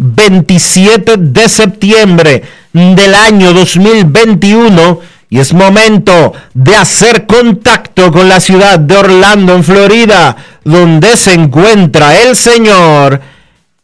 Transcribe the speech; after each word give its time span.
27 0.00 1.16
de 1.18 1.48
septiembre 1.48 2.42
del 2.72 3.14
año 3.14 3.52
2021 3.52 5.00
y 5.28 5.38
es 5.38 5.52
momento 5.52 6.32
de 6.54 6.74
hacer 6.74 7.26
contacto 7.26 8.10
con 8.10 8.28
la 8.28 8.40
ciudad 8.40 8.80
de 8.80 8.96
Orlando, 8.96 9.54
en 9.54 9.62
Florida, 9.62 10.36
donde 10.64 11.16
se 11.16 11.34
encuentra 11.34 12.20
el 12.20 12.34
señor 12.34 13.20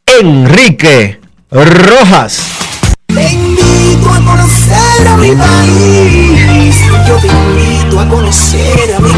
Enrique 0.07 1.21
Rojas. 1.51 2.41
Te 3.07 3.33
invito 3.33 4.11
a 4.11 4.17
conocer 4.17 5.09
a 5.09 5.17
mi 5.17 5.37
país. 5.37 6.77
Yo 7.07 7.17
te 7.19 7.29
invito 7.29 8.01
a 8.01 8.09
conocer 8.09 8.95
a 8.97 9.01
mi 9.01 9.11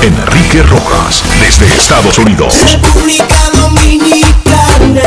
Enrique 0.00 0.37
Rojas, 0.56 1.22
desde 1.40 1.66
Estados 1.74 2.18
Unidos. 2.18 2.54
República 2.72 3.50
Dominicana. 3.52 5.02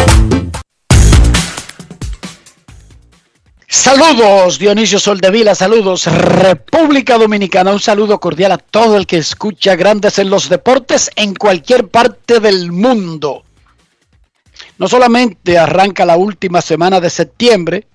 Saludos 3.67 4.59
Dionisio 4.59 4.99
Soldevila, 4.99 5.55
saludos 5.55 6.05
República 6.05 7.17
Dominicana, 7.17 7.71
un 7.71 7.79
saludo 7.79 8.19
cordial 8.19 8.51
a 8.51 8.57
todo 8.59 8.97
el 8.97 9.07
que 9.07 9.17
escucha 9.17 9.75
Grandes 9.75 10.19
en 10.19 10.29
los 10.29 10.47
Deportes 10.47 11.09
en 11.15 11.33
cualquier 11.33 11.87
parte 11.87 12.39
del 12.39 12.71
mundo. 12.71 13.43
No 14.77 14.87
solamente 14.87 15.57
arranca 15.57 16.05
la 16.05 16.17
última 16.17 16.61
semana 16.61 16.99
de 16.99 17.09
septiembre, 17.09 17.87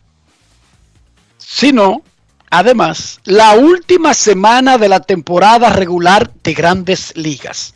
sino 1.39 2.03
además 2.51 3.21
la 3.25 3.55
última 3.55 4.15
semana 4.15 4.79
de 4.79 4.89
la 4.89 5.01
temporada 5.01 5.71
regular 5.71 6.33
de 6.43 6.55
Grandes 6.55 7.17
Ligas. 7.17 7.75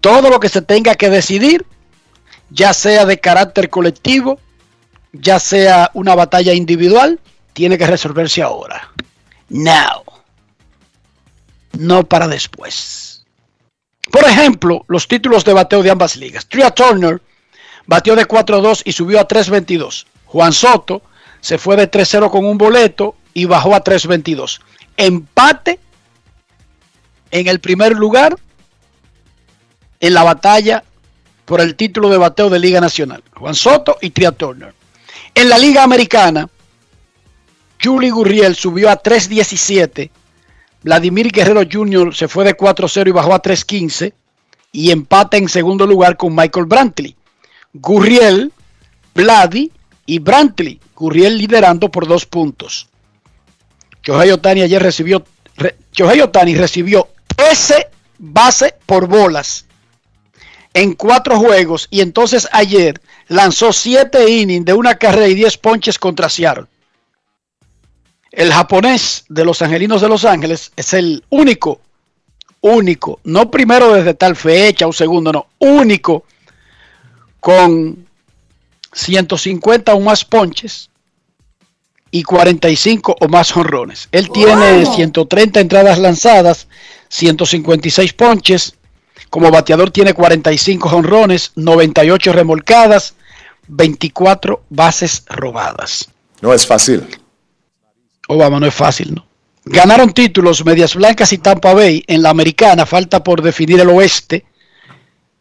Todo 0.00 0.30
lo 0.30 0.40
que 0.40 0.48
se 0.48 0.62
tenga 0.62 0.94
que 0.94 1.10
decidir, 1.10 1.64
ya 2.50 2.74
sea 2.74 3.06
de 3.06 3.20
carácter 3.20 3.70
colectivo, 3.70 4.38
ya 5.12 5.38
sea 5.38 5.90
una 5.94 6.14
batalla 6.14 6.52
individual, 6.52 7.20
tiene 7.52 7.78
que 7.78 7.86
resolverse 7.86 8.42
ahora. 8.42 8.92
Now. 9.48 10.04
No 11.72 12.04
para 12.04 12.28
después. 12.28 13.24
Por 14.10 14.24
ejemplo, 14.24 14.84
los 14.88 15.08
títulos 15.08 15.44
de 15.44 15.54
bateo 15.54 15.82
de 15.82 15.90
ambas 15.90 16.16
ligas. 16.16 16.46
Tria 16.46 16.70
Turner 16.70 17.20
batió 17.86 18.14
de 18.14 18.26
4-2 18.26 18.82
y 18.84 18.92
subió 18.92 19.20
a 19.20 19.28
3-22. 19.28 20.06
Juan 20.26 20.52
Soto 20.52 21.02
se 21.40 21.58
fue 21.58 21.76
de 21.76 21.90
3-0 21.90 22.30
con 22.30 22.44
un 22.44 22.58
boleto 22.58 23.16
y 23.34 23.44
bajó 23.44 23.74
a 23.74 23.82
3-22. 23.82 24.60
Empate 24.96 25.80
en 27.30 27.48
el 27.48 27.60
primer 27.60 27.92
lugar 27.92 28.38
en 30.00 30.14
la 30.14 30.22
batalla 30.22 30.84
por 31.44 31.60
el 31.60 31.74
título 31.74 32.08
de 32.08 32.16
bateo 32.16 32.48
de 32.48 32.58
Liga 32.58 32.80
Nacional. 32.80 33.22
Juan 33.34 33.54
Soto 33.54 33.98
y 34.00 34.10
Tria 34.10 34.32
Turner. 34.32 34.72
En 35.34 35.48
la 35.48 35.58
Liga 35.58 35.82
Americana, 35.82 36.48
Julie 37.82 38.10
Gurriel 38.10 38.54
subió 38.54 38.88
a 38.88 39.02
3.17. 39.02 40.10
Vladimir 40.82 41.30
Guerrero 41.32 41.62
Jr. 41.70 42.14
se 42.14 42.28
fue 42.28 42.44
de 42.44 42.56
4-0 42.56 43.08
y 43.08 43.10
bajó 43.10 43.34
a 43.34 43.42
3.15. 43.42 44.12
Y 44.72 44.90
empata 44.90 45.36
en 45.36 45.48
segundo 45.48 45.86
lugar 45.86 46.16
con 46.16 46.34
Michael 46.34 46.66
Brantley. 46.66 47.16
Gurriel, 47.72 48.52
Vladi 49.14 49.70
y 50.06 50.18
Brantley. 50.18 50.80
Gurriel 50.94 51.38
liderando 51.38 51.90
por 51.90 52.06
dos 52.06 52.26
puntos. 52.26 52.88
Shohei 54.04 54.30
Otani 54.30 54.62
ayer 54.62 54.82
recibió. 54.82 55.24
Re, 55.56 55.76
Shohei 55.92 56.20
Otani 56.20 56.54
recibió 56.54 57.08
13 57.36 57.88
base 58.18 58.74
por 58.86 59.06
bolas 59.06 59.66
en 60.74 60.94
cuatro 60.94 61.38
juegos. 61.38 61.88
Y 61.90 62.00
entonces 62.00 62.48
ayer 62.52 63.00
lanzó 63.28 63.72
7 63.72 64.28
innings 64.28 64.66
de 64.66 64.74
una 64.74 64.96
carrera 64.96 65.28
y 65.28 65.34
10 65.34 65.56
ponches 65.58 65.98
contra 65.98 66.28
Seattle. 66.28 66.66
El 68.30 68.52
japonés 68.52 69.24
de 69.28 69.44
los 69.44 69.62
Angelinos 69.62 70.02
de 70.02 70.08
Los 70.08 70.24
Ángeles 70.24 70.72
es 70.74 70.92
el 70.92 71.24
único, 71.30 71.80
único, 72.60 73.20
no 73.22 73.48
primero 73.48 73.92
desde 73.94 74.14
tal 74.14 74.34
fecha 74.34 74.88
o 74.88 74.92
segundo, 74.92 75.32
no, 75.32 75.46
único 75.60 76.24
con 77.38 78.08
150 78.92 79.94
o 79.94 80.00
más 80.00 80.24
ponches 80.24 80.90
y 82.14 82.22
45 82.22 83.16
o 83.20 83.26
más 83.26 83.56
honrones. 83.56 84.08
Él 84.12 84.30
tiene 84.30 84.86
130 84.86 85.58
entradas 85.58 85.98
lanzadas, 85.98 86.68
156 87.08 88.12
ponches, 88.12 88.76
como 89.30 89.50
bateador 89.50 89.90
tiene 89.90 90.14
45 90.14 90.90
honrones, 90.90 91.50
98 91.56 92.32
remolcadas, 92.32 93.14
24 93.66 94.62
bases 94.70 95.24
robadas. 95.28 96.08
No 96.40 96.54
es 96.54 96.64
fácil. 96.64 97.04
Obama 98.28 98.60
no 98.60 98.66
es 98.66 98.74
fácil, 98.74 99.16
¿no? 99.16 99.26
Ganaron 99.64 100.12
títulos 100.12 100.64
Medias 100.64 100.94
Blancas 100.94 101.32
y 101.32 101.38
Tampa 101.38 101.74
Bay 101.74 102.04
en 102.06 102.22
la 102.22 102.30
americana, 102.30 102.86
falta 102.86 103.24
por 103.24 103.42
definir 103.42 103.80
el 103.80 103.88
oeste, 103.88 104.44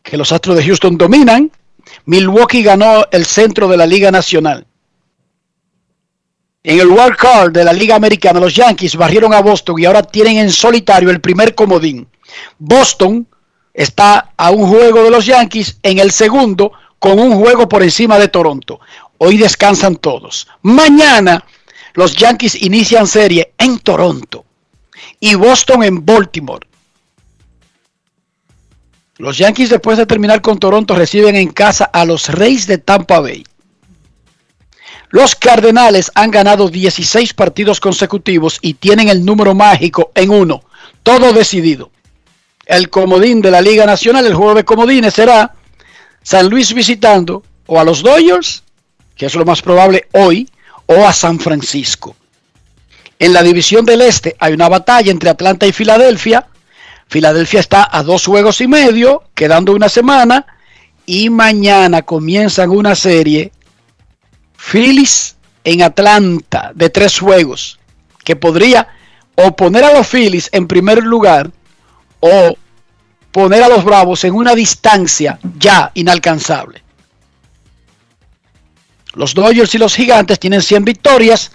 que 0.01 0.17
los 0.17 0.31
Astros 0.31 0.57
de 0.57 0.65
Houston 0.65 0.97
dominan. 0.97 1.51
Milwaukee 2.05 2.63
ganó 2.63 3.05
el 3.11 3.27
centro 3.27 3.67
de 3.67 3.77
la 3.77 3.85
Liga 3.85 4.09
Nacional. 4.09 4.65
En 6.65 6.79
el 6.79 6.87
Wild 6.87 7.17
Card 7.17 7.51
de 7.51 7.65
la 7.65 7.73
Liga 7.73 7.95
Americana, 7.95 8.39
los 8.39 8.55
Yankees 8.55 8.95
barrieron 8.95 9.33
a 9.33 9.41
Boston 9.41 9.75
y 9.79 9.85
ahora 9.85 10.01
tienen 10.01 10.37
en 10.37 10.49
solitario 10.49 11.09
el 11.09 11.19
primer 11.19 11.55
comodín. 11.55 12.07
Boston 12.57 13.27
está 13.73 14.31
a 14.37 14.49
un 14.51 14.67
juego 14.67 15.03
de 15.03 15.11
los 15.11 15.25
Yankees 15.25 15.77
en 15.83 15.99
el 15.99 16.11
segundo 16.11 16.71
con 16.99 17.19
un 17.19 17.37
juego 17.37 17.67
por 17.67 17.83
encima 17.83 18.17
de 18.17 18.29
Toronto. 18.29 18.79
Hoy 19.17 19.35
descansan 19.35 19.97
todos. 19.97 20.47
Mañana 20.61 21.43
los 21.95 22.15
Yankees 22.15 22.61
inician 22.61 23.07
serie 23.07 23.53
en 23.57 23.79
Toronto 23.79 24.45
y 25.19 25.35
Boston 25.35 25.83
en 25.83 26.05
Baltimore. 26.05 26.65
Los 29.17 29.37
Yankees 29.37 29.69
después 29.69 29.97
de 29.97 30.05
terminar 30.05 30.41
con 30.41 30.59
Toronto 30.59 30.95
reciben 30.95 31.35
en 31.35 31.49
casa 31.49 31.85
a 31.85 32.05
los 32.05 32.29
Reyes 32.29 32.67
de 32.67 32.77
Tampa 32.77 33.19
Bay. 33.19 33.43
Los 35.13 35.35
Cardenales 35.35 36.11
han 36.15 36.31
ganado 36.31 36.69
16 36.69 37.35
partidos 37.35 37.79
consecutivos 37.79 38.57
y 38.61 38.73
tienen 38.73 39.09
el 39.09 39.23
número 39.23 39.53
mágico 39.53 40.11
en 40.15 40.31
uno. 40.31 40.63
Todo 41.03 41.33
decidido. 41.33 41.91
El 42.65 42.89
comodín 42.89 43.39
de 43.39 43.51
la 43.51 43.61
Liga 43.61 43.85
Nacional, 43.85 44.25
el 44.25 44.33
juego 44.33 44.55
de 44.55 44.65
comodines 44.65 45.13
será 45.13 45.53
San 46.23 46.49
Luis 46.49 46.73
visitando 46.73 47.43
o 47.67 47.79
a 47.79 47.83
los 47.83 48.01
Dodgers, 48.01 48.63
que 49.15 49.27
es 49.27 49.35
lo 49.35 49.45
más 49.45 49.61
probable 49.61 50.07
hoy, 50.13 50.49
o 50.87 51.05
a 51.05 51.13
San 51.13 51.39
Francisco. 51.39 52.15
En 53.19 53.33
la 53.33 53.43
división 53.43 53.85
del 53.85 54.01
Este 54.01 54.35
hay 54.39 54.53
una 54.53 54.67
batalla 54.67 55.11
entre 55.11 55.29
Atlanta 55.29 55.67
y 55.67 55.73
Filadelfia. 55.73 56.47
Filadelfia 57.07 57.59
está 57.59 57.87
a 57.91 58.01
dos 58.01 58.25
juegos 58.25 58.61
y 58.61 58.67
medio, 58.67 59.25
quedando 59.35 59.73
una 59.73 59.89
semana, 59.89 60.47
y 61.05 61.29
mañana 61.29 62.01
comienzan 62.01 62.71
una 62.71 62.95
serie 62.95 63.51
Phillies 64.71 65.35
en 65.63 65.81
Atlanta 65.81 66.71
de 66.73 66.89
tres 66.89 67.19
juegos, 67.19 67.79
que 68.23 68.35
podría 68.35 68.87
o 69.35 69.55
poner 69.55 69.83
a 69.83 69.93
los 69.93 70.07
Phillies 70.07 70.49
en 70.51 70.67
primer 70.67 71.03
lugar 71.03 71.51
o 72.19 72.55
poner 73.31 73.63
a 73.63 73.69
los 73.69 73.83
Bravos 73.83 74.23
en 74.23 74.33
una 74.33 74.55
distancia 74.55 75.39
ya 75.57 75.91
inalcanzable. 75.95 76.83
Los 79.13 79.33
Dodgers 79.33 79.73
y 79.75 79.77
los 79.77 79.95
Gigantes 79.95 80.39
tienen 80.39 80.61
100 80.61 80.85
victorias, 80.85 81.51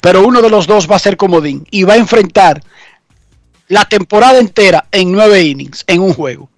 pero 0.00 0.26
uno 0.26 0.40
de 0.40 0.50
los 0.50 0.66
dos 0.66 0.90
va 0.90 0.96
a 0.96 1.00
ser 1.00 1.16
comodín 1.16 1.66
y 1.70 1.84
va 1.84 1.94
a 1.94 1.98
enfrentar 1.98 2.62
la 3.68 3.84
temporada 3.86 4.38
entera 4.38 4.86
en 4.90 5.12
nueve 5.12 5.42
innings, 5.42 5.84
en 5.86 6.00
un 6.00 6.14
juego. 6.14 6.51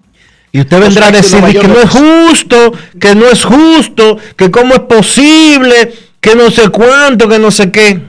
Y 0.55 0.61
usted 0.61 0.81
vendrá 0.81 1.09
a 1.09 1.11
decir 1.11 1.43
que 1.43 1.67
no 1.67 1.81
es 1.81 1.91
justo, 1.91 2.73
que 3.01 3.17
no 3.17 3.27
es 3.27 3.45
justo, 3.45 4.19
que 4.37 4.53
cómo 4.53 4.75
es 4.75 4.81
posible, 4.83 5.93
que 6.21 6.37
no 6.37 6.49
sé 6.49 6.69
cuánto, 6.69 7.29
que 7.29 7.41
no 7.41 7.51
sé 7.51 7.73
qué. 7.73 8.01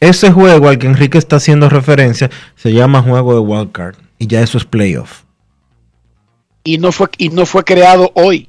Ese 0.00 0.32
juego 0.32 0.70
al 0.70 0.78
que 0.78 0.86
Enrique 0.86 1.18
está 1.18 1.36
haciendo 1.36 1.68
referencia 1.68 2.30
se 2.56 2.72
llama 2.72 3.02
juego 3.02 3.34
de 3.34 3.40
wildcard 3.40 3.96
y 4.18 4.28
ya 4.28 4.40
eso 4.40 4.56
es 4.56 4.64
playoff. 4.64 5.24
Y 6.64 6.78
no 6.78 6.90
fue, 6.90 7.08
y 7.18 7.28
no 7.28 7.44
fue 7.44 7.64
creado 7.64 8.10
hoy. 8.14 8.48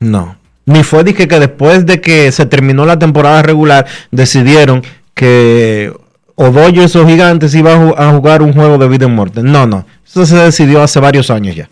No. 0.00 0.38
Ni 0.64 0.82
fue 0.82 1.04
dije 1.04 1.28
que 1.28 1.38
después 1.38 1.84
de 1.84 2.00
que 2.00 2.32
se 2.32 2.46
terminó 2.46 2.86
la 2.86 2.98
temporada 2.98 3.42
regular 3.42 3.84
decidieron 4.10 4.82
que 5.12 5.92
o 6.34 6.48
Dodgers 6.48 6.96
o 6.96 7.06
Gigantes 7.06 7.54
iban 7.54 7.92
a 7.98 8.10
jugar 8.12 8.40
un 8.40 8.54
juego 8.54 8.78
de 8.78 8.88
vida 8.88 9.04
y 9.04 9.10
muerte. 9.10 9.42
No, 9.42 9.66
no. 9.66 9.84
Eso 10.06 10.24
se 10.24 10.36
decidió 10.36 10.82
hace 10.82 10.98
varios 10.98 11.28
años 11.28 11.54
ya. 11.54 11.68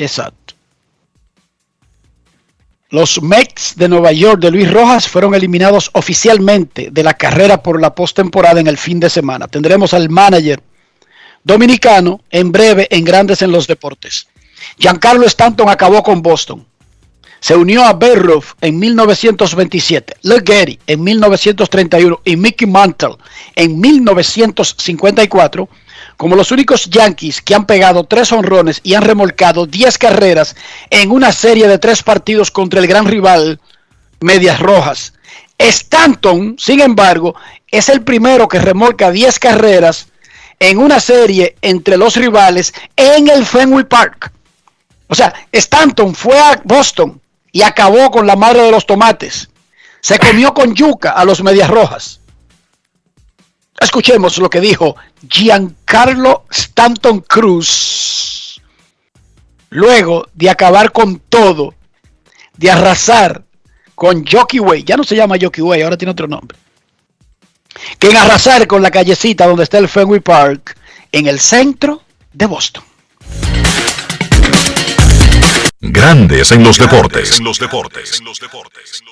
Exacto. 0.00 0.54
Los 2.88 3.22
Mets 3.22 3.74
de 3.76 3.88
Nueva 3.88 4.12
York 4.12 4.40
de 4.40 4.50
Luis 4.50 4.72
Rojas 4.72 5.06
fueron 5.06 5.34
eliminados 5.34 5.90
oficialmente 5.92 6.88
de 6.90 7.02
la 7.04 7.14
carrera 7.14 7.62
por 7.62 7.80
la 7.80 7.94
postemporada 7.94 8.60
en 8.60 8.66
el 8.66 8.78
fin 8.78 8.98
de 8.98 9.10
semana. 9.10 9.46
Tendremos 9.46 9.94
al 9.94 10.08
manager 10.08 10.60
dominicano 11.44 12.22
en 12.30 12.50
breve 12.50 12.88
en 12.90 13.04
Grandes 13.04 13.42
en 13.42 13.52
los 13.52 13.66
Deportes. 13.66 14.26
Giancarlo 14.78 15.26
Stanton 15.26 15.68
acabó 15.68 16.02
con 16.02 16.22
Boston. 16.22 16.66
Se 17.38 17.54
unió 17.54 17.84
a 17.84 17.92
Berroff 17.92 18.54
en 18.60 18.78
1927, 18.78 20.14
Gary 20.42 20.78
en 20.86 21.02
1931 21.02 22.20
y 22.24 22.36
Mickey 22.36 22.66
Mantle 22.66 23.16
en 23.54 23.78
1954 23.80 25.68
como 26.20 26.36
los 26.36 26.52
únicos 26.52 26.84
Yankees 26.90 27.40
que 27.40 27.54
han 27.54 27.64
pegado 27.64 28.04
tres 28.04 28.30
honrones 28.30 28.80
y 28.82 28.92
han 28.92 29.04
remolcado 29.04 29.64
10 29.64 29.96
carreras 29.96 30.54
en 30.90 31.10
una 31.12 31.32
serie 31.32 31.66
de 31.66 31.78
tres 31.78 32.02
partidos 32.02 32.50
contra 32.50 32.78
el 32.78 32.86
gran 32.86 33.06
rival 33.06 33.58
Medias 34.20 34.60
Rojas. 34.60 35.14
Stanton, 35.56 36.56
sin 36.58 36.80
embargo, 36.80 37.36
es 37.70 37.88
el 37.88 38.02
primero 38.02 38.48
que 38.48 38.58
remolca 38.58 39.10
10 39.10 39.38
carreras 39.38 40.08
en 40.58 40.76
una 40.76 41.00
serie 41.00 41.56
entre 41.62 41.96
los 41.96 42.16
rivales 42.16 42.74
en 42.96 43.28
el 43.28 43.46
Fenway 43.46 43.84
Park. 43.84 44.30
O 45.06 45.14
sea, 45.14 45.32
Stanton 45.50 46.14
fue 46.14 46.38
a 46.38 46.60
Boston 46.64 47.18
y 47.50 47.62
acabó 47.62 48.10
con 48.10 48.26
la 48.26 48.36
madre 48.36 48.60
de 48.60 48.70
los 48.70 48.84
tomates. 48.84 49.48
Se 50.02 50.18
comió 50.18 50.52
con 50.52 50.74
yuca 50.74 51.12
a 51.12 51.24
los 51.24 51.42
Medias 51.42 51.70
Rojas. 51.70 52.20
Escuchemos 53.80 54.36
lo 54.36 54.50
que 54.50 54.60
dijo 54.60 54.94
Giancarlo 55.28 56.44
Stanton 56.50 57.20
Cruz 57.20 58.60
luego 59.70 60.28
de 60.34 60.50
acabar 60.50 60.92
con 60.92 61.18
todo, 61.20 61.74
de 62.56 62.70
arrasar 62.70 63.42
con 63.94 64.26
Jockey 64.26 64.60
Way, 64.60 64.84
ya 64.84 64.96
no 64.96 65.04
se 65.04 65.16
llama 65.16 65.36
Jockey 65.40 65.62
Way, 65.62 65.82
ahora 65.82 65.96
tiene 65.96 66.12
otro 66.12 66.26
nombre, 66.26 66.58
que 67.98 68.10
en 68.10 68.16
arrasar 68.16 68.66
con 68.66 68.82
la 68.82 68.90
callecita 68.90 69.46
donde 69.46 69.64
está 69.64 69.78
el 69.78 69.88
Fenway 69.88 70.20
Park 70.20 70.76
en 71.12 71.26
el 71.26 71.40
centro 71.40 72.02
de 72.32 72.46
Boston. 72.46 72.84
Grandes 75.80 76.52
en 76.52 76.62
los 76.62 76.76
deportes. 76.76 77.38
En 77.38 77.44
los 77.44 77.58
deportes. 77.58 78.18
En 78.18 78.26
los 78.26 78.38
deportes. 78.38 79.02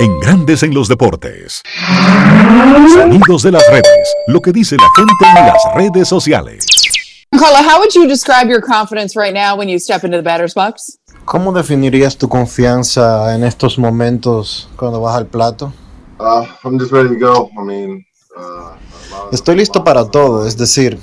En 0.00 0.18
Grandes 0.20 0.62
en 0.62 0.74
los 0.74 0.88
deportes. 0.88 1.62
Sonidos 2.92 3.42
de 3.42 3.52
las 3.52 3.62
redes. 3.70 4.14
Lo 4.26 4.40
que 4.40 4.52
dice 4.52 4.76
la 4.76 4.88
gente 4.96 5.38
en 5.38 5.46
las 5.46 5.62
redes 5.74 6.08
sociales. 6.08 6.66
Carla, 7.30 7.62
how 7.62 7.78
would 7.78 7.94
you 7.94 8.06
describe 8.06 8.48
your 8.48 8.60
confidence 8.60 9.16
right 9.16 9.34
now 9.34 9.56
when 9.56 9.68
you 9.68 9.78
step 9.78 10.04
into 10.04 10.16
the 10.16 10.22
batter's 10.22 10.54
box? 10.54 10.98
¿Cómo 11.24 11.52
definirías 11.52 12.16
tu 12.16 12.28
confianza 12.28 13.34
en 13.34 13.44
estos 13.44 13.78
momentos 13.78 14.68
cuando 14.76 15.00
vas 15.00 15.16
al 15.16 15.26
plato? 15.26 15.72
Uh, 16.18 16.46
I'm 16.64 16.78
just 16.78 16.92
ready 16.92 17.08
to 17.08 17.18
go. 17.18 17.50
I 17.58 17.64
mean, 17.64 18.04
uh, 18.36 18.74
Estoy 19.32 19.56
listo 19.56 19.84
para 19.84 20.10
todo, 20.10 20.46
es 20.46 20.56
decir, 20.56 20.98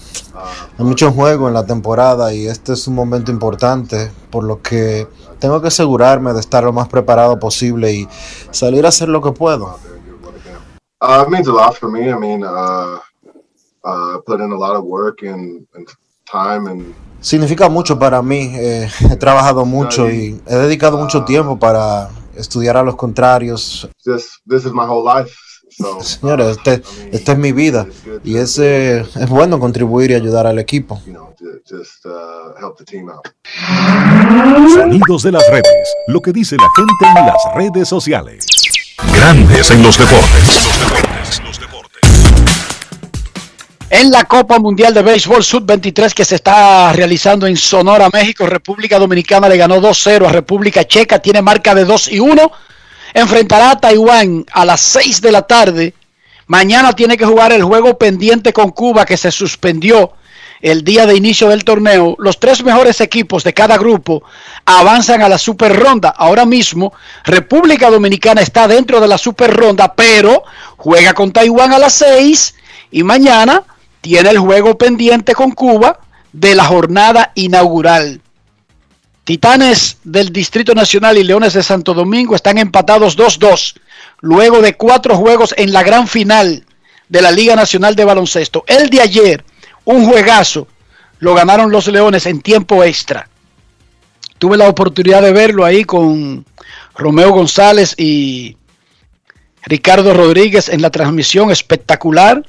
hay 0.78 0.86
mucho 0.86 1.12
juego 1.12 1.48
en 1.48 1.54
la 1.54 1.66
temporada 1.66 2.34
y 2.34 2.48
este 2.48 2.74
es 2.74 2.88
un 2.88 2.96
momento 2.96 3.31
importante, 3.31 4.12
por 4.30 4.44
lo 4.44 4.62
que 4.62 5.08
tengo 5.41 5.59
que 5.61 5.67
asegurarme 5.67 6.31
de 6.33 6.39
estar 6.39 6.63
lo 6.63 6.71
más 6.71 6.88
preparado 6.88 7.38
posible 7.39 7.91
y 7.91 8.07
salir 8.51 8.85
a 8.85 8.89
hacer 8.89 9.09
lo 9.09 9.21
que 9.21 9.31
puedo. 9.31 9.75
uh, 11.01 11.23
it 11.25 11.29
means 11.29 11.47
a 11.47 11.51
lot 11.51 11.75
for 11.75 11.89
me. 11.89 12.11
I 12.11 12.17
mean, 12.17 12.43
uh, 12.43 12.99
uh, 13.83 14.19
put 14.25 14.39
in 14.39 14.51
a 14.51 14.57
lot 14.57 14.75
of 14.75 14.86
work 14.86 15.24
and, 15.24 15.67
and 15.74 15.88
time 16.25 16.67
and 16.67 16.93
Significa 17.21 17.69
mucho 17.69 18.00
para 18.00 18.19
mí, 18.24 18.51
eh, 18.55 18.89
he 19.12 19.15
trabajado 19.15 19.63
mucho 19.63 20.10
y 20.10 20.41
he 20.48 20.55
dedicado 20.55 20.98
mucho 20.98 21.24
tiempo 21.24 21.60
para 21.60 22.10
estudiar 22.36 22.77
a 22.77 22.83
los 22.83 22.95
contrarios. 22.95 23.88
just 24.03 24.39
this 24.48 24.65
is 24.65 24.74
my 24.74 24.86
whole 24.88 25.03
life. 25.03 25.31
Señores, 26.01 26.57
este, 26.57 26.81
esta 27.11 27.31
es 27.33 27.38
mi 27.38 27.51
vida 27.51 27.85
y 28.23 28.38
es, 28.38 28.57
eh, 28.59 29.00
es 29.01 29.29
bueno 29.29 29.59
contribuir 29.59 30.11
y 30.11 30.15
ayudar 30.15 30.47
al 30.47 30.59
equipo. 30.59 31.01
uh. 33.17 34.69
Sonidos 34.73 35.23
de 35.23 35.31
las 35.31 35.47
redes. 35.50 35.95
Lo 36.07 36.21
que 36.21 36.31
dice 36.31 36.55
la 36.57 36.69
gente 36.75 37.19
en 37.19 37.25
las 37.25 37.55
redes 37.55 37.88
sociales. 37.88 38.45
Grandes 39.13 39.71
en 39.71 39.83
los 39.83 39.97
deportes. 39.97 40.61
En 43.89 44.09
la 44.09 44.23
Copa 44.23 44.57
Mundial 44.57 44.93
de 44.93 45.01
Béisbol 45.01 45.43
Sub-23 45.43 46.13
que 46.13 46.23
se 46.23 46.35
está 46.35 46.93
realizando 46.93 47.45
en 47.45 47.57
Sonora, 47.57 48.09
México, 48.11 48.45
República 48.47 48.97
Dominicana 48.97 49.50
le 49.50 49.57
ganó 49.57 49.81
2-0 49.81 50.27
a 50.27 50.31
República 50.31 50.85
Checa, 50.85 51.19
tiene 51.19 51.41
marca 51.41 51.75
de 51.75 51.83
2 51.83 52.07
y 52.13 52.19
1. 52.19 52.51
Enfrentará 53.13 53.72
a 53.72 53.80
Taiwán 53.80 54.46
a 54.51 54.65
las 54.65 54.82
6 54.82 55.22
de 55.22 55.32
la 55.32 55.41
tarde. 55.44 55.94
Mañana 56.48 56.94
tiene 56.94 57.18
que 57.18 57.25
jugar 57.25 57.51
el 57.51 57.63
juego 57.63 57.98
pendiente 57.98 58.53
con 58.53 58.72
Cuba 58.72 59.06
que 59.06 59.18
se 59.18 59.32
suspendió 59.32 60.13
el 60.62 60.84
día 60.84 61.06
de 61.06 61.15
inicio 61.15 61.50
del 61.50 61.63
torneo. 61.63 62.15
Los 62.20 62.39
tres 62.39 62.63
mejores 62.63 63.01
equipos 63.01 63.44
de 63.44 63.53
cada 63.53 63.77
grupo 63.77 64.24
avanzan 64.65 65.22
a 65.22 65.30
la 65.30 65.38
super 65.38 65.75
ronda. 65.75 66.10
Ahora 66.10 66.46
mismo 66.46 66.94
República 67.24 67.89
Dominicana 67.89 68.41
está 68.41 68.68
dentro 68.68 69.00
de 69.00 69.08
la 69.08 69.18
super 69.18 69.53
ronda, 69.53 69.94
pero 69.94 70.44
juega 70.77 71.13
con 71.13 71.32
Taiwán 71.32 71.74
a 71.74 71.80
las 71.80 71.94
6 71.94 72.56
y 72.91 73.03
mañana 73.03 73.63
tiene 74.01 74.30
el 74.30 74.39
juego 74.39 74.77
pendiente 74.77 75.34
con 75.34 75.51
Cuba 75.51 76.00
de 76.34 76.56
la 76.56 76.65
jornada 76.65 77.32
inaugural. 77.36 78.22
Titanes 79.24 79.98
del 80.04 80.32
Distrito 80.34 80.74
Nacional 80.74 81.18
y 81.18 81.24
Leones 81.24 81.54
de 81.54 81.62
Santo 81.62 81.94
Domingo 81.94 82.36
están 82.36 82.58
empatados 82.58 83.18
2-2 83.18 83.75
luego 84.22 84.62
de 84.62 84.75
cuatro 84.75 85.16
juegos 85.16 85.54
en 85.58 85.74
la 85.74 85.84
gran 85.84 86.08
final 86.08 86.66
de 87.08 87.22
la 87.22 87.32
Liga 87.32 87.56
Nacional 87.56 87.96
de 87.96 88.06
Baloncesto. 88.06 88.63
El 88.68 88.90
de 88.90 89.01
ayer, 89.01 89.44
un 89.86 90.06
juegazo, 90.06 90.68
lo 91.20 91.36
ganaron 91.36 91.72
los 91.72 91.88
Leones 91.88 92.25
en 92.25 92.42
tiempo 92.42 92.84
extra. 92.84 93.28
Tuve 94.40 94.58
la 94.58 94.70
oportunidad 94.70 95.22
de 95.22 95.32
verlo 95.32 95.66
ahí 95.66 95.84
con 95.84 96.46
Romeo 96.96 97.32
González 97.32 97.94
y 97.98 98.58
Ricardo 99.63 100.13
Rodríguez 100.13 100.70
en 100.70 100.82
la 100.82 100.90
transmisión 100.90 101.51
espectacular. 101.51 102.44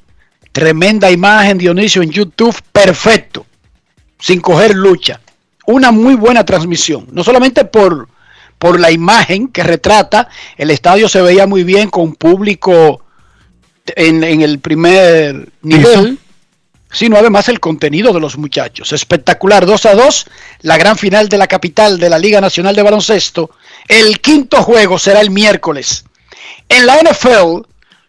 Tremenda 0.52 1.10
imagen, 1.10 1.58
Dionisio, 1.58 2.02
en 2.02 2.10
YouTube, 2.10 2.56
perfecto, 2.72 3.44
sin 4.18 4.40
coger 4.40 4.74
lucha. 4.74 5.20
Una 5.66 5.90
muy 5.92 6.14
buena 6.14 6.44
transmisión, 6.44 7.06
no 7.12 7.22
solamente 7.22 7.64
por, 7.64 8.08
por 8.58 8.80
la 8.80 8.90
imagen 8.90 9.48
que 9.48 9.62
retrata, 9.62 10.28
el 10.56 10.70
estadio 10.70 11.08
se 11.08 11.22
veía 11.22 11.46
muy 11.46 11.64
bien 11.64 11.88
con 11.88 12.14
público 12.14 13.02
en, 13.86 14.24
en 14.24 14.40
el 14.40 14.58
primer 14.58 15.50
nivel, 15.62 16.18
sino 16.90 17.16
además 17.16 17.48
el 17.48 17.60
contenido 17.60 18.12
de 18.12 18.20
los 18.20 18.36
muchachos. 18.36 18.92
Espectacular, 18.92 19.66
2 19.66 19.86
a 19.86 19.94
2, 19.94 20.26
la 20.62 20.76
gran 20.76 20.96
final 20.96 21.28
de 21.28 21.38
la 21.38 21.46
capital 21.46 21.98
de 21.98 22.10
la 22.10 22.18
Liga 22.18 22.40
Nacional 22.40 22.76
de 22.76 22.82
Baloncesto. 22.82 23.50
El 23.88 24.20
quinto 24.20 24.62
juego 24.62 24.98
será 24.98 25.20
el 25.20 25.30
miércoles. 25.30 26.04
En 26.68 26.86
la 26.86 26.96
NFL, 26.96 27.66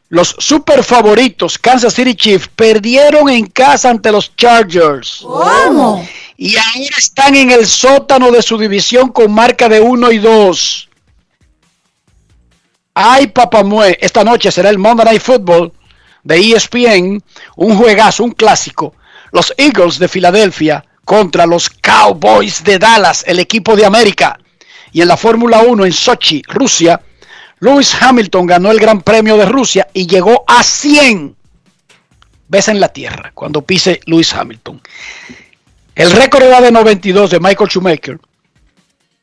los 0.09 0.35
super 0.37 0.83
favoritos 0.83 1.57
Kansas 1.57 1.95
City 1.95 2.13
Chiefs 2.13 2.47
perdieron 2.55 3.29
en 3.29 3.47
casa 3.47 3.89
ante 3.89 4.11
los 4.11 4.35
Chargers. 4.35 5.21
¿Cómo? 5.23 6.07
Y 6.37 6.55
ahora 6.55 6.95
están 6.97 7.35
en 7.35 7.51
el 7.51 7.67
sótano 7.67 8.31
de 8.31 8.41
su 8.41 8.57
división 8.57 9.09
con 9.09 9.31
marca 9.31 9.69
de 9.69 9.79
1 9.79 10.11
y 10.11 10.17
2. 10.17 10.89
Ay, 12.95 13.27
papamue, 13.27 13.97
esta 14.01 14.23
noche 14.23 14.51
será 14.51 14.69
el 14.69 14.77
Monday 14.77 15.05
Night 15.05 15.21
Football 15.21 15.73
de 16.23 16.37
ESPN, 16.37 17.23
un 17.55 17.77
juegazo, 17.77 18.23
un 18.23 18.31
clásico. 18.31 18.95
Los 19.31 19.53
Eagles 19.57 19.99
de 19.99 20.07
Filadelfia 20.07 20.85
contra 21.05 21.45
los 21.45 21.69
Cowboys 21.69 22.63
de 22.63 22.79
Dallas, 22.79 23.23
el 23.27 23.39
equipo 23.39 23.75
de 23.75 23.85
América. 23.85 24.37
Y 24.91 25.01
en 25.01 25.07
la 25.07 25.17
Fórmula 25.17 25.61
1 25.61 25.85
en 25.85 25.91
Sochi, 25.91 26.43
Rusia, 26.47 27.01
Lewis 27.59 27.95
Hamilton 27.99 28.45
ganó 28.45 28.71
el 28.71 28.79
Gran 28.79 29.01
Premio 29.01 29.37
de 29.37 29.45
Rusia 29.45 29.87
y 29.93 30.05
llegó 30.05 30.43
a 30.47 30.63
100 30.63 31.35
veces 32.47 32.67
en 32.69 32.79
la 32.79 32.89
tierra 32.89 33.31
cuando 33.33 33.63
pise 33.63 33.99
Lewis 34.05 34.33
Hamilton. 34.33 34.81
El 35.95 36.11
récord 36.11 36.43
era 36.43 36.59
de 36.59 36.71
92 36.71 37.29
de 37.29 37.39
Michael 37.39 37.69
Schumacher. 37.69 38.19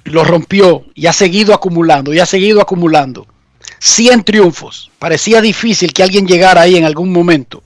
Lo 0.04 0.24
rompió 0.24 0.84
y 0.94 1.06
ha 1.06 1.12
seguido 1.12 1.52
acumulando 1.52 2.14
y 2.14 2.20
ha 2.20 2.26
seguido 2.26 2.60
acumulando. 2.60 3.26
100 3.80 4.22
triunfos. 4.22 4.90
Parecía 4.98 5.40
difícil 5.40 5.92
que 5.92 6.02
alguien 6.02 6.26
llegara 6.26 6.60
ahí 6.60 6.76
en 6.76 6.84
algún 6.84 7.12
momento. 7.12 7.62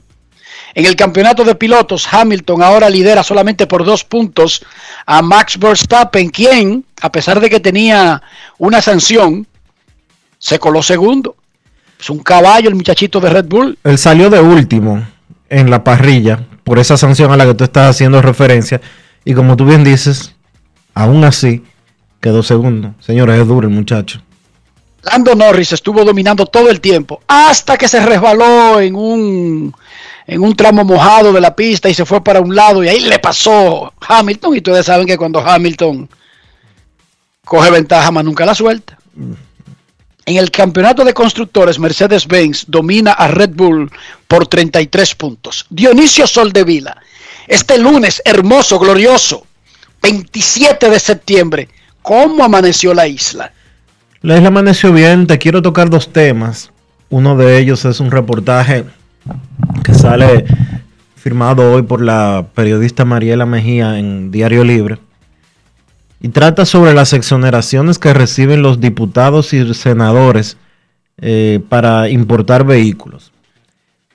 En 0.75 0.87
el 0.87 0.97
campeonato 0.97 1.45
de 1.45 1.55
pilotos, 1.55 2.09
Hamilton 2.11 2.63
ahora 2.63 2.89
lidera 2.89 3.23
solamente 3.23 3.67
por 3.67 3.85
dos 3.85 4.05
puntos 4.05 4.65
a 5.07 5.23
Max 5.23 5.59
Verstappen, 5.59 6.31
quien, 6.31 6.85
a 7.01 7.13
pesar 7.13 7.41
de 7.41 7.49
que 7.49 7.61
tenía 7.61 8.23
una 8.59 8.83
sanción, 8.83 9.47
se 10.39 10.59
coló 10.59 10.83
segundo. 10.83 11.37
Es 12.01 12.11
un 12.11 12.19
caballo 12.19 12.69
el 12.69 12.75
muchachito 12.75 13.21
de 13.21 13.31
Red 13.31 13.45
Bull. 13.47 13.79
Él 13.85 13.99
salió 13.99 14.31
de 14.31 14.41
último 14.41 15.07
en 15.49 15.71
la 15.71 15.85
parrilla 15.85 16.41
por 16.65 16.79
esa 16.79 16.97
sanción 16.97 17.31
a 17.31 17.37
la 17.37 17.47
que 17.47 17.55
tú 17.55 17.65
estás 17.65 17.91
haciendo 17.91 18.21
referencia. 18.21 18.81
Y 19.25 19.35
como 19.35 19.57
tú 19.57 19.65
bien 19.65 19.85
dices, 19.85 20.35
aún 20.95 21.25
así 21.25 21.63
quedó 22.21 22.43
segundo. 22.43 22.95
Señores, 23.01 23.41
es 23.41 23.47
duro 23.47 23.69
el 23.69 23.75
muchacho. 23.75 24.21
Lando 25.03 25.35
Norris 25.35 25.73
estuvo 25.73 26.03
dominando 26.05 26.47
todo 26.47 26.71
el 26.71 26.81
tiempo 26.81 27.21
hasta 27.29 27.77
que 27.77 27.89
se 27.89 28.05
resbaló 28.05 28.81
en 28.81 28.95
un, 28.95 29.75
en 30.27 30.43
un 30.43 30.57
tramo 30.57 30.83
mojado 30.83 31.33
de 31.33 31.43
la 31.43 31.55
pista 31.55 31.91
y 31.91 31.95
se 31.95 32.07
fue 32.07 32.25
para 32.25 32.41
un 32.41 32.55
lado 32.55 32.83
y 32.83 32.89
ahí 32.89 33.01
le 33.01 33.19
pasó 33.19 33.93
Hamilton 34.01 34.55
y 34.55 34.59
ustedes 34.59 34.87
saben 34.87 35.07
que 35.07 35.19
cuando 35.19 35.41
Hamilton 35.41 36.09
coge 37.45 37.71
ventaja 37.71 38.11
más 38.11 38.25
nunca 38.25 38.47
la 38.47 38.55
suelta. 38.55 38.97
En 40.27 40.37
el 40.37 40.51
campeonato 40.51 41.05
de 41.05 41.13
constructores, 41.13 41.79
Mercedes-Benz 41.79 42.65
domina 42.69 43.13
a 43.13 43.29
Red 43.29 43.51
Bull 43.55 43.91
por 44.27 44.47
33 44.47 45.15
puntos. 45.17 45.67
Dionisio 45.69 46.27
Soldevila, 46.27 46.97
este 47.47 47.79
lunes 47.79 48.23
hermoso, 48.25 48.79
glorioso, 48.79 49.47
27 50.03 50.89
de 50.89 50.99
septiembre, 50.99 51.69
¿cómo 52.01 52.43
amaneció 52.43 52.95
la 52.95 53.07
isla? 53.07 53.53
La 54.23 54.37
isla 54.37 54.49
amaneció 54.49 54.93
bien. 54.93 55.27
Te 55.27 55.39
quiero 55.39 55.61
tocar 55.61 55.91
dos 55.91 56.11
temas. 56.11 56.71
Uno 57.11 57.37
de 57.37 57.59
ellos 57.59 57.85
es 57.85 58.01
un 58.01 58.11
reportaje 58.11 58.85
que 59.83 59.93
sale 59.93 60.47
firmado 61.17 61.73
hoy 61.73 61.83
por 61.83 62.01
la 62.01 62.47
periodista 62.55 63.05
Mariela 63.05 63.45
Mejía 63.45 63.99
en 63.99 64.31
Diario 64.31 64.65
Libre. 64.65 64.99
Y 66.25 66.31
trata 66.31 66.65
sobre 66.65 66.95
las 66.95 67.13
exoneraciones 67.13 67.99
que 67.99 68.15
reciben 68.15 68.63
los 68.63 68.81
diputados 68.81 69.53
y 69.53 69.75
senadores 69.75 70.57
eh, 71.21 71.61
para 71.69 72.09
importar 72.09 72.65
vehículos. 72.65 73.31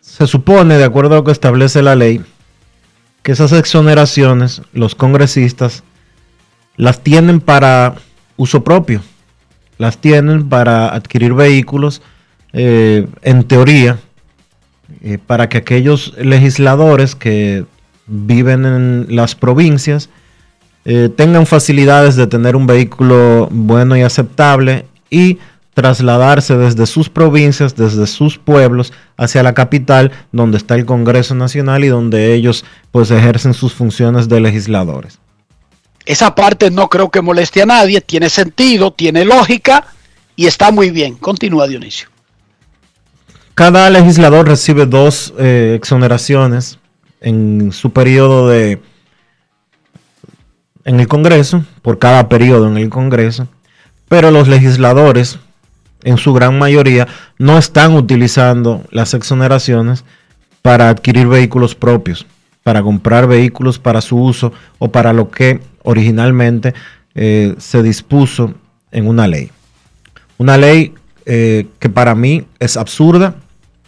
Se 0.01 0.25
supone, 0.25 0.79
de 0.79 0.85
acuerdo 0.85 1.13
a 1.13 1.17
lo 1.17 1.23
que 1.23 1.31
establece 1.31 1.83
la 1.83 1.95
ley, 1.95 2.19
que 3.21 3.33
esas 3.33 3.51
exoneraciones 3.51 4.63
los 4.73 4.95
congresistas 4.95 5.83
las 6.77 7.03
tienen 7.03 7.41
para 7.41 7.93
uso 8.37 8.63
propio 8.63 9.03
las 9.77 9.99
tienen 9.99 10.49
para 10.49 10.89
adquirir 10.89 11.35
vehículos, 11.35 12.01
eh, 12.53 13.07
en 13.21 13.43
teoría, 13.43 13.99
eh, 15.03 15.19
para 15.19 15.47
que 15.47 15.59
aquellos 15.59 16.15
legisladores 16.17 17.15
que 17.15 17.65
viven 18.07 18.65
en 18.65 19.15
las 19.15 19.35
provincias 19.35 20.09
eh, 20.91 21.07
tengan 21.07 21.45
facilidades 21.45 22.15
de 22.15 22.25
tener 22.25 22.55
un 22.55 22.65
vehículo 22.65 23.47
bueno 23.51 23.95
y 23.95 24.01
aceptable 24.01 24.87
y 25.11 25.37
trasladarse 25.75 26.57
desde 26.57 26.87
sus 26.87 27.09
provincias, 27.09 27.75
desde 27.75 28.07
sus 28.07 28.39
pueblos 28.39 28.91
hacia 29.15 29.43
la 29.43 29.53
capital 29.53 30.11
donde 30.31 30.57
está 30.57 30.73
el 30.73 30.87
Congreso 30.87 31.35
Nacional 31.35 31.83
y 31.83 31.89
donde 31.89 32.33
ellos 32.33 32.65
pues 32.89 33.11
ejercen 33.11 33.53
sus 33.53 33.75
funciones 33.75 34.29
de 34.29 34.39
legisladores. 34.39 35.19
Esa 36.07 36.33
parte 36.33 36.71
no 36.71 36.89
creo 36.89 37.11
que 37.11 37.21
moleste 37.21 37.61
a 37.61 37.67
nadie, 37.67 38.01
tiene 38.01 38.27
sentido, 38.27 38.91
tiene 38.91 39.25
lógica 39.25 39.85
y 40.35 40.47
está 40.47 40.71
muy 40.71 40.89
bien. 40.89 41.13
Continúa 41.17 41.67
Dionisio. 41.67 42.09
Cada 43.53 43.91
legislador 43.91 44.47
recibe 44.47 44.87
dos 44.87 45.35
eh, 45.37 45.75
exoneraciones 45.77 46.79
en 47.21 47.71
su 47.73 47.91
periodo 47.93 48.49
de 48.49 48.79
en 50.89 50.99
el 50.99 51.07
Congreso, 51.07 51.63
por 51.83 51.99
cada 51.99 52.27
periodo 52.29 52.67
en 52.67 52.75
el 52.75 52.89
Congreso, 52.89 53.47
pero 54.07 54.31
los 54.31 54.47
legisladores 54.47 55.37
en 56.03 56.17
su 56.17 56.33
gran 56.33 56.57
mayoría 56.57 57.07
no 57.37 57.59
están 57.59 57.93
utilizando 57.93 58.83
las 58.89 59.13
exoneraciones 59.13 60.03
para 60.63 60.89
adquirir 60.89 61.27
vehículos 61.27 61.75
propios, 61.75 62.25
para 62.63 62.81
comprar 62.81 63.27
vehículos 63.27 63.77
para 63.77 64.01
su 64.01 64.17
uso 64.17 64.51
o 64.79 64.91
para 64.91 65.13
lo 65.13 65.29
que 65.29 65.59
originalmente 65.83 66.73
eh, 67.13 67.53
se 67.59 67.83
dispuso 67.83 68.55
en 68.91 69.07
una 69.07 69.27
ley. 69.27 69.51
Una 70.39 70.57
ley 70.57 70.95
eh, 71.27 71.67
que 71.77 71.89
para 71.89 72.15
mí 72.15 72.47
es 72.57 72.77
absurda, 72.77 73.35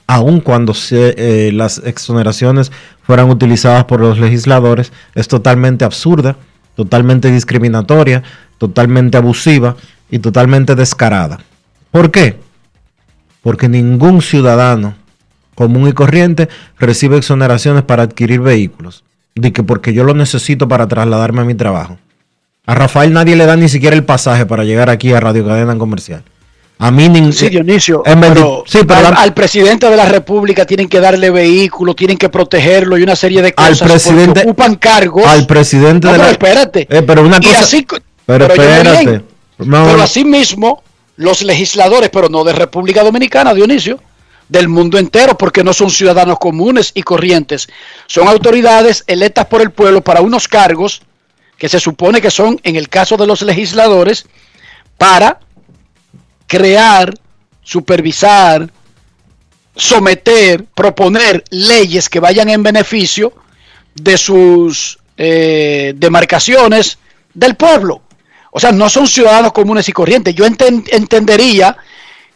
aun 0.05 0.39
cuando 0.39 0.75
se, 0.75 1.15
eh, 1.17 1.51
las 1.51 1.79
exoneraciones 1.79 2.71
fueran 3.01 3.31
utilizadas 3.31 3.85
por 3.85 4.01
los 4.01 4.19
legisladores, 4.19 4.93
es 5.15 5.27
totalmente 5.27 5.83
absurda, 5.83 6.37
totalmente 6.75 7.31
discriminatoria, 7.31 8.23
totalmente 8.57 9.17
abusiva 9.17 9.75
y 10.09 10.19
totalmente 10.19 10.75
descarada. 10.75 11.39
¿Por 11.91 12.11
qué? 12.11 12.37
Porque 13.41 13.67
ningún 13.69 14.21
ciudadano 14.21 14.95
común 15.55 15.87
y 15.87 15.93
corriente 15.93 16.49
recibe 16.79 17.17
exoneraciones 17.17 17.83
para 17.83 18.03
adquirir 18.03 18.41
vehículos. 18.41 19.03
De 19.35 19.53
que 19.53 19.63
porque 19.63 19.93
yo 19.93 20.03
lo 20.03 20.13
necesito 20.13 20.67
para 20.67 20.87
trasladarme 20.87 21.41
a 21.41 21.45
mi 21.45 21.55
trabajo. 21.55 21.97
A 22.65 22.75
Rafael 22.75 23.13
nadie 23.13 23.35
le 23.35 23.45
da 23.45 23.55
ni 23.55 23.69
siquiera 23.69 23.95
el 23.95 24.03
pasaje 24.03 24.45
para 24.45 24.63
llegar 24.63 24.89
aquí 24.89 25.13
a 25.13 25.19
Radio 25.19 25.45
Cadena 25.45 25.77
Comercial. 25.77 26.23
A 26.83 26.89
mí 26.89 27.07
ningún. 27.07 27.31
Sí, 27.31 27.47
Dionisio. 27.49 28.01
En 28.05 28.19
pero 28.19 28.33
vendi- 28.33 28.63
sí, 28.65 28.79
pero 28.87 28.95
al, 29.07 29.13
la- 29.13 29.21
al 29.21 29.33
presidente 29.35 29.87
de 29.87 29.95
la 29.95 30.05
República 30.05 30.65
tienen 30.65 30.89
que 30.89 30.99
darle 30.99 31.29
vehículo, 31.29 31.93
tienen 31.93 32.17
que 32.17 32.27
protegerlo 32.29 32.97
y 32.97 33.03
una 33.03 33.15
serie 33.15 33.41
de 33.43 33.53
Al 33.55 33.69
cosas 33.69 33.87
presidente- 33.91 34.25
porque 34.27 34.41
ocupan 34.41 34.75
cargos. 34.75 35.25
al 35.25 35.45
presidente 35.45 36.07
No, 36.07 36.13
de 36.13 36.17
pero 36.19 36.25
la. 36.25 36.31
espérate. 36.31 36.87
Eh, 36.89 37.01
pero 37.03 37.21
una 37.21 37.37
Y 37.39 37.45
cosa. 37.45 37.59
así 37.59 37.85
pero, 38.25 38.47
pero 38.47 38.63
espérate. 38.63 39.21
No, 39.59 39.85
Pero 39.85 40.01
asimismo, 40.01 40.81
los 41.17 41.43
legisladores, 41.43 42.09
pero 42.11 42.29
no 42.29 42.43
de 42.43 42.53
República 42.53 43.03
Dominicana, 43.03 43.53
Dionisio, 43.53 43.99
del 44.49 44.67
mundo 44.67 44.97
entero, 44.97 45.37
porque 45.37 45.63
no 45.63 45.73
son 45.73 45.91
ciudadanos 45.91 46.39
comunes 46.39 46.91
y 46.95 47.03
corrientes, 47.03 47.69
son 48.07 48.27
autoridades 48.27 49.03
electas 49.05 49.45
por 49.45 49.61
el 49.61 49.69
pueblo 49.69 50.01
para 50.01 50.21
unos 50.21 50.47
cargos 50.47 51.03
que 51.59 51.69
se 51.69 51.79
supone 51.79 52.21
que 52.21 52.31
son, 52.31 52.59
en 52.63 52.75
el 52.75 52.89
caso 52.89 53.17
de 53.17 53.27
los 53.27 53.43
legisladores, 53.43 54.25
para 54.97 55.39
crear, 56.51 57.13
supervisar, 57.63 58.69
someter, 59.75 60.65
proponer 60.65 61.43
leyes 61.49 62.09
que 62.09 62.19
vayan 62.19 62.49
en 62.49 62.63
beneficio 62.63 63.33
de 63.95 64.17
sus 64.17 64.97
eh, 65.17 65.93
demarcaciones 65.95 66.97
del 67.33 67.55
pueblo. 67.55 68.01
O 68.51 68.59
sea, 68.59 68.71
no 68.71 68.89
son 68.89 69.07
ciudadanos 69.07 69.53
comunes 69.53 69.87
y 69.87 69.93
corrientes. 69.93 70.35
Yo 70.35 70.45
enten- 70.45 70.83
entendería 70.91 71.77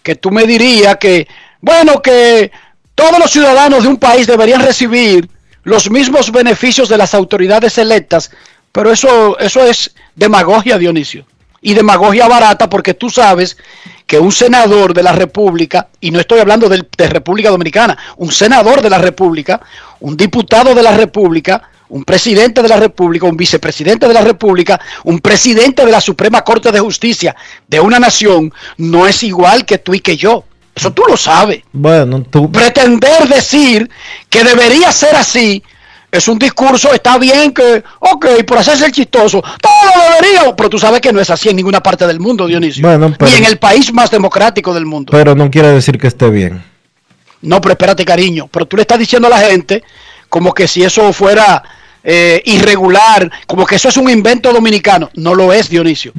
que 0.01 0.15
tú 0.15 0.31
me 0.31 0.45
dirías 0.45 0.97
que, 0.97 1.27
bueno, 1.61 2.01
que 2.01 2.51
Todos 2.95 3.19
los 3.19 3.31
ciudadanos 3.31 3.83
de 3.83 3.89
un 3.89 3.97
país 3.97 4.25
deberían 4.25 4.61
recibir 4.61 5.29
los 5.63 5.89
mismos 5.91 6.31
beneficios 6.31 6.87
de 6.87 6.97
las 6.97 7.13
autoridades 7.13 7.77
electas, 7.77 8.31
pero 8.71 8.91
eso, 8.91 9.37
eso 9.39 9.61
es 9.65 9.93
demagogia, 10.15 10.77
Dionisio. 10.77 11.25
Y 11.61 11.73
demagogia 11.73 12.27
barata 12.27 12.69
porque 12.69 12.93
tú 12.93 13.09
sabes 13.09 13.57
que 14.05 14.19
un 14.19 14.31
senador 14.31 14.93
de 14.93 15.03
la 15.03 15.11
República, 15.11 15.87
y 15.99 16.11
no 16.11 16.19
estoy 16.19 16.39
hablando 16.39 16.69
de, 16.69 16.85
de 16.97 17.09
República 17.09 17.49
Dominicana, 17.49 17.97
un 18.17 18.31
senador 18.31 18.81
de 18.81 18.89
la 18.89 18.99
República, 18.99 19.61
un 19.99 20.15
diputado 20.15 20.75
de 20.75 20.83
la 20.83 20.95
República, 20.95 21.69
un 21.89 22.03
presidente 22.03 22.61
de 22.61 22.69
la 22.69 22.77
República, 22.77 23.25
un 23.25 23.37
vicepresidente 23.37 24.07
de 24.07 24.13
la 24.13 24.21
República, 24.21 24.79
un 25.03 25.19
presidente 25.19 25.85
de 25.85 25.91
la 25.91 26.01
Suprema 26.01 26.43
Corte 26.43 26.71
de 26.71 26.79
Justicia 26.79 27.35
de 27.67 27.79
una 27.79 27.99
nación, 27.99 28.53
no 28.77 29.07
es 29.07 29.23
igual 29.23 29.65
que 29.65 29.77
tú 29.77 29.93
y 29.93 29.99
que 29.99 30.17
yo. 30.17 30.43
Eso 30.73 30.91
tú 30.91 31.03
lo 31.07 31.15
sabes. 31.15 31.61
Bueno, 31.71 32.23
tú, 32.23 32.51
Pretender 32.51 33.29
decir 33.29 33.89
que 34.29 34.43
debería 34.43 34.91
ser 34.91 35.15
así 35.15 35.63
es 36.17 36.27
un 36.27 36.37
discurso, 36.39 36.93
está 36.93 37.17
bien 37.17 37.53
que, 37.53 37.83
ok, 37.99 38.43
por 38.45 38.57
hacerse 38.57 38.85
el 38.85 38.91
chistoso, 38.91 39.41
todo 39.41 40.03
debería, 40.19 40.55
pero 40.55 40.69
tú 40.69 40.77
sabes 40.79 41.01
que 41.01 41.11
no 41.13 41.19
es 41.19 41.29
así 41.29 41.49
en 41.49 41.55
ninguna 41.55 41.81
parte 41.81 42.05
del 42.07 42.19
mundo, 42.19 42.47
Dionisio. 42.47 42.85
Bueno, 42.87 43.13
pero- 43.17 43.31
Ni 43.31 43.37
en 43.37 43.45
el 43.45 43.57
país 43.57 43.91
más 43.93 44.09
democrático 44.11 44.73
del 44.73 44.85
mundo. 44.85 45.11
pero 45.11 45.35
no 45.35 45.49
quiere 45.49 45.69
decir 45.69 45.97
que 45.97 46.07
esté 46.07 46.29
bien. 46.29 46.63
No, 47.41 47.61
pero 47.61 47.73
espérate, 47.73 48.03
cariño. 48.05 48.47
Pero 48.51 48.65
tú 48.65 48.75
le 48.75 48.81
estás 48.81 48.97
diciendo 48.97 49.27
a 49.27 49.31
la 49.31 49.39
gente 49.39 49.83
como 50.29 50.53
que 50.53 50.67
si 50.67 50.83
eso 50.83 51.13
fuera 51.13 51.61
eh, 52.03 52.41
irregular, 52.45 53.29
como 53.47 53.65
que 53.65 53.75
eso 53.75 53.89
es 53.89 53.97
un 53.97 54.09
invento 54.09 54.51
dominicano. 54.53 55.09
No 55.15 55.35
lo 55.35 55.51
es, 55.53 55.69
Dionisio. 55.69 56.11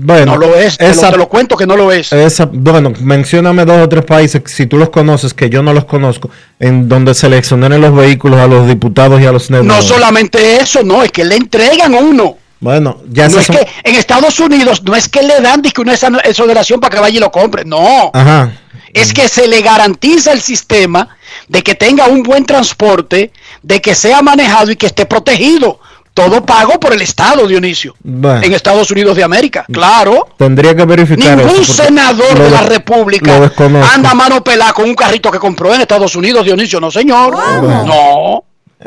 Bueno, 0.00 0.32
no 0.32 0.38
lo 0.38 0.54
es. 0.56 0.78
Te, 0.78 0.88
esa- 0.88 1.06
lo, 1.06 1.12
te 1.12 1.18
lo 1.18 1.28
cuento 1.28 1.56
que 1.56 1.66
no 1.66 1.76
lo 1.76 1.90
es. 1.90 2.12
esa- 2.12 2.48
bueno, 2.52 2.92
mencióname 3.00 3.64
dos 3.64 3.78
o 3.84 3.88
tres 3.88 4.04
países, 4.04 4.42
si 4.46 4.66
tú 4.66 4.76
los 4.78 4.90
conoces, 4.90 5.34
que 5.34 5.50
yo 5.50 5.62
no 5.62 5.72
los 5.72 5.84
conozco, 5.86 6.30
en 6.60 6.88
donde 6.88 7.14
seleccionaron 7.14 7.80
los 7.80 7.94
vehículos 7.94 8.38
a 8.38 8.46
los 8.46 8.68
diputados 8.68 9.20
y 9.20 9.26
a 9.26 9.32
los 9.32 9.50
no 9.50 9.58
senadores. 9.58 9.84
solamente 9.88 10.56
eso, 10.62 10.82
no, 10.84 11.02
es 11.02 11.10
que 11.10 11.24
le 11.24 11.34
entregan 11.36 11.94
a 11.94 11.98
uno. 11.98 12.36
Bueno, 12.60 13.00
ya 13.08 13.28
no 13.28 13.38
es 13.40 13.46
son- 13.46 13.56
que 13.56 13.66
en 13.84 13.94
Estados 13.96 14.38
Unidos 14.40 14.82
no 14.84 14.94
es 14.96 15.08
que 15.08 15.22
le 15.22 15.40
dan 15.40 15.62
dizque, 15.62 15.80
una 15.80 15.94
exon- 15.94 16.20
exoneración 16.24 16.80
para 16.80 16.94
que 16.94 17.00
vaya 17.00 17.16
y 17.16 17.20
lo 17.20 17.30
compre. 17.30 17.64
No. 17.64 18.10
Ajá. 18.14 18.52
es 18.94 19.12
que 19.12 19.28
se 19.28 19.46
le 19.46 19.60
garantiza 19.60 20.32
el 20.32 20.40
sistema 20.40 21.08
de 21.46 21.62
que 21.62 21.74
tenga 21.74 22.06
un 22.06 22.22
buen 22.22 22.46
transporte, 22.46 23.32
de 23.62 23.80
que 23.82 23.94
sea 23.94 24.22
manejado 24.22 24.70
y 24.72 24.76
que 24.76 24.86
esté 24.86 25.04
protegido. 25.06 25.78
Todo 26.14 26.44
pago 26.44 26.80
por 26.80 26.92
el 26.92 27.00
Estado, 27.00 27.46
Dionisio. 27.46 27.94
Bueno. 28.02 28.42
En 28.42 28.52
Estados 28.52 28.90
Unidos 28.90 29.16
de 29.16 29.22
América, 29.22 29.64
claro. 29.72 30.28
Tendría 30.36 30.74
que 30.74 30.84
verificar 30.84 31.36
Ningún 31.36 31.60
eso, 31.62 31.72
senador 31.72 32.36
lo 32.36 32.44
de 32.44 32.50
la 32.50 32.62
República 32.62 33.50
anda 33.94 34.10
a 34.10 34.14
mano 34.14 34.42
pelada 34.42 34.72
con 34.72 34.86
un 34.88 34.94
carrito 34.96 35.30
que 35.30 35.38
compró 35.38 35.72
en 35.74 35.80
Estados 35.82 36.16
Unidos, 36.16 36.44
Dionisio. 36.44 36.80
No, 36.80 36.90
señor. 36.90 37.32
No. 37.32 38.44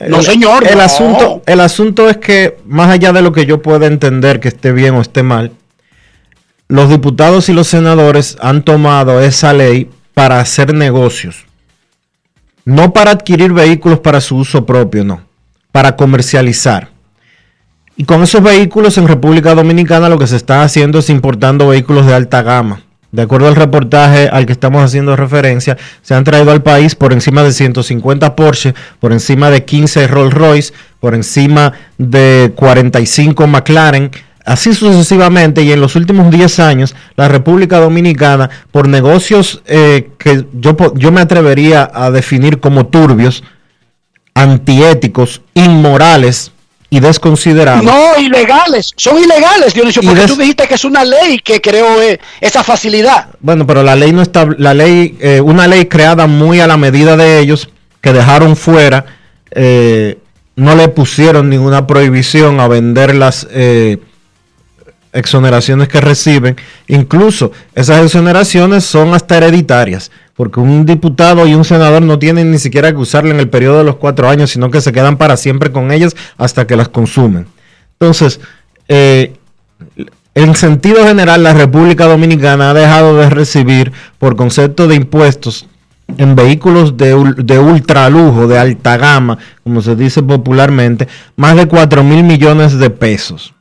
No, 0.08 0.18
El- 0.20 0.24
señor. 0.24 0.66
El 0.68 0.78
no. 0.78 0.84
asunto, 0.84 1.42
el 1.46 1.60
asunto 1.62 2.10
es 2.10 2.18
que, 2.18 2.58
más 2.66 2.90
allá 2.90 3.12
de 3.13 3.22
lo 3.22 3.32
que 3.32 3.46
yo 3.46 3.62
pueda 3.62 3.88
entender 3.88 4.40
que 4.40 4.48
esté 4.50 4.72
bien 4.72 4.96
o 4.96 5.01
esté 5.01 5.24
mal, 5.24 5.51
los 6.68 6.90
diputados 6.90 7.50
y 7.50 7.54
los 7.54 7.68
senadores 7.68 8.38
han 8.42 8.63
tomado 8.63 9.20
esa 9.22 9.51
ley 9.54 9.90
para 10.13 10.40
hacer 10.40 10.74
negocios. 10.74 11.46
No 12.63 12.94
para 12.94 13.12
adquirir 13.12 13.51
vehículos 13.54 14.00
para 14.00 14.22
su 14.22 14.38
uso 14.38 14.66
propio, 14.66 15.04
no. 15.04 15.22
Para 15.72 15.96
comercializar. 15.96 16.90
Y 18.01 18.03
con 18.03 18.24
esos 18.24 18.41
vehículos 18.41 18.98
en 18.98 19.08
República 19.08 19.53
Dominicana 19.53 20.10
lo 20.10 20.17
que 20.17 20.25
se 20.25 20.36
está 20.36 20.63
haciendo 20.63 20.98
es 20.98 21.12
importando 21.12 21.67
vehículos 21.67 22.08
de 22.08 22.15
alta 22.15 22.41
gama. 22.41 22.81
De 23.12 23.22
acuerdo 23.22 23.48
al 23.48 23.55
reportaje 23.55 24.27
al 24.27 24.48
que 24.48 24.53
estamos 24.53 24.84
haciendo 24.84 25.15
referencia, 25.15 25.77
se 26.01 26.15
han 26.15 26.24
traído 26.24 26.50
al 26.50 26.63
país 26.63 26.96
por 26.96 27.13
encima 27.13 27.43
de 27.43 27.51
150 27.51 28.36
Porsche, 28.36 28.74
por 29.00 29.12
encima 29.12 29.51
de 29.51 29.65
15 29.65 30.08
Rolls 30.08 30.34
Royce, 30.34 30.74
por 31.00 31.13
encima 31.13 31.74
de 32.00 32.51
45 32.55 33.45
McLaren, 33.45 34.10
así 34.45 34.73
sucesivamente. 34.73 35.62
Y 35.62 35.71
en 35.71 35.80
los 35.80 35.95
últimos 35.95 36.32
10 36.32 36.60
años, 36.60 36.95
la 37.15 37.28
República 37.28 37.78
Dominicana, 37.78 38.49
por 38.71 38.88
negocios 38.88 39.62
eh, 39.67 40.10
que 40.17 40.47
yo, 40.54 40.76
yo 40.95 41.12
me 41.12 41.21
atrevería 41.21 41.88
a 41.93 42.10
definir 42.10 42.60
como 42.60 42.88
turbios, 42.88 43.43
antiéticos, 44.34 45.43
inmorales 45.54 46.52
y 46.93 46.99
desconsiderados. 46.99 47.86
No, 47.86 48.17
ilegales. 48.19 48.91
Son 48.97 49.17
ilegales, 49.17 49.73
Dionisio, 49.73 50.01
porque 50.04 50.27
tú 50.27 50.36
dijiste 50.36 50.67
que 50.67 50.75
es 50.75 50.84
una 50.84 51.06
ley 51.06 51.39
que 51.39 51.62
creó 51.62 52.01
eh, 52.01 52.19
esa 52.41 52.65
facilidad. 52.65 53.30
Bueno, 53.39 53.65
pero 53.65 53.82
la 53.82 53.95
ley 53.95 54.12
no 54.12 54.21
está, 54.21 54.45
la 54.58 54.73
ley, 54.73 55.17
eh, 55.21 55.39
una 55.39 55.67
ley 55.67 55.86
creada 55.86 56.27
muy 56.27 56.60
a 56.60 56.67
la 56.67 56.75
medida 56.75 57.15
de 57.15 57.39
ellos, 57.39 57.69
que 58.01 58.12
dejaron 58.12 58.58
fuera, 58.58 59.06
eh, 59.51 60.17
no 60.58 60.75
le 60.75 60.89
pusieron 60.89 61.49
ninguna 61.49 61.88
prohibición 61.88 62.60
a 62.60 62.67
vender 62.67 63.15
las 63.15 63.47
exoneraciones 65.13 65.88
que 65.88 66.01
reciben. 66.01 66.58
Incluso 66.88 67.54
esas 67.73 68.04
exoneraciones 68.04 68.84
son 68.84 69.13
hasta 69.13 69.38
hereditarias, 69.38 70.12
porque 70.36 70.60
un 70.60 70.86
diputado 70.86 71.48
y 71.48 71.54
un 71.54 71.65
senador 71.65 72.02
no 72.02 72.20
tienen 72.20 72.52
ni 72.52 72.60
siquiera 72.60 72.91
que 72.91 72.98
usarla 72.98 73.32
en 73.32 73.39
el 73.39 73.50
periodo 73.50 73.80
de 73.80 73.84
los 73.84 73.98
cuatro 73.98 74.30
años, 74.30 74.52
sino 74.52 74.72
que 74.72 74.82
se 74.82 74.91
quedan 74.91 75.17
para 75.17 75.38
siempre 75.38 75.72
con 75.72 75.91
ellas 75.91 76.15
hasta 76.38 76.65
que 76.67 76.76
las 76.76 76.89
consumen. 76.89 77.48
Entonces, 78.00 78.39
eh, 78.88 79.34
en 80.34 80.56
sentido 80.56 81.06
general, 81.06 81.44
la 81.44 81.54
República 81.54 82.06
Dominicana 82.06 82.72
ha 82.72 82.74
dejado 82.74 83.17
de 83.17 83.30
recibir 83.30 83.91
por 84.17 84.36
concepto 84.36 84.88
de 84.88 84.96
impuestos 84.96 85.67
en 86.17 86.36
vehículos 86.36 86.98
de, 86.98 87.34
de 87.38 87.60
ultralujo, 87.60 88.48
de 88.48 88.58
alta 88.58 88.98
gama, 88.98 89.38
como 89.63 89.82
se 89.82 89.96
dice 89.96 90.24
popularmente, 90.24 91.08
más 91.36 91.56
de 91.56 91.67
4 91.67 92.04
mil 92.04 92.24
millones 92.24 92.78
de 92.78 92.89
pesos. 92.89 93.54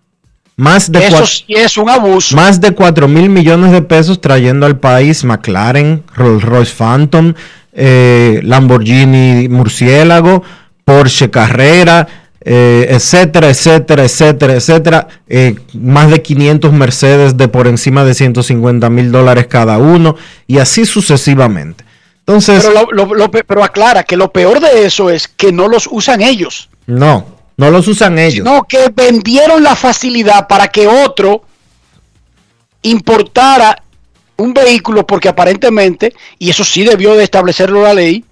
Más 0.61 0.93
de, 0.93 1.07
Eso 1.07 1.25
sí 1.27 1.45
es 1.49 1.77
un 1.79 1.89
abuso. 1.89 2.37
más 2.37 2.61
de 2.61 2.73
4 2.73 3.09
mil 3.09 3.31
millones 3.31 3.73
de 3.73 3.81
pesos 3.83 4.21
trayendo 4.21 4.67
al 4.67 4.79
país 4.79 5.25
McLaren, 5.25 6.03
Rolls 6.15 6.43
Royce 6.45 6.75
Phantom, 6.77 7.33
eh, 7.73 8.41
Lamborghini 8.43 9.49
Murciélago, 9.49 10.43
Porsche 10.85 11.31
Carrera, 11.31 12.07
eh, 12.45 12.87
etcétera, 12.91 13.49
etcétera, 13.49 14.05
etcétera, 14.05 14.55
etcétera. 14.55 15.09
eh, 15.29 15.55
más 15.75 16.11
de 16.11 16.21
500 16.21 16.73
Mercedes 16.73 17.37
de 17.37 17.49
por 17.49 17.67
encima 17.67 18.05
de 18.05 18.13
150 18.15 18.91
mil 18.91 19.11
dólares 19.13 19.47
cada 19.49 19.79
uno 19.79 20.17
y 20.47 20.59
así 20.59 20.85
sucesivamente. 20.85 21.85
Entonces, 22.21 22.65
Pero, 22.67 22.87
lo- 22.93 23.07
lo- 23.07 23.15
lo 23.15 23.31
pe- 23.31 23.45
pero 23.45 23.65
aclara 23.65 24.03
que 24.05 24.17
lo 24.17 24.31
peor 24.31 24.61
de 24.61 24.85
eso 24.85 25.11
es 25.11 25.27
que 25.27 25.53
no 25.53 25.69
los 25.69 25.89
usan 25.91 26.21
ellos, 26.23 26.69
no, 26.87 27.25
no 27.61 27.71
los 27.71 27.87
usan 27.89 28.19
ellos. 28.19 28.47
sino 28.47 28.65
que 28.65 28.91
vendieron 28.95 29.63
la 29.63 29.77
facilidad 29.77 30.49
para 30.49 30.69
que 30.69 30.87
otro 30.87 31.43
importara 32.83 33.83
un 34.39 34.55
vehículo 34.55 35.07
porque 35.07 35.29
aparentemente, 35.29 36.15
y 36.39 36.49
eso 36.49 36.65
sí 36.65 36.85
debió 36.85 37.15
de 37.15 37.25
establecerlo 37.25 37.83
la 37.83 37.93
ley, 37.93 38.25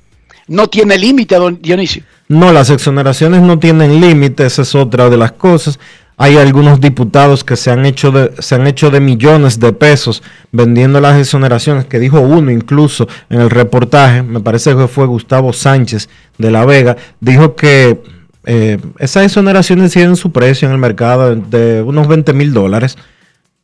no 0.46 0.68
tiene 0.68 0.96
límite, 0.96 1.34
don 1.36 1.60
Dionisio. 1.60 2.04
No, 2.28 2.54
las 2.54 2.70
exoneraciones 2.70 3.42
no 3.42 3.58
tienen 3.58 4.00
límite, 4.00 4.46
esa 4.46 4.62
es 4.62 4.74
otra 4.74 5.10
de 5.10 5.18
las 5.18 5.32
cosas. 5.32 5.78
Hay 6.16 6.38
algunos 6.38 6.80
diputados 6.80 7.44
que 7.44 7.56
se 7.56 7.70
han 7.70 7.84
hecho 7.84 8.10
de, 8.10 8.32
se 8.38 8.54
han 8.54 8.66
hecho 8.66 8.90
de 8.90 9.00
millones 9.00 9.60
de 9.60 9.74
pesos 9.74 10.22
vendiendo 10.52 11.02
las 11.02 11.18
exoneraciones, 11.20 11.84
que 11.84 11.98
dijo 11.98 12.20
uno 12.20 12.50
incluso 12.50 13.06
en 13.28 13.42
el 13.42 13.50
reportaje, 13.50 14.22
me 14.22 14.40
parece 14.40 14.74
que 14.74 14.88
fue 14.88 15.04
Gustavo 15.04 15.52
Sánchez 15.52 16.08
de 16.38 16.50
La 16.50 16.64
Vega, 16.64 16.96
dijo 17.20 17.54
que 17.54 18.17
eh, 18.44 18.78
esas 18.98 19.24
exoneraciones 19.24 19.92
tienen 19.92 20.16
su 20.16 20.32
precio 20.32 20.66
en 20.68 20.72
el 20.72 20.78
mercado 20.78 21.34
de, 21.34 21.82
unos 21.82 22.08
20 22.08 22.32
mil 22.32 22.52
dólares. 22.52 22.96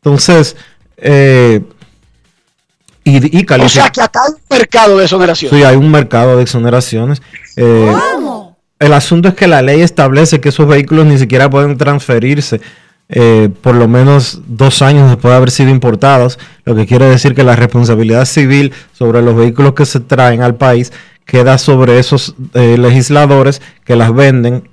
Entonces, 0.03 0.57
eh, 0.97 1.63
y, 3.05 3.39
y 3.39 3.47
O 3.61 3.69
sea 3.69 3.91
que 3.91 4.01
acá 4.01 4.21
hay 4.25 4.33
un 4.33 4.59
mercado 4.59 4.99
de 4.99 5.05
exoneración. 5.05 5.51
Sí, 5.51 5.63
hay 5.63 5.77
un 5.77 5.91
mercado 5.91 6.37
de 6.37 6.43
exoneraciones. 6.43 7.21
Eh, 7.57 7.93
el 8.79 8.93
asunto 8.93 9.29
es 9.29 9.35
que 9.35 9.47
la 9.47 9.63
ley 9.63 9.83
establece 9.83 10.41
que 10.41 10.49
esos 10.49 10.67
vehículos 10.67 11.07
ni 11.07 11.19
siquiera 11.19 11.51
pueden 11.51 11.77
transferirse 11.77 12.61
eh, 13.11 13.51
por 13.61 13.75
lo 13.75 13.87
menos 13.87 14.41
dos 14.47 14.81
años 14.81 15.11
después 15.11 15.31
de 15.31 15.37
haber 15.37 15.51
sido 15.51 15.69
importados, 15.69 16.39
lo 16.65 16.75
que 16.75 16.87
quiere 16.87 17.05
decir 17.05 17.35
que 17.35 17.45
la 17.45 17.55
responsabilidad 17.55 18.25
civil 18.25 18.73
sobre 18.93 19.21
los 19.21 19.37
vehículos 19.37 19.75
que 19.75 19.85
se 19.85 20.01
traen 20.01 20.43
al 20.43 20.55
país 20.55 20.91
queda 21.25 21.59
sobre 21.59 21.99
esos 21.99 22.35
eh, 22.55 22.77
legisladores 22.79 23.63
que 23.85 23.97
las 23.97 24.15
venden 24.15 24.69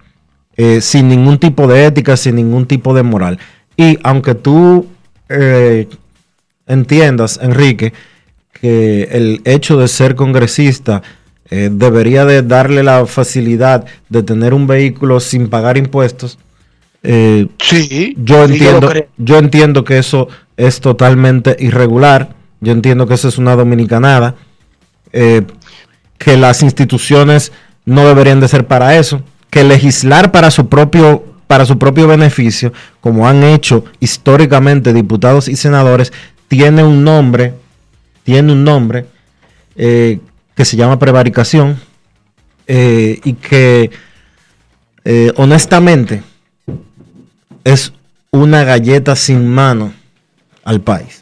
eh, 0.58 0.82
sin 0.82 1.08
ningún 1.10 1.38
tipo 1.40 1.68
de 1.68 1.86
ética, 1.86 2.18
sin 2.18 2.36
ningún 2.36 2.66
tipo 2.68 2.94
de 2.94 3.04
moral. 3.04 3.40
Y 3.78 3.98
aunque 4.04 4.36
tú 4.36 4.88
eh, 5.30 5.88
entiendas, 6.68 7.40
Enrique, 7.42 7.94
que 8.54 9.04
el 9.12 9.42
hecho 9.46 9.78
de 9.78 9.88
ser 9.88 10.16
congresista 10.16 11.02
debería 11.50 12.24
de 12.24 12.44
darle 12.44 12.82
la 12.82 13.06
facilidad 13.06 13.86
de 14.08 14.24
tener 14.24 14.54
un 14.54 14.68
vehículo 14.68 15.20
sin 15.20 15.50
pagar 15.50 15.78
impuestos. 15.78 16.40
eh, 17.04 17.48
Sí, 17.60 18.14
yo 18.18 18.44
entiendo, 18.46 18.92
yo 19.18 19.38
entiendo 19.38 19.84
que 19.84 19.98
eso 19.98 20.30
es 20.58 20.80
totalmente 20.80 21.56
irregular. 21.60 22.36
Yo 22.62 22.72
entiendo 22.72 23.08
que 23.08 23.16
eso 23.16 23.28
es 23.28 23.38
una 23.38 23.56
dominicanada. 23.56 24.36
Eh, 25.14 25.42
que 26.22 26.38
las 26.38 26.62
instituciones 26.62 27.52
no 27.84 28.06
deberían 28.06 28.40
de 28.40 28.48
ser 28.48 28.68
para 28.68 28.96
eso, 28.96 29.24
que 29.50 29.64
legislar 29.64 30.32
para 30.32 30.52
su 30.52 30.70
propio 30.70 31.26
para 31.48 31.66
su 31.66 31.78
propio 31.78 32.08
beneficio, 32.08 32.72
como 33.02 33.28
han 33.28 33.44
hecho 33.44 33.84
históricamente 34.00 34.94
diputados 34.94 35.50
y 35.50 35.58
senadores, 35.58 36.14
tiene 36.48 36.82
un 36.82 37.04
nombre, 37.04 37.56
tiene 38.24 38.54
un 38.54 38.64
nombre 38.64 39.06
eh, 39.76 40.20
que 40.56 40.64
se 40.64 40.78
llama 40.78 40.98
prevaricación 40.98 41.78
eh, 42.68 43.20
y 43.26 43.34
que 43.34 43.92
eh, 45.04 45.34
honestamente 45.36 46.24
es 47.66 47.92
una 48.32 48.64
galleta 48.64 49.18
sin 49.18 49.46
mano 49.46 49.92
al 50.64 50.80
país. 50.80 51.21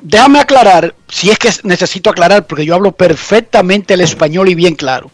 Déjame 0.00 0.38
aclarar, 0.38 0.94
si 1.08 1.30
es 1.30 1.38
que 1.38 1.50
necesito 1.64 2.10
aclarar, 2.10 2.46
porque 2.46 2.64
yo 2.64 2.74
hablo 2.74 2.92
perfectamente 2.92 3.94
el 3.94 4.00
español 4.00 4.48
y 4.48 4.54
bien 4.54 4.74
claro. 4.74 5.10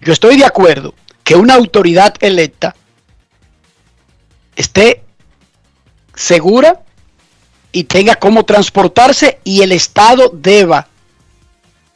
Yo 0.00 0.12
estoy 0.12 0.36
de 0.36 0.44
acuerdo 0.44 0.94
que 1.22 1.36
una 1.36 1.54
autoridad 1.54 2.14
electa 2.20 2.74
esté 4.56 5.02
segura 6.14 6.80
y 7.72 7.84
tenga 7.84 8.16
cómo 8.16 8.44
transportarse 8.44 9.38
y 9.44 9.62
el 9.62 9.72
Estado 9.72 10.30
deba 10.32 10.88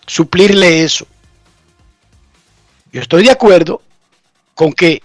suplirle 0.07 0.85
eso. 0.85 1.07
Yo 2.92 3.00
estoy 3.00 3.24
de 3.24 3.31
acuerdo 3.31 3.83
con 4.55 4.72
que 4.72 5.03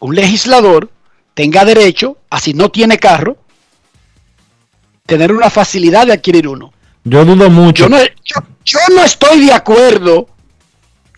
un 0.00 0.16
legislador 0.16 0.90
tenga 1.34 1.64
derecho, 1.64 2.18
así 2.28 2.54
no 2.54 2.70
tiene 2.70 2.98
carro, 2.98 3.36
tener 5.08 5.32
una 5.32 5.48
facilidad 5.48 6.06
de 6.06 6.12
adquirir 6.12 6.46
uno. 6.46 6.70
Yo 7.02 7.24
dudo 7.24 7.48
mucho. 7.48 7.84
Yo 7.84 7.88
no, 7.88 7.96
yo 8.62 8.78
no 8.94 9.02
estoy 9.02 9.46
de 9.46 9.52
acuerdo 9.54 10.28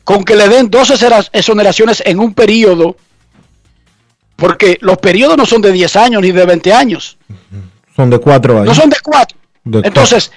con 0.04 0.22
que 0.22 0.36
le 0.36 0.48
den 0.48 0.70
dos 0.70 0.92
exoneraciones 1.32 2.00
en 2.06 2.20
un 2.20 2.32
periodo 2.32 2.96
porque 4.36 4.78
los 4.80 4.96
periodos 4.98 5.36
no 5.36 5.44
son 5.44 5.60
de 5.60 5.72
10 5.72 5.96
años 5.96 6.22
ni 6.22 6.30
de 6.30 6.46
20 6.46 6.72
años. 6.72 7.18
Son 7.96 8.08
de 8.08 8.18
4 8.20 8.58
años. 8.60 8.68
No 8.68 8.74
son 8.74 8.90
de 8.90 8.96
4. 9.02 9.36
Entonces, 9.82 10.30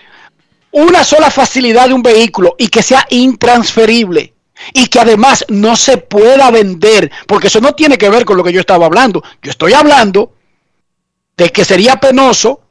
una 0.71 1.03
sola 1.03 1.29
facilidad 1.29 1.87
de 1.87 1.93
un 1.93 2.01
vehículo 2.01 2.55
y 2.57 2.69
que 2.69 2.81
sea 2.81 3.05
intransferible 3.11 4.33
y 4.73 4.87
que 4.87 4.99
además 4.99 5.45
no 5.49 5.75
se 5.75 5.97
pueda 5.97 6.49
vender, 6.49 7.11
porque 7.27 7.47
eso 7.47 7.61
no 7.61 7.73
tiene 7.73 7.99
que 7.99 8.09
ver 8.09 8.25
con 8.25 8.35
lo 8.35 8.43
que 8.43 8.51
yo 8.51 8.61
estaba 8.61 8.87
hablando. 8.87 9.23
Yo 9.43 9.51
estoy 9.51 9.73
hablando 9.73 10.33
de 11.37 11.51
que 11.51 11.63
sería 11.63 11.97
penoso 11.97 12.62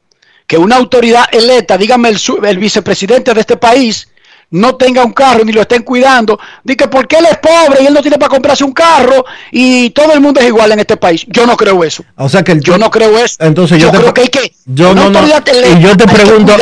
que 0.47 0.57
una 0.57 0.75
autoridad 0.75 1.25
electa, 1.31 1.77
dígame 1.77 2.09
el, 2.09 2.19
el 2.45 2.57
vicepresidente 2.57 3.33
de 3.33 3.39
este 3.39 3.57
país, 3.57 4.07
no 4.53 4.75
tenga 4.75 5.03
un 5.03 5.13
carro 5.13 5.43
ni 5.43 5.51
lo 5.51 5.61
estén 5.61 5.81
cuidando, 5.81 6.39
de 6.63 6.77
que 6.77 6.87
porque 6.87 7.17
él 7.17 7.25
es 7.25 7.37
pobre 7.37 7.81
y 7.81 7.87
él 7.87 7.93
no 7.93 8.01
tiene 8.01 8.19
para 8.19 8.29
comprarse 8.29 8.63
un 8.63 8.71
carro 8.71 9.25
y 9.51 9.89
todo 9.89 10.13
el 10.13 10.21
mundo 10.21 10.39
es 10.39 10.47
igual 10.47 10.71
en 10.71 10.79
este 10.79 10.95
país. 10.95 11.25
Yo 11.27 11.47
no 11.47 11.57
creo 11.57 11.83
eso. 11.83 12.05
O 12.15 12.29
sea 12.29 12.43
que 12.43 12.59
yo 12.59 12.77
no 12.77 12.91
creo 12.91 13.17
eso. 13.17 13.35
Entonces 13.39 13.81
yo, 13.81 13.91
yo 13.91 13.99
creo 13.99 14.13
que 14.13 14.21
hay 14.21 14.27
que 14.27 14.53
yo 14.65 14.93
no, 14.93 15.09
no, 15.09 15.25
y 15.25 15.81
yo 15.81 15.97
te 15.97 16.05
pregunto 16.05 16.53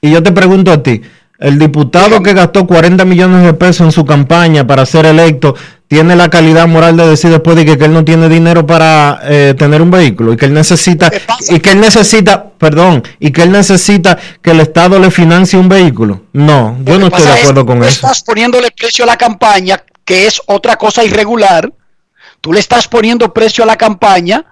y 0.00 0.10
yo 0.10 0.20
te 0.20 0.32
pregunto 0.32 0.72
a 0.72 0.82
ti, 0.82 1.00
el 1.38 1.60
diputado 1.60 2.22
que 2.24 2.34
gastó 2.34 2.66
40 2.66 3.04
millones 3.04 3.44
de 3.44 3.54
pesos 3.54 3.86
en 3.86 3.92
su 3.92 4.04
campaña 4.04 4.66
para 4.66 4.84
ser 4.84 5.06
electo 5.06 5.54
tiene 5.92 6.16
la 6.16 6.30
calidad 6.30 6.66
moral 6.66 6.96
de 6.96 7.06
decir 7.06 7.28
después 7.28 7.54
de 7.54 7.66
que, 7.66 7.72
él 7.72 7.92
no 7.92 8.02
tiene 8.02 8.30
dinero 8.30 8.66
para 8.66 9.20
eh, 9.24 9.54
tener 9.58 9.82
un 9.82 9.90
vehículo 9.90 10.32
y 10.32 10.38
que 10.38 10.46
él 10.46 10.54
necesita 10.54 11.12
y 11.50 11.60
que 11.60 11.72
él 11.72 11.80
necesita, 11.82 12.48
perdón, 12.56 13.02
y 13.20 13.30
que 13.30 13.42
él 13.42 13.52
necesita 13.52 14.18
que 14.40 14.52
el 14.52 14.60
Estado 14.60 14.98
le 14.98 15.10
financie 15.10 15.58
un 15.58 15.68
vehículo. 15.68 16.22
No, 16.32 16.78
yo 16.82 16.98
no 16.98 17.08
estoy 17.08 17.24
de 17.24 17.32
acuerdo 17.32 17.66
con 17.66 17.82
eso. 17.82 17.90
Estás 17.90 18.22
poniéndole 18.22 18.70
precio 18.70 19.04
a 19.04 19.06
la 19.06 19.18
campaña, 19.18 19.84
que 20.02 20.26
es 20.26 20.40
otra 20.46 20.76
cosa 20.76 21.04
irregular. 21.04 21.70
Tú 22.40 22.54
le 22.54 22.60
estás 22.60 22.88
poniendo 22.88 23.30
precio 23.34 23.62
a 23.62 23.66
la 23.66 23.76
campaña 23.76 24.46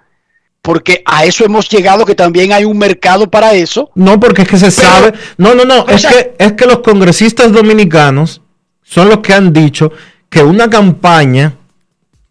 porque 0.60 1.02
a 1.06 1.24
eso 1.24 1.42
hemos 1.46 1.70
llegado 1.70 2.04
que 2.04 2.14
también 2.14 2.52
hay 2.52 2.66
un 2.66 2.76
mercado 2.76 3.30
para 3.30 3.54
eso. 3.54 3.90
No, 3.94 4.20
porque 4.20 4.42
es 4.42 4.48
que 4.48 4.58
se 4.58 4.70
sabe. 4.70 5.14
No, 5.38 5.54
no, 5.54 5.64
no, 5.64 5.88
es 5.88 6.04
que 6.04 6.34
es 6.38 6.52
que 6.52 6.66
los 6.66 6.80
congresistas 6.80 7.50
dominicanos 7.50 8.42
son 8.82 9.08
los 9.08 9.20
que 9.20 9.32
han 9.32 9.54
dicho 9.54 9.90
que 10.30 10.42
una 10.42 10.70
campaña, 10.70 11.54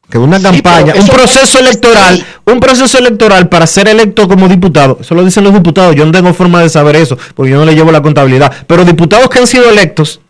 que 0.09 0.17
una 0.17 0.41
campaña, 0.41 0.93
un 0.95 1.07
proceso 1.07 1.59
electoral, 1.59 2.25
un 2.45 2.59
proceso 2.59 2.97
electoral 2.97 3.49
para 3.49 3.67
ser 3.67 3.89
electo 3.89 4.27
como 4.27 4.47
diputado, 4.47 4.97
eso 5.01 5.13
lo 5.13 5.23
dicen 5.23 5.43
los 5.43 5.53
diputados, 5.53 5.95
yo 5.95 6.05
no 6.05 6.11
tengo 6.11 6.33
forma 6.33 6.61
de 6.61 6.69
saber 6.69 6.95
eso, 6.95 7.17
porque 7.35 7.51
yo 7.51 7.57
no 7.57 7.65
le 7.65 7.75
llevo 7.75 7.91
la 7.91 8.01
contabilidad, 8.01 8.51
pero 8.65 8.85
diputados 8.85 9.29
que 9.29 9.39
han 9.39 9.47
sido 9.47 9.69
electos 9.69 10.21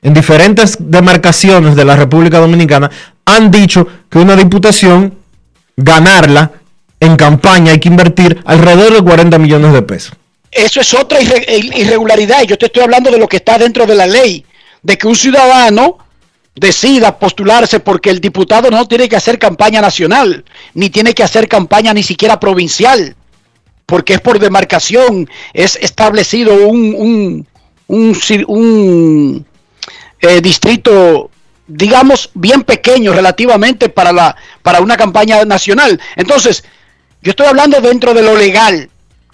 en 0.00 0.14
diferentes 0.14 0.76
demarcaciones 0.78 1.74
de 1.74 1.84
la 1.84 1.96
República 1.96 2.38
Dominicana 2.38 2.88
han 3.24 3.50
dicho 3.50 3.86
que 4.08 4.18
una 4.18 4.36
diputación, 4.36 5.18
ganarla 5.76 6.52
en 7.00 7.16
campaña 7.16 7.72
hay 7.72 7.80
que 7.80 7.88
invertir 7.88 8.40
alrededor 8.44 8.94
de 8.94 9.02
40 9.02 9.38
millones 9.38 9.72
de 9.72 9.82
pesos. 9.82 10.12
Eso 10.50 10.80
es 10.80 10.94
otra 10.94 11.18
irregularidad, 11.20 12.42
y 12.44 12.46
yo 12.46 12.56
te 12.56 12.66
estoy 12.66 12.84
hablando 12.84 13.10
de 13.10 13.18
lo 13.18 13.26
que 13.28 13.38
está 13.38 13.58
dentro 13.58 13.84
de 13.84 13.96
la 13.96 14.06
ley, 14.06 14.44
de 14.82 14.96
que 14.96 15.08
un 15.08 15.16
ciudadano 15.16 15.98
decida 16.56 17.18
postularse 17.18 17.80
porque 17.80 18.10
el 18.10 18.20
diputado 18.20 18.70
no 18.70 18.88
tiene 18.88 19.08
que 19.08 19.16
hacer 19.16 19.38
campaña 19.38 19.80
nacional, 19.80 20.44
ni 20.74 20.90
tiene 20.90 21.12
que 21.12 21.22
hacer 21.22 21.48
campaña 21.48 21.92
ni 21.92 22.02
siquiera 22.02 22.40
provincial, 22.40 23.14
porque 23.84 24.14
es 24.14 24.20
por 24.20 24.38
demarcación, 24.38 25.28
es 25.52 25.76
establecido 25.76 26.66
un, 26.66 27.46
un, 27.88 29.46
eh, 30.20 30.40
distrito, 30.40 31.30
digamos, 31.66 32.30
bien 32.34 32.62
pequeño 32.62 33.12
relativamente 33.12 33.90
para, 33.90 34.12
la, 34.12 34.34
para 34.62 34.80
una 34.80 34.96
campaña 34.96 35.44
nacional. 35.44 36.00
Entonces, 36.16 36.64
yo 37.20 37.30
estoy 37.30 37.46
hablando 37.46 37.80
dentro 37.80 38.14
de 38.14 38.22
lo 38.22 38.34
legal, 38.34 38.88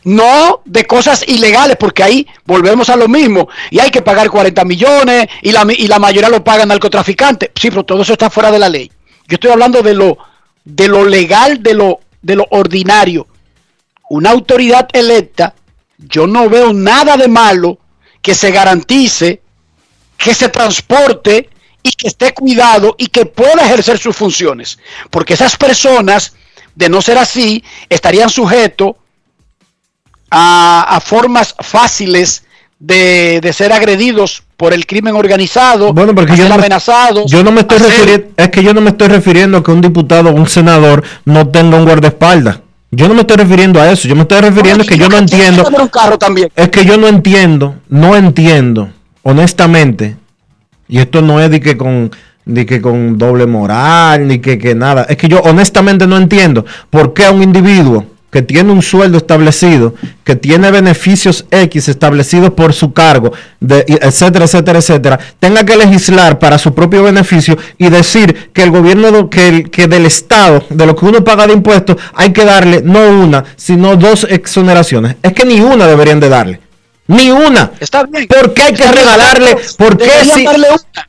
no 0.05 0.63
de 0.65 0.85
cosas 0.87 1.25
ilegales, 1.27 1.77
porque 1.79 2.03
ahí 2.03 2.27
volvemos 2.45 2.89
a 2.91 2.97
lo 2.97 3.09
mismo. 3.09 3.49
Y 3.71 3.79
hay 3.81 3.91
que 3.91 4.03
pagar 4.03 4.31
40 4.31 4.65
millones 4.65 5.29
y 5.43 5.53
la, 5.53 5.67
y 5.77 5.87
la 5.87 5.99
mayoría 5.99 6.29
lo 6.29 6.45
pagan 6.45 6.69
narcotraficantes. 6.69 7.51
Sí, 7.55 7.71
pero 7.71 7.85
todo 7.85 8.03
eso 8.03 8.13
está 8.13 8.31
fuera 8.31 8.51
de 8.51 8.59
la 8.59 8.69
ley. 8.69 8.91
Yo 9.29 9.35
estoy 9.35 9.51
hablando 9.51 9.83
de 9.83 9.95
lo, 9.95 10.19
de 10.65 10.89
lo 10.89 11.05
legal, 11.05 11.63
de 11.63 11.75
lo, 11.75 12.01
de 12.21 12.37
lo 12.37 12.47
ordinario. 12.51 13.27
Una 14.11 14.31
autoridad 14.31 14.89
electa, 14.93 15.55
yo 15.99 16.27
no 16.27 16.49
veo 16.49 16.73
nada 16.73 17.17
de 17.17 17.29
malo 17.29 17.79
que 18.21 18.35
se 18.35 18.51
garantice 18.51 19.43
que 20.23 20.35
se 20.35 20.49
transporte 20.49 21.51
y 21.83 21.91
que 21.93 22.07
esté 22.07 22.33
cuidado 22.33 22.95
y 22.97 23.09
que 23.09 23.27
pueda 23.27 23.65
ejercer 23.65 23.99
sus 23.99 24.17
funciones. 24.17 24.79
Porque 25.11 25.35
esas 25.35 25.57
personas, 25.57 26.35
de 26.77 26.89
no 26.89 27.03
ser 27.03 27.19
así, 27.19 27.65
estarían 27.89 28.31
sujetos 28.31 28.93
a, 30.33 31.01
formas 31.05 31.55
fáciles 31.61 32.45
de, 32.79 33.51
ser 33.53 33.73
agredidos 33.73 34.43
por 34.57 34.73
el 34.73 34.87
crimen 34.87 35.15
organizado, 35.15 35.93
bueno, 35.93 36.15
porque 36.15 36.37
yo 36.37 36.49
no 36.49 36.55
amenazados. 36.55 37.31
Yo 37.31 37.45
no 37.45 37.53
me 37.53 37.61
estoy 37.61 37.79
refiriendo, 37.79 38.29
es 38.37 38.49
que 38.49 38.63
yo 38.63 38.75
no 38.75 38.81
me 38.81 38.91
estoy 38.91 39.09
refiriendo 39.09 39.59
a 39.59 39.63
que 39.63 39.71
un 39.71 39.81
diputado 39.81 40.31
o 40.31 40.33
un 40.33 40.49
senador 40.49 41.05
no 41.25 41.49
tenga 41.49 41.77
un 41.77 41.85
guardaespaldas. 41.85 42.61
Yo 42.91 43.09
no 43.09 43.15
me 43.15 43.21
estoy 43.21 43.39
refiriendo 43.39 43.81
a 43.81 43.91
eso, 43.91 44.09
yo 44.09 44.15
me 44.15 44.23
estoy 44.23 44.41
refiriendo 44.41 44.83
a 44.83 44.87
que 44.87 44.99
yo 44.99 45.09
no 45.09 45.19
entiendo. 45.19 45.65
Es 46.57 46.69
que 46.69 46.85
yo 46.85 46.97
no 46.97 47.09
entiendo, 47.09 47.77
no 47.89 48.17
entiendo, 48.17 48.91
honestamente, 49.23 50.17
y 50.89 50.99
esto 50.99 51.23
no 51.23 51.41
es 51.41 51.51
de 51.51 51.61
que 51.61 51.77
con 51.77 52.11
ni 52.45 52.65
que 52.67 52.83
con 52.83 53.19
doble 53.19 53.47
moral, 53.47 54.27
ni 54.27 54.41
que, 54.41 54.59
que 54.59 54.75
nada. 54.75 55.07
Es 55.09 55.17
que 55.17 55.29
yo 55.29 55.41
honestamente 55.43 56.07
no 56.07 56.17
entiendo 56.17 56.67
por 56.91 57.15
qué 57.15 57.25
a 57.25 57.31
un 57.31 57.43
individuo 57.43 58.07
que 58.33 58.41
tiene 58.41 58.73
un 58.73 58.81
sueldo 58.81 59.19
establecido, 59.19 59.95
que 60.25 60.37
tiene 60.37 60.71
beneficios 60.71 61.45
X 61.51 61.89
establecidos 61.89 62.51
por 62.53 62.73
su 62.73 62.95
cargo, 62.95 63.33
de, 63.61 63.85
etcétera, 63.87 64.47
etcétera, 64.47 64.79
etcétera, 64.79 65.21
tenga 65.39 65.65
que 65.65 65.77
legislar 65.77 66.39
para 66.39 66.57
su 66.57 66.75
propio 66.75 67.03
beneficio 67.03 67.59
y 67.77 67.91
decir 67.91 68.51
que 68.55 68.63
el 68.63 68.71
gobierno, 68.71 69.29
que, 69.29 69.65
que 69.65 69.87
del 69.87 70.07
Estado, 70.07 70.65
de 70.71 70.87
lo 70.87 70.97
que 70.97 71.05
uno 71.05 71.23
paga 71.23 71.47
de 71.47 71.53
impuestos, 71.53 71.99
hay 72.15 72.33
que 72.33 72.47
darle 72.47 72.81
no 72.83 73.07
una, 73.07 73.45
sino 73.57 73.97
dos 73.97 74.27
exoneraciones. 74.31 75.17
Es 75.23 75.35
que 75.35 75.45
ni 75.45 75.61
una 75.61 75.87
deberían 75.87 76.19
de 76.19 76.29
darle. 76.31 76.61
Ni 77.13 77.31
una. 77.31 77.71
Está 77.79 78.05
bien. 78.05 78.27
¿Por 78.27 78.55
qué 78.55 78.63
hay 78.63 78.75
que 78.75 78.91
regalarle? 78.91 79.57
¿Por 79.77 79.99
qué 79.99 80.11
si, 80.25 80.45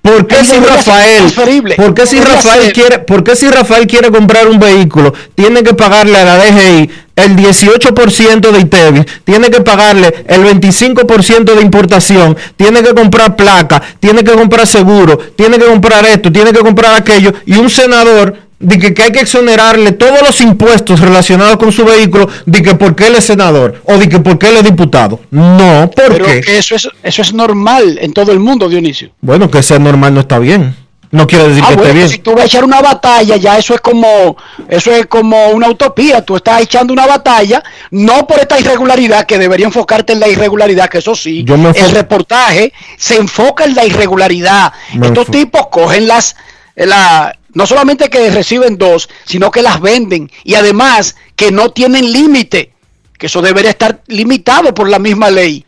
¿por 0.01 0.27
qué 0.27 0.43
si 0.43 0.59
Rafael, 0.59 1.33
¿por 1.77 1.93
qué 1.93 2.05
si 2.05 2.19
Rafael 2.19 2.73
quiere, 2.73 2.99
por 2.99 3.23
qué 3.23 3.35
si 3.35 3.49
Rafael 3.49 3.87
quiere 3.87 4.11
comprar 4.11 4.47
un 4.47 4.59
vehículo, 4.59 5.13
tiene 5.33 5.63
que 5.63 5.73
pagarle 5.73 6.17
a 6.17 6.25
la 6.25 6.37
DGI 6.37 6.89
el 7.15 7.35
18% 7.35 8.51
de 8.51 8.59
ITEVIS, 8.59 9.05
tiene 9.23 9.49
que 9.49 9.61
pagarle 9.61 10.25
el 10.27 10.43
25% 10.43 11.53
de 11.53 11.61
importación, 11.61 12.35
tiene 12.57 12.81
que 12.81 12.93
comprar 12.93 13.35
placa, 13.35 13.81
tiene 13.99 14.23
que 14.23 14.31
comprar 14.31 14.65
seguro, 14.65 15.17
tiene 15.35 15.57
que 15.57 15.65
comprar 15.65 16.05
esto, 16.05 16.31
tiene 16.31 16.51
que 16.51 16.59
comprar 16.59 16.95
aquello, 16.95 17.31
y 17.45 17.55
un 17.55 17.69
senador 17.69 18.35
de 18.59 18.79
que, 18.79 18.93
que 18.93 19.03
hay 19.03 19.11
que 19.11 19.19
exonerarle 19.21 19.91
todos 19.91 20.21
los 20.21 20.39
impuestos 20.41 20.99
relacionados 20.99 21.57
con 21.57 21.71
su 21.71 21.83
vehículo, 21.85 22.29
de 22.45 22.61
que 22.61 22.75
porque 22.75 23.07
él 23.07 23.15
es 23.15 23.25
senador 23.25 23.81
o 23.85 23.97
de 23.97 24.07
que 24.07 24.19
porque 24.19 24.49
él 24.49 24.57
es 24.57 24.63
diputado. 24.63 25.19
No, 25.31 25.91
¿por 25.93 26.07
Pero 26.13 26.25
qué? 26.25 26.41
que 26.41 26.57
eso 26.57 26.75
es, 26.75 26.87
eso 27.03 27.21
es 27.21 27.33
normal 27.33 27.97
en 28.01 28.13
todo 28.13 28.31
el 28.31 28.39
mundo, 28.39 28.69
Dionisio. 28.69 29.09
Bueno, 29.21 29.51
que 29.51 29.61
sea 29.63 29.79
normal 29.79 30.13
no 30.13 30.21
está 30.21 30.39
bien. 30.39 30.75
No 31.11 31.27
quiere 31.27 31.47
decir 31.49 31.63
Ah, 31.63 31.69
que 31.69 31.75
bueno, 31.75 31.89
esté 31.89 31.97
bien. 31.99 32.09
si 32.09 32.17
tú 32.19 32.31
vas 32.31 32.41
a 32.41 32.45
echar 32.47 32.63
una 32.63 32.81
batalla, 32.81 33.35
ya 33.35 33.55
eso 33.59 33.75
es 33.75 33.81
como 33.81 34.35
eso 34.67 34.91
es 34.91 35.05
como 35.05 35.49
una 35.49 35.69
utopía. 35.69 36.23
Tú 36.23 36.37
estás 36.37 36.61
echando 36.61 36.91
una 36.91 37.05
batalla, 37.05 37.61
no 37.91 38.25
por 38.25 38.39
esta 38.39 38.59
irregularidad, 38.59 39.27
que 39.27 39.37
debería 39.37 39.67
enfocarte 39.67 40.13
en 40.13 40.19
la 40.19 40.27
irregularidad, 40.27 40.89
que 40.89 40.97
eso 40.97 41.13
sí, 41.13 41.43
Yo 41.43 41.55
me 41.55 41.69
el 41.69 41.91
reportaje 41.91 42.73
se 42.97 43.17
enfoca 43.17 43.65
en 43.65 43.75
la 43.75 43.85
irregularidad. 43.85 44.73
Me 44.95 45.05
Estos 45.05 45.27
tipos 45.27 45.67
cogen 45.67 46.07
las, 46.07 46.35
la, 46.75 47.35
no 47.53 47.67
solamente 47.67 48.09
que 48.09 48.29
reciben 48.31 48.77
dos, 48.77 49.09
sino 49.25 49.51
que 49.51 49.61
las 49.61 49.79
venden 49.79 50.31
y 50.43 50.55
además 50.55 51.15
que 51.35 51.51
no 51.51 51.71
tienen 51.71 52.11
límite, 52.11 52.73
que 53.17 53.27
eso 53.27 53.41
debería 53.41 53.71
estar 53.71 54.01
limitado 54.07 54.73
por 54.73 54.89
la 54.89 54.99
misma 54.99 55.29
ley. 55.29 55.65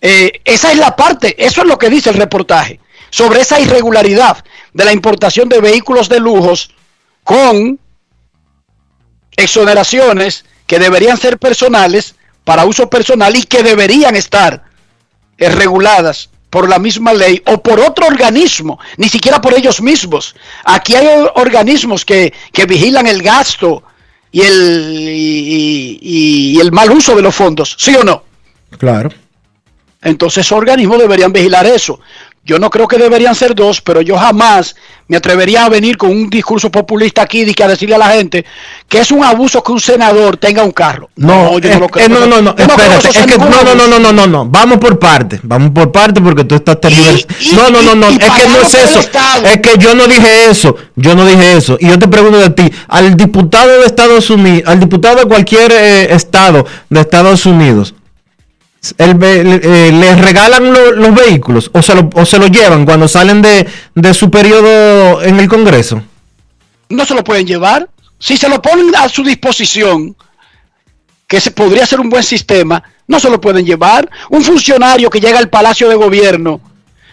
Eh, 0.00 0.40
esa 0.44 0.72
es 0.72 0.78
la 0.78 0.94
parte, 0.94 1.34
eso 1.44 1.62
es 1.62 1.66
lo 1.66 1.78
que 1.78 1.90
dice 1.90 2.10
el 2.10 2.16
reportaje, 2.16 2.80
sobre 3.10 3.40
esa 3.40 3.60
irregularidad 3.60 4.44
de 4.72 4.84
la 4.84 4.92
importación 4.92 5.48
de 5.48 5.60
vehículos 5.60 6.08
de 6.08 6.20
lujos 6.20 6.70
con 7.24 7.78
exoneraciones 9.36 10.44
que 10.66 10.78
deberían 10.78 11.18
ser 11.18 11.38
personales 11.38 12.14
para 12.44 12.64
uso 12.64 12.88
personal 12.88 13.34
y 13.36 13.42
que 13.42 13.62
deberían 13.62 14.16
estar 14.16 14.64
eh, 15.38 15.48
reguladas 15.50 16.30
por 16.56 16.70
la 16.70 16.78
misma 16.78 17.12
ley 17.12 17.42
o 17.44 17.62
por 17.62 17.78
otro 17.80 18.06
organismo, 18.06 18.78
ni 18.96 19.10
siquiera 19.10 19.42
por 19.42 19.52
ellos 19.52 19.82
mismos. 19.82 20.34
Aquí 20.64 20.94
hay 20.96 21.06
organismos 21.34 22.02
que, 22.02 22.32
que 22.50 22.64
vigilan 22.64 23.06
el 23.06 23.22
gasto 23.22 23.82
y 24.32 24.40
el, 24.40 25.10
y- 25.12 25.98
y- 26.00 26.56
y 26.56 26.58
el 26.60 26.72
mal 26.72 26.90
uso 26.92 27.14
de 27.14 27.20
los 27.20 27.34
fondos, 27.34 27.76
¿sí 27.78 27.94
o 27.94 28.04
no? 28.04 28.22
Claro. 28.78 29.10
Entonces 30.00 30.46
esos 30.46 30.56
organismos 30.56 30.98
deberían 30.98 31.30
vigilar 31.30 31.66
eso. 31.66 32.00
Yo 32.46 32.60
no 32.60 32.70
creo 32.70 32.86
que 32.86 32.96
deberían 32.96 33.34
ser 33.34 33.56
dos, 33.56 33.80
pero 33.80 34.00
yo 34.02 34.16
jamás 34.16 34.76
me 35.08 35.16
atrevería 35.16 35.64
a 35.64 35.68
venir 35.68 35.96
con 35.96 36.10
un 36.10 36.30
discurso 36.30 36.70
populista 36.70 37.22
aquí 37.22 37.42
y 37.42 37.52
que 37.52 37.64
a 37.64 37.68
decirle 37.68 37.96
a 37.96 37.98
la 37.98 38.10
gente 38.10 38.44
que 38.88 38.98
es 39.00 39.10
un 39.10 39.24
abuso 39.24 39.64
que 39.64 39.72
un 39.72 39.80
senador 39.80 40.36
tenga 40.36 40.62
un 40.62 40.70
carro. 40.70 41.10
No, 41.16 41.58
yo 41.58 41.68
es- 41.68 41.74
no 41.74 41.80
lo 41.80 41.88
creo. 41.88 42.06
eh, 42.06 42.08
no, 42.08 42.20
no, 42.20 42.40
no, 42.40 42.54
Yo 42.56 42.64
espérate, 42.64 43.08
eso 43.08 43.20
es 43.20 43.26
que 43.26 43.36
no, 43.38 43.48
no, 43.48 43.74
no, 43.74 43.88
no, 43.88 43.98
no, 43.98 44.12
no, 44.12 44.26
no, 44.28 44.46
vamos 44.46 44.78
por 44.78 44.96
parte, 45.00 45.40
vamos 45.42 45.70
por 45.72 45.90
parte 45.90 46.20
porque 46.20 46.44
tú 46.44 46.54
estás 46.54 46.78
y- 46.88 47.54
No, 47.56 47.68
no, 47.68 47.82
no, 47.82 47.96
no, 47.96 48.10
y- 48.10 48.14
y 48.14 48.16
es 48.24 48.30
que 48.30 48.48
no 48.48 48.60
es 48.60 48.74
eso, 48.74 49.00
es 49.44 49.58
que 49.58 49.78
yo 49.78 49.94
no 49.96 50.06
dije 50.06 50.48
eso, 50.48 50.76
yo 50.94 51.16
no 51.16 51.26
dije 51.26 51.56
eso. 51.56 51.76
Y 51.80 51.88
yo 51.88 51.98
te 51.98 52.06
pregunto 52.06 52.38
de 52.38 52.50
ti, 52.50 52.70
al 52.86 53.16
diputado 53.16 53.80
de 53.80 53.86
Estados 53.86 54.30
Unidos, 54.30 54.62
al 54.70 54.78
diputado 54.78 55.16
de 55.16 55.24
cualquier 55.24 55.72
eh, 55.72 56.14
estado 56.14 56.64
de 56.90 57.00
Estados 57.00 57.44
Unidos, 57.44 57.92
el 58.98 59.14
ve- 59.14 59.44
le, 59.44 59.60
eh, 59.88 59.92
¿les 59.92 60.20
regalan 60.20 60.72
lo- 60.72 60.92
los 60.92 61.14
vehículos 61.14 61.70
o 61.72 61.82
se, 61.82 61.94
lo, 61.94 62.08
o 62.14 62.24
se 62.24 62.38
lo 62.38 62.46
llevan 62.46 62.84
cuando 62.84 63.08
salen 63.08 63.42
de, 63.42 63.66
de 63.94 64.14
su 64.14 64.30
periodo 64.30 65.22
en 65.22 65.38
el 65.40 65.48
Congreso? 65.48 66.02
no 66.88 67.04
se 67.04 67.14
lo 67.14 67.24
pueden 67.24 67.46
llevar. 67.46 67.88
Si 68.18 68.36
se 68.36 68.48
lo 68.48 68.62
ponen 68.62 68.94
a 68.96 69.08
su 69.08 69.22
disposición, 69.24 70.14
que 71.26 71.40
se 71.40 71.50
podría 71.50 71.84
ser 71.84 71.98
un 72.00 72.08
buen 72.08 72.22
sistema, 72.22 72.82
no 73.08 73.18
se 73.18 73.28
lo 73.28 73.40
pueden 73.40 73.66
llevar. 73.66 74.08
Un 74.30 74.42
funcionario 74.42 75.10
que 75.10 75.20
llega 75.20 75.38
al 75.38 75.48
Palacio 75.50 75.88
de 75.88 75.96
Gobierno, 75.96 76.60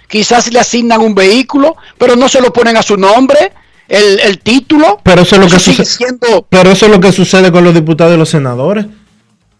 quizás 0.08 0.52
le 0.54 0.60
asignan 0.60 1.02
un 1.02 1.16
vehículo, 1.16 1.76
pero 1.98 2.16
no 2.16 2.30
se 2.30 2.40
lo 2.40 2.54
ponen 2.54 2.78
a 2.78 2.84
su 2.84 2.96
nombre, 2.98 3.52
el, 3.88 4.20
el 4.20 4.40
título. 4.40 5.00
Pero 5.04 5.24
eso 5.24 5.36
es 5.38 5.42
lo 5.42 5.48
que 5.50 5.60
sucede. 5.60 5.86
siendo 5.86 6.46
Pero 6.50 6.72
eso 6.72 6.86
es 6.86 6.92
lo 6.92 7.00
que 7.00 7.12
sucede 7.12 7.52
con 7.52 7.64
los 7.64 7.74
diputados 7.74 8.14
y 8.14 8.18
los 8.18 8.30
senadores. 8.30 8.86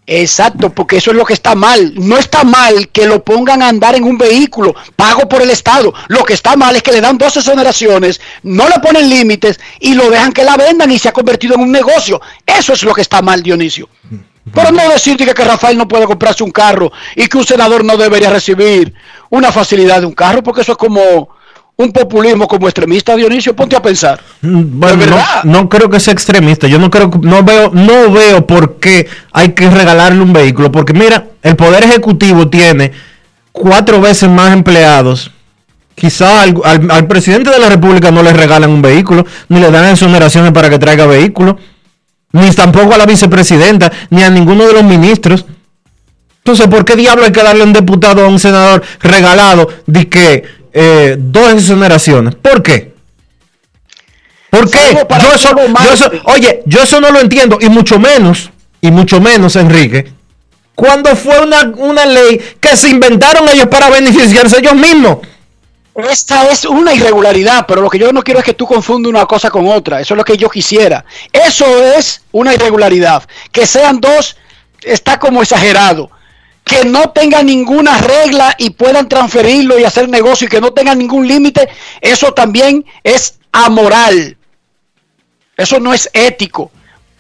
Exacto, 0.06 0.70
porque 0.70 0.98
eso 0.98 1.12
es 1.12 1.18
lo 1.18 1.26
que 1.26 1.34
está 1.34 1.56
mal. 1.56 1.94
No 1.96 2.18
está 2.18 2.44
mal 2.44 2.90
que 2.90 3.06
lo 3.06 3.24
pongan 3.24 3.62
a 3.62 3.70
andar 3.70 3.96
en 3.96 4.04
un 4.04 4.18
vehículo 4.18 4.76
pago 4.96 5.30
por 5.30 5.42
el 5.42 5.50
Estado. 5.50 5.94
Lo 6.08 6.24
que 6.24 6.34
está 6.34 6.56
mal 6.56 6.76
es 6.76 6.84
que 6.84 6.92
le 6.92 7.02
dan 7.02 7.18
dos 7.18 7.38
exoneraciones, 7.38 8.20
no 8.44 8.68
le 8.68 8.80
ponen 8.80 9.10
límites 9.10 9.60
y 9.80 9.94
lo 9.94 10.10
dejan 10.10 10.34
que 10.34 10.44
la 10.44 10.58
vendan 10.58 10.92
y 10.92 11.00
se 11.00 11.10
ha 11.10 11.14
convertido 11.14 11.56
en 11.56 11.62
un 11.62 11.72
negocio. 11.72 12.22
Eso 12.46 12.74
es 12.74 12.84
lo 12.84 12.94
que 12.94 13.02
está 13.02 13.22
mal, 13.22 13.42
Dionisio. 13.42 13.88
Pero 14.54 14.72
no 14.72 14.90
decir 14.90 15.16
que, 15.16 15.34
que 15.34 15.46
Rafael 15.46 15.78
no 15.78 15.88
puede 15.88 16.06
comprarse 16.06 16.44
un 16.44 16.52
carro 16.52 16.92
y 17.16 17.28
que 17.28 17.38
un 17.38 17.46
senador 17.46 17.86
no 17.86 17.96
debería 17.96 18.30
recibir 18.30 18.94
una 19.30 19.54
facilidad 19.54 20.02
de 20.02 20.06
un 20.06 20.14
carro, 20.14 20.44
porque 20.44 20.62
eso 20.62 20.74
es 20.74 20.78
como 20.78 21.30
un 21.76 21.92
populismo 21.92 22.48
como 22.48 22.68
extremista, 22.68 23.16
Dionisio. 23.16 23.56
Ponte 23.56 23.76
a 23.76 23.82
pensar. 23.82 24.20
Mm, 24.42 24.80
Bueno, 24.80 24.98
¿De 24.98 25.08
no, 25.08 25.18
no 25.44 25.70
creo 25.70 25.90
que 25.90 26.00
sea 26.00 26.14
extremista. 26.14 26.68
Yo 26.68 26.78
no 26.80 26.90
creo, 26.90 27.10
no 27.22 27.44
veo, 27.44 27.72
no 27.74 28.12
veo 28.12 28.46
por 28.46 28.80
qué 28.80 29.08
hay 29.32 29.50
que 29.54 29.70
regalarle 29.70 30.22
un 30.22 30.34
vehículo. 30.34 30.72
Porque 30.72 30.94
mira, 30.94 31.26
el 31.42 31.56
poder 31.56 31.84
ejecutivo 31.84 32.48
tiene 32.50 32.92
cuatro 33.52 34.00
veces 34.00 34.30
más 34.30 34.54
empleados. 34.54 35.32
Quizás 35.96 36.44
al, 36.44 36.56
al- 36.64 36.92
al 36.92 37.08
presidente 37.08 37.50
de 37.50 37.60
la 37.60 37.70
república 37.70 38.12
no 38.12 38.24
le 38.24 38.34
regalan 38.34 38.70
un 38.72 38.82
vehículo, 38.82 39.26
ni 39.50 39.60
le 39.60 39.70
dan 39.72 39.86
exoneraciones 39.92 40.52
para 40.52 40.70
que 40.70 40.80
traiga 40.80 41.06
vehículo, 41.06 41.58
ni 42.32 42.50
tampoco 42.52 42.96
a 42.96 42.98
la 42.98 43.06
vicepresidenta, 43.06 43.92
ni 44.10 44.24
a 44.24 44.30
ninguno 44.30 44.66
de 44.66 44.74
los 44.74 44.84
ministros. 44.84 45.46
Entonces, 46.40 46.68
¿por 46.68 46.84
qué 46.84 46.96
diablo 46.96 47.24
hay 47.26 47.32
que 47.32 47.44
darle 47.44 47.62
a 47.62 47.66
un 47.66 47.74
diputado 47.74 48.22
o 48.24 48.26
a 48.26 48.28
un 48.28 48.40
senador 48.40 48.82
regalado 49.02 49.70
de 49.86 50.10
que 50.10 50.44
eh, 50.74 51.16
dos 51.20 51.54
exoneraciones? 51.54 52.36
¿Por 52.36 52.62
qué? 52.64 52.94
¿Por 54.50 54.70
qué? 54.70 54.80
Yo 55.24 55.34
eso, 55.34 55.50
yo 55.84 55.94
eso- 55.94 56.12
oye, 56.26 56.62
yo 56.66 56.82
eso 56.84 57.02
no 57.02 57.10
lo 57.12 57.20
entiendo, 57.20 57.58
y 57.60 57.70
mucho 57.70 58.00
menos, 58.00 58.50
y 58.82 58.92
mucho 58.92 59.20
menos, 59.20 59.56
Enrique, 59.56 60.12
cuando 60.76 61.16
fue 61.16 61.40
una, 61.40 61.72
una 61.78 62.06
ley 62.06 62.40
que 62.60 62.76
se 62.78 62.90
inventaron 62.90 63.48
ellos 63.50 63.68
para 63.68 63.90
beneficiarse 63.90 64.60
ellos 64.60 64.76
mismos. 64.76 65.20
Esta 65.96 66.48
es 66.50 66.66
una 66.66 66.92
irregularidad, 66.94 67.66
pero 67.68 67.82
lo 67.82 67.90
que 67.90 68.00
yo 68.00 68.12
no 68.12 68.24
quiero 68.24 68.40
es 68.40 68.46
que 68.46 68.54
tú 68.56 68.66
confundas 68.66 69.12
una 69.12 69.28
cosa 69.28 69.52
con 69.52 69.68
otra. 69.68 70.02
Eso 70.02 70.16
es 70.16 70.18
lo 70.18 70.24
que 70.26 70.36
yo 70.38 70.50
quisiera. 70.50 71.06
Eso 71.32 71.66
es 71.96 72.24
una 72.32 72.52
irregularidad. 72.52 73.22
Que 73.52 73.68
sean 73.68 74.02
dos 74.02 74.36
está 74.82 75.20
como 75.20 75.44
exagerado. 75.44 76.10
Que 76.64 76.86
no 76.86 77.10
tengan 77.12 77.46
ninguna 77.46 77.98
regla 78.00 78.56
y 78.58 78.72
puedan 78.72 79.10
transferirlo 79.10 79.78
y 79.80 79.84
hacer 79.84 80.10
negocio 80.10 80.48
y 80.48 80.50
que 80.50 80.62
no 80.62 80.72
tengan 80.72 80.98
ningún 80.98 81.28
límite, 81.28 81.68
eso 82.02 82.34
también 82.34 82.86
es 83.04 83.40
amoral. 83.52 84.38
Eso 85.58 85.80
no 85.80 85.94
es 85.94 86.10
ético. 86.14 86.72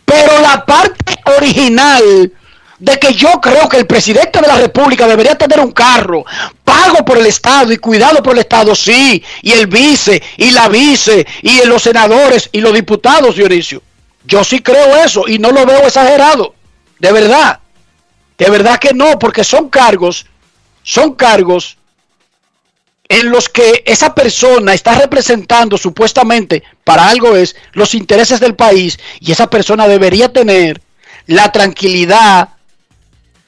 Pero 0.05 0.39
la 0.41 0.65
parte 0.65 1.15
original 1.37 2.31
de 2.79 2.99
que 2.99 3.13
yo 3.13 3.39
creo 3.41 3.69
que 3.69 3.77
el 3.77 3.87
presidente 3.87 4.41
de 4.41 4.47
la 4.47 4.57
República 4.57 5.07
debería 5.07 5.37
tener 5.37 5.59
un 5.61 5.71
carro 5.71 6.25
pago 6.65 7.05
por 7.05 7.17
el 7.17 7.25
Estado 7.27 7.71
y 7.71 7.77
cuidado 7.77 8.21
por 8.21 8.33
el 8.33 8.39
Estado, 8.39 8.75
sí, 8.75 9.23
y 9.41 9.51
el 9.51 9.67
vice, 9.67 10.21
y 10.37 10.51
la 10.51 10.67
vice, 10.67 11.25
y 11.41 11.65
los 11.65 11.81
senadores, 11.83 12.49
y 12.51 12.59
los 12.59 12.73
diputados, 12.73 13.35
Dionisio. 13.35 13.81
Yo 14.25 14.43
sí 14.43 14.61
creo 14.61 14.97
eso 14.97 15.27
y 15.27 15.39
no 15.39 15.51
lo 15.51 15.65
veo 15.65 15.85
exagerado, 15.85 16.55
de 16.99 17.11
verdad. 17.11 17.59
De 18.37 18.49
verdad 18.49 18.79
que 18.79 18.93
no, 18.93 19.19
porque 19.19 19.43
son 19.43 19.69
cargos, 19.69 20.25
son 20.81 21.13
cargos 21.15 21.77
en 23.09 23.29
los 23.29 23.47
que 23.49 23.83
esa 23.85 24.15
persona 24.15 24.73
está 24.73 24.95
representando 24.95 25.77
supuestamente 25.77 26.63
para 26.83 27.09
algo 27.09 27.35
es 27.35 27.55
los 27.73 27.93
intereses 27.93 28.39
del 28.39 28.55
país 28.55 28.97
y 29.19 29.31
esa 29.31 29.47
persona 29.47 29.87
debería 29.87 30.31
tener 30.31 30.81
la 31.27 31.51
tranquilidad, 31.51 32.49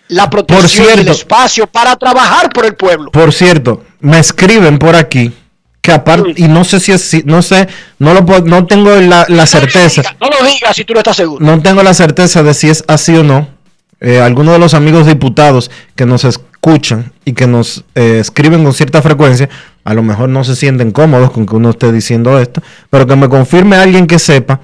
la 0.08 0.30
protección 0.30 0.86
cierto. 0.86 0.96
del 0.98 1.08
espacio 1.08 1.68
para 1.68 1.96
trabajar 1.96 2.50
por 2.52 2.66
el 2.66 2.76
pueblo. 2.76 3.12
Por 3.12 3.34
cierto, 3.34 3.84
me 4.02 4.20
escriben 4.20 4.78
por 4.78 4.96
aquí 4.96 5.34
que 5.82 5.92
aparte, 5.92 6.34
y 6.36 6.48
no 6.48 6.64
sé 6.64 6.80
si 6.80 6.92
es, 6.92 7.26
no 7.26 7.42
sé, 7.42 7.68
no 8.00 8.14
lo 8.14 8.26
puedo- 8.26 8.42
no 8.46 8.66
tengo 8.66 8.96
la, 8.96 9.26
la 9.30 9.46
certeza. 9.46 10.02
No 10.20 10.30
lo 10.30 10.46
digas 10.46 10.76
si 10.76 10.84
tú 10.84 10.94
no 10.94 11.00
estás 11.00 11.16
seguro. 11.16 11.44
No 11.46 11.62
tengo 11.62 11.82
la 11.84 11.94
certeza 11.94 12.44
de 12.44 12.54
si 12.54 12.70
es 12.70 12.84
así 12.88 13.16
o 13.16 13.24
no. 13.24 13.55
Eh, 14.02 14.20
algunos 14.20 14.54
de 14.54 14.60
los 14.60 14.74
amigos 14.74 15.08
diputados 15.08 15.72
que 15.96 16.06
nos 16.06 16.26
escuchan 16.26 17.12
y 17.24 17.34
que 17.34 17.48
nos 17.48 17.86
eh, 17.96 18.20
escriben 18.20 18.64
con 18.64 18.74
cierta 18.74 19.02
frecuencia, 19.02 19.50
a 19.84 19.94
lo 19.94 20.04
mejor 20.04 20.30
no 20.30 20.44
se 20.44 20.56
sienten 20.56 20.92
cómodos 20.92 21.32
con 21.32 21.46
que 21.46 21.56
uno 21.56 21.70
esté 21.70 21.92
diciendo 21.92 22.40
esto, 22.40 22.62
pero 22.90 23.08
que 23.08 23.16
me 23.16 23.30
confirme 23.30 23.78
alguien 23.78 24.08
que 24.08 24.20
sepa 24.20 24.60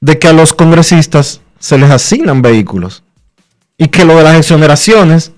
de 0.00 0.18
que 0.18 0.28
a 0.28 0.32
los 0.32 0.54
congresistas 0.54 1.40
se 1.58 1.78
les 1.78 1.90
asignan 1.90 2.42
vehículos 2.42 3.02
y 3.76 3.88
que 3.88 4.04
lo 4.04 4.16
de 4.16 4.24
las 4.24 4.36
exoneraciones 4.36 5.32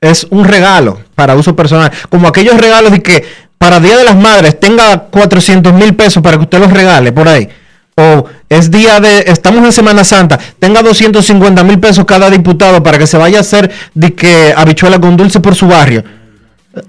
es 0.00 0.26
un 0.30 0.44
regalo 0.44 1.00
para 1.14 1.34
uso 1.34 1.56
personal, 1.56 1.92
como 2.10 2.28
aquellos 2.28 2.60
regalos 2.60 2.92
de 2.92 3.02
que 3.02 3.24
para 3.58 3.80
Día 3.80 3.96
de 3.96 4.04
las 4.04 4.16
Madres 4.16 4.58
tenga 4.60 5.06
400 5.06 5.72
mil 5.72 5.94
pesos 5.94 6.22
para 6.22 6.36
que 6.36 6.42
usted 6.42 6.58
los 6.58 6.72
regale 6.72 7.12
por 7.12 7.28
ahí. 7.28 7.48
O 7.96 8.24
es 8.48 8.70
día 8.70 8.98
de, 8.98 9.20
estamos 9.26 9.64
en 9.64 9.72
Semana 9.72 10.02
Santa, 10.02 10.38
tenga 10.58 10.82
250 10.82 11.62
mil 11.62 11.78
pesos 11.78 12.04
cada 12.04 12.28
diputado 12.28 12.82
para 12.82 12.98
que 12.98 13.06
se 13.06 13.16
vaya 13.16 13.38
a 13.38 13.40
hacer 13.42 13.70
de 13.94 14.14
que 14.14 14.52
habichuela 14.56 15.00
con 15.00 15.16
dulce 15.16 15.40
por 15.40 15.54
su 15.54 15.68
barrio. 15.68 16.02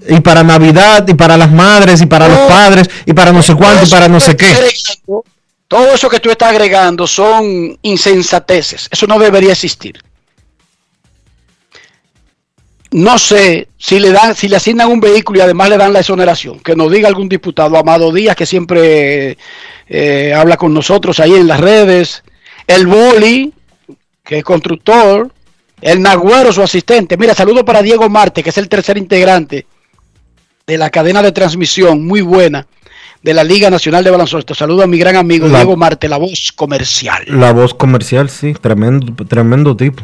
Y 0.08 0.18
para 0.18 0.42
Navidad, 0.42 1.06
y 1.06 1.14
para 1.14 1.36
las 1.36 1.52
madres, 1.52 2.00
y 2.00 2.06
para 2.06 2.26
los 2.26 2.40
padres, 2.40 2.90
y 3.04 3.12
para 3.12 3.30
no 3.30 3.40
sé 3.40 3.54
cuánto, 3.54 3.86
y 3.86 3.88
para 3.88 4.08
no 4.08 4.18
sé 4.18 4.36
qué. 4.36 4.52
Todo 5.68 5.94
eso 5.94 6.08
que 6.08 6.18
tú 6.18 6.30
estás 6.30 6.50
agregando 6.50 7.06
son 7.06 7.78
insensateces. 7.82 8.88
Eso 8.90 9.06
no 9.06 9.18
debería 9.18 9.52
existir. 9.52 10.00
No 12.92 13.18
sé 13.18 13.68
si 13.76 13.98
le 13.98 14.10
dan, 14.10 14.34
si 14.34 14.48
le 14.48 14.56
asignan 14.56 14.90
un 14.90 15.00
vehículo 15.00 15.38
y 15.38 15.42
además 15.42 15.68
le 15.68 15.76
dan 15.76 15.92
la 15.92 16.00
exoneración. 16.00 16.60
Que 16.60 16.76
nos 16.76 16.90
diga 16.90 17.08
algún 17.08 17.28
diputado, 17.28 17.76
Amado 17.76 18.12
Díaz, 18.12 18.36
que 18.36 18.46
siempre 18.46 19.36
eh, 19.88 20.32
habla 20.34 20.56
con 20.56 20.72
nosotros 20.74 21.20
ahí 21.20 21.34
en 21.34 21.46
las 21.46 21.60
redes. 21.60 22.22
El 22.66 22.86
Boli, 22.86 23.52
que 24.24 24.38
es 24.38 24.44
constructor. 24.44 25.32
El 25.80 26.00
Nagüero, 26.02 26.52
su 26.52 26.62
asistente. 26.62 27.16
Mira, 27.16 27.34
saludo 27.34 27.64
para 27.64 27.82
Diego 27.82 28.08
Marte, 28.08 28.42
que 28.42 28.50
es 28.50 28.58
el 28.58 28.68
tercer 28.68 28.96
integrante 28.96 29.66
de 30.66 30.78
la 30.78 30.88
cadena 30.90 31.22
de 31.22 31.32
transmisión, 31.32 32.04
muy 32.06 32.22
buena, 32.22 32.66
de 33.22 33.34
la 33.34 33.44
Liga 33.44 33.68
Nacional 33.70 34.02
de 34.02 34.10
Baloncesto. 34.10 34.54
Saludo 34.54 34.82
a 34.82 34.86
mi 34.86 34.98
gran 34.98 35.16
amigo 35.16 35.46
La- 35.48 35.58
Diego 35.58 35.76
Marte, 35.76 36.08
la 36.08 36.16
voz 36.16 36.50
comercial. 36.56 37.24
La 37.28 37.52
voz 37.52 37.74
comercial, 37.74 38.30
sí, 38.30 38.54
tremendo, 38.54 39.14
tremendo 39.26 39.76
tipo. 39.76 40.02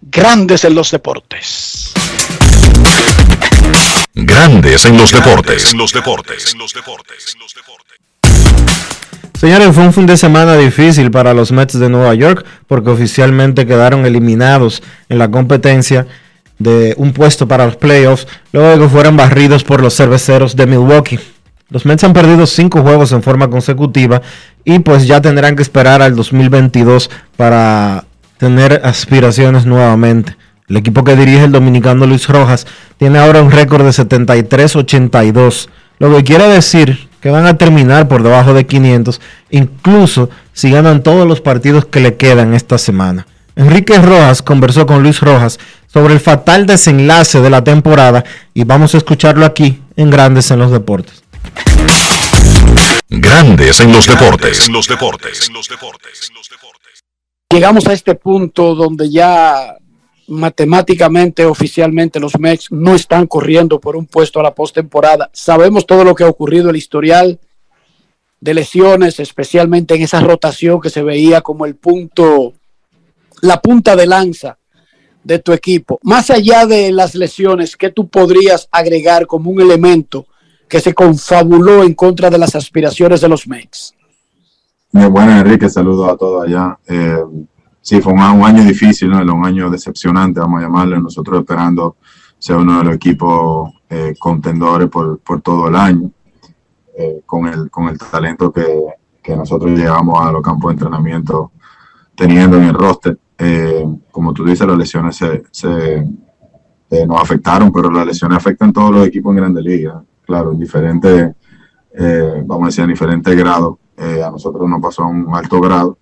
Grandes 0.00 0.64
en 0.64 0.74
los 0.74 0.90
deportes. 0.90 1.92
Grandes 4.14 4.84
en 4.86 4.96
los 4.96 5.12
deportes. 5.12 5.72
En 5.72 5.78
los 5.78 5.92
deportes. 5.92 6.52
En 6.52 6.58
los 6.58 6.72
deportes. 6.72 7.36
Señores, 9.38 9.72
fue 9.72 9.84
un 9.84 9.92
fin 9.92 10.06
de 10.06 10.16
semana 10.16 10.56
difícil 10.56 11.12
para 11.12 11.32
los 11.32 11.52
Mets 11.52 11.78
de 11.78 11.88
Nueva 11.88 12.12
York 12.12 12.44
porque 12.66 12.90
oficialmente 12.90 13.68
quedaron 13.68 14.04
eliminados 14.04 14.82
en 15.08 15.18
la 15.18 15.30
competencia 15.30 16.08
de 16.58 16.92
un 16.96 17.12
puesto 17.12 17.46
para 17.46 17.64
los 17.64 17.76
playoffs 17.76 18.26
luego 18.52 18.70
de 18.70 18.78
que 18.80 18.88
fueran 18.88 19.16
barridos 19.16 19.62
por 19.62 19.80
los 19.80 19.94
cerveceros 19.94 20.56
de 20.56 20.66
Milwaukee. 20.66 21.20
Los 21.70 21.86
Mets 21.86 22.02
han 22.02 22.14
perdido 22.14 22.48
cinco 22.48 22.82
juegos 22.82 23.12
en 23.12 23.22
forma 23.22 23.48
consecutiva 23.48 24.22
y 24.64 24.80
pues 24.80 25.06
ya 25.06 25.20
tendrán 25.20 25.54
que 25.54 25.62
esperar 25.62 26.02
al 26.02 26.16
2022 26.16 27.08
para 27.36 28.06
tener 28.38 28.80
aspiraciones 28.82 29.66
nuevamente. 29.66 30.36
El 30.68 30.78
equipo 30.78 31.04
que 31.04 31.14
dirige 31.14 31.44
el 31.44 31.52
dominicano 31.52 32.08
Luis 32.08 32.26
Rojas 32.26 32.66
tiene 32.96 33.20
ahora 33.20 33.40
un 33.40 33.52
récord 33.52 33.84
de 33.84 33.90
73-82, 33.90 35.68
lo 36.00 36.16
que 36.16 36.24
quiere 36.24 36.48
decir 36.48 37.07
que 37.20 37.30
van 37.30 37.46
a 37.46 37.56
terminar 37.56 38.08
por 38.08 38.22
debajo 38.22 38.54
de 38.54 38.66
500, 38.66 39.20
incluso 39.50 40.30
si 40.52 40.70
ganan 40.70 41.02
todos 41.02 41.26
los 41.26 41.40
partidos 41.40 41.86
que 41.86 42.00
le 42.00 42.16
quedan 42.16 42.54
esta 42.54 42.78
semana. 42.78 43.26
Enrique 43.56 43.98
Rojas 43.98 44.40
conversó 44.42 44.86
con 44.86 45.02
Luis 45.02 45.20
Rojas 45.20 45.58
sobre 45.88 46.14
el 46.14 46.20
fatal 46.20 46.66
desenlace 46.66 47.40
de 47.40 47.50
la 47.50 47.64
temporada 47.64 48.24
y 48.54 48.64
vamos 48.64 48.94
a 48.94 48.98
escucharlo 48.98 49.44
aquí 49.44 49.82
en 49.96 50.10
Grandes 50.10 50.50
en 50.50 50.60
los 50.60 50.70
Deportes. 50.70 51.24
Grandes 53.08 53.80
en 53.80 53.90
los 53.90 54.06
deportes. 54.06 54.66
En 54.66 54.72
los 54.74 54.86
deportes. 54.86 55.48
En 55.48 55.54
los 55.54 55.68
deportes. 55.68 56.30
Llegamos 57.50 57.86
a 57.86 57.94
este 57.94 58.14
punto 58.14 58.74
donde 58.74 59.10
ya 59.10 59.74
matemáticamente, 60.28 61.46
oficialmente, 61.46 62.20
los 62.20 62.38
Mets 62.38 62.70
no 62.70 62.94
están 62.94 63.26
corriendo 63.26 63.80
por 63.80 63.96
un 63.96 64.06
puesto 64.06 64.40
a 64.40 64.42
la 64.42 64.54
postemporada. 64.54 65.30
Sabemos 65.32 65.86
todo 65.86 66.04
lo 66.04 66.14
que 66.14 66.24
ha 66.24 66.28
ocurrido, 66.28 66.70
el 66.70 66.76
historial 66.76 67.40
de 68.40 68.54
lesiones, 68.54 69.18
especialmente 69.20 69.94
en 69.94 70.02
esa 70.02 70.20
rotación 70.20 70.80
que 70.80 70.90
se 70.90 71.02
veía 71.02 71.40
como 71.40 71.66
el 71.66 71.74
punto, 71.76 72.52
la 73.40 73.60
punta 73.60 73.96
de 73.96 74.06
lanza 74.06 74.58
de 75.24 75.38
tu 75.38 75.52
equipo. 75.52 75.98
Más 76.02 76.30
allá 76.30 76.66
de 76.66 76.92
las 76.92 77.14
lesiones, 77.14 77.76
¿qué 77.76 77.90
tú 77.90 78.08
podrías 78.08 78.68
agregar 78.70 79.26
como 79.26 79.50
un 79.50 79.60
elemento 79.60 80.26
que 80.68 80.80
se 80.80 80.94
confabuló 80.94 81.82
en 81.82 81.94
contra 81.94 82.30
de 82.30 82.38
las 82.38 82.54
aspiraciones 82.54 83.20
de 83.20 83.28
los 83.28 83.48
Mets? 83.48 83.94
Eh, 84.92 85.06
bueno, 85.06 85.32
Enrique, 85.32 85.68
saludos 85.68 86.10
a 86.10 86.16
todos 86.16 86.46
allá. 86.46 86.78
Eh, 86.86 87.18
sí, 87.88 88.02
fue 88.02 88.12
un, 88.12 88.20
año 88.20 88.62
difícil, 88.64 89.08
¿no? 89.08 89.34
un 89.34 89.46
año 89.46 89.70
decepcionante, 89.70 90.40
vamos 90.40 90.60
a 90.60 90.64
llamarle. 90.64 91.00
Nosotros 91.00 91.40
esperando 91.40 91.96
ser 92.38 92.56
uno 92.56 92.78
de 92.78 92.84
los 92.84 92.94
equipos 92.96 93.72
eh, 93.88 94.14
contendores 94.18 94.90
por, 94.90 95.18
por 95.20 95.40
todo 95.40 95.68
el 95.68 95.74
año, 95.74 96.10
eh, 96.98 97.22
con, 97.24 97.46
el, 97.46 97.70
con 97.70 97.88
el 97.88 97.96
talento 97.98 98.52
que, 98.52 98.66
que 99.22 99.34
nosotros 99.34 99.70
llegamos 99.70 100.20
a 100.20 100.30
los 100.30 100.42
campos 100.42 100.68
de 100.68 100.72
entrenamiento 100.74 101.52
teniendo 102.14 102.58
en 102.58 102.64
el 102.64 102.74
roster. 102.74 103.18
Eh, 103.38 103.86
como 104.10 104.34
tú 104.34 104.44
dices, 104.44 104.66
las 104.66 104.76
lesiones 104.76 105.16
se, 105.16 105.44
se, 105.50 106.04
nos 107.06 107.22
afectaron, 107.22 107.72
pero 107.72 107.90
las 107.90 108.04
lesiones 108.04 108.36
afectan 108.36 108.70
todos 108.70 108.90
los 108.90 109.06
equipos 109.06 109.30
en 109.30 109.36
Grandes 109.36 109.64
Ligas. 109.64 109.96
Claro, 110.26 110.52
en 110.52 110.58
diferentes, 110.58 111.34
vamos 112.44 112.64
a 112.64 112.66
decir, 112.66 112.84
en 112.84 112.90
diferentes 112.90 113.34
grados. 113.34 113.76
A 113.96 114.30
nosotros 114.30 114.68
nos 114.68 114.82
pasó 114.82 115.04
a 115.04 115.06
un 115.06 115.34
alto 115.34 115.58
grado. 115.58 115.96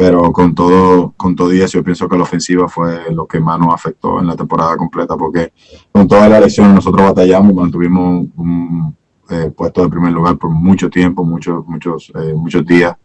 Pero 0.00 0.32
con 0.32 0.54
todo, 0.54 1.12
con 1.14 1.36
todo 1.36 1.52
y 1.52 1.60
eso, 1.60 1.76
yo 1.76 1.84
pienso 1.84 2.08
que 2.08 2.16
la 2.16 2.22
ofensiva 2.22 2.66
fue 2.70 3.12
lo 3.12 3.26
que 3.26 3.38
más 3.38 3.58
nos 3.58 3.74
afectó 3.74 4.18
en 4.18 4.28
la 4.28 4.34
temporada 4.34 4.74
completa, 4.74 5.14
porque 5.14 5.52
con 5.92 6.08
todas 6.08 6.30
las 6.30 6.40
lesiones 6.40 6.74
nosotros 6.74 7.08
batallamos, 7.08 7.52
mantuvimos 7.52 8.26
un 8.34 8.96
eh, 9.28 9.52
puesto 9.54 9.82
de 9.82 9.90
primer 9.90 10.10
lugar 10.12 10.38
por 10.38 10.48
mucho 10.48 10.88
tiempo, 10.88 11.22
muchos, 11.22 11.66
muchos, 11.66 12.10
eh, 12.14 12.32
muchos 12.32 12.64
días, 12.64 12.96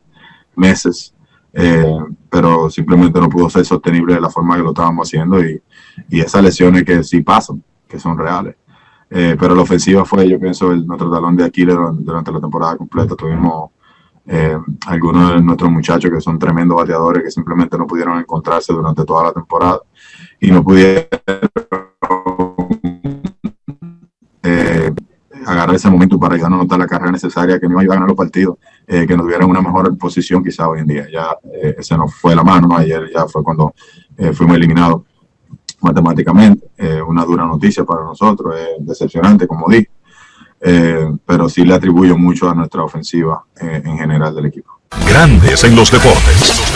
meses, 0.56 1.14
eh, 1.52 1.98
pero 2.30 2.70
simplemente 2.70 3.20
no 3.20 3.28
pudo 3.28 3.50
ser 3.50 3.66
sostenible 3.66 4.14
de 4.14 4.22
la 4.22 4.30
forma 4.30 4.56
que 4.56 4.64
lo 4.64 4.70
estábamos 4.70 5.10
haciendo 5.10 5.44
y, 5.44 5.62
y 6.10 6.22
esas 6.22 6.42
lesiones 6.44 6.86
que 6.86 7.04
sí 7.04 7.20
pasan, 7.20 7.62
que 7.90 8.00
son 8.00 8.18
reales. 8.18 8.56
Eh, 9.10 9.36
pero 9.38 9.54
la 9.54 9.64
ofensiva 9.64 10.06
fue, 10.06 10.30
yo 10.30 10.40
pienso, 10.40 10.74
nuestro 10.74 11.12
talón 11.12 11.36
de 11.36 11.44
Aquiles 11.44 11.76
durante 12.00 12.32
la 12.32 12.40
temporada 12.40 12.78
completa. 12.78 13.16
Tuvimos 13.16 13.72
eh, 14.28 14.58
algunos 14.88 15.36
de 15.36 15.42
nuestros 15.42 15.72
muchachos 15.72 16.12
que 16.12 16.22
son 16.22 16.40
tremendos 16.40 16.78
bateadores 16.78 17.24
que 17.24 17.32
simplemente 17.32 17.78
no 17.78 17.86
pudieron 17.86 18.20
encontrarse 18.20 18.74
durante 18.74 19.04
toda 19.06 19.26
la 19.26 19.34
temporada 19.34 19.80
y 20.40 20.52
no 20.52 20.64
pudieron 20.64 21.06
eh, 24.44 24.92
agarrar 25.46 25.76
ese 25.76 25.90
momento 25.90 26.20
para 26.20 26.36
ayudarnos 26.36 26.60
a 26.60 26.62
anotar 26.62 26.80
la 26.80 26.88
carrera 26.88 27.12
necesaria 27.12 27.60
que 27.60 27.68
nos 27.68 27.84
iba 27.84 27.94
a 27.94 27.98
ganar 27.98 28.10
los 28.10 28.18
partidos, 28.18 28.58
eh, 28.88 29.06
que 29.06 29.16
nos 29.16 29.26
tuvieran 29.26 29.50
una 29.50 29.62
mejor 29.62 29.96
posición 29.98 30.44
quizá 30.44 30.68
hoy 30.68 30.80
en 30.80 30.88
día. 30.88 31.08
Ya 31.12 31.38
eh, 31.54 31.76
se 31.82 31.96
nos 31.96 32.14
fue 32.16 32.36
la 32.36 32.44
mano, 32.44 32.68
¿no? 32.68 32.78
ayer 32.78 33.10
ya 33.14 33.28
fue 33.28 33.44
cuando 33.44 33.74
eh, 34.18 34.34
fuimos 34.34 34.58
eliminados 34.58 35.04
matemáticamente, 35.82 36.68
eh, 36.78 37.02
una 37.02 37.24
dura 37.26 37.46
noticia 37.46 37.84
para 37.84 38.04
nosotros, 38.04 38.56
decepcionante 38.80 39.46
como 39.46 39.70
dije, 39.70 39.90
eh, 40.68 41.12
pero 41.26 41.48
sí 41.48 41.64
le 41.64 41.76
atribuyo 41.76 42.18
mucho 42.18 42.50
a 42.50 42.56
nuestra 42.56 42.84
ofensiva 42.84 43.44
eh, 43.62 43.84
en 43.86 43.98
general 44.00 44.34
del 44.34 44.48
equipo. 44.48 44.80
Grandes 45.08 45.64
en 45.64 45.76
los 45.76 45.92
deportes. 45.92 46.76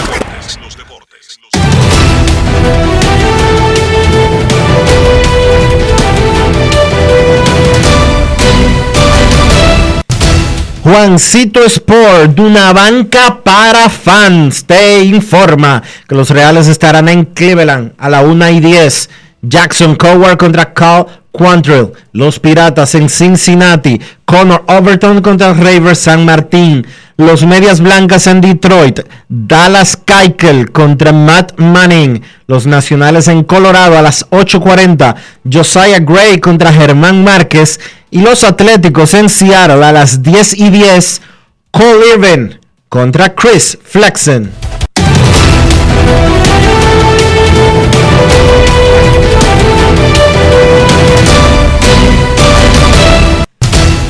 Juancito 10.84 11.64
Sport, 11.66 12.36
de 12.36 12.42
una 12.42 12.74
banca 12.74 13.42
para 13.44 13.90
fans, 13.90 14.66
te 14.66 15.04
informa 15.04 15.84
que 16.08 16.16
los 16.16 16.30
Reales 16.30 16.68
estarán 16.68 17.10
en 17.10 17.26
Cleveland 17.26 17.94
a 17.98 18.10
la 18.10 18.22
1 18.22 18.50
y 18.50 18.60
10. 18.60 19.10
Jackson 19.42 19.96
Coward 19.96 20.38
contra 20.38 20.74
Cal 20.74 21.06
Quantrill. 21.32 21.92
Los 22.12 22.40
Piratas 22.40 22.96
en 22.96 23.10
Cincinnati. 23.10 24.00
Connor 24.26 24.64
Overton 24.68 25.22
contra 25.22 25.54
Ravers 25.54 26.00
San 26.00 26.26
Martín. 26.26 26.86
Los 27.18 27.46
Medias 27.46 27.82
Blancas 27.82 28.28
en 28.28 28.42
Detroit. 28.42 29.02
Dallas 29.28 29.98
Keuchel 29.98 30.72
contra 30.72 31.12
Matt 31.12 31.60
Manning. 31.60 32.22
Los 32.48 32.66
Nacionales 32.66 33.28
en 33.28 33.44
Colorado 33.44 33.98
a 33.98 34.02
las 34.02 34.30
8.40. 34.30 35.16
Josiah 35.52 36.00
Gray 36.00 36.40
contra 36.40 36.74
Germán 36.74 37.24
Márquez. 37.24 37.80
Y 38.12 38.22
los 38.22 38.44
Atléticos 38.44 39.14
en 39.14 39.30
Seattle 39.30 39.86
a 39.86 39.92
las 39.92 40.24
10 40.24 40.58
y 40.58 40.70
10. 40.70 41.22
Cole 41.72 42.14
Irvin 42.16 42.60
contra 42.90 43.36
Chris 43.36 43.78
Flexen. 43.84 44.52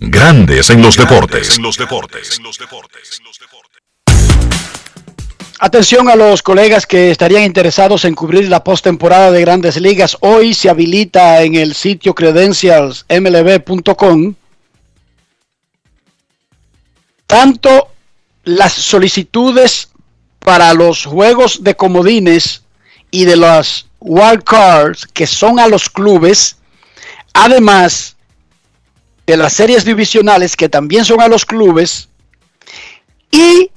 Grandes 0.00 0.70
en 0.70 0.80
los 0.80 0.96
deportes. 0.96 1.58
Atención 5.58 6.08
a 6.08 6.14
los 6.14 6.40
colegas 6.40 6.86
que 6.86 7.10
estarían 7.10 7.42
interesados 7.42 8.04
en 8.04 8.14
cubrir 8.14 8.48
la 8.48 8.62
postemporada 8.62 9.32
de 9.32 9.40
Grandes 9.40 9.76
Ligas. 9.80 10.16
Hoy 10.20 10.54
se 10.54 10.70
habilita 10.70 11.42
en 11.42 11.56
el 11.56 11.74
sitio 11.74 12.14
credencialsmlb.com 12.14 14.34
tanto 17.26 17.88
las 18.44 18.72
solicitudes 18.72 19.90
para 20.38 20.74
los 20.74 21.06
juegos 21.06 21.64
de 21.64 21.74
comodines 21.74 22.62
y 23.10 23.24
de 23.24 23.34
las 23.34 23.86
wild 23.98 24.44
cards 24.44 25.06
que 25.06 25.26
son 25.26 25.58
a 25.58 25.66
los 25.66 25.90
clubes, 25.90 26.56
además 27.34 28.14
de 29.28 29.36
las 29.36 29.52
series 29.52 29.84
divisionales 29.84 30.56
que 30.56 30.70
también 30.70 31.04
son 31.04 31.20
a 31.20 31.28
los 31.28 31.44
clubes 31.44 32.08
y 33.30 33.70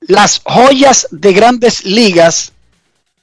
las 0.00 0.40
joyas 0.44 1.06
de 1.12 1.32
grandes 1.32 1.84
ligas, 1.84 2.52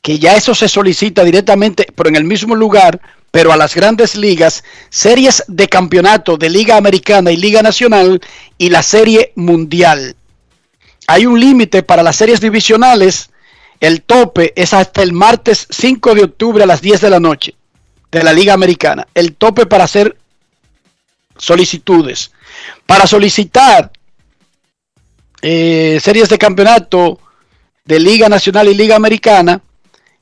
que 0.01 0.17
ya 0.17 0.37
eso 0.37 0.55
se 0.55 0.69
solicita 0.69 1.25
directamente, 1.25 1.87
pero 1.93 2.07
en 2.07 2.15
el 2.15 2.23
mismo 2.23 2.55
lugar, 2.55 3.01
pero 3.31 3.51
a 3.51 3.57
las 3.57 3.75
grandes 3.75 4.15
ligas, 4.15 4.63
series 4.89 5.43
de 5.49 5.67
campeonato 5.67 6.37
de 6.37 6.49
Liga 6.49 6.77
Americana 6.77 7.31
y 7.31 7.35
Liga 7.35 7.61
Nacional 7.61 8.21
y 8.57 8.69
la 8.69 8.81
Serie 8.81 9.33
Mundial. 9.35 10.15
Hay 11.07 11.25
un 11.25 11.37
límite 11.37 11.83
para 11.83 12.01
las 12.01 12.15
series 12.15 12.39
divisionales, 12.39 13.29
el 13.81 14.03
tope 14.03 14.53
es 14.55 14.73
hasta 14.73 15.03
el 15.03 15.11
martes 15.11 15.67
5 15.69 16.15
de 16.15 16.23
octubre 16.23 16.63
a 16.63 16.67
las 16.67 16.81
10 16.81 17.01
de 17.01 17.09
la 17.09 17.19
noche 17.19 17.55
de 18.09 18.23
la 18.23 18.31
Liga 18.31 18.53
Americana. 18.53 19.05
El 19.13 19.35
tope 19.35 19.65
para 19.65 19.83
hacer 19.83 20.15
solicitudes. 21.43 22.31
Para 22.85 23.05
solicitar 23.05 23.91
eh, 25.41 25.99
series 26.01 26.29
de 26.29 26.37
campeonato 26.37 27.19
de 27.83 27.99
Liga 27.99 28.29
Nacional 28.29 28.69
y 28.69 28.75
Liga 28.75 28.95
Americana, 28.95 29.61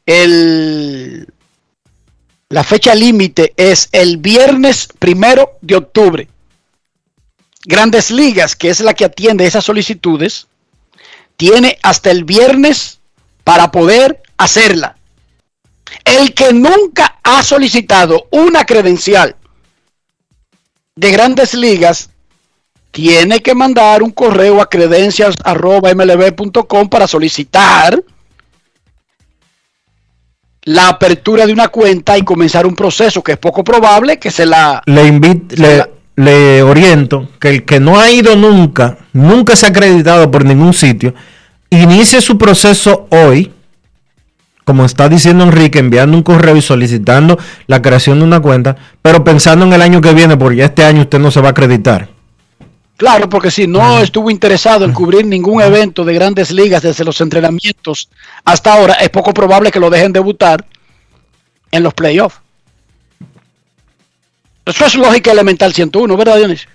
el 0.05 1.27
la 2.49 2.65
fecha 2.65 2.93
límite 2.93 3.53
es 3.55 3.87
el 3.93 4.17
viernes 4.17 4.89
primero 4.99 5.53
de 5.61 5.77
octubre. 5.77 6.27
Grandes 7.63 8.11
Ligas, 8.11 8.57
que 8.57 8.69
es 8.69 8.81
la 8.81 8.93
que 8.93 9.05
atiende 9.05 9.45
esas 9.45 9.63
solicitudes, 9.63 10.47
tiene 11.37 11.77
hasta 11.81 12.11
el 12.11 12.25
viernes 12.25 12.99
para 13.45 13.71
poder 13.71 14.21
hacerla. 14.37 14.97
El 16.03 16.33
que 16.33 16.51
nunca 16.51 17.19
ha 17.23 17.41
solicitado 17.41 18.27
una 18.31 18.65
credencial 18.65 19.37
de 21.01 21.11
grandes 21.11 21.53
ligas 21.55 22.11
tiene 22.91 23.39
que 23.39 23.55
mandar 23.55 24.03
un 24.03 24.11
correo 24.11 24.61
a 24.61 24.69
credencias.mlb.com 24.69 26.89
para 26.89 27.07
solicitar 27.07 28.03
la 30.63 30.89
apertura 30.89 31.47
de 31.47 31.53
una 31.53 31.69
cuenta 31.69 32.19
y 32.19 32.21
comenzar 32.21 32.67
un 32.67 32.75
proceso 32.75 33.23
que 33.23 33.31
es 33.31 33.39
poco 33.39 33.63
probable 33.63 34.19
que 34.19 34.29
se 34.29 34.45
la... 34.45 34.83
Le, 34.85 35.07
invito, 35.07 35.55
le, 36.17 36.61
oriento 36.61 37.29
que 37.39 37.49
el 37.49 37.65
que 37.65 37.79
no 37.79 37.99
ha 37.99 38.11
ido 38.11 38.35
nunca, 38.35 38.99
nunca 39.11 39.55
se 39.55 39.65
ha 39.65 39.69
acreditado 39.69 40.29
por 40.29 40.45
ningún 40.45 40.75
sitio, 40.75 41.15
inicie 41.71 42.21
su 42.21 42.37
proceso 42.37 43.07
hoy, 43.09 43.51
como 44.63 44.85
está 44.85 45.09
diciendo 45.09 45.43
Enrique, 45.43 45.79
enviando 45.79 46.15
un 46.15 46.23
correo 46.23 46.55
y 46.55 46.61
solicitando 46.61 47.37
la 47.67 47.81
creación 47.81 48.19
de 48.19 48.25
una 48.25 48.39
cuenta, 48.39 48.75
pero 49.01 49.23
pensando 49.23 49.65
en 49.65 49.73
el 49.73 49.81
año 49.81 50.01
que 50.01 50.13
viene, 50.13 50.37
porque 50.37 50.57
ya 50.57 50.65
este 50.65 50.83
año 50.83 51.01
usted 51.01 51.19
no 51.19 51.31
se 51.31 51.41
va 51.41 51.49
a 51.49 51.51
acreditar. 51.51 52.09
Claro, 52.97 53.27
porque 53.29 53.49
si 53.49 53.65
no 53.65 53.99
estuvo 53.99 54.29
interesado 54.29 54.85
en 54.85 54.93
cubrir 54.93 55.25
ningún 55.25 55.59
evento 55.59 56.05
de 56.05 56.13
grandes 56.13 56.51
ligas 56.51 56.83
desde 56.83 57.03
los 57.03 57.19
entrenamientos 57.19 58.09
hasta 58.45 58.73
ahora, 58.73 58.93
es 58.93 59.09
poco 59.09 59.33
probable 59.33 59.71
que 59.71 59.79
lo 59.79 59.89
dejen 59.89 60.13
debutar 60.13 60.63
en 61.71 61.81
los 61.81 61.95
playoffs. 61.95 62.39
Eso 64.65 64.85
es 64.85 64.95
lógica 64.95 65.31
elemental 65.31 65.73
101, 65.73 66.15
¿verdad, 66.15 66.37
Dionis? 66.37 66.67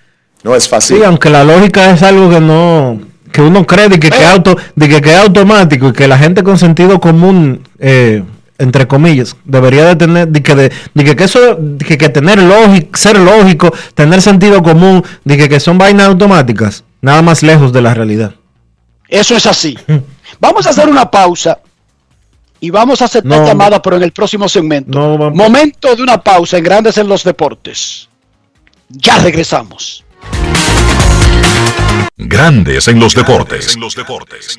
No 0.42 0.56
es 0.56 0.68
fácil. 0.68 0.96
Sí, 0.96 1.04
aunque 1.04 1.30
la 1.30 1.44
lógica 1.44 1.92
es 1.92 2.02
algo 2.02 2.28
que 2.28 2.40
no 2.40 3.00
que 3.32 3.42
uno 3.42 3.66
cree 3.66 3.88
de 3.88 4.00
que, 4.00 4.10
que, 4.10 4.24
auto, 4.24 4.56
de 4.74 4.88
que, 4.88 5.00
que 5.00 5.12
es 5.12 5.18
automático 5.18 5.88
y 5.88 5.92
que 5.92 6.08
la 6.08 6.18
gente 6.18 6.42
con 6.42 6.58
sentido 6.58 7.00
común 7.00 7.65
eh, 7.78 8.22
entre 8.58 8.86
comillas, 8.86 9.36
debería 9.44 9.84
de 9.84 9.96
tener, 9.96 10.28
de 10.28 10.42
que, 10.42 10.54
de, 10.54 10.70
que, 11.16 11.24
eso, 11.24 11.58
que, 11.78 11.96
tener 12.08 12.42
lógico, 12.42 12.96
ser 12.96 13.18
lógico, 13.18 13.72
tener 13.94 14.22
sentido 14.22 14.62
común, 14.62 15.04
de 15.24 15.48
que, 15.48 15.60
son 15.60 15.78
vainas 15.78 16.08
automáticas, 16.08 16.84
nada 17.00 17.22
más 17.22 17.42
lejos 17.42 17.72
de 17.72 17.82
la 17.82 17.94
realidad. 17.94 18.34
Eso 19.08 19.36
es 19.36 19.46
así. 19.46 19.78
vamos 20.40 20.66
a 20.66 20.70
hacer 20.70 20.88
una 20.88 21.10
pausa 21.10 21.58
y 22.60 22.70
vamos 22.70 23.02
a 23.02 23.04
aceptar 23.04 23.40
no, 23.40 23.46
llamada, 23.46 23.82
pero 23.82 23.96
en 23.96 24.02
el 24.02 24.12
próximo 24.12 24.48
segmento. 24.48 24.98
Momento 25.34 25.94
de 25.94 26.02
una 26.02 26.22
pausa 26.22 26.56
en 26.56 26.64
Grandes 26.64 26.96
en 26.98 27.08
los 27.08 27.22
Deportes. 27.24 28.08
Ya 28.88 29.18
regresamos. 29.18 30.04
Grandes 32.16 32.88
en 32.88 32.98
los 32.98 33.14
deportes. 33.14 33.74
En 33.74 33.80
los 33.80 33.94
deportes. 33.94 34.58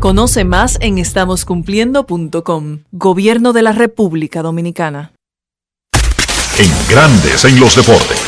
Conoce 0.00 0.44
más 0.44 0.78
en 0.80 0.98
estamoscumpliendo.com. 0.98 2.78
Gobierno 2.92 3.52
de 3.52 3.62
la 3.62 3.72
República 3.72 4.42
Dominicana. 4.42 5.10
En 6.56 6.70
Grandes 6.88 7.44
en 7.44 7.58
los 7.58 7.74
Deportes. 7.74 8.20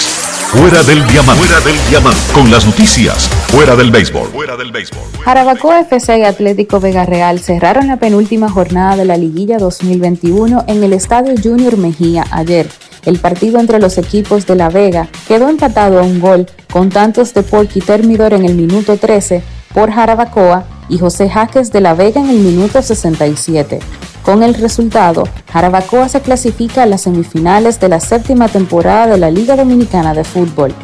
Fuera 0.48 0.82
del 0.82 1.06
diamante. 1.06 1.44
Fuera 1.44 1.60
del 1.60 1.76
diamante. 1.88 2.20
Con 2.34 2.50
las 2.50 2.66
noticias. 2.66 3.28
Fuera 3.52 3.76
del 3.76 3.92
béisbol. 3.92 4.30
Fuera 4.30 4.56
del 4.56 4.72
béisbol. 4.72 5.00
Jarabacoa 5.24 5.82
FC 5.82 6.18
y 6.18 6.24
Atlético 6.24 6.80
Vega 6.80 7.06
Real 7.06 7.38
cerraron 7.38 7.86
la 7.86 7.98
penúltima 7.98 8.50
jornada 8.50 8.96
de 8.96 9.04
la 9.04 9.16
liguilla 9.16 9.58
2021 9.58 10.64
en 10.66 10.82
el 10.82 10.92
Estadio 10.92 11.34
Junior 11.40 11.76
Mejía 11.76 12.24
ayer. 12.32 12.68
El 13.04 13.20
partido 13.20 13.60
entre 13.60 13.78
los 13.78 13.96
equipos 13.96 14.44
de 14.44 14.56
La 14.56 14.70
Vega 14.70 15.08
quedó 15.28 15.48
empatado 15.48 16.00
a 16.00 16.02
un 16.02 16.18
gol 16.18 16.46
con 16.72 16.88
tantos 16.88 17.32
de 17.32 17.44
Porky 17.44 17.80
Termidor 17.80 18.32
en 18.32 18.44
el 18.44 18.56
minuto 18.56 18.96
13 18.96 19.44
por 19.72 19.92
Jarabacoa 19.92 20.79
y 20.90 20.98
José 20.98 21.30
Jaques 21.30 21.72
de 21.72 21.80
La 21.80 21.94
Vega 21.94 22.20
en 22.20 22.28
el 22.28 22.38
minuto 22.38 22.82
67. 22.82 23.78
Con 24.22 24.42
el 24.42 24.54
resultado, 24.54 25.24
Jarabacoa 25.52 26.08
se 26.08 26.20
clasifica 26.20 26.82
a 26.82 26.86
las 26.86 27.02
semifinales 27.02 27.80
de 27.80 27.88
la 27.88 28.00
séptima 28.00 28.48
temporada 28.48 29.06
de 29.06 29.16
la 29.16 29.30
Liga 29.30 29.56
Dominicana 29.56 30.12
de 30.12 30.24
Fútbol. 30.24 30.74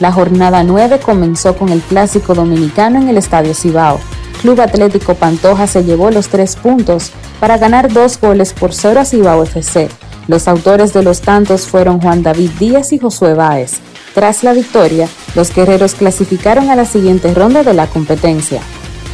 La 0.00 0.12
jornada 0.12 0.62
9 0.62 1.00
comenzó 1.00 1.56
con 1.56 1.68
el 1.70 1.80
clásico 1.80 2.34
dominicano 2.34 3.00
en 3.00 3.08
el 3.08 3.18
Estadio 3.18 3.54
Cibao. 3.54 3.98
Club 4.40 4.60
Atlético 4.60 5.14
Pantoja 5.14 5.66
se 5.66 5.84
llevó 5.84 6.10
los 6.10 6.28
tres 6.28 6.56
puntos 6.56 7.12
para 7.40 7.58
ganar 7.58 7.92
dos 7.92 8.20
goles 8.20 8.52
por 8.52 8.72
cero 8.72 9.00
a 9.00 9.04
Cibao 9.04 9.42
FC. 9.42 9.88
Los 10.28 10.48
autores 10.48 10.92
de 10.92 11.02
los 11.02 11.20
tantos 11.20 11.66
fueron 11.66 12.00
Juan 12.00 12.22
David 12.22 12.50
Díaz 12.58 12.92
y 12.92 12.98
Josué 12.98 13.34
Báez. 13.34 13.80
Tras 14.14 14.42
la 14.42 14.52
victoria, 14.52 15.08
los 15.34 15.54
guerreros 15.54 15.94
clasificaron 15.94 16.70
a 16.70 16.76
la 16.76 16.84
siguiente 16.84 17.32
ronda 17.34 17.62
de 17.62 17.74
la 17.74 17.86
competencia. 17.86 18.60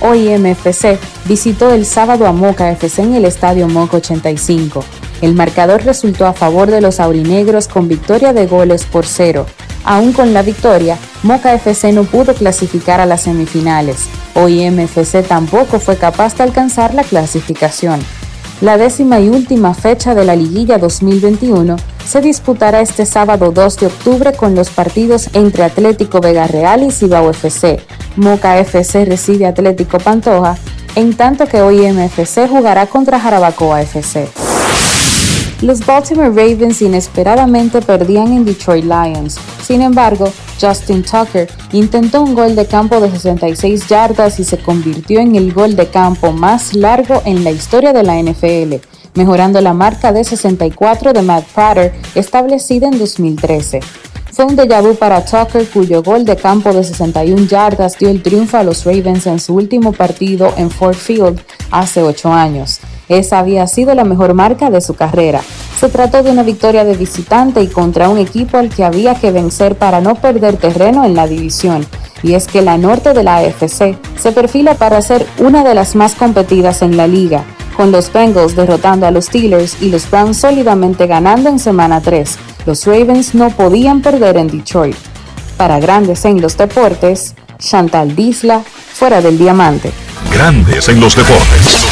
OIM 0.02 0.46
FC 0.46 0.98
visitó 1.26 1.70
el 1.72 1.86
sábado 1.86 2.26
a 2.26 2.32
Moca 2.32 2.70
FC 2.72 3.02
en 3.02 3.14
el 3.14 3.24
Estadio 3.24 3.68
Moca 3.68 3.98
85. 3.98 4.84
El 5.20 5.34
marcador 5.34 5.84
resultó 5.84 6.26
a 6.26 6.32
favor 6.32 6.70
de 6.70 6.80
los 6.80 6.98
aurinegros 6.98 7.68
con 7.68 7.86
victoria 7.86 8.32
de 8.32 8.48
goles 8.48 8.84
por 8.84 9.06
cero. 9.06 9.46
Aún 9.84 10.12
con 10.12 10.34
la 10.34 10.42
victoria, 10.42 10.98
Moca 11.22 11.54
FC 11.54 11.92
no 11.92 12.02
pudo 12.02 12.34
clasificar 12.34 13.00
a 13.00 13.06
las 13.06 13.22
semifinales. 13.22 14.08
OIM 14.34 14.80
FC 14.80 15.22
tampoco 15.22 15.78
fue 15.78 15.96
capaz 15.96 16.36
de 16.36 16.42
alcanzar 16.42 16.94
la 16.94 17.04
clasificación. 17.04 18.00
La 18.60 18.78
décima 18.78 19.20
y 19.20 19.28
última 19.28 19.72
fecha 19.72 20.16
de 20.16 20.24
la 20.24 20.34
liguilla 20.34 20.78
2021 20.78 21.76
se 22.06 22.20
disputará 22.20 22.80
este 22.80 23.06
sábado 23.06 23.52
2 23.52 23.76
de 23.78 23.86
octubre 23.86 24.32
con 24.32 24.54
los 24.54 24.70
partidos 24.70 25.28
entre 25.34 25.64
Atlético 25.64 26.20
Vega 26.20 26.46
Real 26.46 26.82
y 26.82 26.90
Cibao 26.90 27.30
FC. 27.30 27.80
Moca 28.16 28.58
FC 28.58 29.04
recibe 29.04 29.46
Atlético 29.46 29.98
Pantoja, 29.98 30.56
en 30.94 31.14
tanto 31.14 31.46
que 31.46 31.62
OIM 31.62 31.98
FC 32.00 32.48
jugará 32.48 32.86
contra 32.86 33.18
Jarabacoa 33.18 33.82
FC. 33.82 34.28
Los 35.62 35.86
Baltimore 35.86 36.28
Ravens 36.28 36.82
inesperadamente 36.82 37.80
perdían 37.80 38.32
en 38.32 38.44
Detroit 38.44 38.84
Lions. 38.84 39.38
Sin 39.64 39.80
embargo, 39.80 40.28
Justin 40.60 41.04
Tucker 41.04 41.48
intentó 41.70 42.20
un 42.20 42.34
gol 42.34 42.56
de 42.56 42.66
campo 42.66 43.00
de 43.00 43.08
66 43.08 43.86
yardas 43.86 44.40
y 44.40 44.44
se 44.44 44.58
convirtió 44.58 45.20
en 45.20 45.36
el 45.36 45.52
gol 45.52 45.76
de 45.76 45.86
campo 45.86 46.32
más 46.32 46.74
largo 46.74 47.22
en 47.24 47.44
la 47.44 47.52
historia 47.52 47.92
de 47.92 48.02
la 48.02 48.20
NFL, 48.20 48.74
mejorando 49.14 49.60
la 49.60 49.74
marca 49.74 50.12
de 50.12 50.24
64 50.24 51.12
de 51.12 51.22
Matt 51.22 51.44
Prater 51.54 51.92
establecida 52.14 52.88
en 52.88 52.98
2013. 52.98 53.80
Fue 54.32 54.46
un 54.46 54.56
déjà 54.56 54.80
vu 54.80 54.94
para 54.94 55.22
Tucker, 55.22 55.68
cuyo 55.68 56.02
gol 56.02 56.24
de 56.24 56.36
campo 56.36 56.72
de 56.72 56.82
61 56.82 57.48
yardas 57.48 57.98
dio 57.98 58.08
el 58.08 58.22
triunfo 58.22 58.56
a 58.56 58.62
los 58.62 58.86
Ravens 58.86 59.26
en 59.26 59.38
su 59.38 59.54
último 59.54 59.92
partido 59.92 60.54
en 60.56 60.70
Ford 60.70 60.94
Field 60.94 61.38
hace 61.70 62.02
8 62.02 62.32
años. 62.32 62.80
Esa 63.10 63.40
había 63.40 63.66
sido 63.66 63.94
la 63.94 64.04
mejor 64.04 64.32
marca 64.32 64.70
de 64.70 64.80
su 64.80 64.94
carrera. 64.94 65.42
Se 65.78 65.90
trató 65.90 66.22
de 66.22 66.30
una 66.30 66.44
victoria 66.44 66.84
de 66.86 66.96
visitante 66.96 67.60
y 67.60 67.66
contra 67.66 68.08
un 68.08 68.16
equipo 68.16 68.56
al 68.56 68.70
que 68.70 68.84
había 68.84 69.16
que 69.16 69.32
vencer 69.32 69.76
para 69.76 70.00
no 70.00 70.14
perder 70.14 70.56
terreno 70.56 71.04
en 71.04 71.14
la 71.14 71.26
división. 71.26 71.84
Y 72.22 72.32
es 72.32 72.46
que 72.46 72.62
la 72.62 72.78
norte 72.78 73.12
de 73.12 73.24
la 73.24 73.36
AFC 73.36 73.98
se 74.16 74.32
perfila 74.32 74.76
para 74.76 75.02
ser 75.02 75.26
una 75.40 75.62
de 75.62 75.74
las 75.74 75.94
más 75.94 76.14
competidas 76.14 76.80
en 76.80 76.96
la 76.96 77.06
liga, 77.06 77.44
con 77.82 77.90
los 77.90 78.12
Bengals 78.12 78.54
derrotando 78.54 79.06
a 79.06 79.10
los 79.10 79.24
Steelers 79.24 79.76
y 79.80 79.88
los 79.88 80.08
Browns 80.08 80.36
sólidamente 80.36 81.08
ganando 81.08 81.48
en 81.48 81.58
semana 81.58 82.00
3. 82.00 82.38
Los 82.64 82.86
Ravens 82.86 83.34
no 83.34 83.50
podían 83.50 84.00
perder 84.02 84.36
en 84.36 84.46
Detroit. 84.46 84.94
Para 85.56 85.80
Grandes 85.80 86.24
en 86.24 86.40
los 86.40 86.56
Deportes, 86.56 87.34
Chantal 87.58 88.14
Disla, 88.14 88.62
fuera 88.62 89.20
del 89.20 89.36
diamante. 89.36 89.90
Grandes 90.32 90.88
en 90.90 91.00
los 91.00 91.16
deportes. 91.16 91.84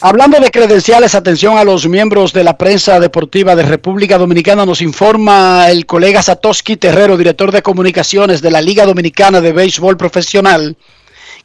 Hablando 0.00 0.40
de 0.40 0.50
credenciales, 0.50 1.14
atención 1.14 1.58
a 1.58 1.64
los 1.64 1.86
miembros 1.86 2.32
de 2.32 2.44
la 2.44 2.56
prensa 2.56 2.98
deportiva 2.98 3.54
de 3.54 3.64
República 3.64 4.16
Dominicana, 4.16 4.64
nos 4.64 4.80
informa 4.80 5.68
el 5.68 5.84
colega 5.84 6.22
Satoshi 6.22 6.78
Terrero, 6.78 7.18
director 7.18 7.52
de 7.52 7.60
comunicaciones 7.60 8.40
de 8.40 8.50
la 8.50 8.62
Liga 8.62 8.86
Dominicana 8.86 9.42
de 9.42 9.52
Béisbol 9.52 9.98
Profesional, 9.98 10.78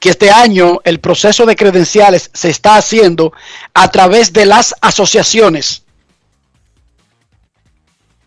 que 0.01 0.09
este 0.09 0.31
año 0.31 0.79
el 0.83 0.99
proceso 0.99 1.45
de 1.45 1.55
credenciales 1.55 2.31
se 2.33 2.49
está 2.49 2.75
haciendo 2.75 3.33
a 3.75 3.91
través 3.91 4.33
de 4.33 4.47
las 4.47 4.73
asociaciones 4.81 5.83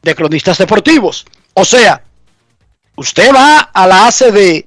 de 0.00 0.14
cronistas 0.14 0.56
deportivos. 0.56 1.26
O 1.52 1.64
sea, 1.64 2.04
usted 2.94 3.34
va 3.34 3.58
a 3.58 3.86
la 3.88 4.06
ACD 4.06 4.66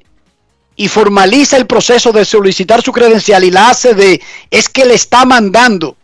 y 0.75 0.87
formaliza 0.89 1.55
el 1.55 1.65
proceso 1.65 2.11
de 2.11 2.25
solicitar 2.25 2.81
su 2.81 2.91
credencial 2.91 3.45
y 3.45 3.51
la 3.51 3.69
ACD 3.69 4.19
es 4.51 4.67
que 4.67 4.83
le 4.83 4.95
está 4.95 5.23
mandando 5.23 5.95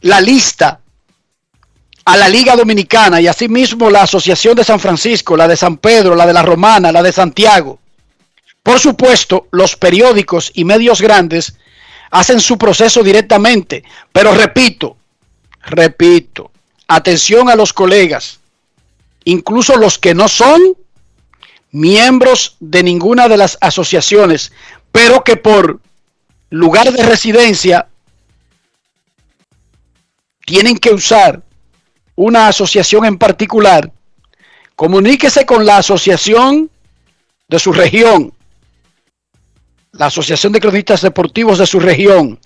la 0.00 0.18
lista 0.22 0.80
a 2.06 2.16
la 2.16 2.28
Liga 2.30 2.56
Dominicana 2.56 3.20
y 3.20 3.26
asimismo 3.26 3.90
la 3.90 4.04
Asociación 4.04 4.56
de 4.56 4.64
San 4.64 4.80
Francisco, 4.80 5.36
la 5.36 5.46
de 5.46 5.58
San 5.58 5.76
Pedro, 5.76 6.14
la 6.14 6.26
de 6.26 6.32
la 6.32 6.42
Romana, 6.42 6.90
la 6.90 7.02
de 7.02 7.12
Santiago. 7.12 7.80
Por 8.64 8.80
supuesto, 8.80 9.46
los 9.50 9.76
periódicos 9.76 10.50
y 10.54 10.64
medios 10.64 11.02
grandes 11.02 11.54
hacen 12.10 12.40
su 12.40 12.56
proceso 12.56 13.02
directamente, 13.02 13.84
pero 14.10 14.34
repito, 14.34 14.96
repito, 15.66 16.50
atención 16.88 17.50
a 17.50 17.56
los 17.56 17.74
colegas, 17.74 18.40
incluso 19.24 19.76
los 19.76 19.98
que 19.98 20.14
no 20.14 20.28
son 20.28 20.62
miembros 21.72 22.56
de 22.58 22.82
ninguna 22.82 23.28
de 23.28 23.36
las 23.36 23.58
asociaciones, 23.60 24.50
pero 24.90 25.22
que 25.22 25.36
por 25.36 25.80
lugar 26.48 26.90
de 26.90 27.02
residencia 27.02 27.88
tienen 30.46 30.78
que 30.78 30.94
usar 30.94 31.42
una 32.14 32.48
asociación 32.48 33.04
en 33.04 33.18
particular, 33.18 33.92
comuníquese 34.74 35.44
con 35.44 35.66
la 35.66 35.76
asociación 35.76 36.70
de 37.48 37.58
su 37.58 37.70
región, 37.70 38.32
la 39.96 40.06
Asociación 40.06 40.52
de 40.52 40.60
Cronistas 40.60 41.02
Deportivos 41.02 41.58
de 41.58 41.66
su 41.66 41.80
región, 41.80 42.38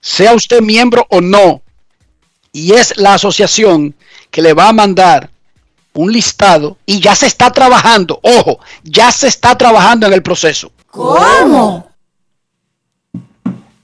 sea 0.00 0.34
usted 0.34 0.60
miembro 0.60 1.06
o 1.10 1.20
no, 1.20 1.62
y 2.52 2.72
es 2.72 2.96
la 2.96 3.14
asociación 3.14 3.94
que 4.30 4.40
le 4.40 4.54
va 4.54 4.68
a 4.68 4.72
mandar 4.72 5.30
un 5.92 6.12
listado 6.12 6.78
y 6.86 7.00
ya 7.00 7.14
se 7.14 7.26
está 7.26 7.50
trabajando, 7.50 8.18
ojo, 8.22 8.58
ya 8.82 9.10
se 9.10 9.28
está 9.28 9.56
trabajando 9.56 10.06
en 10.06 10.12
el 10.12 10.22
proceso. 10.22 10.72
¿Cómo? 10.90 11.90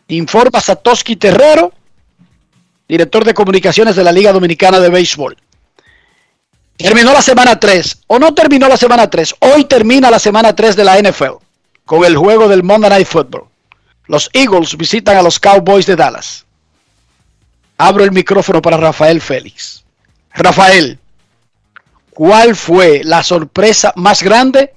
Informa 0.09 0.61
Satoshi 0.61 1.17
Terrero, 1.17 1.73
director 2.89 3.25
de 3.25 3.35
comunicaciones 3.35 3.97
de 3.97 4.05
la 4.05 4.13
Liga 4.13 4.33
Dominicana 4.33 4.79
de 4.79 4.89
Béisbol. 4.89 5.37
Terminó 6.77 7.13
la 7.13 7.23
semana 7.23 7.59
3, 7.59 8.05
o 8.07 8.19
no 8.19 8.35
terminó 8.35 8.69
la 8.69 8.77
semana 8.77 9.09
3, 9.09 9.35
hoy 9.41 9.65
termina 9.67 10.11
la 10.11 10.19
semana 10.19 10.55
3 10.55 10.77
de 10.77 10.85
la 10.85 10.99
NFL 10.99 11.42
con 11.93 12.07
el 12.07 12.17
juego 12.17 12.49
del 12.49 12.63
Monday 12.63 12.89
Night 12.89 13.07
Football. 13.07 13.45
Los 14.07 14.31
Eagles 14.33 14.79
visitan 14.79 15.15
a 15.19 15.23
los 15.23 15.39
Cowboys 15.39 15.85
de 15.85 15.95
Dallas. 15.95 16.47
Abro 17.77 18.03
el 18.03 18.13
micrófono 18.13 18.63
para 18.63 18.79
Rafael 18.79 19.21
Félix. 19.21 19.85
Rafael, 20.33 20.99
¿cuál 22.15 22.57
fue 22.57 23.03
la 23.05 23.23
sorpresa 23.23 23.93
más 23.97 24.23
grande 24.23 24.73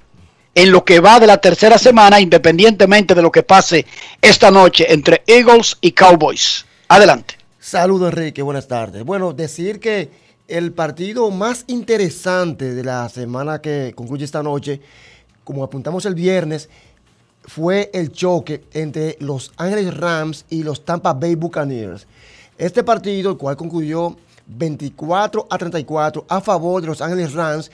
en 0.53 0.73
lo 0.73 0.83
que 0.83 0.99
va 0.99 1.17
de 1.21 1.27
la 1.27 1.37
tercera 1.37 1.77
semana, 1.77 2.19
independientemente 2.19 3.15
de 3.15 3.21
lo 3.21 3.31
que 3.31 3.43
pase 3.43 3.85
esta 4.21 4.51
noche 4.51 4.91
entre 4.91 5.23
Eagles 5.25 5.77
y 5.79 5.93
Cowboys? 5.93 6.65
Adelante. 6.89 7.37
Saludos 7.61 8.11
Enrique, 8.11 8.41
buenas 8.41 8.67
tardes. 8.67 9.05
Bueno, 9.05 9.31
decir 9.31 9.79
que 9.79 10.09
el 10.49 10.73
partido 10.73 11.31
más 11.31 11.63
interesante 11.67 12.73
de 12.73 12.83
la 12.83 13.07
semana 13.07 13.61
que 13.61 13.93
concluye 13.95 14.25
esta 14.25 14.43
noche, 14.43 14.81
como 15.45 15.63
apuntamos 15.63 16.05
el 16.05 16.13
viernes, 16.15 16.67
fue 17.47 17.89
el 17.93 18.11
choque 18.11 18.63
entre 18.73 19.17
los 19.19 19.51
Ángeles 19.57 19.95
Rams 19.95 20.45
y 20.49 20.63
los 20.63 20.83
Tampa 20.83 21.13
Bay 21.13 21.35
Buccaneers. 21.35 22.07
Este 22.57 22.83
partido, 22.83 23.31
el 23.31 23.37
cual 23.37 23.55
concluyó 23.55 24.15
24 24.47 25.47
a 25.49 25.57
34 25.57 26.25
a 26.27 26.41
favor 26.41 26.81
de 26.81 26.87
los 26.87 27.01
Ángeles 27.01 27.33
Rams, 27.33 27.71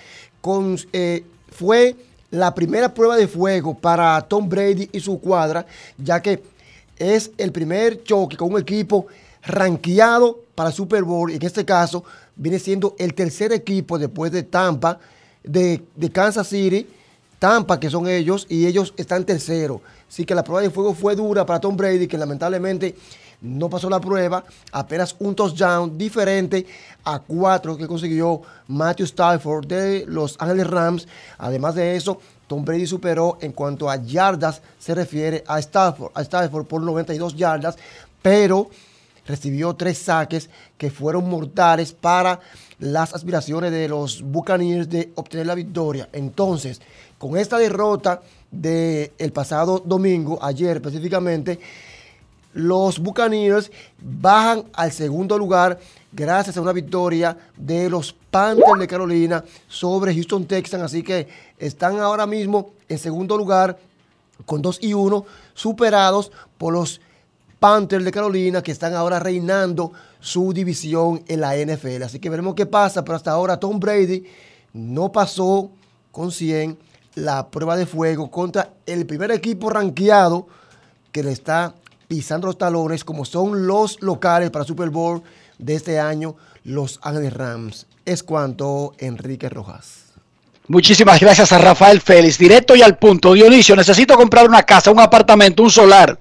eh, 0.91 1.23
fue 1.51 1.95
la 2.31 2.53
primera 2.53 2.93
prueba 2.93 3.15
de 3.15 3.27
fuego 3.27 3.77
para 3.77 4.19
Tom 4.21 4.47
Brady 4.49 4.89
y 4.91 4.99
su 4.99 5.19
cuadra, 5.19 5.65
ya 5.97 6.21
que 6.21 6.41
es 6.97 7.31
el 7.37 7.51
primer 7.51 8.03
choque 8.03 8.37
con 8.37 8.53
un 8.53 8.59
equipo 8.59 9.07
rankeado 9.43 10.39
para 10.55 10.71
Super 10.71 11.03
Bowl, 11.03 11.31
y 11.31 11.35
en 11.35 11.45
este 11.45 11.65
caso 11.65 12.03
viene 12.35 12.59
siendo 12.59 12.95
el 12.97 13.13
tercer 13.13 13.51
equipo 13.51 13.97
después 13.97 14.31
de 14.31 14.43
Tampa, 14.43 14.99
de 15.43 15.81
Kansas 16.11 16.47
City, 16.47 16.87
Tampa, 17.41 17.79
que 17.79 17.89
son 17.89 18.07
ellos, 18.07 18.45
y 18.49 18.67
ellos 18.67 18.93
están 18.97 19.25
tercero. 19.25 19.81
Así 20.07 20.25
que 20.25 20.35
la 20.35 20.43
prueba 20.43 20.61
de 20.61 20.69
fuego 20.69 20.93
fue 20.93 21.15
dura 21.15 21.43
para 21.43 21.59
Tom 21.59 21.75
Brady, 21.75 22.05
que 22.05 22.15
lamentablemente 22.15 22.95
no 23.41 23.67
pasó 23.67 23.89
la 23.89 23.99
prueba, 23.99 24.45
apenas 24.71 25.15
un 25.17 25.33
touchdown 25.33 25.97
diferente 25.97 26.67
a 27.03 27.17
cuatro 27.17 27.75
que 27.75 27.87
consiguió 27.87 28.43
Matthew 28.67 29.05
Stafford 29.05 29.65
de 29.65 30.05
los 30.07 30.35
Ángeles 30.37 30.67
Rams. 30.67 31.07
Además 31.39 31.73
de 31.73 31.95
eso, 31.95 32.19
Tom 32.45 32.63
Brady 32.63 32.85
superó 32.85 33.39
en 33.41 33.53
cuanto 33.53 33.89
a 33.89 33.95
yardas 33.95 34.61
se 34.77 34.93
refiere 34.93 35.43
a 35.47 35.57
Stafford, 35.57 36.11
a 36.13 36.21
Stafford 36.21 36.67
por 36.67 36.83
92 36.83 37.35
yardas, 37.35 37.75
pero 38.21 38.69
recibió 39.25 39.73
tres 39.73 39.97
saques 39.97 40.47
que 40.77 40.91
fueron 40.91 41.27
mortales 41.27 41.91
para 41.91 42.39
las 42.77 43.15
aspiraciones 43.15 43.71
de 43.71 43.87
los 43.87 44.21
Buccaneers 44.21 44.89
de 44.89 45.11
obtener 45.15 45.47
la 45.47 45.55
victoria. 45.55 46.07
Entonces, 46.13 46.81
con 47.21 47.37
esta 47.37 47.59
derrota 47.59 48.19
del 48.49 49.11
el 49.19 49.31
pasado 49.31 49.79
domingo, 49.85 50.39
ayer 50.41 50.77
específicamente, 50.77 51.59
los 52.55 52.97
Buccaneers 52.97 53.71
bajan 54.01 54.63
al 54.73 54.91
segundo 54.91 55.37
lugar 55.37 55.79
gracias 56.11 56.57
a 56.57 56.61
una 56.61 56.73
victoria 56.73 57.37
de 57.55 57.91
los 57.91 58.11
Panthers 58.11 58.79
de 58.79 58.87
Carolina 58.87 59.43
sobre 59.67 60.15
Houston 60.15 60.45
Texans. 60.45 60.81
Así 60.83 61.03
que 61.03 61.27
están 61.59 61.99
ahora 61.99 62.25
mismo 62.25 62.71
en 62.89 62.97
segundo 62.97 63.37
lugar 63.37 63.77
con 64.47 64.63
2 64.63 64.79
y 64.81 64.95
1, 64.95 65.23
superados 65.53 66.31
por 66.57 66.73
los 66.73 67.01
Panthers 67.59 68.03
de 68.03 68.11
Carolina 68.11 68.63
que 68.63 68.71
están 68.71 68.95
ahora 68.95 69.19
reinando 69.19 69.91
su 70.19 70.53
división 70.53 71.23
en 71.27 71.41
la 71.41 71.55
NFL. 71.55 72.01
Así 72.01 72.17
que 72.17 72.31
veremos 72.31 72.55
qué 72.55 72.65
pasa, 72.65 73.05
pero 73.05 73.15
hasta 73.15 73.29
ahora 73.29 73.59
Tom 73.59 73.79
Brady 73.79 74.25
no 74.73 75.11
pasó 75.11 75.69
con 76.11 76.31
100 76.31 76.89
la 77.15 77.49
prueba 77.49 77.75
de 77.75 77.85
fuego 77.85 78.29
contra 78.31 78.73
el 78.85 79.05
primer 79.05 79.31
equipo 79.31 79.69
rankeado 79.69 80.47
que 81.11 81.23
le 81.23 81.31
está 81.31 81.75
pisando 82.07 82.47
los 82.47 82.57
talones, 82.57 83.03
como 83.03 83.25
son 83.25 83.67
los 83.67 84.01
locales 84.01 84.49
para 84.49 84.65
Super 84.65 84.89
Bowl 84.89 85.21
de 85.57 85.75
este 85.75 85.99
año, 85.99 86.35
los 86.63 86.99
Ángeles 87.03 87.33
Rams. 87.33 87.87
Es 88.05 88.23
cuanto, 88.23 88.93
Enrique 88.97 89.49
Rojas. 89.49 90.05
Muchísimas 90.67 91.19
gracias 91.19 91.51
a 91.51 91.57
Rafael 91.57 92.01
Félix. 92.01 92.37
Directo 92.37 92.75
y 92.75 92.81
al 92.81 92.97
punto. 92.97 93.33
Dionisio, 93.33 93.75
necesito 93.75 94.15
comprar 94.15 94.47
una 94.47 94.63
casa, 94.63 94.91
un 94.91 94.99
apartamento, 94.99 95.63
un 95.63 95.71
solar. 95.71 96.17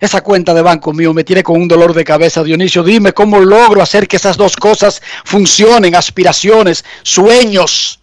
Esa 0.00 0.22
cuenta 0.22 0.54
de 0.54 0.62
banco 0.62 0.92
mío 0.92 1.12
me 1.12 1.24
tiene 1.24 1.42
con 1.42 1.60
un 1.60 1.68
dolor 1.68 1.92
de 1.92 2.04
cabeza, 2.04 2.42
Dionisio. 2.42 2.82
Dime 2.82 3.12
cómo 3.12 3.38
logro 3.40 3.82
hacer 3.82 4.08
que 4.08 4.16
esas 4.16 4.36
dos 4.36 4.56
cosas 4.56 5.02
funcionen, 5.24 5.94
aspiraciones, 5.94 6.84
sueños 7.02 7.99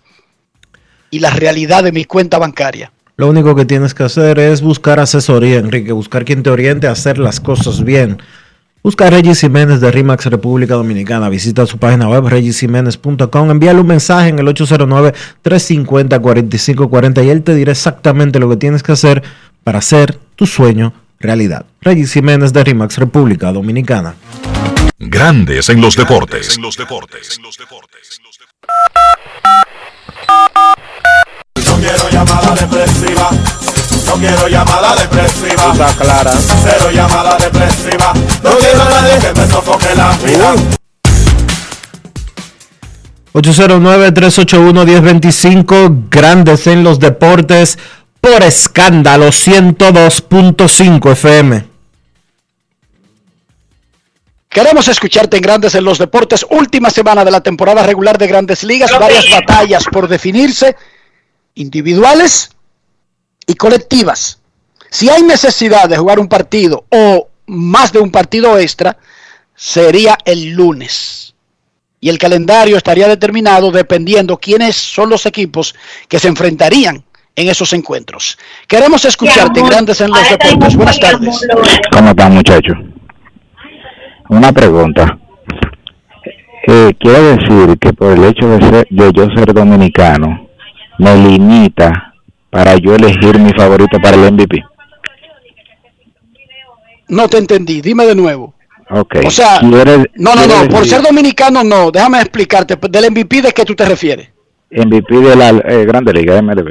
y 1.17 1.19
la 1.19 1.31
realidad 1.31 1.83
de 1.83 1.91
mi 1.91 2.05
cuenta 2.05 2.37
bancaria. 2.37 2.93
Lo 3.17 3.27
único 3.27 3.53
que 3.55 3.65
tienes 3.65 3.93
que 3.95 4.03
hacer 4.03 4.37
es 4.37 4.61
buscar 4.61 4.99
asesoría, 4.99 5.57
Enrique, 5.57 5.91
buscar 5.91 6.23
quien 6.23 6.43
te 6.43 6.51
oriente 6.51 6.85
a 6.85 6.91
hacer 6.91 7.17
las 7.17 7.39
cosas 7.39 7.83
bien. 7.83 8.21
Busca 8.83 9.07
a 9.07 9.09
Regis 9.09 9.41
Jiménez 9.41 9.81
de 9.81 9.91
RIMAX 9.91 10.27
República 10.27 10.75
Dominicana. 10.75 11.27
Visita 11.27 11.65
su 11.65 11.79
página 11.79 12.07
web 12.07 12.27
regisjiménez.com. 12.27 13.49
Envíale 13.49 13.81
un 13.81 13.87
mensaje 13.87 14.29
en 14.29 14.37
el 14.37 14.45
809-350-4540 14.47 17.25
y 17.25 17.29
él 17.29 17.41
te 17.41 17.55
dirá 17.55 17.71
exactamente 17.71 18.37
lo 18.37 18.47
que 18.47 18.57
tienes 18.57 18.83
que 18.83 18.91
hacer 18.91 19.23
para 19.63 19.79
hacer 19.79 20.19
tu 20.35 20.45
sueño 20.45 20.93
realidad. 21.19 21.65
Regis 21.81 22.13
Jiménez 22.13 22.53
de 22.53 22.63
RIMAX 22.63 22.99
República 22.99 23.51
Dominicana. 23.51 24.13
Grandes 24.99 25.69
en 25.69 25.81
los 25.81 25.95
deportes. 25.95 26.59
No 26.59 26.69
quiero 26.69 26.85
llamada 32.17 32.55
depresiva. 32.55 33.29
No 34.07 34.13
quiero 34.13 34.47
llamada 34.47 34.95
depresiva. 34.95 35.71
Está 35.71 35.93
clara. 35.93 36.33
Cero 36.63 36.89
llamada 36.91 37.37
depresiva. 37.37 38.11
No 38.43 38.57
quiero 38.57 38.81
a 38.81 38.89
nadie 38.89 39.19
que 39.19 39.31
me 39.39 39.47
sofoque 39.47 39.93
la 39.95 40.17
vida. 40.17 40.55
809-381-1025, 43.33 46.09
Grandes 46.09 46.65
en 46.65 46.83
los 46.83 46.99
Deportes, 46.99 47.77
por 48.19 48.41
escándalo 48.41 49.27
102.5 49.27 51.11
FM. 51.11 51.67
Queremos 54.49 54.87
escucharte 54.87 55.37
en 55.37 55.43
Grandes 55.43 55.75
en 55.75 55.83
los 55.83 55.99
Deportes. 55.99 56.47
Última 56.49 56.89
semana 56.89 57.23
de 57.23 57.29
la 57.29 57.41
temporada 57.41 57.83
regular 57.83 58.17
de 58.17 58.25
Grandes 58.25 58.63
Ligas. 58.63 58.89
Varias 58.97 59.29
batallas 59.29 59.85
por 59.85 60.07
definirse, 60.07 60.75
individuales 61.57 62.51
y 63.45 63.55
colectivas. 63.55 64.39
Si 64.89 65.09
hay 65.09 65.23
necesidad 65.23 65.89
de 65.89 65.97
jugar 65.97 66.19
un 66.19 66.27
partido 66.27 66.85
o 66.89 67.27
más 67.47 67.91
de 67.91 67.99
un 67.99 68.11
partido 68.11 68.57
extra, 68.57 68.97
sería 69.55 70.17
el 70.25 70.51
lunes. 70.51 71.35
Y 71.99 72.09
el 72.09 72.19
calendario 72.19 72.77
estaría 72.77 73.07
determinado 73.07 73.71
dependiendo 73.71 74.37
quiénes 74.37 74.75
son 74.75 75.09
los 75.09 75.25
equipos 75.25 75.75
que 76.07 76.19
se 76.19 76.27
enfrentarían 76.27 77.03
en 77.35 77.49
esos 77.49 77.73
encuentros. 77.73 78.37
Queremos 78.67 79.03
escucharte 79.05 79.59
en 79.59 79.67
Grandes 79.67 80.01
en 80.01 80.11
los 80.11 80.29
Deportes. 80.29 80.75
Buenas 80.75 80.99
tardes. 80.99 81.47
¿Cómo 81.91 82.09
están, 82.09 82.33
muchachos? 82.33 82.77
Una 84.29 84.51
pregunta. 84.51 85.17
Eh, 86.67 86.93
quiero 86.99 87.35
decir 87.35 87.77
que 87.79 87.93
por 87.93 88.11
el 88.11 88.25
hecho 88.25 88.47
de, 88.47 88.59
ser, 88.59 88.87
de 88.89 89.11
yo 89.13 89.27
ser 89.35 89.53
dominicano, 89.53 90.46
me 90.97 91.15
limita 91.15 92.13
para 92.49 92.75
yo 92.75 92.95
elegir 92.95 93.39
mi 93.39 93.51
favorito 93.51 93.99
para 94.01 94.17
el 94.17 94.33
MVP. 94.33 94.63
No 97.09 97.27
te 97.27 97.37
entendí, 97.37 97.81
dime 97.81 98.05
de 98.05 98.15
nuevo. 98.15 98.53
Ok. 98.89 99.17
O 99.25 99.31
sea, 99.31 99.61
no, 99.61 99.83
no, 99.83 99.97
no, 100.35 100.69
por 100.69 100.79
decir 100.79 100.89
ser 100.89 101.01
dominicano 101.01 101.63
no, 101.63 101.91
déjame 101.91 102.19
explicarte, 102.19 102.77
del 102.89 103.11
MVP 103.11 103.41
de 103.41 103.51
qué 103.51 103.65
tú 103.65 103.75
te 103.75 103.85
refieres. 103.85 104.29
MVP 104.71 105.15
de 105.19 105.35
la 105.35 105.49
eh, 105.49 105.85
Grande 105.85 106.13
Liga 106.13 106.41
MLB. 106.41 106.69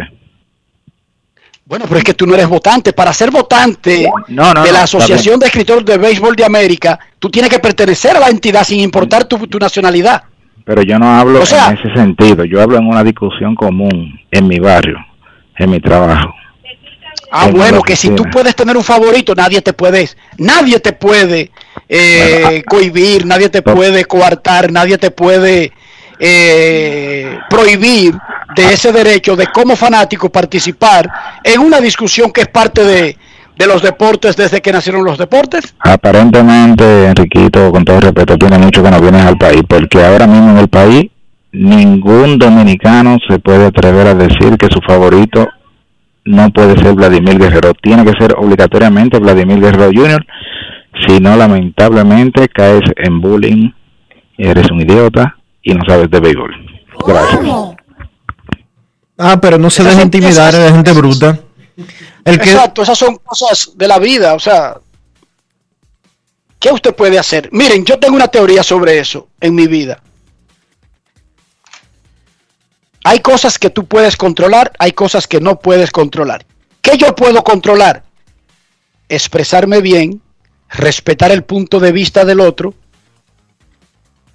Bueno, 1.65 1.85
pero 1.89 1.99
es 1.99 2.05
que 2.05 2.15
tú 2.15 2.27
no 2.27 2.35
eres 2.35 2.49
votante. 2.49 2.93
Para 2.93 3.13
ser 3.13 3.31
votante 3.31 4.09
No, 4.29 4.55
no, 4.55 4.63
de 4.63 4.71
la 4.71 4.79
no, 4.79 4.85
Asociación 4.85 5.41
de 5.41 5.47
Escritores 5.47 5.85
de 5.85 5.99
Béisbol 5.99 6.37
de 6.37 6.45
América, 6.45 6.99
tú 7.19 7.29
tienes 7.29 7.51
que 7.51 7.59
pertenecer 7.59 8.17
a 8.17 8.21
la 8.21 8.29
entidad 8.29 8.63
sin 8.65 8.81
importar 8.81 9.25
tu, 9.25 9.47
tu 9.49 9.59
nacionalidad. 9.59 10.23
Pero 10.67 10.83
yo 10.83 10.99
no 10.99 11.09
hablo 11.17 11.41
O 11.43 11.47
sea- 11.47 11.69
en 11.69 11.79
ese 11.79 11.95
sentido, 11.95 12.45
yo 12.45 12.61
hablo 12.61 12.77
en 12.77 12.87
una 12.89 13.05
discusión 13.05 13.55
común 13.55 14.19
en 14.33 14.49
mi 14.49 14.59
barrio, 14.59 14.99
en 15.57 15.71
mi 15.71 15.81
trabajo. 15.81 16.35
Ah, 17.31 17.47
En 17.47 17.55
bueno, 17.57 17.83
que 17.83 17.95
si 17.95 18.11
tú 18.11 18.25
puedes 18.25 18.55
tener 18.57 18.77
un 18.77 18.83
favorito, 18.83 19.33
nadie 19.35 19.63
te 19.63 19.73
puede, 19.73 20.09
nadie 20.39 20.81
te 20.81 20.93
puede 20.93 21.53
eh, 21.89 22.65
cohibir, 22.69 23.25
nadie 23.27 23.49
te 23.49 23.63
puede 23.63 24.05
coartar, 24.07 24.73
nadie 24.73 24.99
te 24.99 25.13
puede 25.13 25.73
eh, 26.19 27.39
prohibir 27.49 28.15
de 28.57 28.73
ese 28.73 28.91
derecho 28.91 29.37
de 29.37 29.47
como 29.49 29.77
fanático 29.77 30.31
participar 30.31 31.09
en 31.45 31.61
una 31.61 31.81
discusión 31.81 32.33
que 32.33 32.41
es 32.41 32.49
parte 32.49 32.83
de, 32.85 33.17
de 33.59 33.67
los 33.67 33.83
deportes 33.83 34.37
desde 34.37 34.61
que 34.61 34.73
nacieron 34.73 35.05
los 35.05 35.19
deportes. 35.19 35.75
Aparentemente, 35.81 37.07
Enriquito, 37.07 37.71
con 37.73 37.85
todo 37.85 38.01
respeto, 38.01 38.37
tiene 38.37 38.59
mucho 38.59 38.83
que 38.83 38.91
no 38.91 39.01
vienes 39.01 39.25
al 39.25 39.39
país, 39.39 39.63
porque 39.69 40.05
ahora 40.05 40.27
mismo 40.27 40.51
en 40.51 40.59
el 40.59 40.69
país 40.69 41.11
ningún 41.53 42.39
dominicano 42.39 43.19
se 43.29 43.39
puede 43.39 43.67
atrever 43.67 44.09
a 44.09 44.15
decir 44.15 44.59
que 44.59 44.69
su 44.71 44.81
favorito 44.87 45.49
no 46.25 46.51
puede 46.51 46.77
ser 46.83 46.95
Vladimir 46.95 47.39
Guerrero. 47.39 47.73
Tiene 47.81 48.05
que 48.05 48.13
ser 48.19 48.35
obligatoriamente 48.37 49.19
Vladimir 49.19 49.61
Guerrero 49.61 49.91
Jr. 49.95 50.27
Si 51.07 51.19
no, 51.21 51.37
lamentablemente 51.37 52.49
caes 52.49 52.83
en 52.97 53.21
bullying, 53.21 53.71
eres 54.37 54.71
un 54.71 54.81
idiota 54.81 55.37
y 55.63 55.73
no 55.75 55.83
sabes 55.87 56.11
de 56.11 56.21
béisbol. 56.21 56.55
Gracias. 57.07 57.77
Ah, 59.19 59.39
pero 59.41 59.59
no 59.59 59.71
se 59.71 59.83
son 59.83 60.01
intimidar 60.01 60.53
de 60.53 60.71
gente 60.71 60.93
bruta. 60.93 61.39
Exacto, 62.25 62.83
esas 62.83 62.99
son 62.99 63.17
cosas 63.17 63.73
de 63.75 63.89
la 63.89 63.99
vida, 63.99 64.35
o 64.35 64.41
sea, 64.41 64.79
¿qué 66.59 66.71
usted 66.71 66.95
puede 66.95 67.19
hacer? 67.19 67.49
Miren, 67.53 67.85
yo 67.85 67.99
tengo 67.99 68.17
una 68.17 68.29
teoría 68.29 68.63
sobre 68.63 68.99
eso 68.99 69.29
en 69.41 69.55
mi 69.55 69.67
vida. 69.67 70.03
Hay 73.05 73.21
cosas 73.21 73.59
que 73.59 73.71
tú 73.71 73.87
puedes 73.87 74.17
controlar, 74.17 74.73
hay 74.79 74.93
cosas 74.93 75.29
que 75.29 75.41
no 75.41 75.61
puedes 75.61 75.93
controlar. 75.93 76.45
¿Qué 76.83 76.97
yo 76.97 77.15
puedo 77.15 77.45
controlar? 77.45 78.03
Expresarme 79.09 79.81
bien, 79.81 80.21
respetar 80.69 81.31
el 81.31 81.45
punto 81.45 81.79
de 81.79 81.93
vista 81.93 82.25
del 82.25 82.41
otro 82.41 82.75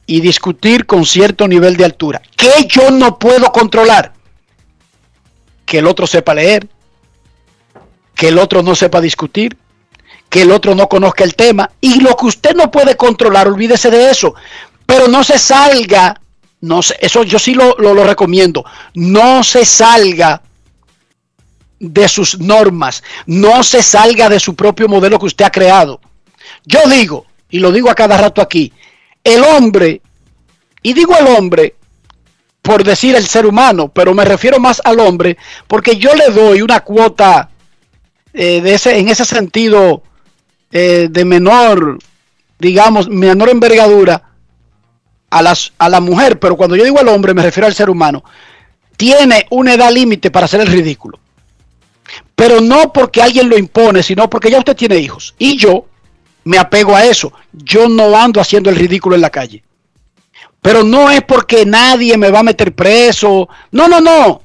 y 0.06 0.22
discutir 0.22 0.86
con 0.86 1.06
cierto 1.06 1.48
nivel 1.48 1.76
de 1.76 1.86
altura. 1.86 2.22
¿Qué 2.36 2.66
yo 2.68 2.92
no 2.92 3.20
puedo 3.20 3.52
controlar? 3.52 4.14
Que 5.66 5.80
el 5.80 5.88
otro 5.88 6.08
sepa 6.08 6.34
leer, 6.34 6.70
que 8.22 8.28
el 8.28 8.38
otro 8.38 8.62
no 8.62 8.76
sepa 8.76 9.02
discutir, 9.02 9.58
que 10.30 10.44
el 10.44 10.52
otro 10.52 10.76
no 10.76 10.88
conozca 10.88 11.24
el 11.24 11.34
tema. 11.34 11.72
Y 11.82 12.02
lo 12.02 12.16
que 12.16 12.28
usted 12.28 12.54
no 12.56 12.70
puede 12.70 12.96
controlar, 12.96 13.48
olvídese 13.48 13.90
de 13.90 14.12
eso. 14.12 14.36
Pero 14.86 15.08
no 15.08 15.24
se 15.24 15.40
salga 15.40 16.22
No 16.62 16.84
se- 16.84 16.96
eso 17.02 17.24
yo 17.24 17.40
sí 17.40 17.56
lo, 17.56 17.76
lo- 17.80 17.96
lo 17.96 18.04
recomiendo. 18.04 18.64
No 18.94 19.44
se 19.44 19.66
salga 19.66 20.44
de 21.80 22.08
sus 22.08 22.38
normas, 22.40 23.02
no 23.26 23.64
se 23.64 23.82
salga 23.82 24.30
de 24.30 24.40
su 24.40 24.54
propio 24.56 24.88
modelo 24.88 25.18
que 25.18 25.26
usted 25.26 25.46
ha 25.46 25.50
creado. 25.52 26.00
Yo 26.64 26.82
digo, 26.88 27.26
y 27.50 27.58
lo 27.58 27.72
digo 27.72 27.90
a 27.90 27.96
cada 27.96 28.16
rato 28.18 28.40
aquí, 28.44 28.72
el 29.24 29.44
hombre, 29.44 30.02
y 30.84 30.94
digo 30.94 31.16
el 31.18 31.26
hombre 31.36 31.74
por 32.62 32.84
decir 32.84 33.16
el 33.16 33.26
ser 33.26 33.48
humano, 33.48 33.88
pero 33.88 34.14
me 34.14 34.24
refiero 34.24 34.60
más 34.60 34.80
al 34.86 35.00
hombre, 35.00 35.38
porque 35.68 35.98
yo 35.98 36.14
le 36.14 36.30
doy 36.30 36.62
una 36.62 36.82
cuota 36.82 37.50
eh, 38.34 38.62
de 38.62 38.74
ese, 38.74 38.98
en 38.98 39.10
ese 39.10 39.26
sentido 39.26 40.04
eh, 40.72 41.08
de 41.10 41.26
menor, 41.26 42.00
digamos, 42.60 43.10
menor 43.10 43.50
envergadura 43.50 44.32
a, 45.30 45.42
las, 45.42 45.74
a 45.78 45.90
la 45.90 46.00
mujer, 46.00 46.40
pero 46.40 46.56
cuando 46.56 46.76
yo 46.76 46.84
digo 46.84 47.00
al 47.00 47.08
hombre 47.08 47.34
me 47.34 47.44
refiero 47.44 47.68
al 47.68 47.74
ser 47.74 47.90
humano, 47.90 48.24
tiene 48.98 49.48
una 49.50 49.74
edad 49.74 49.92
límite 49.92 50.30
para 50.30 50.46
hacer 50.46 50.62
el 50.62 50.68
ridículo. 50.68 51.20
Pero 52.36 52.62
no 52.62 52.92
porque 52.92 53.22
alguien 53.22 53.50
lo 53.50 53.58
impone, 53.58 54.04
sino 54.04 54.30
porque 54.30 54.52
ya 54.52 54.60
usted 54.60 54.76
tiene 54.76 54.98
hijos. 54.98 55.36
Y 55.38 55.58
yo 55.58 55.86
me 56.44 56.58
apego 56.58 56.96
a 56.96 57.06
eso. 57.06 57.32
Yo 57.52 57.88
no 57.88 58.16
ando 58.18 58.42
haciendo 58.42 58.70
el 58.70 58.76
ridículo 58.76 59.16
en 59.16 59.22
la 59.22 59.30
calle. 59.30 59.64
Pero 60.62 60.84
no 60.84 61.10
es 61.10 61.22
porque 61.24 61.66
nadie 61.66 62.18
me 62.18 62.30
va 62.30 62.40
a 62.40 62.44
meter 62.44 62.74
preso. 62.74 63.50
No, 63.72 63.88
no, 63.88 64.00
no. 64.02 64.42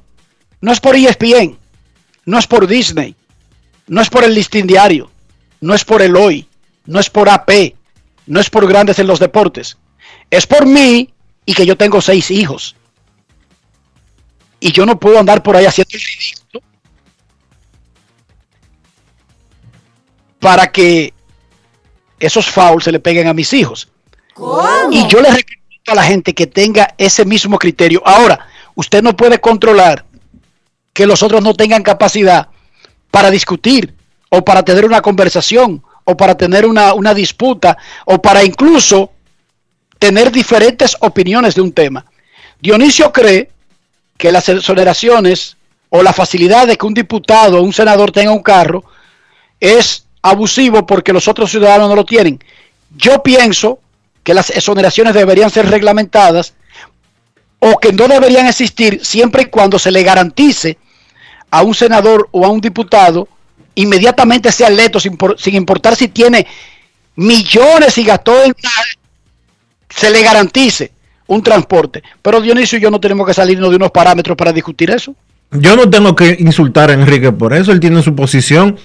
No 0.61 0.71
es 0.71 0.79
por 0.79 0.95
ESPN. 0.95 1.57
No 2.25 2.39
es 2.39 2.47
por 2.47 2.67
Disney. 2.67 3.15
No 3.87 4.01
es 4.01 4.09
por 4.09 4.23
el 4.23 4.33
listín 4.33 4.67
diario. 4.67 5.09
No 5.61 5.73
es 5.73 5.83
por 5.83 6.01
el 6.01 6.15
hoy. 6.15 6.47
No 6.85 6.99
es 6.99 7.09
por 7.09 7.29
AP. 7.29 7.75
No 8.25 8.39
es 8.39 8.49
por 8.49 8.67
grandes 8.67 8.99
en 8.99 9.07
los 9.07 9.19
deportes. 9.19 9.77
Es 10.29 10.45
por 10.45 10.65
mí 10.65 11.13
y 11.45 11.53
que 11.53 11.65
yo 11.65 11.77
tengo 11.77 12.01
seis 12.01 12.29
hijos. 12.29 12.75
Y 14.59 14.71
yo 14.71 14.85
no 14.85 14.99
puedo 14.99 15.19
andar 15.19 15.41
por 15.43 15.55
ahí 15.55 15.65
haciendo 15.65 15.91
el 15.93 16.01
ridículo 16.01 16.61
para 20.39 20.67
que 20.71 21.13
esos 22.19 22.49
fouls 22.49 22.83
se 22.83 22.91
le 22.91 22.99
peguen 22.99 23.27
a 23.27 23.33
mis 23.33 23.53
hijos. 23.53 23.89
Y 24.91 25.07
yo 25.07 25.21
les 25.21 25.33
recomiendo 25.33 25.91
a 25.91 25.95
la 25.95 26.03
gente 26.03 26.33
que 26.33 26.47
tenga 26.47 26.93
ese 26.97 27.25
mismo 27.25 27.57
criterio. 27.57 28.01
Ahora, 28.05 28.47
usted 28.75 29.01
no 29.01 29.15
puede 29.15 29.39
controlar 29.39 30.05
que 30.93 31.07
los 31.07 31.23
otros 31.23 31.41
no 31.41 31.53
tengan 31.53 31.83
capacidad 31.83 32.49
para 33.11 33.31
discutir 33.31 33.93
o 34.29 34.43
para 34.43 34.63
tener 34.63 34.85
una 34.85 35.01
conversación 35.01 35.83
o 36.03 36.15
para 36.15 36.35
tener 36.35 36.65
una, 36.65 36.93
una 36.93 37.13
disputa 37.13 37.77
o 38.05 38.21
para 38.21 38.43
incluso 38.43 39.11
tener 39.99 40.31
diferentes 40.31 40.95
opiniones 40.99 41.55
de 41.55 41.61
un 41.61 41.71
tema. 41.71 42.05
Dionisio 42.59 43.11
cree 43.11 43.51
que 44.17 44.31
las 44.31 44.49
exoneraciones 44.49 45.57
o 45.89 46.03
la 46.03 46.13
facilidad 46.13 46.67
de 46.67 46.77
que 46.77 46.85
un 46.85 46.93
diputado 46.93 47.59
o 47.59 47.63
un 47.63 47.73
senador 47.73 48.11
tenga 48.11 48.31
un 48.31 48.43
carro 48.43 48.83
es 49.59 50.05
abusivo 50.21 50.85
porque 50.85 51.13
los 51.13 51.27
otros 51.27 51.49
ciudadanos 51.49 51.89
no 51.89 51.95
lo 51.95 52.05
tienen. 52.05 52.39
Yo 52.95 53.23
pienso 53.23 53.79
que 54.23 54.33
las 54.33 54.49
exoneraciones 54.49 55.13
deberían 55.13 55.49
ser 55.49 55.69
reglamentadas 55.69 56.53
o 57.59 57.77
que 57.77 57.93
no 57.93 58.07
deberían 58.07 58.47
existir 58.47 59.03
siempre 59.03 59.43
y 59.43 59.45
cuando 59.45 59.79
se 59.79 59.91
le 59.91 60.03
garantice 60.03 60.77
a 61.49 61.63
un 61.63 61.73
senador 61.73 62.27
o 62.31 62.45
a 62.45 62.49
un 62.49 62.61
diputado 62.61 63.27
inmediatamente 63.75 64.51
sea 64.51 64.67
electo 64.67 64.99
sin, 64.99 65.17
sin 65.37 65.55
importar 65.55 65.95
si 65.95 66.07
tiene 66.07 66.45
millones 67.15 67.97
y 67.97 68.03
gastó 68.03 68.43
en 68.43 68.53
se 69.89 70.09
le 70.09 70.21
garantice 70.21 70.91
un 71.27 71.43
transporte. 71.43 72.03
Pero 72.21 72.41
Dionisio 72.41 72.77
y 72.77 72.81
yo 72.81 72.91
no 72.91 72.99
tenemos 72.99 73.25
que 73.27 73.33
salirnos 73.33 73.69
de 73.69 73.75
unos 73.75 73.91
parámetros 73.91 74.35
para 74.37 74.51
discutir 74.51 74.89
eso. 74.89 75.15
Yo 75.51 75.75
no 75.75 75.89
tengo 75.89 76.15
que 76.15 76.37
insultar 76.39 76.89
a 76.89 76.93
Enrique 76.93 77.31
por 77.31 77.53
eso, 77.53 77.71
él 77.71 77.79
tiene 77.79 78.01
su 78.01 78.15
posición. 78.15 78.77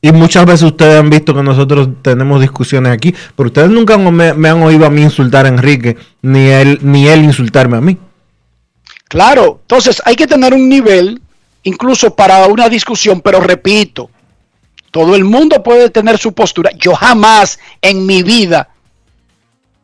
Y 0.00 0.12
muchas 0.12 0.44
veces 0.44 0.64
ustedes 0.64 1.00
han 1.00 1.08
visto 1.08 1.34
que 1.34 1.42
nosotros 1.42 1.88
tenemos 2.02 2.38
discusiones 2.38 2.92
aquí, 2.92 3.14
pero 3.34 3.46
ustedes 3.46 3.70
nunca 3.70 3.96
me, 3.96 4.34
me 4.34 4.48
han 4.50 4.62
oído 4.62 4.84
a 4.84 4.90
mí 4.90 5.00
insultar 5.00 5.46
a 5.46 5.48
Enrique, 5.48 5.96
ni 6.20 6.48
él, 6.48 6.78
ni 6.82 7.08
él 7.08 7.24
insultarme 7.24 7.78
a 7.78 7.80
mí. 7.80 7.96
Claro, 9.08 9.60
entonces 9.62 10.02
hay 10.04 10.14
que 10.14 10.26
tener 10.26 10.52
un 10.52 10.68
nivel 10.68 11.22
incluso 11.64 12.14
para 12.14 12.46
una 12.46 12.68
discusión, 12.68 13.20
pero 13.20 13.40
repito, 13.40 14.10
todo 14.90 15.16
el 15.16 15.24
mundo 15.24 15.62
puede 15.62 15.90
tener 15.90 16.18
su 16.18 16.32
postura. 16.32 16.70
Yo 16.78 16.94
jamás 16.94 17.58
en 17.82 18.06
mi 18.06 18.22
vida, 18.22 18.68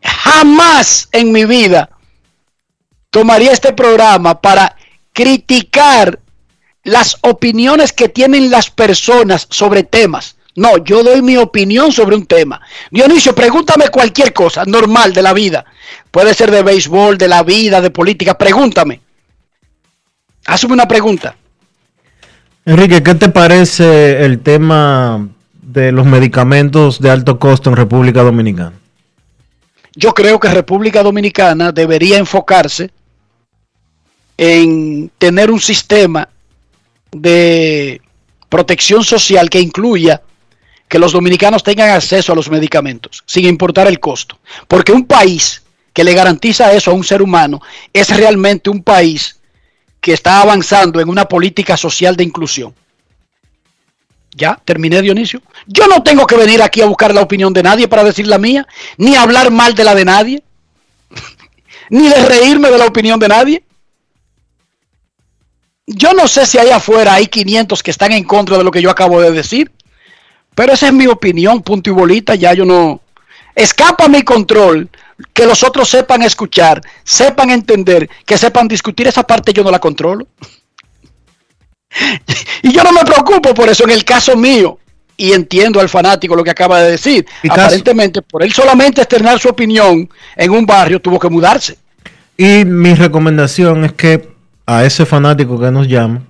jamás 0.02 1.08
en 1.12 1.32
mi 1.32 1.44
vida 1.44 1.90
tomaría 3.10 3.52
este 3.52 3.72
programa 3.72 4.40
para 4.40 4.76
criticar 5.12 6.20
las 6.84 7.16
opiniones 7.22 7.92
que 7.92 8.08
tienen 8.08 8.50
las 8.50 8.70
personas 8.70 9.46
sobre 9.50 9.82
temas. 9.82 10.36
No, 10.54 10.78
yo 10.78 11.02
doy 11.02 11.22
mi 11.22 11.36
opinión 11.36 11.92
sobre 11.92 12.16
un 12.16 12.26
tema. 12.26 12.60
Dionisio, 12.90 13.34
pregúntame 13.34 13.88
cualquier 13.88 14.32
cosa 14.32 14.64
normal 14.64 15.12
de 15.12 15.22
la 15.22 15.32
vida. 15.32 15.64
Puede 16.10 16.34
ser 16.34 16.50
de 16.50 16.62
béisbol, 16.62 17.18
de 17.18 17.28
la 17.28 17.42
vida, 17.42 17.80
de 17.80 17.90
política. 17.90 18.36
Pregúntame. 18.36 19.00
Hazme 20.46 20.72
una 20.72 20.88
pregunta. 20.88 21.36
Enrique, 22.66 23.02
¿qué 23.02 23.14
te 23.14 23.30
parece 23.30 24.24
el 24.24 24.40
tema 24.40 25.28
de 25.62 25.92
los 25.92 26.04
medicamentos 26.04 27.00
de 27.00 27.10
alto 27.10 27.38
costo 27.38 27.70
en 27.70 27.76
República 27.76 28.22
Dominicana? 28.22 28.74
Yo 29.96 30.12
creo 30.12 30.38
que 30.38 30.48
República 30.48 31.02
Dominicana 31.02 31.72
debería 31.72 32.18
enfocarse 32.18 32.90
en 34.36 35.10
tener 35.18 35.50
un 35.50 35.60
sistema 35.60 36.28
de 37.10 38.00
protección 38.48 39.04
social 39.04 39.48
que 39.48 39.60
incluya 39.60 40.22
que 40.86 40.98
los 40.98 41.12
dominicanos 41.12 41.62
tengan 41.62 41.90
acceso 41.90 42.32
a 42.32 42.36
los 42.36 42.50
medicamentos, 42.50 43.22
sin 43.24 43.46
importar 43.46 43.86
el 43.86 44.00
costo. 44.00 44.38
Porque 44.68 44.92
un 44.92 45.06
país 45.06 45.62
que 45.94 46.04
le 46.04 46.14
garantiza 46.14 46.72
eso 46.72 46.90
a 46.90 46.94
un 46.94 47.04
ser 47.04 47.22
humano 47.22 47.60
es 47.92 48.14
realmente 48.14 48.70
un 48.70 48.82
país 48.82 49.39
que 50.00 50.12
está 50.12 50.40
avanzando 50.40 51.00
en 51.00 51.08
una 51.08 51.26
política 51.26 51.76
social 51.76 52.16
de 52.16 52.24
inclusión. 52.24 52.74
Ya, 54.34 54.60
terminé 54.64 55.02
Dionisio. 55.02 55.42
Yo 55.66 55.86
no 55.86 56.02
tengo 56.02 56.26
que 56.26 56.36
venir 56.36 56.62
aquí 56.62 56.80
a 56.80 56.86
buscar 56.86 57.12
la 57.12 57.20
opinión 57.20 57.52
de 57.52 57.62
nadie 57.62 57.88
para 57.88 58.04
decir 58.04 58.26
la 58.26 58.38
mía, 58.38 58.66
ni 58.96 59.16
hablar 59.16 59.50
mal 59.50 59.74
de 59.74 59.84
la 59.84 59.94
de 59.94 60.04
nadie, 60.04 60.42
ni 61.90 62.08
de 62.08 62.24
reírme 62.26 62.70
de 62.70 62.78
la 62.78 62.86
opinión 62.86 63.18
de 63.18 63.28
nadie. 63.28 63.64
Yo 65.86 66.12
no 66.12 66.28
sé 66.28 66.46
si 66.46 66.58
allá 66.58 66.76
afuera 66.76 67.14
hay 67.14 67.26
500 67.26 67.82
que 67.82 67.90
están 67.90 68.12
en 68.12 68.24
contra 68.24 68.56
de 68.56 68.64
lo 68.64 68.70
que 68.70 68.80
yo 68.80 68.90
acabo 68.90 69.20
de 69.20 69.32
decir, 69.32 69.72
pero 70.54 70.72
esa 70.72 70.86
es 70.86 70.92
mi 70.92 71.08
opinión, 71.08 71.62
punto 71.62 71.90
y 71.90 71.92
bolita, 71.92 72.34
ya 72.34 72.54
yo 72.54 72.64
no... 72.64 73.00
Escapa 73.56 74.08
mi 74.08 74.22
control 74.22 74.88
que 75.32 75.46
los 75.46 75.62
otros 75.62 75.88
sepan 75.88 76.22
escuchar, 76.22 76.80
sepan 77.04 77.50
entender, 77.50 78.08
que 78.26 78.38
sepan 78.38 78.68
discutir, 78.68 79.06
esa 79.06 79.22
parte 79.22 79.52
yo 79.52 79.62
no 79.62 79.70
la 79.70 79.78
controlo. 79.78 80.26
y 82.62 82.72
yo 82.72 82.82
no 82.82 82.92
me 82.92 83.04
preocupo 83.04 83.54
por 83.54 83.68
eso 83.68 83.84
en 83.84 83.90
el 83.90 84.04
caso 84.04 84.36
mío. 84.36 84.78
Y 85.16 85.32
entiendo 85.32 85.80
al 85.80 85.90
fanático 85.90 86.34
lo 86.34 86.42
que 86.42 86.50
acaba 86.50 86.80
de 86.80 86.92
decir. 86.92 87.26
Aparentemente, 87.48 88.22
por 88.22 88.42
él 88.42 88.52
solamente 88.52 89.02
externar 89.02 89.38
su 89.38 89.50
opinión 89.50 90.08
en 90.34 90.50
un 90.50 90.64
barrio, 90.64 90.98
tuvo 90.98 91.18
que 91.18 91.28
mudarse. 91.28 91.76
Y 92.38 92.64
mi 92.64 92.94
recomendación 92.94 93.84
es 93.84 93.92
que 93.92 94.30
a 94.64 94.84
ese 94.86 95.04
fanático 95.04 95.60
que 95.60 95.70
nos 95.70 95.88
llama, 95.88 96.22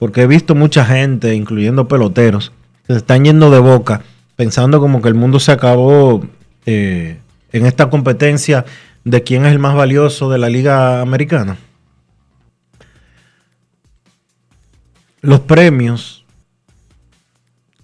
porque 0.00 0.22
he 0.22 0.26
visto 0.26 0.56
mucha 0.56 0.84
gente, 0.84 1.32
incluyendo 1.32 1.86
peloteros, 1.86 2.50
que 2.88 2.94
se 2.94 2.98
están 2.98 3.24
yendo 3.24 3.50
de 3.50 3.60
boca, 3.60 4.02
pensando 4.34 4.80
como 4.80 5.00
que 5.00 5.08
el 5.08 5.14
mundo 5.14 5.38
se 5.38 5.52
acabó 5.52 6.26
eh, 6.66 7.18
en 7.52 7.66
esta 7.66 7.90
competencia 7.90 8.64
de 9.04 9.22
quién 9.22 9.46
es 9.46 9.52
el 9.52 9.58
más 9.58 9.74
valioso 9.74 10.30
de 10.30 10.38
la 10.38 10.48
liga 10.48 11.00
americana. 11.00 11.56
Los 15.20 15.40
premios 15.40 16.18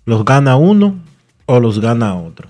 los 0.04 0.24
gana 0.24 0.56
uno 0.56 0.98
o 1.46 1.60
los 1.60 1.80
gana 1.80 2.14
otro. 2.14 2.48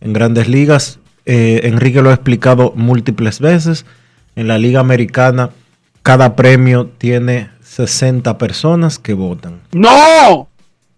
En 0.00 0.12
grandes 0.12 0.48
ligas, 0.48 0.98
eh, 1.26 1.60
Enrique 1.64 2.00
lo 2.02 2.10
ha 2.10 2.14
explicado 2.14 2.72
múltiples 2.74 3.40
veces. 3.40 3.84
En 4.36 4.48
la 4.48 4.58
liga 4.58 4.80
americana, 4.80 5.50
cada 6.02 6.36
premio 6.36 6.86
tiene 6.86 7.50
60 7.62 8.38
personas 8.38 8.98
que 8.98 9.12
votan. 9.12 9.60
No, 9.72 10.48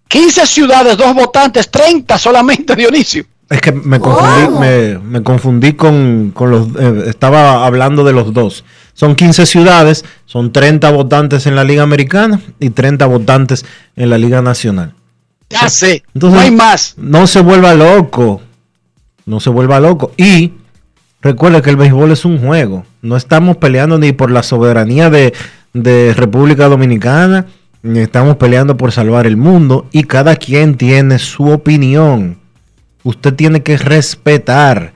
15 0.08 0.46
ciudades, 0.46 0.96
dos 0.96 1.14
votantes, 1.14 1.70
30 1.70 2.18
solamente, 2.18 2.76
Dionisio. 2.76 3.24
Es 3.50 3.60
que 3.60 3.72
me 3.72 4.00
confundí, 4.00 4.58
me, 4.60 4.98
me 4.98 5.22
confundí 5.22 5.72
con, 5.74 6.30
con 6.32 6.50
los... 6.50 6.68
eh, 6.78 7.04
estaba 7.08 7.66
hablando 7.66 8.04
de 8.04 8.12
los 8.12 8.32
dos. 8.32 8.64
Son 8.94 9.16
15 9.16 9.44
ciudades, 9.44 10.04
son 10.24 10.52
30 10.52 10.90
votantes 10.92 11.46
en 11.46 11.56
la 11.56 11.64
Liga 11.64 11.82
Americana 11.82 12.40
y 12.60 12.70
30 12.70 13.06
votantes 13.06 13.66
en 13.96 14.08
la 14.10 14.18
Liga 14.18 14.40
Nacional. 14.40 14.94
Ya 15.50 15.68
sé, 15.68 16.04
Entonces, 16.14 16.36
no 16.38 16.40
hay 16.44 16.50
más. 16.52 16.94
No 16.96 17.26
se 17.26 17.40
vuelva 17.40 17.74
loco. 17.74 18.40
No 19.26 19.40
se 19.40 19.50
vuelva 19.50 19.80
loco. 19.80 20.12
Y 20.16 20.52
Recuerda 21.22 21.60
que 21.60 21.70
el 21.70 21.76
béisbol 21.76 22.12
es 22.12 22.24
un 22.24 22.38
juego. 22.38 22.84
No 23.02 23.16
estamos 23.16 23.58
peleando 23.58 23.98
ni 23.98 24.12
por 24.12 24.30
la 24.30 24.42
soberanía 24.42 25.10
de, 25.10 25.34
de 25.74 26.14
República 26.14 26.66
Dominicana, 26.68 27.46
ni 27.82 27.98
estamos 27.98 28.36
peleando 28.36 28.76
por 28.78 28.90
salvar 28.92 29.26
el 29.26 29.36
mundo. 29.36 29.86
Y 29.92 30.04
cada 30.04 30.36
quien 30.36 30.76
tiene 30.76 31.18
su 31.18 31.50
opinión. 31.50 32.38
Usted 33.02 33.34
tiene 33.34 33.62
que 33.62 33.76
respetar. 33.76 34.92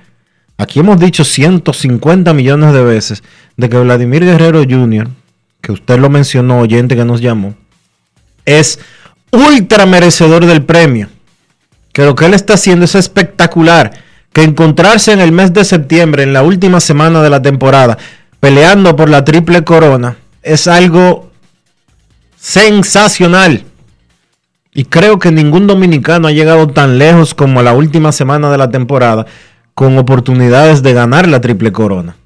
Aquí 0.56 0.80
hemos 0.80 1.00
dicho 1.00 1.24
150 1.24 2.32
millones 2.32 2.72
de 2.72 2.82
veces 2.82 3.22
de 3.56 3.68
que 3.68 3.78
Vladimir 3.78 4.24
Guerrero 4.24 4.62
Jr., 4.62 5.08
que 5.60 5.72
usted 5.72 5.98
lo 5.98 6.10
mencionó, 6.10 6.60
oyente 6.60 6.96
que 6.96 7.04
nos 7.04 7.20
llamó, 7.20 7.54
es 8.44 8.78
ultra 9.30 9.86
merecedor 9.86 10.46
del 10.46 10.62
premio. 10.62 11.08
Que 11.92 12.04
lo 12.04 12.14
que 12.14 12.26
él 12.26 12.34
está 12.34 12.54
haciendo 12.54 12.84
es 12.84 12.94
espectacular. 12.94 13.92
Que 14.32 14.42
encontrarse 14.42 15.12
en 15.12 15.20
el 15.20 15.32
mes 15.32 15.52
de 15.52 15.64
septiembre, 15.64 16.24
en 16.24 16.32
la 16.32 16.42
última 16.42 16.80
semana 16.80 17.22
de 17.22 17.30
la 17.30 17.40
temporada, 17.40 17.98
peleando 18.40 18.96
por 18.96 19.08
la 19.08 19.24
triple 19.24 19.62
corona, 19.62 20.16
es 20.42 20.66
algo 20.66 21.30
sensacional. 22.36 23.64
Y 24.74 24.84
creo 24.84 25.20
que 25.20 25.30
ningún 25.30 25.68
dominicano 25.68 26.26
ha 26.26 26.32
llegado 26.32 26.66
tan 26.68 26.98
lejos 26.98 27.32
como 27.32 27.62
la 27.62 27.72
última 27.72 28.10
semana 28.10 28.50
de 28.50 28.58
la 28.58 28.70
temporada 28.70 29.24
con 29.74 29.96
oportunidades 29.98 30.82
de 30.82 30.92
ganar 30.92 31.28
la 31.28 31.40
triple 31.40 31.72
corona. 31.72 32.16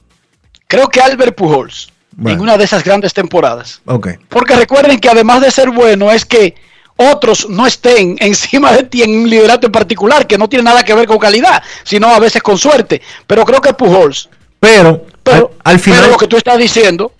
Creo 0.66 0.88
que 0.88 1.00
Albert 1.00 1.36
Pujols, 1.36 1.92
en 2.24 2.40
una 2.40 2.56
de 2.56 2.64
esas 2.64 2.82
grandes 2.82 3.12
temporadas. 3.12 3.82
Ok. 3.84 4.08
Porque 4.28 4.56
recuerden 4.56 4.98
que 4.98 5.08
además 5.10 5.42
de 5.42 5.50
ser 5.50 5.70
bueno, 5.70 6.10
es 6.10 6.24
que 6.24 6.54
otros 6.96 7.48
no 7.48 7.66
estén 7.66 8.16
encima 8.20 8.72
de 8.72 8.84
ti 8.84 9.02
en 9.02 9.10
un 9.10 9.30
liderato 9.30 9.66
en 9.66 9.72
particular, 9.72 10.26
que 10.26 10.38
no 10.38 10.48
tiene 10.48 10.64
nada 10.64 10.82
que 10.84 10.94
ver 10.94 11.06
con 11.06 11.18
calidad, 11.18 11.62
sino 11.84 12.08
a 12.08 12.18
veces 12.18 12.42
con 12.42 12.56
suerte. 12.56 13.02
Pero 13.26 13.44
creo 13.44 13.60
que 13.60 13.74
Pujols. 13.74 14.28
Pero, 14.58 15.06
pero 15.22 15.52
al, 15.64 15.74
al 15.74 15.80
final. 15.80 16.00
Pero 16.00 16.12
lo 16.12 16.18
que 16.18 16.26
tú 16.26 16.36
estás 16.38 16.58
diciendo. 16.58 17.12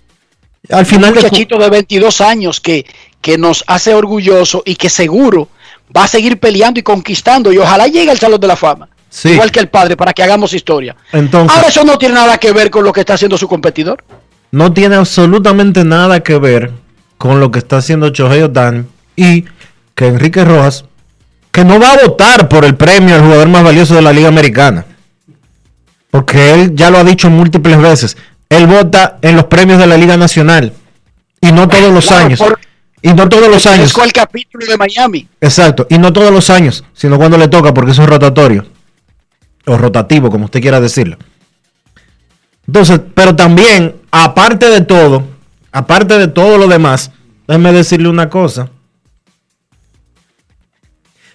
Al 0.71 0.85
final. 0.85 1.11
Un 1.11 1.17
muchachito 1.17 1.59
de 1.59 1.71
22 1.71 2.21
años 2.21 2.61
que, 2.61 2.85
que 3.21 3.39
nos 3.39 3.65
hace 3.67 3.95
orgulloso 3.95 4.63
y 4.65 4.77
que 4.77 4.89
seguro 4.91 5.49
va 5.97 6.05
a 6.05 6.09
seguir 6.09 6.39
peleando 6.39 6.81
y 6.81 6.83
conquistando. 6.83 7.53
Y 7.53 7.59
ojalá 7.59 7.87
llegue 7.87 8.11
al 8.11 8.19
Salón 8.19 8.41
de 8.41 8.47
la 8.47 8.57
Fama. 8.57 8.89
Sí. 9.11 9.31
Igual 9.31 9.51
que 9.51 9.61
el 9.61 9.69
padre, 9.69 9.97
para 9.97 10.13
que 10.13 10.23
hagamos 10.23 10.53
historia. 10.53 10.95
Entonces, 11.13 11.57
Ahora 11.57 11.69
eso 11.69 11.85
no 11.85 11.97
tiene 11.99 12.15
nada 12.15 12.37
que 12.39 12.53
ver 12.53 12.71
con 12.71 12.85
lo 12.85 12.93
que 12.93 13.01
está 13.01 13.15
haciendo 13.15 13.39
su 13.39 13.49
competidor. 13.49 14.05
no 14.51 14.73
tiene 14.73 14.97
absolutamente 14.97 15.85
nada 15.85 16.21
que 16.21 16.39
ver 16.39 16.73
con 17.19 17.41
lo 17.41 17.51
que 17.51 17.59
está 17.59 17.79
haciendo 17.79 18.09
Shohei 18.11 18.43
Ohtani 18.43 18.85
y 19.17 19.45
que 19.95 20.07
Enrique 20.07 20.45
Rojas, 20.45 20.85
que 21.51 21.65
no 21.65 21.81
va 21.81 21.93
a 21.93 22.07
votar 22.07 22.49
por 22.49 22.65
el 22.65 22.77
premio 22.77 23.15
al 23.17 23.23
jugador 23.23 23.49
más 23.49 23.65
valioso 23.65 23.95
de 23.95 24.03
la 24.03 24.13
Liga 24.13 24.29
Americana. 24.29 24.85
Porque 26.11 26.55
él 26.55 26.73
ya 26.75 26.91
lo 26.91 26.99
ha 26.99 27.05
dicho 27.05 27.29
múltiples 27.31 27.79
veces. 27.81 28.17
Él 28.49 28.67
vota 28.67 29.19
en 29.23 29.37
los 29.37 29.45
premios 29.47 29.79
de 29.79 29.87
la 29.87 29.97
Liga 29.97 30.17
Nacional. 30.17 30.73
Y 31.41 31.53
no 31.53 31.69
todos 31.69 31.93
los 31.93 32.11
años. 32.11 32.39
por- 32.39 32.59
Y 33.03 33.13
no 33.13 33.29
todos 33.29 33.49
los 33.49 33.65
años. 33.67 33.91
Es 33.91 34.05
el 34.05 34.13
capítulo 34.13 34.67
de 34.67 34.77
Miami. 34.77 35.29
Exacto. 35.41 35.87
Y 35.89 35.99
no 35.99 36.13
todos 36.13 36.33
los 36.33 36.51
años, 36.51 36.85
sino 36.93 37.17
cuando 37.17 37.39
le 37.39 37.49
toca, 37.49 37.73
porque 37.73 37.93
eso 37.93 38.03
es 38.03 38.09
rotatorio. 38.09 38.67
O 39.67 39.77
rotativo, 39.77 40.31
como 40.31 40.47
usted 40.47 40.61
quiera 40.61 40.81
decirlo. 40.81 41.17
Entonces, 42.67 43.01
pero 43.15 43.37
también, 43.37 43.97
aparte 44.11 44.69
de 44.69 44.81
todo, 44.81 45.25
aparte 45.73 46.19
de 46.19 46.29
todo 46.29 46.59
lo 46.59 46.67
demás, 46.67 47.13
déjeme 47.47 47.73
decirle 47.73 48.09
una 48.09 48.29
cosa. 48.29 48.71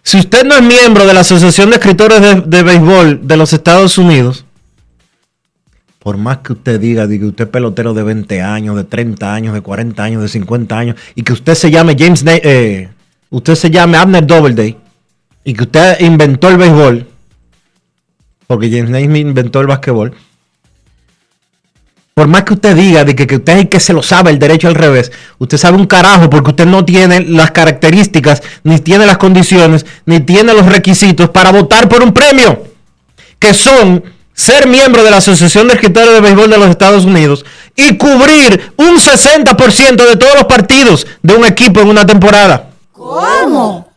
Si 0.04 0.20
usted 0.20 0.44
no 0.44 0.56
es 0.56 0.62
miembro 0.62 1.08
de 1.08 1.14
la 1.14 1.22
Asociación 1.22 1.70
de 1.70 1.78
Escritores 1.78 2.22
de, 2.22 2.42
de 2.42 2.64
Béisbol 2.64 3.26
de 3.26 3.38
los 3.38 3.54
Estados 3.54 3.98
Unidos, 3.98 4.46
por 6.04 6.18
más 6.18 6.40
que 6.40 6.52
usted 6.52 6.80
diga 6.82 7.08
que 7.08 7.24
usted 7.24 7.46
es 7.46 7.50
pelotero 7.50 7.94
de 7.94 8.04
20 8.04 8.42
años, 8.42 8.76
de 8.76 8.84
30 8.84 9.34
años, 9.34 9.54
de 9.54 9.62
40 9.62 10.04
años, 10.04 10.22
de 10.22 10.28
50 10.28 10.78
años, 10.78 10.96
y 11.16 11.24
que 11.24 11.32
usted 11.32 11.56
se 11.56 11.72
llame 11.72 11.96
James, 11.98 12.24
Na- 12.26 12.34
eh, 12.36 12.90
usted 13.30 13.56
se 13.56 13.72
llame 13.72 13.98
Abner 13.98 14.28
Doubleday, 14.28 14.76
y 15.46 15.54
que 15.54 15.64
usted 15.64 16.02
inventó 16.02 16.50
el 16.50 16.58
béisbol, 16.58 17.08
porque 18.48 18.70
James 18.70 18.90
Naismith 18.90 19.28
inventó 19.28 19.62
el 19.62 19.68
basquetbol, 19.68 20.14
por 22.14 22.28
más 22.28 22.44
que 22.44 22.54
usted 22.54 22.76
diga 22.76 23.06
de 23.06 23.16
que, 23.16 23.26
que 23.26 23.38
usted 23.38 23.58
es 23.58 23.70
que 23.70 23.80
se 23.80 23.94
lo 23.94 24.04
sabe 24.04 24.30
el 24.30 24.40
derecho 24.40 24.68
al 24.68 24.76
revés, 24.76 25.10
usted 25.40 25.58
sabe 25.58 25.78
un 25.78 25.88
carajo 25.88 26.30
porque 26.30 26.50
usted 26.52 26.66
no 26.68 26.84
tiene 26.86 27.22
las 27.22 27.52
características, 27.52 28.44
ni 28.64 28.78
tiene 28.80 29.06
las 29.06 29.18
condiciones, 29.18 29.86
ni 30.06 30.20
tiene 30.20 30.54
los 30.54 30.66
requisitos 30.66 31.30
para 31.30 31.52
votar 31.54 31.88
por 31.90 32.04
un 32.04 32.14
premio, 32.14 32.62
que 33.40 33.54
son 33.54 34.04
ser 34.34 34.68
miembro 34.68 35.04
de 35.04 35.12
la 35.12 35.18
Asociación 35.18 35.68
de 35.68 35.76
Escritores 35.76 36.14
de 36.14 36.22
Béisbol 36.22 36.50
de 36.50 36.58
los 36.58 36.70
Estados 36.70 37.06
Unidos 37.06 37.46
y 37.76 37.98
cubrir 37.98 38.74
un 38.78 38.98
60% 38.98 40.08
de 40.08 40.16
todos 40.16 40.36
los 40.36 40.46
partidos 40.46 41.08
de 41.22 41.36
un 41.36 41.46
equipo 41.46 41.82
en 41.82 41.90
una 41.90 42.06
temporada. 42.06 42.72
¿Cómo? 42.92 43.92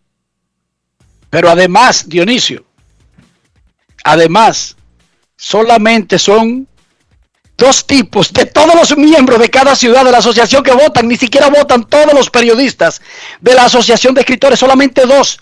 Pero 1.30 1.50
además, 1.50 2.08
Dionisio, 2.08 2.64
además, 4.04 4.76
solamente 5.36 6.18
son 6.18 6.66
dos 7.56 7.86
tipos 7.86 8.32
de 8.32 8.46
todos 8.46 8.74
los 8.74 8.96
miembros 8.96 9.38
de 9.38 9.48
cada 9.48 9.74
ciudad 9.74 10.04
de 10.04 10.12
la 10.12 10.18
asociación 10.18 10.62
que 10.62 10.72
votan, 10.72 11.08
ni 11.08 11.16
siquiera 11.16 11.48
votan 11.48 11.84
todos 11.84 12.12
los 12.12 12.30
periodistas 12.30 13.00
de 13.40 13.54
la 13.54 13.64
asociación 13.64 14.14
de 14.14 14.20
escritores, 14.20 14.58
solamente 14.58 15.06
dos. 15.06 15.40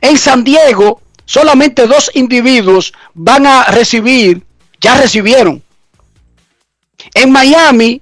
En 0.00 0.16
San 0.16 0.44
Diego, 0.44 1.02
solamente 1.28 1.86
dos 1.86 2.10
individuos 2.14 2.94
van 3.12 3.46
a 3.46 3.64
recibir, 3.64 4.42
ya 4.80 4.98
recibieron. 4.98 5.62
En 7.12 7.30
Miami, 7.30 8.00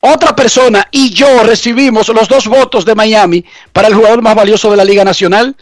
otra 0.00 0.34
persona 0.34 0.88
y 0.90 1.10
yo 1.10 1.44
recibimos 1.44 2.08
los 2.08 2.28
dos 2.28 2.46
votos 2.46 2.86
de 2.86 2.94
Miami 2.94 3.44
para 3.72 3.88
el 3.88 3.94
jugador 3.94 4.22
más 4.22 4.34
valioso 4.34 4.70
de 4.70 4.78
la 4.78 4.84
Liga 4.84 5.04
Nacional. 5.04 5.54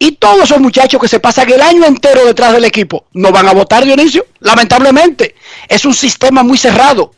Y 0.00 0.12
todos 0.12 0.42
esos 0.42 0.58
muchachos 0.58 1.00
que 1.00 1.08
se 1.08 1.20
pasan 1.20 1.48
el 1.50 1.62
año 1.62 1.86
entero 1.86 2.26
detrás 2.26 2.52
del 2.52 2.64
equipo 2.64 3.06
no 3.12 3.30
van 3.30 3.46
a 3.46 3.54
votar, 3.54 3.84
Dionisio. 3.84 4.26
Lamentablemente, 4.40 5.36
es 5.68 5.84
un 5.84 5.94
sistema 5.94 6.42
muy 6.42 6.58
cerrado. 6.58 7.14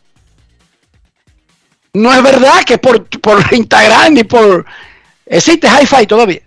No 1.95 2.13
es 2.13 2.23
verdad 2.23 2.63
que 2.65 2.77
por, 2.77 3.09
por 3.21 3.43
Instagram 3.55 4.13
ni 4.13 4.25
por... 4.25 4.67
Existe 5.25 5.67
Hi-Fi 5.67 6.07
todavía. 6.07 6.43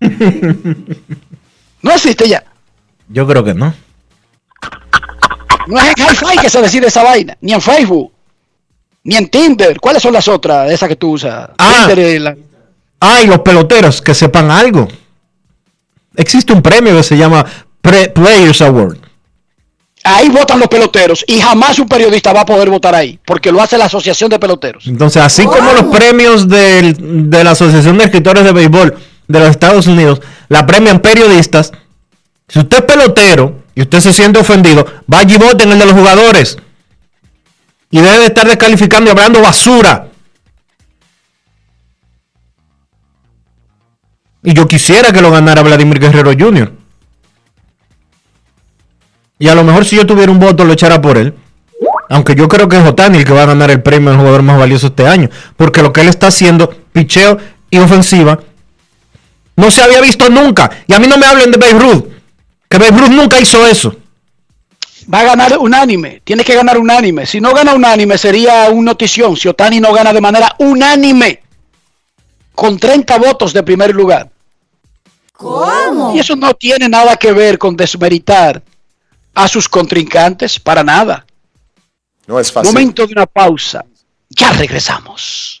No 1.82 1.92
existe 1.92 2.28
ya. 2.28 2.44
Yo 3.08 3.26
creo 3.26 3.42
que 3.44 3.54
no. 3.54 3.74
No 5.66 5.78
es 5.78 5.86
en 5.88 5.94
Hi-Fi 6.06 6.38
que 6.40 6.48
se 6.50 6.60
decide 6.60 6.86
esa 6.88 7.02
vaina. 7.02 7.36
Ni 7.40 7.52
en 7.52 7.60
Facebook. 7.60 8.12
Ni 9.04 9.16
en 9.16 9.28
Tinder. 9.28 9.78
¿Cuáles 9.80 10.02
son 10.02 10.12
las 10.12 10.26
otras? 10.28 10.70
Esas 10.70 10.88
que 10.88 10.96
tú 10.96 11.12
usas. 11.12 11.50
Ah. 11.58 11.84
Tinder, 11.86 11.98
eh, 11.98 12.20
la- 12.20 12.36
Ay, 13.00 13.26
los 13.26 13.40
peloteros 13.40 14.00
que 14.00 14.14
sepan 14.14 14.50
algo. 14.50 14.86
Existe 16.16 16.52
un 16.52 16.62
premio 16.62 16.96
que 16.96 17.02
se 17.02 17.16
llama 17.16 17.44
Pre- 17.80 18.10
Players 18.10 18.60
Award. 18.62 18.98
Ahí 20.04 20.28
votan 20.30 20.58
los 20.58 20.68
peloteros 20.68 21.24
y 21.28 21.40
jamás 21.40 21.78
un 21.78 21.88
periodista 21.88 22.32
va 22.32 22.40
a 22.40 22.46
poder 22.46 22.68
votar 22.70 22.94
ahí, 22.94 23.18
porque 23.24 23.52
lo 23.52 23.62
hace 23.62 23.78
la 23.78 23.84
Asociación 23.84 24.28
de 24.30 24.38
Peloteros. 24.38 24.86
Entonces, 24.88 25.22
así 25.22 25.44
como 25.44 25.72
los 25.72 25.84
premios 25.96 26.48
del- 26.48 27.30
de 27.30 27.44
la 27.44 27.52
Asociación 27.52 27.98
de 27.98 28.04
Escritores 28.04 28.42
de 28.44 28.52
Béisbol 28.52 28.98
de 29.28 29.40
los 29.40 29.50
Estados 29.50 29.86
Unidos 29.86 30.20
la 30.48 30.66
premian 30.66 31.00
periodistas, 31.00 31.72
si 32.48 32.58
usted 32.58 32.78
es 32.78 32.82
pelotero 32.84 33.62
y 33.74 33.82
usted 33.82 34.00
se 34.00 34.12
siente 34.12 34.38
ofendido, 34.38 34.86
vaya 35.06 35.34
y 35.34 35.38
vote 35.38 35.64
en 35.64 35.72
el 35.72 35.78
de 35.78 35.86
los 35.86 35.94
jugadores. 35.94 36.58
Y 37.90 38.00
debe 38.00 38.18
de 38.18 38.26
estar 38.26 38.46
descalificando 38.46 39.08
y 39.08 39.12
hablando 39.12 39.40
basura. 39.40 40.08
Y 44.42 44.54
yo 44.54 44.66
quisiera 44.66 45.12
que 45.12 45.20
lo 45.20 45.30
ganara 45.30 45.62
Vladimir 45.62 46.00
Guerrero 46.00 46.32
Jr. 46.38 46.72
Y 49.38 49.48
a 49.48 49.54
lo 49.54 49.64
mejor 49.64 49.84
si 49.84 49.96
yo 49.96 50.06
tuviera 50.06 50.30
un 50.30 50.38
voto 50.38 50.64
lo 50.64 50.72
echara 50.72 51.00
por 51.00 51.16
él. 51.16 51.34
Aunque 52.08 52.34
yo 52.34 52.46
creo 52.48 52.68
que 52.68 52.76
es 52.76 52.84
Otani 52.84 53.18
el 53.18 53.24
que 53.24 53.32
va 53.32 53.44
a 53.44 53.46
ganar 53.46 53.70
el 53.70 53.82
premio 53.82 54.10
al 54.10 54.18
jugador 54.18 54.42
más 54.42 54.58
valioso 54.58 54.88
este 54.88 55.06
año. 55.06 55.30
Porque 55.56 55.82
lo 55.82 55.92
que 55.92 56.02
él 56.02 56.08
está 56.08 56.26
haciendo, 56.26 56.70
picheo 56.92 57.38
y 57.70 57.78
ofensiva, 57.78 58.40
no 59.62 59.70
se 59.70 59.80
había 59.80 60.00
visto 60.00 60.28
nunca. 60.28 60.68
Y 60.88 60.92
a 60.92 60.98
mí 60.98 61.06
no 61.06 61.16
me 61.16 61.24
hablen 61.24 61.52
de 61.52 61.56
Babe 61.56 61.78
Ruth. 61.78 62.04
Que 62.68 62.78
Babe 62.78 62.98
Ruth 62.98 63.10
nunca 63.10 63.40
hizo 63.40 63.64
eso. 63.64 63.94
Va 65.12 65.20
a 65.20 65.24
ganar 65.24 65.56
unánime, 65.58 66.20
tiene 66.24 66.44
que 66.44 66.54
ganar 66.54 66.78
unánime. 66.78 67.26
Si 67.26 67.40
no 67.40 67.54
gana 67.54 67.72
unánime 67.72 68.18
sería 68.18 68.68
un 68.70 68.84
notición. 68.84 69.36
Si 69.36 69.48
Otani 69.48 69.78
no 69.78 69.92
gana 69.92 70.12
de 70.12 70.20
manera 70.20 70.54
unánime, 70.58 71.42
con 72.54 72.76
30 72.76 73.18
votos 73.18 73.52
de 73.52 73.62
primer 73.62 73.94
lugar. 73.94 74.30
¿Cómo? 75.32 76.14
Y 76.14 76.18
eso 76.18 76.34
no 76.34 76.54
tiene 76.54 76.88
nada 76.88 77.16
que 77.16 77.32
ver 77.32 77.56
con 77.56 77.76
desmeritar 77.76 78.62
a 79.34 79.48
sus 79.48 79.68
contrincantes, 79.68 80.58
para 80.58 80.82
nada. 80.82 81.24
No 82.26 82.38
es 82.40 82.50
fácil. 82.50 82.72
Momento 82.72 83.06
de 83.06 83.12
una 83.12 83.26
pausa. 83.26 83.84
Ya 84.28 84.52
regresamos. 84.52 85.60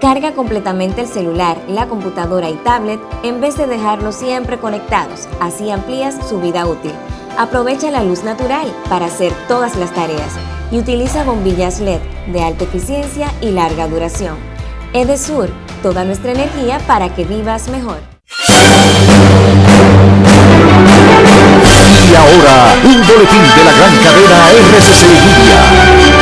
Carga 0.00 0.32
completamente 0.32 1.00
el 1.00 1.08
celular, 1.08 1.56
la 1.68 1.88
computadora 1.88 2.50
y 2.50 2.54
tablet 2.56 3.00
en 3.22 3.40
vez 3.40 3.56
de 3.56 3.66
dejarlos 3.66 4.14
siempre 4.14 4.58
conectados, 4.58 5.26
así 5.40 5.70
amplías 5.70 6.16
su 6.28 6.38
vida 6.38 6.66
útil. 6.66 6.92
Aprovecha 7.38 7.90
la 7.90 8.04
luz 8.04 8.22
natural 8.22 8.70
para 8.90 9.06
hacer 9.06 9.32
todas 9.48 9.74
las 9.76 9.94
tareas 9.94 10.32
y 10.70 10.78
utiliza 10.78 11.24
bombillas 11.24 11.80
LED 11.80 12.00
de 12.26 12.42
alta 12.42 12.64
eficiencia 12.64 13.32
y 13.40 13.52
larga 13.52 13.88
duración. 13.88 14.36
Edesur, 14.92 15.48
toda 15.82 16.04
nuestra 16.04 16.32
energía 16.32 16.78
para 16.86 17.14
que 17.14 17.24
vivas 17.24 17.68
mejor. 17.68 17.98
Y 22.08 22.14
ahora, 22.14 22.74
un 22.84 23.06
boletín 23.06 23.42
de 23.56 23.64
la 23.64 23.72
gran 23.72 23.96
cadena 23.96 24.50
RCC 24.50 25.02
Libia. 25.24 26.15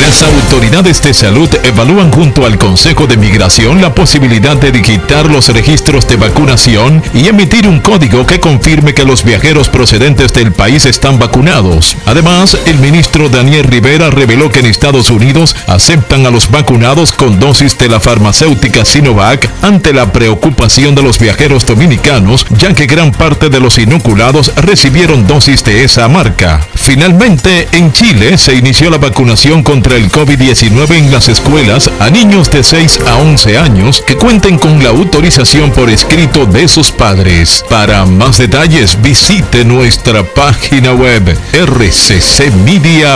Las 0.00 0.22
autoridades 0.22 1.02
de 1.02 1.12
salud 1.12 1.50
evalúan 1.62 2.10
junto 2.10 2.46
al 2.46 2.56
Consejo 2.56 3.06
de 3.06 3.18
Migración 3.18 3.82
la 3.82 3.94
posibilidad 3.94 4.56
de 4.56 4.72
digitar 4.72 5.26
los 5.26 5.48
registros 5.48 6.08
de 6.08 6.16
vacunación 6.16 7.02
y 7.12 7.28
emitir 7.28 7.68
un 7.68 7.80
código 7.80 8.24
que 8.24 8.40
confirme 8.40 8.94
que 8.94 9.04
los 9.04 9.24
viajeros 9.24 9.68
procedentes 9.68 10.32
del 10.32 10.52
país 10.52 10.86
están 10.86 11.18
vacunados. 11.18 11.98
Además, 12.06 12.56
el 12.64 12.78
ministro 12.78 13.28
Daniel 13.28 13.64
Rivera 13.64 14.08
reveló 14.08 14.50
que 14.50 14.60
en 14.60 14.66
Estados 14.66 15.10
Unidos 15.10 15.54
aceptan 15.66 16.24
a 16.24 16.30
los 16.30 16.50
vacunados 16.50 17.12
con 17.12 17.38
dosis 17.38 17.76
de 17.76 17.90
la 17.90 18.00
farmacéutica 18.00 18.86
Sinovac 18.86 19.50
ante 19.60 19.92
la 19.92 20.10
preocupación 20.12 20.94
de 20.94 21.02
los 21.02 21.18
viajeros 21.18 21.66
dominicanos, 21.66 22.46
ya 22.56 22.72
que 22.72 22.86
gran 22.86 23.12
parte 23.12 23.50
de 23.50 23.60
los 23.60 23.76
inoculados 23.76 24.50
recibieron 24.56 25.26
dosis 25.26 25.62
de 25.62 25.84
esa 25.84 26.08
marca. 26.08 26.66
Finalmente, 26.74 27.68
en 27.72 27.92
Chile 27.92 28.38
se 28.38 28.54
inició 28.54 28.88
la 28.88 28.96
vacunación 28.96 29.62
contra 29.62 29.89
el 29.96 30.10
COVID-19 30.10 30.94
en 30.96 31.10
las 31.12 31.28
escuelas 31.28 31.90
a 31.98 32.10
niños 32.10 32.50
de 32.50 32.62
6 32.62 33.00
a 33.06 33.16
11 33.16 33.58
años 33.58 34.02
que 34.06 34.16
cuenten 34.16 34.58
con 34.58 34.82
la 34.82 34.90
autorización 34.90 35.70
por 35.72 35.90
escrito 35.90 36.46
de 36.46 36.68
sus 36.68 36.92
padres. 36.92 37.64
Para 37.68 38.06
más 38.06 38.38
detalles 38.38 39.00
visite 39.02 39.64
nuestra 39.64 40.22
página 40.22 40.92
web 40.92 41.36
rccmedia.com.do. 41.52 43.10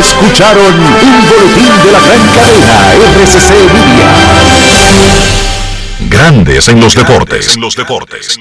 Escucharon 0.00 0.74
un 0.74 1.26
boletín 1.28 1.72
de 1.84 1.92
la 1.92 2.00
gran 2.00 2.26
cadena 2.34 2.94
RCC 3.22 3.50
Media. 3.72 4.08
Grandes 6.08 6.68
en 6.68 6.80
los 6.80 6.94
deportes. 6.94 7.54
En 7.54 7.60
los 7.60 7.74
deportes. 7.74 8.38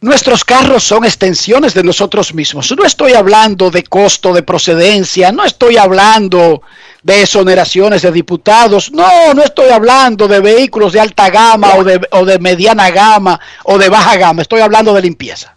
Nuestros 0.00 0.44
carros 0.44 0.84
son 0.84 1.04
extensiones 1.04 1.74
de 1.74 1.82
nosotros 1.82 2.32
mismos. 2.32 2.72
No 2.76 2.84
estoy 2.84 3.14
hablando 3.14 3.68
de 3.68 3.82
costo 3.82 4.32
de 4.32 4.44
procedencia, 4.44 5.32
no 5.32 5.44
estoy 5.44 5.76
hablando 5.76 6.62
de 7.02 7.22
exoneraciones 7.22 8.02
de 8.02 8.12
diputados, 8.12 8.92
no, 8.92 9.34
no 9.34 9.42
estoy 9.42 9.70
hablando 9.70 10.28
de 10.28 10.38
vehículos 10.38 10.92
de 10.92 11.00
alta 11.00 11.30
gama 11.30 11.74
o 11.74 11.82
de, 11.82 12.00
o 12.12 12.24
de 12.24 12.38
mediana 12.38 12.90
gama 12.90 13.40
o 13.64 13.76
de 13.76 13.88
baja 13.88 14.16
gama, 14.16 14.42
estoy 14.42 14.60
hablando 14.60 14.94
de 14.94 15.02
limpieza, 15.02 15.56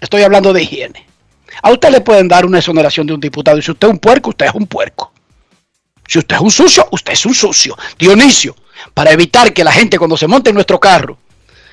estoy 0.00 0.22
hablando 0.22 0.54
de 0.54 0.62
higiene. 0.62 1.06
A 1.62 1.70
usted 1.70 1.90
le 1.90 2.00
pueden 2.00 2.26
dar 2.26 2.46
una 2.46 2.58
exoneración 2.60 3.06
de 3.06 3.12
un 3.12 3.20
diputado 3.20 3.58
y 3.58 3.62
si 3.62 3.70
usted 3.70 3.88
es 3.88 3.92
un 3.92 3.98
puerco, 3.98 4.30
usted 4.30 4.46
es 4.46 4.54
un 4.54 4.66
puerco. 4.66 5.12
Si 6.06 6.18
usted 6.18 6.36
es 6.36 6.40
un 6.42 6.50
sucio, 6.50 6.88
usted 6.90 7.12
es 7.12 7.26
un 7.26 7.34
sucio. 7.34 7.76
Dionisio, 7.98 8.56
para 8.94 9.10
evitar 9.10 9.52
que 9.52 9.62
la 9.62 9.72
gente 9.72 9.98
cuando 9.98 10.16
se 10.16 10.26
monte 10.26 10.48
en 10.50 10.54
nuestro 10.54 10.80
carro 10.80 11.18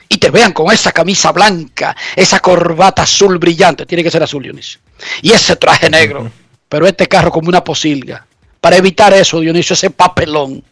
y 0.08 0.18
te 0.18 0.30
vean 0.30 0.54
con 0.54 0.72
esa 0.72 0.92
camisa 0.92 1.32
blanca, 1.32 1.96
esa 2.16 2.40
corbata 2.40 3.04
azul 3.04 3.38
brillante, 3.38 3.86
tiene 3.86 4.04
que 4.04 4.12
ser 4.12 4.24
azul, 4.24 4.44
Dionisio, 4.44 4.80
y 5.22 5.32
ese 5.32 5.56
traje 5.56 5.90
negro, 5.90 6.32
pero 6.70 6.88
este 6.88 7.08
carro 7.08 7.32
como 7.32 7.50
una 7.50 7.64
posilga. 7.64 8.26
Para 8.62 8.78
evitar 8.78 9.14
eso, 9.14 9.40
Dionisio, 9.40 9.74
ese 9.74 9.92
papelón, 9.92 10.64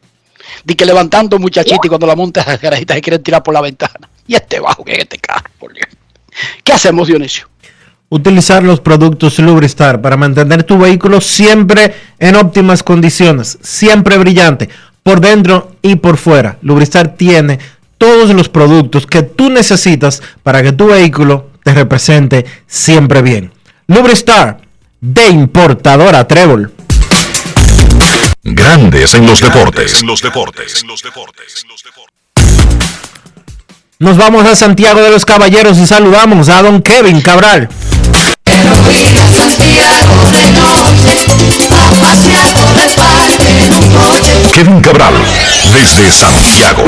de 0.63 0.75
que 0.75 0.85
levantando 0.85 1.39
muchachita 1.39 1.81
y 1.83 1.89
cuando 1.89 2.07
la 2.07 2.15
montes 2.15 2.47
a 2.47 2.57
garajita 2.57 2.93
se 2.93 3.01
quieren 3.01 3.23
tirar 3.23 3.43
por 3.43 3.53
la 3.53 3.61
ventana. 3.61 4.09
Y 4.27 4.35
este 4.35 4.59
bajo 4.59 4.83
que 4.83 4.93
es 4.93 4.99
este 4.99 5.17
carro, 5.17 5.49
por 5.59 5.73
Dios. 5.73 5.87
¿Qué 6.63 6.73
hacemos, 6.73 7.07
Dionisio? 7.07 7.49
Utilizar 8.09 8.63
los 8.63 8.79
productos 8.79 9.39
Lubristar 9.39 10.01
para 10.01 10.17
mantener 10.17 10.63
tu 10.63 10.77
vehículo 10.77 11.19
siempre 11.19 11.95
en 12.19 12.35
óptimas 12.35 12.83
condiciones, 12.83 13.57
siempre 13.61 14.17
brillante, 14.17 14.69
por 15.01 15.19
dentro 15.19 15.75
y 15.81 15.95
por 15.95 16.17
fuera. 16.17 16.57
Lubristar 16.61 17.15
tiene 17.15 17.59
todos 18.03 18.33
los 18.33 18.49
productos 18.49 19.07
que 19.07 19.23
tú 19.23 19.49
necesitas 19.49 20.21
para 20.43 20.61
que 20.61 20.73
tu 20.73 20.87
vehículo 20.87 21.51
te 21.63 21.73
represente 21.73 22.45
siempre 22.67 23.21
bien. 23.21 23.53
Lubristar 23.87 24.59
de 24.99 25.29
importadora 25.29 26.27
Trébol. 26.27 26.73
Grandes 28.43 29.15
en 29.15 29.25
los 29.25 29.39
deportes. 29.39 30.01
En 30.01 30.07
los 30.07 30.21
deportes. 30.21 30.83
Nos 33.99 34.17
vamos 34.17 34.45
a 34.47 34.57
Santiago 34.57 35.01
de 35.01 35.09
los 35.09 35.23
Caballeros 35.23 35.77
y 35.77 35.87
saludamos 35.87 36.49
a 36.49 36.61
don 36.61 36.81
Kevin 36.81 37.21
Cabral. 37.21 37.69
Kevin 44.53 44.81
Cabral, 44.81 45.15
desde 45.73 46.11
Santiago. 46.11 46.83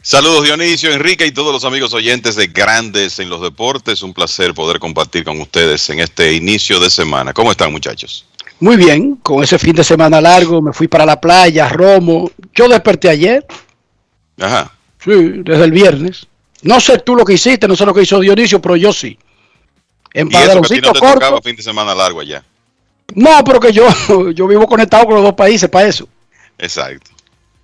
Saludos 0.00 0.44
Dionisio, 0.44 0.90
Enrique 0.90 1.26
y 1.26 1.32
todos 1.32 1.52
los 1.52 1.66
amigos 1.66 1.92
oyentes 1.92 2.34
de 2.36 2.46
Grandes 2.46 3.18
en 3.18 3.28
los 3.28 3.42
Deportes. 3.42 4.02
Un 4.02 4.14
placer 4.14 4.54
poder 4.54 4.78
compartir 4.78 5.22
con 5.22 5.38
ustedes 5.38 5.90
en 5.90 6.00
este 6.00 6.32
inicio 6.32 6.80
de 6.80 6.88
semana. 6.88 7.34
¿Cómo 7.34 7.50
están 7.50 7.70
muchachos? 7.70 8.24
Muy 8.58 8.76
bien, 8.76 9.16
con 9.16 9.44
ese 9.44 9.58
fin 9.58 9.74
de 9.74 9.84
semana 9.84 10.18
largo 10.18 10.62
me 10.62 10.72
fui 10.72 10.88
para 10.88 11.04
la 11.04 11.20
playa, 11.20 11.68
Romo. 11.68 12.30
Yo 12.54 12.68
desperté 12.68 13.10
ayer. 13.10 13.46
Ajá. 14.40 14.72
Sí, 15.04 15.10
desde 15.44 15.64
el 15.64 15.72
viernes. 15.72 16.26
No 16.62 16.80
sé 16.80 17.00
tú 17.00 17.16
lo 17.16 17.26
que 17.26 17.34
hiciste, 17.34 17.68
no 17.68 17.76
sé 17.76 17.84
lo 17.84 17.92
que 17.92 18.02
hizo 18.02 18.18
Dionisio, 18.18 18.62
pero 18.62 18.76
yo 18.76 18.94
sí. 18.94 19.18
En 20.14 20.30
y 20.30 20.34
eso 20.34 20.38
que 20.38 20.44
a 20.44 20.46
ti 20.46 20.48
padroncito 20.48 20.86
no 20.88 20.92
te 20.92 21.00
corto. 21.00 21.14
tocaba 21.14 21.42
fin 21.42 21.56
de 21.56 21.62
semana 21.62 21.94
largo 21.94 22.20
allá. 22.20 22.44
No, 23.14 23.42
pero 23.44 23.60
que 23.60 23.72
yo, 23.72 23.86
yo 24.34 24.46
vivo 24.46 24.66
conectado 24.66 25.06
con 25.06 25.14
los 25.14 25.24
dos 25.24 25.34
países 25.34 25.68
para 25.68 25.88
eso. 25.88 26.08
Exacto. 26.58 27.10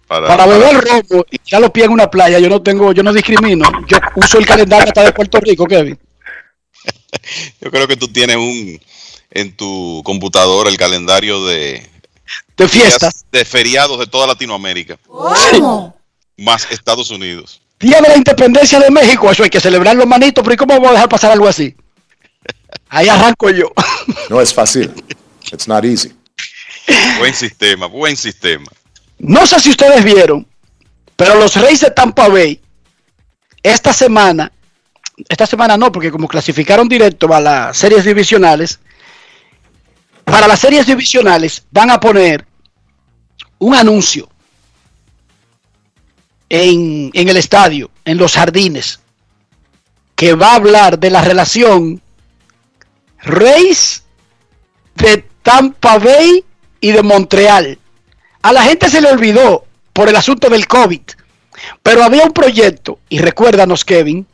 Para 0.07 0.47
beber 0.47 0.81
romo 0.81 1.25
y 1.31 1.39
ya 1.45 1.61
los 1.61 1.71
pies 1.71 1.85
en 1.85 1.93
una 1.93 2.11
playa, 2.11 2.39
yo 2.39 2.49
no 2.49 2.63
tengo, 2.63 2.93
yo 2.93 3.03
no 3.03 3.13
discrimino. 3.13 3.71
Yo 3.87 3.99
uso 4.17 4.39
el 4.39 4.47
calendario 4.47 4.87
hasta 4.87 5.05
de 5.05 5.13
Puerto 5.13 5.39
Rico, 5.39 5.67
Kevin. 5.67 5.99
Yo 7.61 7.71
creo 7.71 7.87
que 7.87 7.97
tú 7.97 8.09
tienes 8.09 8.37
un 8.37 8.81
en 9.31 9.55
tu 9.55 10.01
computadora 10.05 10.71
el 10.71 10.79
calendario 10.79 11.45
de 11.45 11.87
de 12.57 12.69
fiestas, 12.69 13.27
de 13.31 13.45
feriados 13.45 13.99
de 13.99 14.07
toda 14.07 14.27
Latinoamérica, 14.27 14.99
más 16.37 16.67
Estados 16.71 17.11
Unidos. 17.11 17.61
Día 17.79 18.01
de 18.01 18.09
la 18.09 18.17
Independencia 18.17 18.81
de 18.81 18.91
México, 18.91 19.31
eso 19.31 19.45
hay 19.45 19.51
que 19.51 19.61
celebrarlo, 19.61 20.07
manito, 20.07 20.43
pero 20.43 20.55
¿y 20.55 20.57
cómo 20.57 20.75
vamos 20.75 20.89
a 20.89 20.93
dejar 20.93 21.09
pasar 21.09 21.31
algo 21.31 21.47
así? 21.47 21.77
Ahí 22.89 23.09
arranco 23.09 23.51
yo. 23.51 23.73
No 24.31 24.41
es 24.41 24.53
fácil. 24.53 24.93
It's 25.53 25.69
not 25.69 25.85
easy. 25.85 26.13
Buen 27.19 27.35
sistema, 27.35 27.87
buen 27.87 28.17
sistema. 28.17 28.67
No 29.19 29.47
sé 29.47 29.61
si 29.61 29.71
ustedes 29.71 30.05
vieron, 30.05 30.47
pero 31.17 31.35
los 31.35 31.55
Reyes 31.57 31.81
de 31.81 31.91
Tampa 31.91 32.29
Bay, 32.29 32.61
esta 33.63 33.93
semana, 33.93 34.51
esta 35.29 35.47
semana 35.47 35.77
no, 35.77 35.91
porque 35.91 36.11
como 36.11 36.29
clasificaron 36.29 36.89
directo 36.89 37.33
a 37.35 37.41
las 37.41 37.77
series 37.77 38.05
divisionales, 38.05 38.79
para 40.25 40.47
las 40.47 40.61
series 40.61 40.87
divisionales 40.87 41.65
van 41.71 41.91
a 41.91 41.99
poner 41.99 42.47
un 43.59 43.75
anuncio 43.75 44.29
en, 46.49 47.11
en 47.13 47.29
el 47.29 47.37
estadio, 47.37 47.91
en 48.05 48.17
los 48.17 48.35
jardines, 48.35 49.01
que 50.15 50.35
va 50.35 50.53
a 50.53 50.57
hablar 50.57 50.99
de 50.99 51.11
la 51.11 51.23
relación 51.23 52.01
Reyes 53.23 54.03
de 54.95 55.25
Tampa 55.43 55.99
Bay 55.99 56.45
y 56.81 56.93
de 56.93 57.03
Montreal. 57.03 57.79
A 58.43 58.53
la 58.53 58.63
gente 58.63 58.89
se 58.89 59.01
le 59.01 59.11
olvidó 59.11 59.65
por 59.93 60.09
el 60.09 60.17
asunto 60.17 60.49
del 60.49 60.67
COVID, 60.67 61.01
pero 61.83 62.05
había 62.05 62.25
un 62.25 62.33
proyecto, 62.33 63.01
y 63.09 63.19
recuérdanos 63.19 63.85
Kevin, 63.85 64.27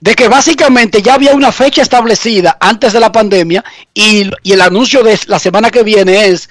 de 0.00 0.14
que 0.14 0.28
básicamente 0.28 1.02
ya 1.02 1.14
había 1.14 1.34
una 1.34 1.52
fecha 1.52 1.82
establecida 1.82 2.56
antes 2.60 2.92
de 2.92 3.00
la 3.00 3.12
pandemia 3.12 3.64
y, 3.94 4.30
y 4.42 4.52
el 4.52 4.60
anuncio 4.60 5.02
de 5.02 5.18
la 5.26 5.38
semana 5.38 5.70
que 5.70 5.82
viene 5.82 6.26
es 6.26 6.50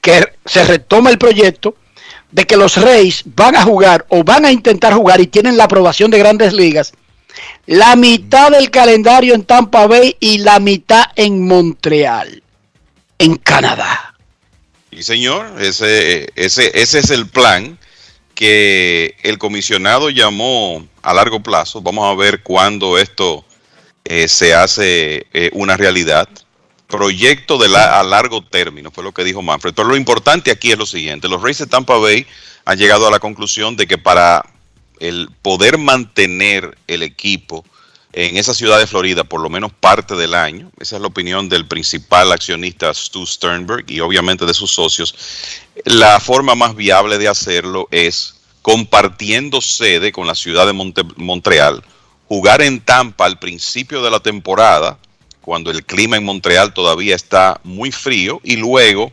que 0.00 0.32
se 0.44 0.64
retoma 0.64 1.10
el 1.10 1.18
proyecto 1.18 1.76
de 2.30 2.44
que 2.44 2.56
los 2.56 2.76
Reyes 2.76 3.22
van 3.24 3.56
a 3.56 3.62
jugar 3.62 4.06
o 4.08 4.24
van 4.24 4.44
a 4.44 4.52
intentar 4.52 4.94
jugar 4.94 5.20
y 5.20 5.26
tienen 5.26 5.56
la 5.56 5.64
aprobación 5.64 6.10
de 6.10 6.18
grandes 6.18 6.52
ligas 6.52 6.92
la 7.66 7.96
mitad 7.96 8.50
del 8.50 8.70
calendario 8.70 9.34
en 9.34 9.44
Tampa 9.44 9.86
Bay 9.86 10.16
y 10.20 10.38
la 10.38 10.60
mitad 10.60 11.04
en 11.16 11.46
Montreal, 11.46 12.42
en 13.18 13.36
Canadá. 13.36 14.14
Y 14.90 15.02
señor, 15.02 15.60
ese, 15.60 16.30
ese, 16.36 16.70
ese 16.80 16.98
es 16.98 17.10
el 17.10 17.28
plan 17.28 17.78
que 18.34 19.16
el 19.22 19.38
comisionado 19.38 20.10
llamó 20.10 20.86
a 21.02 21.14
largo 21.14 21.42
plazo. 21.42 21.80
Vamos 21.80 22.04
a 22.04 22.14
ver 22.14 22.42
cuándo 22.42 22.98
esto 22.98 23.44
eh, 24.04 24.28
se 24.28 24.54
hace 24.54 25.26
eh, 25.32 25.50
una 25.52 25.76
realidad. 25.76 26.28
Proyecto 26.86 27.58
de 27.58 27.68
la, 27.68 27.98
a 27.98 28.04
largo 28.04 28.44
término, 28.44 28.90
fue 28.92 29.02
lo 29.02 29.12
que 29.12 29.24
dijo 29.24 29.42
Manfred. 29.42 29.74
Pero 29.74 29.88
lo 29.88 29.96
importante 29.96 30.50
aquí 30.50 30.70
es 30.70 30.78
lo 30.78 30.86
siguiente. 30.86 31.28
Los 31.28 31.42
Reyes 31.42 31.58
de 31.58 31.66
Tampa 31.66 31.96
Bay 31.96 32.26
han 32.64 32.78
llegado 32.78 33.08
a 33.08 33.10
la 33.10 33.18
conclusión 33.18 33.76
de 33.76 33.86
que 33.86 33.98
para 33.98 34.44
el 35.00 35.28
poder 35.42 35.78
mantener 35.78 36.76
el 36.86 37.02
equipo 37.02 37.64
en 38.12 38.38
esa 38.38 38.54
ciudad 38.54 38.78
de 38.78 38.86
Florida 38.86 39.24
por 39.24 39.42
lo 39.42 39.50
menos 39.50 39.72
parte 39.72 40.14
del 40.16 40.34
año, 40.34 40.70
esa 40.80 40.96
es 40.96 41.02
la 41.02 41.08
opinión 41.08 41.50
del 41.50 41.66
principal 41.66 42.32
accionista 42.32 42.92
Stu 42.94 43.26
Sternberg 43.26 43.84
y 43.88 44.00
obviamente 44.00 44.46
de 44.46 44.54
sus 44.54 44.70
socios, 44.70 45.14
la 45.84 46.18
forma 46.18 46.54
más 46.54 46.74
viable 46.74 47.18
de 47.18 47.28
hacerlo 47.28 47.88
es 47.90 48.36
compartiendo 48.62 49.60
sede 49.60 50.12
con 50.12 50.26
la 50.26 50.34
ciudad 50.34 50.66
de 50.66 50.72
Montreal, 50.72 51.84
jugar 52.26 52.62
en 52.62 52.80
Tampa 52.80 53.26
al 53.26 53.38
principio 53.38 54.02
de 54.02 54.10
la 54.10 54.20
temporada, 54.20 54.98
cuando 55.40 55.70
el 55.70 55.84
clima 55.84 56.16
en 56.16 56.24
Montreal 56.24 56.72
todavía 56.72 57.14
está 57.14 57.60
muy 57.62 57.92
frío, 57.92 58.40
y 58.42 58.56
luego, 58.56 59.12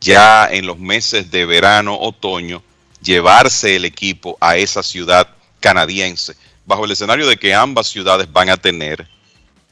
ya 0.00 0.48
en 0.50 0.66
los 0.66 0.78
meses 0.78 1.30
de 1.30 1.46
verano, 1.46 1.96
otoño, 2.00 2.62
llevarse 3.02 3.76
el 3.76 3.84
equipo 3.84 4.36
a 4.40 4.56
esa 4.56 4.82
ciudad 4.82 5.28
canadiense, 5.60 6.34
bajo 6.66 6.84
el 6.84 6.92
escenario 6.92 7.26
de 7.26 7.36
que 7.36 7.54
ambas 7.54 7.88
ciudades 7.88 8.30
van 8.30 8.50
a 8.50 8.56
tener 8.56 9.06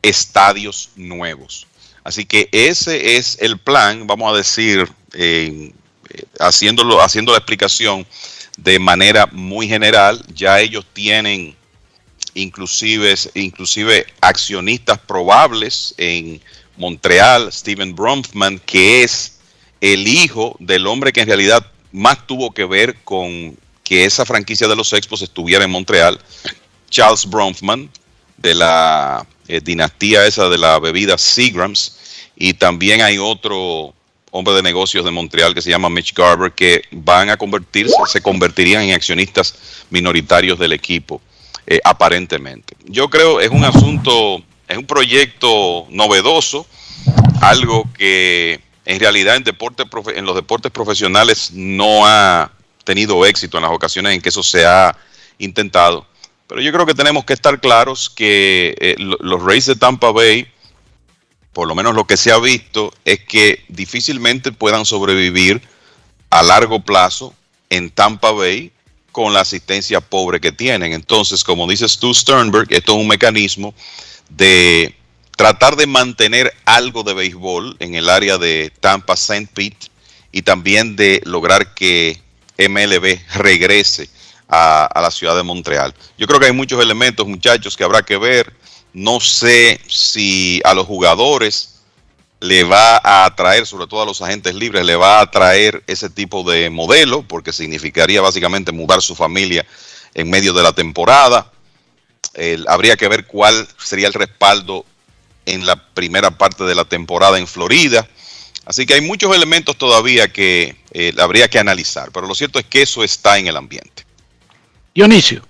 estadios 0.03 0.91
nuevos. 0.97 1.67
Así 2.05 2.25
que 2.25 2.49
ese 2.53 3.17
es 3.17 3.39
el 3.41 3.59
plan, 3.59 4.07
vamos 4.07 4.33
a 4.33 4.37
decir, 4.37 4.89
eh, 5.13 5.73
haciéndolo, 6.39 7.03
haciendo 7.03 7.33
la 7.33 7.39
explicación 7.39 8.07
de 8.57 8.79
manera 8.79 9.27
muy 9.27 9.69
general, 9.69 10.25
ya 10.33 10.61
ellos 10.61 10.87
tienen 10.93 11.57
inclusive, 12.35 13.15
inclusive 13.35 14.07
accionistas 14.21 14.99
probables 14.99 15.95
en 15.99 16.41
Montreal, 16.77 17.53
Steven 17.53 17.95
Bronfman, 17.95 18.59
que 18.61 19.03
es 19.03 19.39
el 19.81 20.07
hijo 20.07 20.57
del 20.61 20.87
hombre 20.87 21.13
que 21.13 21.23
en 21.23 21.29
realidad 21.29 21.67
más 21.93 22.27
tuvo 22.27 22.53
que 22.53 22.65
ver 22.65 22.97
con 23.05 23.57
que 23.85 24.05
esa 24.05 24.25
franquicia 24.25 24.67
de 24.67 24.77
los 24.77 24.93
Expos 24.93 25.23
estuviera 25.23 25.65
en 25.65 25.71
Montreal, 25.71 26.19
Charles 26.91 27.25
Bronfman, 27.27 27.89
de 28.37 28.55
la 28.55 29.27
eh, 29.49 29.61
dinastía 29.63 30.27
esa 30.27 30.49
de 30.49 30.59
la 30.59 30.79
bebida 30.79 31.17
Seagrams, 31.17 31.97
y 32.37 32.55
también 32.55 33.01
hay 33.01 33.19
otro 33.19 33.95
hombre 34.31 34.55
de 34.55 34.63
negocios 34.63 35.05
de 35.05 35.11
Montreal 35.11 35.55
que 35.55 35.63
se 35.63 35.71
llama 35.71 35.89
Mitch 35.89 36.13
Garber, 36.15 36.53
que 36.53 36.83
van 36.91 37.31
a 37.31 37.37
convertirse, 37.37 37.95
se 38.07 38.21
convertirían 38.21 38.83
en 38.83 38.95
accionistas 38.95 39.55
minoritarios 39.91 40.59
del 40.59 40.73
equipo, 40.73 41.21
eh, 41.67 41.81
aparentemente. 41.85 42.77
Yo 42.85 43.09
creo 43.09 43.41
es 43.41 43.51
un 43.51 43.65
asunto, 43.65 44.43
es 44.69 44.77
un 44.77 44.87
proyecto 44.87 45.87
novedoso, 45.91 46.67
algo 47.41 47.89
que 47.97 48.61
en 48.87 49.01
realidad 49.01 49.37
en, 49.37 50.25
los 50.25 50.35
deportes 50.37 50.71
profesionales 50.71 51.51
no 51.53 52.07
ha 52.07 52.51
tenido 52.85 53.27
éxito 53.27 53.59
en 53.59 53.65
las 53.65 53.73
ocasiones 53.73 54.15
en 54.15 54.23
que 54.23 54.29
eso 54.29 54.45
se 54.45 54.65
ha 54.65 54.97
intentado. 55.39 56.07
Pero 56.47 56.61
yo 56.61 56.73
creo 56.73 56.87
que 56.87 56.95
tenemos 56.95 57.25
que 57.25 57.33
estar 57.33 57.61
claros 57.61 58.09
que 58.09 58.77
eh, 58.81 58.95
los 58.99 59.43
Rays 59.43 59.67
de 59.67 59.75
Tampa 59.75 60.13
Bay, 60.13 60.47
por 61.53 61.67
lo 61.67 61.75
menos 61.75 61.97
lo 61.97 62.07
que 62.07 62.17
se 62.17 62.31
ha 62.31 62.39
visto, 62.39 62.95
es 63.05 63.19
que 63.21 63.65
difícilmente 63.69 64.53
puedan 64.53 64.85
sobrevivir 64.85 65.61
a 66.31 66.45
largo 66.45 66.81
plazo 66.81 67.35
en 67.71 67.91
Tampa 67.91 68.31
Bay 68.31 68.71
con 69.11 69.33
la 69.33 69.41
asistencia 69.41 70.01
pobre 70.01 70.41
que 70.41 70.53
tienen. 70.53 70.93
Entonces, 70.93 71.43
como 71.43 71.67
dice 71.67 71.89
Stu 71.89 72.15
Sternberg, 72.15 72.69
esto 72.71 72.93
es 72.93 72.99
un 72.99 73.09
mecanismo 73.09 73.75
de 74.29 74.95
tratar 75.37 75.77
de 75.77 75.87
mantener 75.87 76.53
algo 76.65 77.03
de 77.03 77.15
béisbol 77.15 77.77
en 77.79 77.95
el 77.95 78.09
área 78.09 78.39
de 78.39 78.73
Tampa, 78.81 79.15
St. 79.15 79.49
Pete 79.53 79.89
y 80.33 80.43
también 80.43 80.97
de 80.97 81.21
lograr 81.25 81.75
que 81.75 82.21
MLB 82.59 83.21
regrese 83.37 84.09
a, 84.49 84.89
la 85.01 85.11
ciudad 85.11 85.37
de 85.37 85.43
Montreal. 85.43 85.95
Yo 86.19 86.27
creo 86.27 86.41
que 86.41 86.47
hay 86.47 86.53
muchos 86.53 86.83
elementos, 86.83 87.27
muchachos, 87.27 87.77
que 87.77 87.85
habrá 87.85 88.03
que 88.03 88.17
ver. 88.17 88.53
No 88.93 89.21
sé 89.21 89.79
si 89.87 90.61
a 90.65 90.73
los 90.73 90.87
jugadores 90.87 91.81
le 92.41 92.65
va 92.65 92.97
a 92.97 93.27
atraer, 93.27 93.67
sobre 93.67 93.87
todo 93.87 94.03
a 94.03 94.07
los 94.07 94.23
agentes 94.23 94.55
libres, 94.55 94.87
le 94.87 94.97
va 94.97 95.19
a 95.19 95.23
atraer 95.23 95.83
ese 95.87 96.09
tipo 96.09 96.51
de 96.51 96.71
modelo, 96.71 97.23
porque 97.23 97.53
significaría 97.53 98.23
básicamente 98.23 98.73
mudar 98.73 99.03
su 99.03 99.15
familia 99.15 99.67
en 100.15 100.31
medio 100.31 100.55
de 100.55 100.63
la 100.63 100.73
temporada. 100.73 101.53
Habría 102.69 102.97
que 102.97 103.09
ver 103.09 103.27
cuál 103.27 103.69
sería 103.79 104.07
el 104.07 104.15
respaldo 104.15 104.87
en 105.47 105.65
la 105.65 105.77
primera 105.77 106.33
parte 106.33 106.65
de 106.65 106.75
la 106.75 106.85
temporada 106.85 107.39
en 107.39 107.47
Florida. 107.47 108.07
Así 108.67 108.85
que 108.85 108.95
hay 108.95 109.01
muchos 109.01 109.35
elementos 109.35 109.77
todavía 109.79 110.29
que 110.29 110.77
eh, 110.93 111.15
habría 111.19 111.49
que 111.49 111.59
analizar, 111.59 112.11
pero 112.13 112.27
lo 112.27 112.35
cierto 112.35 112.59
es 112.59 112.67
que 112.67 112.83
eso 112.83 113.05
está 113.05 113.39
en 113.39 113.47
el 113.47 113.57
ambiente. 113.57 114.05
Dionisio, 114.93 115.43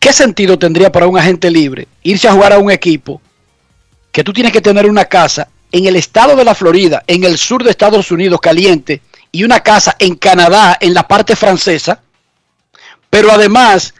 ¿qué 0.00 0.12
sentido 0.12 0.58
tendría 0.58 0.90
para 0.90 1.06
un 1.06 1.18
agente 1.18 1.50
libre 1.50 1.86
irse 2.02 2.28
a 2.28 2.32
jugar 2.32 2.54
a 2.54 2.58
un 2.58 2.70
equipo 2.70 3.20
que 4.10 4.24
tú 4.24 4.32
tienes 4.32 4.52
que 4.52 4.62
tener 4.62 4.86
una 4.86 5.04
casa 5.04 5.48
en 5.70 5.84
el 5.84 5.96
estado 5.96 6.34
de 6.34 6.44
la 6.44 6.54
Florida, 6.54 7.04
en 7.06 7.24
el 7.24 7.36
sur 7.36 7.62
de 7.62 7.70
Estados 7.70 8.10
Unidos, 8.10 8.40
caliente, 8.40 9.02
y 9.30 9.44
una 9.44 9.60
casa 9.60 9.96
en 9.98 10.14
Canadá, 10.14 10.78
en 10.80 10.94
la 10.94 11.06
parte 11.06 11.36
francesa? 11.36 12.00
Pero 13.10 13.30
además, 13.30 13.92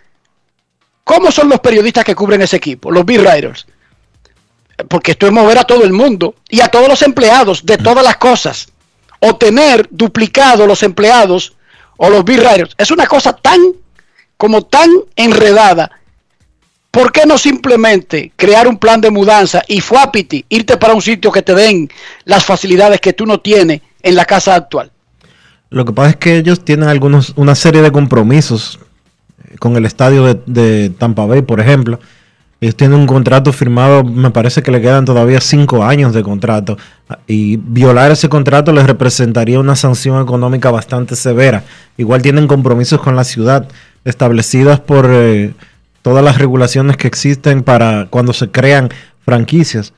¿cómo 1.05 1.31
son 1.31 1.51
los 1.51 1.61
periodistas 1.61 2.07
que 2.07 2.15
cubren 2.15 2.41
ese 2.41 2.57
equipo? 2.57 2.91
Los 2.91 3.05
B-Writers 3.05 3.67
porque 4.87 5.13
esto 5.13 5.27
es 5.27 5.33
mover 5.33 5.59
a 5.59 5.65
todo 5.65 5.85
el 5.85 5.93
mundo 5.93 6.37
y 6.49 6.61
a 6.61 6.69
todos 6.69 6.89
los 6.89 7.03
empleados 7.03 7.65
de 7.67 7.79
todas 7.79 8.05
las 8.05 8.17
cosas. 8.17 8.69
O 9.21 9.35
tener 9.37 9.89
duplicado 9.91 10.67
los 10.67 10.83
empleados 10.83 11.55
o 11.97 12.09
los 12.09 12.25
B-Writers. 12.25 12.75
Es 12.79 12.91
una 12.91 13.07
cosa 13.07 13.33
tan, 13.33 13.61
como 14.37 14.63
tan 14.63 14.91
enredada. 15.17 15.91
¿Por 16.93 17.13
qué 17.13 17.27
no 17.27 17.37
simplemente 17.37 18.33
crear 18.37 18.69
un 18.69 18.79
plan 18.79 19.01
de 19.01 19.11
mudanza 19.11 19.63
y 19.67 19.81
fuapiti, 19.81 20.45
irte 20.49 20.77
para 20.77 20.95
un 20.95 21.03
sitio 21.03 21.33
que 21.33 21.43
te 21.43 21.55
den 21.55 21.91
las 22.25 22.45
facilidades 22.45 23.01
que 23.01 23.13
tú 23.13 23.27
no 23.27 23.41
tienes 23.41 23.83
en 24.03 24.15
la 24.15 24.25
casa 24.25 24.55
actual? 24.55 24.91
Lo 25.71 25.85
que 25.85 25.93
pasa 25.93 26.11
es 26.11 26.17
que 26.17 26.37
ellos 26.39 26.65
tienen 26.65 26.89
algunos, 26.89 27.33
una 27.37 27.55
serie 27.55 27.83
de 27.83 27.93
compromisos 27.93 28.79
con 29.59 29.77
el 29.77 29.85
estadio 29.85 30.35
de 30.47 30.91
Tampa 30.91 31.27
Bay, 31.27 31.43
por 31.43 31.61
ejemplo 31.61 31.99
ellos 32.61 32.75
tienen 32.75 32.99
un 32.99 33.07
contrato 33.07 33.53
firmado, 33.53 34.03
me 34.03 34.31
parece 34.31 34.63
que 34.63 34.73
le 34.73 34.81
quedan 34.81 35.05
todavía 35.05 35.41
cinco 35.41 35.85
años 35.85 36.13
de 36.13 36.25
contrato. 36.25 36.77
Y 37.29 37.57
violar 37.57 38.11
ese 38.11 38.29
contrato 38.29 38.73
les 38.73 38.87
representaría 38.87 39.61
una 39.61 39.77
sanción 39.77 40.21
económica 40.21 40.71
bastante 40.73 41.15
severa. 41.15 41.63
Igual 41.97 42.21
tienen 42.21 42.49
compromisos 42.49 43.01
con 43.01 43.15
la 43.15 43.23
ciudad 43.23 43.69
establecidas 44.05 44.81
por 44.81 45.07
eh, 45.09 45.55
todas 46.03 46.25
las 46.25 46.39
regulaciones 46.39 46.97
que 46.97 47.07
existen 47.07 47.63
para 47.63 48.07
cuando 48.11 48.33
se 48.33 48.51
crean 48.51 48.89
franquicias. 49.25 49.93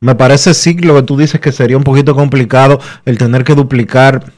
Me 0.00 0.16
parece 0.16 0.54
sí 0.54 0.74
lo 0.78 0.96
que 0.96 1.02
tú 1.02 1.16
dices 1.16 1.40
que 1.40 1.52
sería 1.52 1.76
un 1.76 1.84
poquito 1.84 2.16
complicado 2.16 2.80
el 3.04 3.18
tener 3.18 3.44
que 3.44 3.54
duplicar 3.54 4.32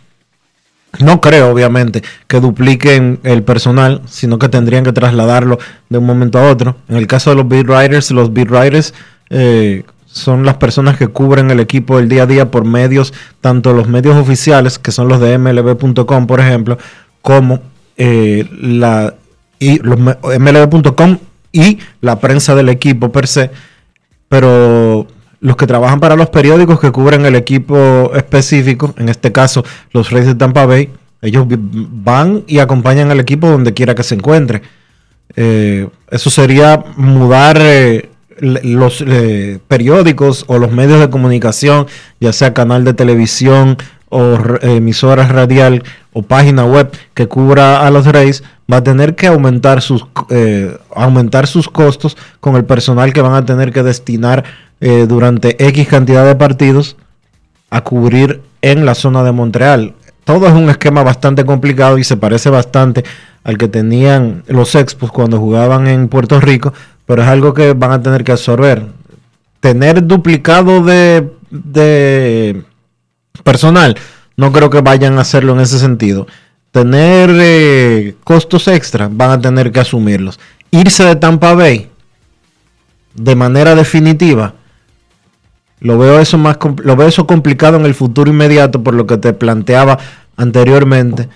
no 1.01 1.21
creo, 1.21 1.51
obviamente, 1.51 2.03
que 2.27 2.41
dupliquen 2.41 3.21
el 3.23 3.43
personal, 3.43 4.03
sino 4.07 4.39
que 4.39 4.49
tendrían 4.49 4.85
que 4.85 4.93
trasladarlo 4.93 5.59
de 5.89 5.99
un 5.99 6.05
momento 6.05 6.39
a 6.39 6.51
otro. 6.51 6.77
En 6.89 6.97
el 6.97 7.07
caso 7.07 7.31
de 7.31 7.37
los 7.37 7.49
beat 7.49 7.67
writers, 7.67 8.11
los 8.11 8.33
beat 8.33 8.51
writers 8.51 8.93
eh, 9.31 9.85
son 10.05 10.45
las 10.45 10.57
personas 10.57 10.99
que 10.99 11.09
cubren 11.09 11.51
el 11.51 11.61
equipo 11.61 11.97
del 11.97 12.09
día 12.09 12.25
a 12.25 12.27
día 12.27 12.51
por 12.51 12.67
medios, 12.67 13.15
tanto 13.41 13.73
los 13.73 13.89
medios 13.89 14.17
oficiales, 14.17 14.79
que 14.79 14.93
son 14.93 15.09
los 15.09 15.21
de 15.21 15.39
mlb.com, 15.39 16.27
por 16.27 16.41
ejemplo, 16.41 16.77
como 17.23 17.61
eh, 17.97 18.47
la 18.61 19.15
mlb.com 19.61 21.19
y 21.53 21.79
la 22.01 22.21
prensa 22.21 22.55
del 22.55 22.69
equipo 22.69 23.11
per 23.11 23.27
se. 23.27 23.51
Pero 24.29 25.07
los 25.43 25.57
que 25.57 25.67
trabajan 25.67 25.99
para 25.99 26.15
los 26.15 26.31
periódicos 26.31 26.79
que 26.79 26.93
cubren 26.93 27.27
el 27.27 27.35
equipo 27.35 28.13
específico, 28.15 28.95
en 28.97 29.09
este 29.09 29.33
caso 29.33 29.65
los 29.91 30.11
Reyes 30.11 30.29
de 30.29 30.35
Tampa 30.37 30.67
Bay, 30.67 30.89
ellos 31.21 31.47
van 31.49 32.45
y 32.47 32.61
acompañan 32.61 33.11
al 33.11 33.19
equipo 33.19 33.49
donde 33.49 33.75
quiera 33.75 33.95
que 33.97 34.05
se 34.05 34.15
encuentre. 34.15 34.63
Eh, 35.35 35.89
eso 36.11 36.31
sería 36.31 36.85
mudar 36.97 37.59
eh, 37.61 38.11
los 38.41 39.03
eh, 39.05 39.59
periódicos 39.67 40.45
o 40.47 40.59
los 40.59 40.71
medios 40.71 41.01
de 41.01 41.11
comunicación, 41.11 41.87
ya 42.21 42.33
sea 42.33 42.55
canal 42.55 42.85
de 42.85 42.95
televisión 42.95 43.77
o 44.13 44.37
emisora 44.61 45.27
radial 45.27 45.83
o 46.13 46.23
página 46.23 46.65
web 46.65 46.93
que 47.15 47.27
cubra 47.27 47.87
a 47.87 47.91
los 47.91 48.07
Reyes, 48.07 48.45
va 48.71 48.77
a 48.79 48.85
tener 48.85 49.17
que 49.17 49.27
aumentar 49.27 49.81
sus, 49.81 50.05
aumentar 50.95 51.47
sus 51.47 51.69
costos 51.69 52.17
con 52.41 52.57
el 52.57 52.65
personal 52.65 53.13
que 53.13 53.23
van 53.23 53.35
a 53.35 53.47
tener 53.47 53.73
que 53.73 53.83
destinar 53.83 54.45
eh, 54.81 55.07
durante 55.09 55.65
X 55.69 55.89
cantidad 55.89 56.27
de 56.27 56.35
partidos 56.35 56.97
a 57.71 57.83
cubrir 57.83 58.43
en 58.61 58.85
la 58.85 58.95
zona 58.95 59.23
de 59.23 59.33
Montreal. 59.33 59.95
Todo 60.25 60.47
es 60.47 60.53
un 60.53 60.69
esquema 60.69 61.03
bastante 61.03 61.45
complicado 61.45 61.99
y 61.99 62.05
se 62.05 62.17
parece 62.17 62.51
bastante 62.51 63.05
al 63.45 63.59
que 63.59 63.69
tenían 63.69 64.43
los 64.47 64.75
Expos 64.75 65.11
cuando 65.11 65.39
jugaban 65.39 65.87
en 65.87 66.09
Puerto 66.09 66.41
Rico, 66.41 66.75
pero 67.07 67.23
es 67.23 67.29
algo 67.29 67.55
que 67.55 67.73
van 67.73 67.93
a 67.93 68.03
tener 68.03 68.25
que 68.25 68.33
absorber. 68.33 68.87
Tener 69.61 70.07
duplicado 70.07 70.83
de, 70.83 71.31
de 71.51 72.65
personal, 73.45 73.97
no 74.37 74.53
creo 74.53 74.71
que 74.71 74.81
vayan 74.81 75.19
a 75.19 75.23
hacerlo 75.23 75.53
en 75.53 75.61
ese 75.61 75.79
sentido. 75.79 76.27
Tener 76.71 77.31
eh, 77.33 78.15
costos 78.25 78.69
extra, 78.69 79.09
van 79.11 79.31
a 79.31 79.41
tener 79.41 79.73
que 79.73 79.81
asumirlos. 79.81 80.41
Irse 80.71 81.05
de 81.05 81.17
Tampa 81.17 81.55
Bay 81.55 81.91
de 83.15 83.35
manera 83.35 83.75
definitiva, 83.75 84.55
lo 85.81 85.99
veo 85.99 86.21
eso 86.21 86.39
más 86.39 86.57
lo 86.83 86.97
veo 86.97 87.09
eso 87.09 87.27
complicado 87.27 87.77
en 87.77 87.85
el 87.85 87.95
futuro 87.95 88.31
inmediato 88.31 88.83
por 88.83 88.95
lo 88.95 89.07
que 89.07 89.19
te 89.19 89.33
planteaba 89.33 89.99
anteriormente 90.37 91.29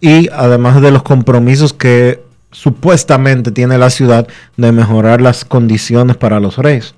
y 0.00 0.28
además 0.30 0.80
de 0.80 0.90
los 0.90 1.02
compromisos 1.02 1.72
que 1.72 2.22
supuestamente 2.50 3.52
tiene 3.52 3.78
la 3.78 3.90
ciudad 3.90 4.26
de 4.56 4.72
mejorar 4.72 5.20
las 5.20 5.44
condiciones 5.44 6.16
para 6.16 6.40
los 6.40 6.56
Reyes. 6.56 6.94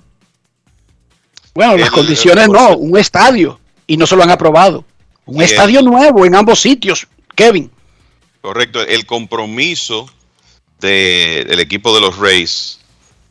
Bueno, 1.54 1.76
las 1.76 1.90
condiciones 1.90 2.48
no, 2.48 2.76
un 2.76 2.96
estadio 2.96 3.58
y 3.92 3.98
no 3.98 4.06
se 4.06 4.16
lo 4.16 4.22
han 4.22 4.30
aprobado. 4.30 4.86
Un 5.26 5.42
estadio 5.42 5.82
nuevo 5.82 6.24
en 6.24 6.34
ambos 6.34 6.62
sitios, 6.62 7.06
Kevin. 7.34 7.70
Correcto, 8.40 8.80
el 8.80 9.04
compromiso 9.04 10.08
del 10.80 11.60
equipo 11.60 11.94
de 11.94 12.00
los 12.00 12.16
Reyes 12.16 12.80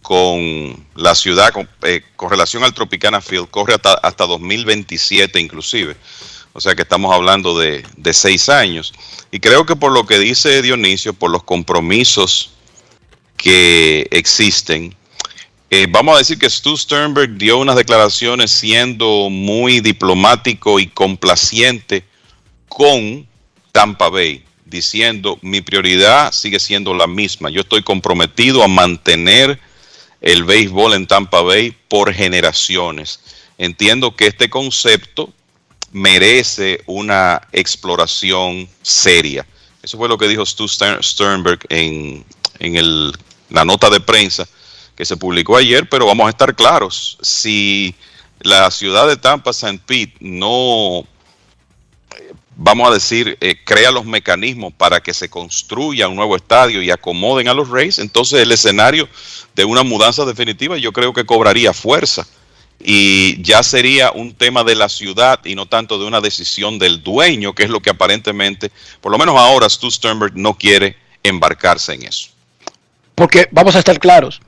con 0.04 0.86
la 0.94 1.16
ciudad 1.16 1.52
eh, 1.82 2.04
con, 2.16 2.30
relación 2.30 2.64
al 2.64 2.76
Tropicana 2.76 3.22
Field 3.22 3.50
corre 3.50 3.74
hasta, 3.74 3.96
hasta 3.96 4.28
2027 4.28 5.40
inclusive. 5.40 5.96
O 6.54 6.62
sea 6.62 6.76
que 6.76 6.84
estamos 6.84 7.12
hablando 7.12 7.58
de, 7.58 7.84
seis 8.14 8.48
años. 8.48 8.94
Y 9.32 9.40
creo 9.40 9.66
que 9.66 9.76
por 9.76 9.92
lo 9.92 10.06
que 10.06 10.20
dice 10.20 10.62
Dionisio, 10.62 11.14
por 11.14 11.32
los 11.32 11.42
compromisos 11.42 12.52
que 13.36 14.08
existen, 14.12 14.96
eh, 15.74 15.88
vamos 15.90 16.16
a 16.16 16.18
decir 16.18 16.38
que 16.38 16.50
Stu 16.50 16.76
Sternberg 16.76 17.38
dio 17.38 17.58
unas 17.58 17.78
declaraciones 17.78 18.52
siendo 18.52 19.30
muy 19.30 19.80
diplomático 19.80 20.82
y 20.82 20.88
complaciente 20.88 22.04
con 22.68 23.26
Tampa 23.72 24.10
Bay, 24.10 24.44
diciendo 24.66 25.40
mi 25.42 25.62
prioridad 25.62 26.34
sigue 26.34 26.60
siendo 26.60 26.94
la 26.94 27.08
misma. 27.08 27.50
Yo 27.50 27.62
estoy 27.62 27.84
comprometido 27.84 28.64
a 28.64 28.68
mantener 28.68 29.62
el 30.20 30.44
béisbol 30.44 30.94
en 30.94 31.08
Tampa 31.08 31.40
Bay 31.40 31.74
por 31.88 32.14
generaciones. 32.14 33.22
Entiendo 33.58 34.14
que 34.14 34.28
este 34.28 34.50
concepto 34.50 35.32
merece 35.94 36.82
una 36.86 37.48
exploración 37.54 38.68
seria. 38.82 39.48
Eso 39.82 39.98
fue 39.98 40.10
lo 40.10 40.18
que 40.18 40.28
dijo 40.28 40.46
Stu 40.46 40.68
Sternberg 40.68 41.60
en, 41.70 42.26
en 42.60 43.14
la 43.50 43.64
nota 43.64 43.90
de 43.90 44.02
prensa 44.02 44.46
que 44.96 45.06
se 45.06 45.18
publicó 45.18 45.58
ayer, 45.58 45.88
pero 45.90 46.06
vamos 46.06 46.28
a 46.28 46.30
estar 46.30 46.56
claros, 46.56 47.18
si 47.22 47.96
la 48.40 48.70
ciudad 48.72 49.08
de 49.08 49.18
Tampa, 49.18 49.52
St. 49.52 49.80
Pete, 49.86 50.16
no 50.20 51.06
vamos 52.56 52.90
a 52.90 52.94
decir, 52.94 53.38
eh, 53.42 53.56
crea 53.64 53.92
los 53.92 54.06
mecanismos 54.06 54.74
para 54.74 55.02
que 55.02 55.14
se 55.14 55.30
construya 55.30 56.08
un 56.08 56.16
nuevo 56.16 56.36
estadio 56.36 56.82
y 56.82 56.92
acomoden 56.92 57.48
a 57.48 57.54
los 57.54 57.70
Rays, 57.70 57.98
entonces 58.00 58.40
el 58.42 58.52
escenario 58.52 59.10
de 59.56 59.66
una 59.66 59.84
mudanza 59.84 60.26
definitiva 60.26 60.78
yo 60.78 60.92
creo 60.94 61.14
que 61.14 61.26
cobraría 61.26 61.74
fuerza 61.74 62.28
y 62.80 63.42
ya 63.42 63.64
sería 63.64 64.12
un 64.12 64.34
tema 64.34 64.64
de 64.64 64.76
la 64.76 64.90
ciudad 64.90 65.40
y 65.46 65.56
no 65.56 65.66
tanto 65.66 66.00
de 66.00 66.06
una 66.06 66.22
decisión 66.22 66.80
del 66.80 67.04
dueño, 67.04 67.54
que 67.54 67.64
es 67.64 67.70
lo 67.70 67.80
que 67.80 67.90
aparentemente, 67.90 68.72
por 69.02 69.12
lo 69.12 69.18
menos 69.18 69.38
ahora, 69.38 69.70
Stu 69.70 69.90
Sternberg 69.90 70.36
no 70.36 70.58
quiere 70.58 70.98
embarcarse 71.24 71.94
en 71.94 72.04
eso. 72.04 72.30
Porque 73.16 73.48
vamos 73.52 73.76
a 73.76 73.80
estar 73.80 74.00
claros, 74.00 74.42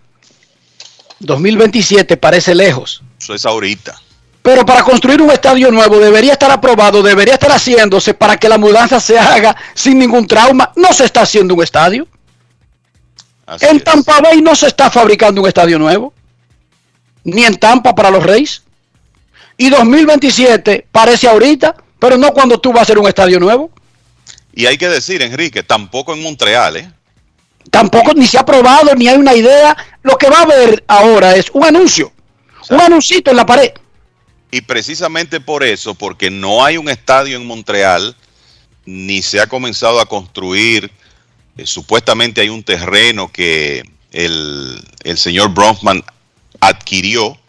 2027 1.23 2.17
parece 2.17 2.53
lejos. 2.53 3.01
Eso 3.19 3.33
es 3.33 3.45
ahorita. 3.45 3.99
Pero 4.41 4.65
para 4.65 4.83
construir 4.83 5.21
un 5.21 5.31
estadio 5.31 5.71
nuevo 5.71 5.99
debería 5.99 6.33
estar 6.33 6.51
aprobado, 6.51 7.01
debería 7.01 7.35
estar 7.35 7.51
haciéndose 7.51 8.13
para 8.13 8.35
que 8.35 8.49
la 8.49 8.57
mudanza 8.57 8.99
se 8.99 9.17
haga 9.17 9.55
sin 9.73 9.97
ningún 9.97 10.27
trauma. 10.27 10.71
No 10.75 10.91
se 10.91 11.05
está 11.05 11.21
haciendo 11.21 11.55
un 11.55 11.63
estadio. 11.63 12.07
en 13.61 13.79
Tampa 13.79 14.19
Bay 14.19 14.41
no 14.41 14.53
se 14.53 14.67
está 14.67 14.91
fabricando 14.91 15.41
un 15.41 15.47
estadio 15.47 15.79
nuevo. 15.79 16.13
Ni 17.23 17.45
en 17.45 17.55
Tampa 17.55 17.95
para 17.95 18.11
los 18.11 18.21
Reyes. 18.21 18.63
Y 19.57 19.69
2027 19.69 20.87
parece 20.91 21.29
ahorita, 21.29 21.75
pero 21.97 22.17
no 22.17 22.33
cuando 22.33 22.59
tú 22.59 22.71
vas 22.73 22.79
a 22.79 22.83
hacer 22.83 22.99
un 22.99 23.07
estadio 23.07 23.39
nuevo. 23.39 23.71
Y 24.53 24.65
hay 24.65 24.77
que 24.77 24.89
decir, 24.89 25.21
Enrique, 25.21 25.63
tampoco 25.63 26.13
en 26.13 26.21
Montreal, 26.21 26.75
¿eh? 26.77 26.91
Tampoco 27.73 28.13
ni 28.13 28.27
se 28.27 28.37
ha 28.37 28.41
aprobado, 28.41 28.93
ni 28.93 29.07
hay 29.07 29.17
una 29.17 29.33
idea. 29.33 29.75
Lo 30.03 30.15
que 30.15 30.29
va 30.29 30.37
a 30.37 30.43
haber 30.43 30.83
ahora 30.87 31.35
es 31.35 31.47
un 31.53 31.63
anuncio. 31.63 32.13
Un 32.69 32.79
anuncito 32.79 33.31
en 33.31 33.37
la 33.37 33.47
pared 33.47 33.71
Y 34.51 34.61
precisamente 34.61 35.41
por 35.41 35.63
eso, 35.63 35.95
porque 35.95 36.29
no 36.29 36.63
hay 36.63 36.77
un 36.77 36.87
estadio 36.87 37.35
en 37.35 37.47
Montreal, 37.47 38.15
ni 38.85 39.23
se 39.23 39.41
ha 39.41 39.47
comenzado 39.47 39.99
a 39.99 40.05
construir, 40.05 40.91
eh, 41.57 41.65
supuestamente 41.65 42.41
hay 42.41 42.49
un 42.49 42.61
terreno 42.61 43.31
que 43.31 43.81
el, 44.11 44.79
el 45.03 45.17
señor 45.17 45.49
Bronfman 45.49 46.03
adquirió, 46.59 47.39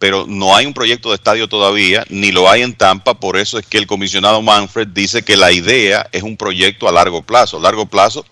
pero 0.00 0.26
no 0.26 0.56
hay 0.56 0.66
un 0.66 0.74
proyecto 0.74 1.10
de 1.10 1.14
estadio 1.14 1.48
todavía, 1.48 2.04
ni 2.08 2.32
lo 2.32 2.50
hay 2.50 2.62
en 2.62 2.74
Tampa, 2.74 3.20
por 3.20 3.36
eso 3.36 3.56
es 3.56 3.66
que 3.66 3.78
el 3.78 3.86
comisionado 3.86 4.42
Manfred 4.42 4.88
dice 4.88 5.22
que 5.22 5.36
la 5.36 5.52
idea 5.52 6.08
es 6.10 6.24
un 6.24 6.36
proyecto 6.36 6.88
a 6.88 6.92
largo 6.92 7.22
plazo. 7.22 7.60
Largo 7.60 7.86
plazo 7.86 8.26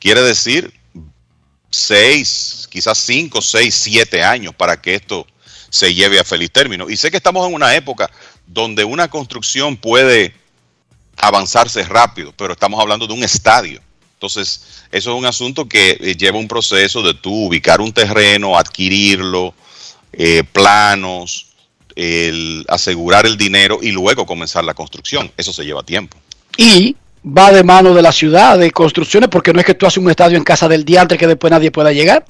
quiere 0.00 0.22
decir 0.22 0.77
seis, 1.70 2.68
quizás 2.70 2.98
cinco, 2.98 3.40
seis, 3.42 3.74
siete 3.74 4.22
años 4.22 4.54
para 4.54 4.80
que 4.80 4.94
esto 4.94 5.26
se 5.70 5.94
lleve 5.94 6.18
a 6.18 6.24
feliz 6.24 6.50
término. 6.50 6.88
Y 6.88 6.96
sé 6.96 7.10
que 7.10 7.16
estamos 7.16 7.46
en 7.46 7.54
una 7.54 7.74
época 7.74 8.10
donde 8.46 8.84
una 8.84 9.08
construcción 9.08 9.76
puede 9.76 10.34
avanzarse 11.16 11.82
rápido, 11.84 12.32
pero 12.36 12.52
estamos 12.52 12.80
hablando 12.80 13.06
de 13.06 13.12
un 13.12 13.22
estadio. 13.22 13.80
Entonces, 14.14 14.62
eso 14.90 15.12
es 15.12 15.18
un 15.18 15.26
asunto 15.26 15.68
que 15.68 15.90
eh, 16.00 16.16
lleva 16.16 16.38
un 16.38 16.48
proceso 16.48 17.02
de 17.02 17.14
tú 17.14 17.46
ubicar 17.46 17.80
un 17.80 17.92
terreno, 17.92 18.58
adquirirlo, 18.58 19.54
eh, 20.12 20.42
planos, 20.44 21.44
asegurar 22.68 23.26
el 23.26 23.36
dinero 23.36 23.80
y 23.82 23.90
luego 23.90 24.24
comenzar 24.24 24.64
la 24.64 24.74
construcción. 24.74 25.32
Eso 25.36 25.52
se 25.52 25.64
lleva 25.64 25.82
tiempo. 25.82 26.16
Y 26.56 26.94
va 27.36 27.52
de 27.52 27.62
mano 27.62 27.92
de 27.94 28.02
la 28.02 28.12
ciudad, 28.12 28.58
de 28.58 28.70
construcciones, 28.70 29.28
porque 29.28 29.52
no 29.52 29.60
es 29.60 29.66
que 29.66 29.74
tú 29.74 29.86
haces 29.86 29.98
un 29.98 30.10
estadio 30.10 30.36
en 30.38 30.44
casa 30.44 30.68
del 30.68 30.84
diantre 30.84 31.18
que 31.18 31.26
después 31.26 31.50
nadie 31.50 31.70
pueda 31.70 31.92
llegar. 31.92 32.24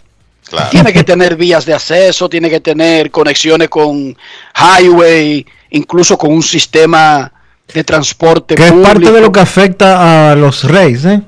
Tiene 0.71 0.93
que 0.95 1.05
tener 1.05 1.37
vías 1.37 1.67
de 1.67 1.75
acceso, 1.75 2.29
tiene 2.29 2.49
que 2.49 2.61
tener 2.61 3.11
conexiones 3.11 3.69
con 3.69 4.17
highway, 4.57 5.45
incluso 5.71 6.17
con 6.17 6.33
un 6.33 6.43
sistema 6.43 7.31
de 7.73 7.85
transporte 7.85 8.55
Que 8.55 8.67
es 8.69 8.73
parte 8.73 9.13
de 9.13 9.21
lo 9.21 9.31
que 9.31 9.41
afecta 9.41 10.31
a 10.31 10.35
los 10.35 10.65
Reyes, 10.65 11.05
¿eh? 11.05 11.21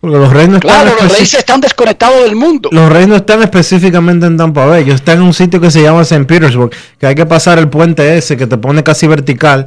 Porque 0.00 0.16
los 0.16 0.32
Reyes 0.32 0.48
no 0.50 0.56
están 0.58 0.70
Claro, 0.70 0.90
los 0.94 1.10
especi- 1.10 1.14
Reyes 1.14 1.34
están 1.34 1.60
desconectados 1.60 2.22
del 2.24 2.36
mundo. 2.36 2.68
Los 2.72 2.90
Reyes 2.90 3.08
no 3.08 3.16
están 3.16 3.42
específicamente 3.42 4.26
en 4.26 4.36
Tampa 4.36 4.66
Bay, 4.66 4.82
ellos 4.84 4.96
están 4.96 5.18
en 5.18 5.22
un 5.24 5.34
sitio 5.34 5.60
que 5.60 5.70
se 5.70 5.82
llama 5.82 6.02
St. 6.02 6.24
Petersburg, 6.24 6.70
que 6.98 7.06
hay 7.06 7.14
que 7.16 7.26
pasar 7.26 7.58
el 7.58 7.68
puente 7.68 8.16
ese 8.16 8.36
que 8.36 8.46
te 8.46 8.58
pone 8.58 8.82
casi 8.84 9.06
vertical 9.08 9.64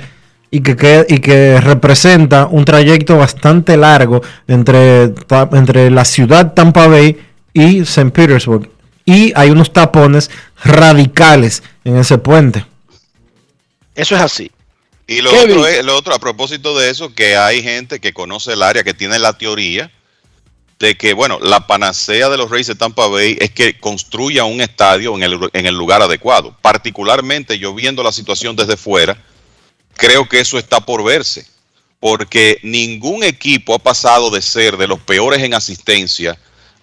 y 0.55 0.61
que, 0.61 0.75
que- 0.77 1.05
y 1.09 1.17
que 1.19 1.59
representa 1.59 2.45
un 2.45 2.63
trayecto 2.63 3.17
bastante 3.17 3.75
largo 3.75 4.21
entre, 4.47 5.09
ta- 5.09 5.49
entre 5.51 5.91
la 5.91 6.05
ciudad 6.05 6.53
Tampa 6.53 6.87
Bay 6.87 7.17
y 7.53 7.79
St. 7.81 8.11
Petersburg. 8.11 8.69
Y 9.03 9.33
hay 9.35 9.49
unos 9.49 9.73
tapones 9.73 10.31
radicales 10.63 11.61
en 11.83 11.97
ese 11.97 12.17
puente. 12.17 12.65
Eso 13.95 14.15
es 14.15 14.21
así. 14.21 14.49
Y 15.07 15.21
lo 15.21 15.29
otro, 15.31 15.67
es, 15.67 15.83
lo 15.85 15.95
otro, 15.95 16.15
a 16.15 16.19
propósito 16.19 16.77
de 16.79 16.89
eso, 16.89 17.13
que 17.13 17.35
hay 17.35 17.61
gente 17.61 17.99
que 17.99 18.13
conoce 18.13 18.53
el 18.53 18.63
área, 18.63 18.83
que 18.83 18.93
tiene 18.93 19.19
la 19.19 19.33
teoría 19.33 19.91
de 20.79 20.95
que, 20.97 21.13
bueno, 21.13 21.37
la 21.41 21.67
panacea 21.67 22.29
de 22.29 22.37
los 22.37 22.49
Reyes 22.49 22.67
de 22.67 22.75
Tampa 22.75 23.07
Bay 23.07 23.37
es 23.39 23.51
que 23.51 23.77
construya 23.79 24.45
un 24.45 24.61
estadio 24.61 25.15
en 25.15 25.23
el, 25.23 25.37
en 25.53 25.65
el 25.65 25.75
lugar 25.75 26.01
adecuado. 26.01 26.55
Particularmente, 26.61 27.59
yo 27.59 27.73
viendo 27.75 28.01
la 28.03 28.11
situación 28.11 28.55
desde 28.55 28.75
fuera, 28.77 29.17
creo 29.95 30.27
que 30.27 30.39
eso 30.39 30.57
está 30.57 30.79
por 30.79 31.03
verse, 31.03 31.45
porque 31.99 32.59
ningún 32.63 33.23
equipo 33.23 33.73
ha 33.73 33.79
pasado 33.79 34.29
de 34.29 34.41
ser 34.41 34.77
de 34.77 34.87
los 34.87 34.99
peores 34.99 35.41
en 35.41 35.53
asistencia 35.53 36.37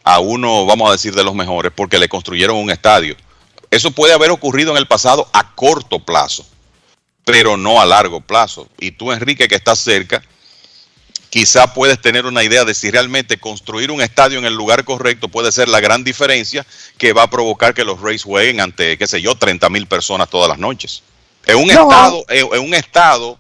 a 0.05 0.19
uno, 0.19 0.67
vamos 0.67 0.89
a 0.89 0.93
decir, 0.93 1.15
de 1.15 1.25
los 1.25 1.35
mejores, 1.35 1.73
porque 1.75 1.99
le 1.99 2.09
construyeron 2.09 2.57
un 2.57 2.71
estadio. 2.71 3.17
Eso 3.71 3.91
puede 3.91 4.13
haber 4.13 4.31
ocurrido 4.31 4.73
en 4.73 4.77
el 4.79 4.87
pasado 4.87 5.29
a 5.33 5.55
corto 5.55 6.01
plazo 6.01 6.45
pero 7.25 7.57
no 7.57 7.81
a 7.81 7.87
largo 7.87 8.21
plazo. 8.21 8.69
Y 8.79 8.93
tú, 8.93 9.13
Enrique, 9.13 9.49
que 9.49 9.55
estás 9.55 9.79
cerca, 9.79 10.23
quizá 11.31 11.73
puedes 11.73 12.01
tener 12.01 12.27
una 12.27 12.43
idea 12.43 12.65
de 12.65 12.75
si 12.75 12.91
realmente 12.91 13.39
construir 13.39 13.91
un 13.91 14.03
estadio 14.03 14.39
en 14.39 14.45
el 14.45 14.55
lugar 14.55 14.85
correcto 14.85 15.29
puede 15.29 15.53
ser 15.53 15.69
la 15.69 15.81
gran 15.81 16.05
diferencia 16.05 16.67
que 16.99 17.13
va 17.13 17.25
a 17.25 17.31
provocar 17.31 17.75
que 17.75 17.85
los 17.85 18.01
Rays 18.01 18.25
jueguen 18.25 18.61
ante, 18.61 18.99
qué 18.99 19.07
sé 19.07 19.23
yo, 19.23 19.35
30 19.35 19.69
mil 19.71 19.87
personas 19.87 20.29
todas 20.29 20.49
las 20.49 20.59
noches. 20.59 21.03
En 21.47 21.57
un 21.59 21.67
No. 21.67 21.73
estado, 21.83 22.25
en, 22.29 22.47
en 22.55 22.61
un 22.65 22.75
estado, 22.75 23.39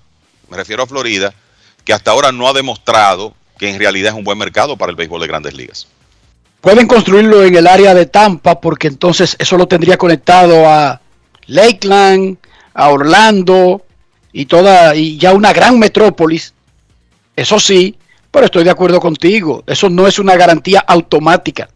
me 0.49 0.57
refiero 0.57 0.83
a 0.83 0.87
Florida, 0.87 1.33
que 1.85 1.93
hasta 1.93 2.11
ahora 2.11 2.33
no 2.33 2.49
ha 2.49 2.53
demostrado 2.53 3.35
que 3.59 3.69
en 3.71 3.79
realidad 3.79 4.13
es 4.13 4.19
un 4.19 4.25
buen 4.25 4.39
mercado 4.39 4.77
para 4.77 4.91
el 4.91 4.97
béisbol 4.97 5.21
de 5.21 5.27
grandes 5.29 5.55
ligas. 5.55 5.87
Pueden 6.61 6.87
construirlo 6.87 7.45
en 7.45 7.57
el 7.57 7.67
área 7.67 7.95
de 7.95 8.07
Tampa 8.07 8.61
porque 8.61 8.87
entonces 8.89 9.37
eso 9.39 9.57
lo 9.57 9.67
tendría 9.67 9.97
conectado 9.97 10.67
a 10.69 11.01
Lakeland, 11.47 12.39
a 12.75 12.89
Orlando 12.91 13.85
y 14.33 14.47
toda 14.47 14.95
y 14.95 15.19
ya 15.19 15.33
una 15.33 15.53
gran 15.53 15.79
metrópolis. 15.79 16.55
Eso 17.35 17.59
sí, 17.59 17.97
pero 18.31 18.47
estoy 18.47 18.65
de 18.65 18.71
acuerdo 18.71 19.01
contigo. 19.01 19.65
Eso 19.67 19.89
no 19.91 20.07
es 20.07 20.19
una 20.19 20.37
garantía 20.37 20.81
automática. 20.87 21.69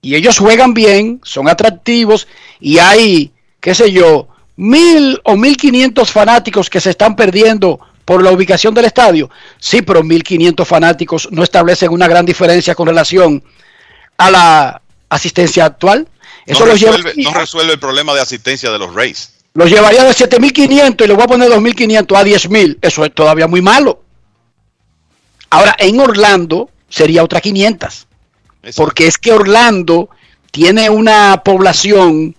Y 0.00 0.14
ellos 0.14 0.38
juegan 0.38 0.74
bien, 0.74 1.20
son 1.22 1.48
atractivos 1.48 2.26
y 2.60 2.78
hay, 2.78 3.32
qué 3.60 3.74
sé 3.74 3.92
yo, 3.92 4.28
mil 4.56 5.20
o 5.24 5.36
mil 5.36 5.56
quinientos 5.56 6.10
fanáticos 6.12 6.70
que 6.70 6.80
se 6.80 6.90
están 6.90 7.16
perdiendo 7.16 7.80
por 8.04 8.22
la 8.22 8.30
ubicación 8.30 8.74
del 8.74 8.84
estadio. 8.84 9.30
Sí, 9.58 9.82
pero 9.82 10.02
mil 10.02 10.22
quinientos 10.22 10.68
fanáticos 10.68 11.28
no 11.30 11.42
establecen 11.42 11.90
una 11.90 12.06
gran 12.06 12.26
diferencia 12.26 12.74
con 12.74 12.86
relación 12.86 13.42
a 14.18 14.30
la 14.30 14.82
asistencia 15.08 15.64
actual. 15.64 16.06
Eso 16.46 16.66
no, 16.66 16.74
lleva- 16.74 16.96
resuelve, 16.96 17.22
no 17.22 17.32
resuelve 17.32 17.72
el 17.72 17.78
problema 17.80 18.14
de 18.14 18.20
asistencia 18.20 18.70
de 18.70 18.78
los 18.78 18.94
Rays. 18.94 19.30
los 19.54 19.70
llevaría 19.70 20.04
de 20.04 20.10
7.500 20.10 21.04
y 21.04 21.08
le 21.08 21.14
voy 21.14 21.24
a 21.24 21.26
poner 21.28 21.50
2.500 21.50 22.16
a 22.18 22.24
10.000. 22.24 22.78
Eso 22.82 23.04
es 23.04 23.14
todavía 23.14 23.46
muy 23.46 23.62
malo. 23.62 24.02
Ahora, 25.50 25.74
en 25.78 26.00
Orlando 26.00 26.70
sería 26.88 27.22
otra 27.24 27.40
500. 27.40 28.06
Porque 28.76 29.06
es 29.06 29.18
que 29.18 29.32
Orlando 29.32 30.08
tiene 30.50 30.90
una 30.90 31.42
población 31.44 32.34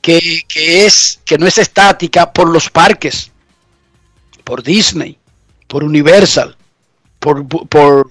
que, 0.00 0.44
es, 0.54 1.20
que 1.24 1.38
no 1.38 1.46
es 1.46 1.58
estática 1.58 2.32
por 2.32 2.48
los 2.48 2.70
parques, 2.70 3.30
por 4.44 4.62
Disney, 4.62 5.18
por 5.66 5.84
Universal, 5.84 6.56
por, 7.18 7.46
por, 7.46 8.10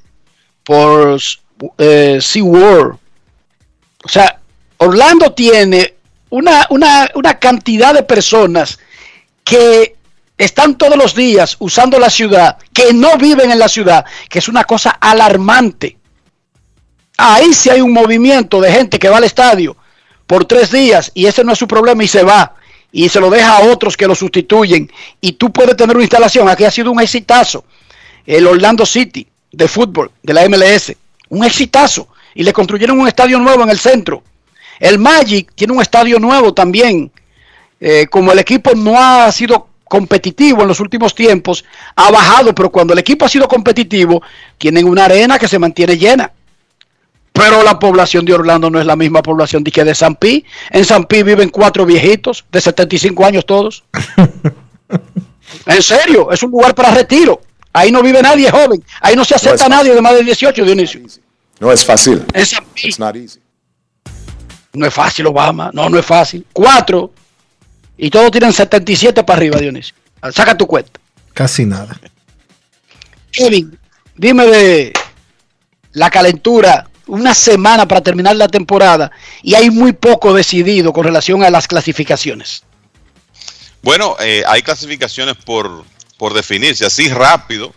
por 0.64 1.20
eh, 1.78 2.20
SeaWorld. 2.22 2.98
O 4.04 4.10
sea, 4.10 4.40
Orlando 4.78 5.32
tiene 5.32 5.96
una, 6.30 6.68
una, 6.70 7.10
una 7.16 7.40
cantidad 7.40 7.94
de 7.94 8.04
personas 8.04 8.78
que 9.44 9.96
están 10.38 10.78
todos 10.78 10.98
los 10.98 11.16
días 11.16 11.56
usando 11.60 11.98
la 12.00 12.10
ciudad, 12.10 12.58
que 12.74 12.94
no 12.94 13.18
viven 13.18 13.50
en 13.50 13.60
la 13.60 13.70
ciudad, 13.70 14.06
que 14.30 14.40
es 14.40 14.48
una 14.48 14.66
cosa 14.66 14.92
alarmante. 14.92 15.98
Ahí 17.18 17.54
sí 17.54 17.70
hay 17.70 17.82
un 17.82 17.94
movimiento 17.94 18.62
de 18.62 18.72
gente 18.72 19.00
que 19.00 19.10
va 19.10 19.18
al 19.18 19.24
estadio 19.24 19.77
por 20.28 20.46
tres 20.46 20.72
días 20.72 21.12
y 21.14 21.26
ese 21.26 21.44
no 21.44 21.54
es 21.54 21.60
su 21.60 21.68
problema 21.68 22.04
y 22.04 22.08
se 22.08 22.24
va 22.24 22.54
y 22.92 23.10
se 23.10 23.20
lo 23.20 23.30
deja 23.30 23.58
a 23.58 23.62
otros 23.72 23.98
que 23.98 24.08
lo 24.08 24.16
sustituyen 24.16 24.92
y 25.22 25.34
tú 25.34 25.52
puedes 25.52 25.76
tener 25.76 25.96
una 25.96 26.04
instalación. 26.04 26.48
Aquí 26.48 26.66
ha 26.66 26.72
sido 26.72 26.92
un 26.92 27.02
exitazo. 27.02 27.66
El 28.26 28.46
Orlando 28.46 28.86
City 28.86 29.26
de 29.52 29.68
fútbol 29.68 30.12
de 30.22 30.34
la 30.34 30.48
MLS, 30.50 30.94
un 31.30 31.46
exitazo 31.46 32.10
y 32.36 32.44
le 32.44 32.54
construyeron 32.54 33.00
un 33.00 33.08
estadio 33.08 33.40
nuevo 33.40 33.64
en 33.64 33.70
el 33.70 33.80
centro. 33.80 34.22
El 34.80 35.00
Magic 35.00 35.52
tiene 35.56 35.74
un 35.74 35.82
estadio 35.82 36.20
nuevo 36.20 36.54
también. 36.54 37.12
Eh, 37.80 38.08
como 38.10 38.32
el 38.32 38.40
equipo 38.40 38.74
no 38.76 39.00
ha 39.00 39.32
sido 39.32 39.70
competitivo 39.86 40.62
en 40.62 40.68
los 40.68 40.80
últimos 40.80 41.16
tiempos, 41.16 41.64
ha 41.96 42.12
bajado, 42.12 42.54
pero 42.54 42.70
cuando 42.70 42.94
el 42.94 43.00
equipo 43.00 43.26
ha 43.26 43.30
sido 43.30 43.48
competitivo, 43.48 44.22
tienen 44.58 44.88
una 44.88 45.06
arena 45.06 45.40
que 45.40 45.48
se 45.48 45.60
mantiene 45.60 45.98
llena. 45.98 46.32
Pero 47.38 47.64
la 47.64 47.78
población 47.78 48.26
de 48.26 48.34
Orlando 48.34 48.70
no 48.70 48.80
es 48.80 48.86
la 48.86 48.96
misma 48.96 49.22
población 49.22 49.64
de 49.64 49.72
que 49.72 49.84
de 49.84 49.94
San 49.94 50.16
Pi. 50.16 50.44
En 50.72 50.84
San 50.84 51.06
Pi 51.06 51.22
viven 51.22 51.50
cuatro 51.50 51.86
viejitos 51.86 52.44
de 52.52 52.60
75 52.60 53.26
años 53.26 53.46
todos. 53.46 53.84
en 55.66 55.84
serio, 55.84 56.32
es 56.32 56.42
un 56.42 56.52
lugar 56.52 56.74
para 56.74 56.92
retiro. 56.92 57.42
Ahí 57.74 57.92
no 57.92 58.02
vive 58.02 58.22
nadie 58.24 58.50
joven. 58.50 58.84
Ahí 59.02 59.16
no 59.16 59.24
se 59.24 59.36
acepta 59.36 59.70
nadie 59.70 59.94
de 59.94 60.02
más 60.02 60.16
de 60.16 60.24
18, 60.24 60.66
Dionisio. 60.66 61.02
No 61.60 61.72
es 61.72 61.86
fácil. 61.86 62.26
En 62.34 62.46
San 62.46 62.66
Pi. 62.74 62.88
It's 62.88 63.00
not 63.00 63.16
easy. 63.16 63.40
No 64.74 64.86
es 64.86 64.94
fácil, 64.94 65.28
Obama. 65.28 65.70
No, 65.74 65.90
no 65.90 66.00
es 66.00 66.06
fácil. 66.06 66.46
Cuatro. 66.52 67.12
Y 67.98 68.10
todos 68.10 68.32
tienen 68.32 68.54
77 68.54 69.24
para 69.24 69.38
arriba, 69.38 69.60
Dionisio. 69.60 69.96
Saca 70.32 70.58
tu 70.58 70.66
cuenta. 70.66 71.00
Casi 71.34 71.66
nada. 71.66 72.00
Kevin, 73.32 73.78
dime 74.16 74.46
de 74.48 74.94
la 75.94 76.10
calentura. 76.10 76.88
Una 77.08 77.34
semana 77.34 77.88
para 77.88 78.02
terminar 78.02 78.36
la 78.36 78.48
temporada 78.48 79.12
y 79.42 79.56
hay 79.56 79.70
muy 79.70 79.94
poco 79.94 80.34
decidido 80.34 80.92
con 80.92 81.06
relación 81.06 81.44
a 81.44 81.50
las 81.50 81.68
clasificaciones. 81.68 82.64
Bueno, 83.82 84.18
eh, 84.20 84.44
hay 84.46 84.62
clasificaciones 84.62 85.36
por, 85.38 85.86
por 86.18 86.34
definirse. 86.34 86.86
Así 86.86 87.08
rápido, 87.08 87.74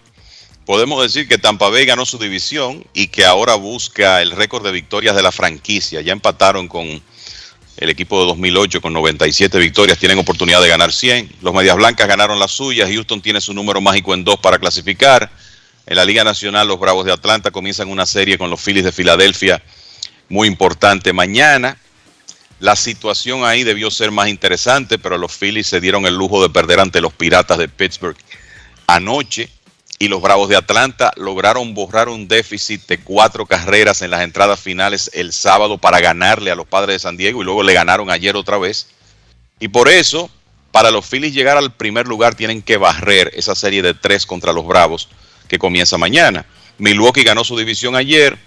podemos 0.67 1.03
decir 1.03 1.29
que 1.29 1.39
Tampa 1.39 1.69
Bay 1.69 1.87
ganó 1.87 2.05
su 2.05 2.19
división 2.19 2.85
y 2.93 3.09
que 3.09 3.25
ahora 3.25 3.55
busca 3.55 4.21
el 4.21 4.33
récord 4.33 4.65
de 4.65 4.73
victorias 4.73 5.15
de 5.15 5.23
la 5.23 5.31
franquicia. 5.31 6.01
Ya 6.01 6.13
empataron 6.13 6.67
con 6.69 7.01
El 7.77 7.91
equipo 7.91 8.21
de 8.21 8.27
2008 8.27 8.81
con 8.81 8.93
97 8.93 9.59
victorias 9.59 9.99
tienen 9.99 10.19
oportunidad 10.19 10.61
de 10.61 10.69
ganar 10.69 10.93
100. 10.93 11.37
Los 11.41 11.55
Medias 11.55 11.77
Blancas 11.77 12.09
ganaron 12.09 12.39
las 12.39 12.51
suyas. 12.51 12.91
Houston 12.91 13.23
tiene 13.23 13.41
su 13.41 13.55
número 13.55 13.81
mágico 13.81 14.13
en 14.13 14.25
dos 14.25 14.39
para 14.41 14.59
clasificar. 14.59 15.31
En 15.91 15.97
la 15.97 16.05
Liga 16.05 16.23
Nacional, 16.23 16.69
los 16.69 16.79
Bravos 16.79 17.05
de 17.05 17.13
Atlanta 17.13 17.51
comienzan 17.51 17.89
una 17.89 18.07
serie 18.07 18.39
con 18.39 18.49
los 18.49 18.61
Phillies 18.61 18.85
de 18.85 18.93
Filadelfia 18.93 19.61
muy 20.29 20.47
importante 20.47 21.13
mañana. 21.13 21.77
La 22.61 22.77
situación 22.77 23.45
ahí 23.45 23.65
debió 23.65 23.91
ser 23.91 24.13
más 24.13 24.29
interesante, 24.29 25.01
pero 25.01 25.19
los 25.19 25.37
Phillies 25.37 25.67
se 25.67 25.81
dieron 25.81 26.07
el 26.07 26.15
lujo 26.15 26.41
de 26.41 26.49
perder 26.49 26.79
ante 26.79 27.01
los 27.01 27.13
Piratas 27.13 27.59
de 27.59 27.69
Pittsburgh 27.69 28.17
anoche 28.87 29.51
y 29.99 30.07
los 30.07 30.23
Bravos 30.23 30.49
de 30.49 30.55
Atlanta 30.55 31.11
lograron 31.17 31.75
borrar 31.75 32.09
un 32.09 32.29
déficit 32.29 32.87
de 32.87 33.01
cuatro 33.01 33.45
carreras 33.45 34.01
en 34.03 34.13
las 34.13 34.21
entradas 34.21 34.61
finales 34.61 35.11
el 35.13 35.33
sábado 35.33 35.77
para 35.77 35.99
ganarle 35.99 36.53
a 36.53 36.55
los 36.55 36.69
Padres 36.69 36.95
de 36.95 36.99
San 37.01 37.17
Diego 37.17 37.43
y 37.43 37.45
luego 37.45 37.65
le 37.65 37.75
ganaron 37.75 38.13
ayer 38.13 38.37
otra 38.37 38.59
vez. 38.59 38.87
Y 39.59 39.67
por 39.67 39.89
eso, 39.89 40.31
para 40.71 40.93
los 40.93 41.05
Phillies 41.05 41.35
llegar 41.35 41.57
al 41.57 41.75
primer 41.75 42.07
lugar 42.07 42.37
tienen 42.37 42.63
que 42.63 42.77
barrer 42.77 43.33
esa 43.35 43.57
serie 43.57 43.83
de 43.83 43.93
tres 43.93 44.25
contra 44.25 44.53
los 44.53 44.65
Bravos 44.65 45.09
que 45.51 45.59
comienza 45.59 45.99
mañana. 45.99 46.47
Milwaukee 46.79 47.25
ganó 47.25 47.43
su 47.43 47.59
división 47.59 47.97
ayer. 47.97 48.39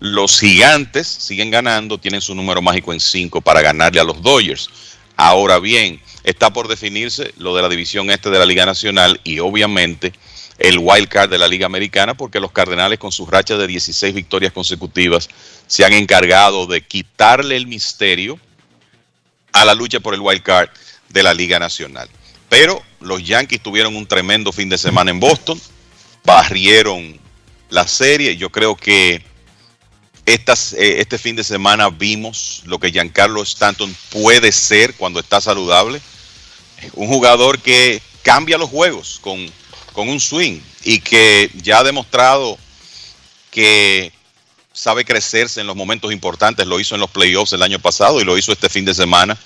Los 0.00 0.40
gigantes 0.40 1.06
siguen 1.06 1.52
ganando, 1.52 1.98
tienen 1.98 2.20
su 2.20 2.34
número 2.34 2.60
mágico 2.60 2.92
en 2.92 2.98
cinco 2.98 3.40
para 3.40 3.62
ganarle 3.62 4.00
a 4.00 4.04
los 4.04 4.20
Dodgers. 4.20 4.68
Ahora 5.16 5.60
bien, 5.60 6.02
está 6.24 6.52
por 6.52 6.66
definirse 6.66 7.32
lo 7.38 7.54
de 7.54 7.62
la 7.62 7.68
división 7.68 8.10
este 8.10 8.28
de 8.28 8.40
la 8.40 8.44
Liga 8.44 8.66
Nacional 8.66 9.20
y 9.22 9.38
obviamente 9.38 10.12
el 10.58 10.78
wild 10.78 11.08
card 11.08 11.30
de 11.30 11.38
la 11.38 11.46
Liga 11.46 11.66
Americana 11.66 12.14
porque 12.14 12.40
los 12.40 12.50
Cardenales 12.50 12.98
con 12.98 13.12
sus 13.12 13.28
rachas 13.28 13.60
de 13.60 13.68
16 13.68 14.12
victorias 14.12 14.52
consecutivas 14.52 15.28
se 15.68 15.84
han 15.84 15.92
encargado 15.92 16.66
de 16.66 16.80
quitarle 16.80 17.56
el 17.56 17.68
misterio 17.68 18.36
a 19.52 19.64
la 19.64 19.74
lucha 19.74 20.00
por 20.00 20.14
el 20.14 20.20
wild 20.20 20.42
card 20.42 20.70
de 21.08 21.22
la 21.22 21.34
Liga 21.34 21.60
Nacional. 21.60 22.08
Pero 22.48 22.82
los 23.00 23.24
Yankees 23.24 23.62
tuvieron 23.62 23.94
un 23.94 24.06
tremendo 24.06 24.50
fin 24.50 24.68
de 24.68 24.76
semana 24.76 25.12
en 25.12 25.20
Boston, 25.20 25.60
barrieron 26.24 27.18
la 27.70 27.86
serie. 27.86 28.36
Yo 28.36 28.50
creo 28.50 28.76
que 28.76 29.22
estas, 30.26 30.72
eh, 30.74 31.00
este 31.00 31.18
fin 31.18 31.36
de 31.36 31.44
semana 31.44 31.90
vimos 31.90 32.62
lo 32.64 32.78
que 32.78 32.92
Giancarlo 32.92 33.42
Stanton 33.42 33.94
puede 34.10 34.52
ser 34.52 34.94
cuando 34.94 35.20
está 35.20 35.40
saludable. 35.40 36.00
Un 36.94 37.08
jugador 37.08 37.58
que 37.60 38.00
cambia 38.22 38.58
los 38.58 38.70
juegos 38.70 39.18
con, 39.20 39.50
con 39.92 40.08
un 40.08 40.20
swing 40.20 40.60
y 40.84 41.00
que 41.00 41.50
ya 41.62 41.80
ha 41.80 41.84
demostrado 41.84 42.58
que 43.50 44.12
sabe 44.72 45.04
crecerse 45.04 45.60
en 45.60 45.66
los 45.66 45.76
momentos 45.76 46.12
importantes. 46.12 46.66
Lo 46.66 46.80
hizo 46.80 46.94
en 46.94 47.00
los 47.00 47.10
playoffs 47.10 47.52
el 47.52 47.62
año 47.62 47.78
pasado 47.78 48.20
y 48.20 48.24
lo 48.24 48.38
hizo 48.38 48.52
este 48.52 48.68
fin 48.68 48.84
de 48.84 48.94
semana, 48.94 49.36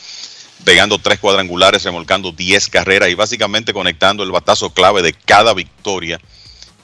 pegando 0.65 0.99
tres 0.99 1.19
cuadrangulares, 1.19 1.83
remolcando 1.83 2.33
10 2.33 2.69
carreras 2.69 3.09
y 3.09 3.15
básicamente 3.15 3.73
conectando 3.73 4.23
el 4.23 4.31
batazo 4.31 4.71
clave 4.71 5.03
de 5.03 5.13
cada 5.13 5.53
victoria 5.53 6.21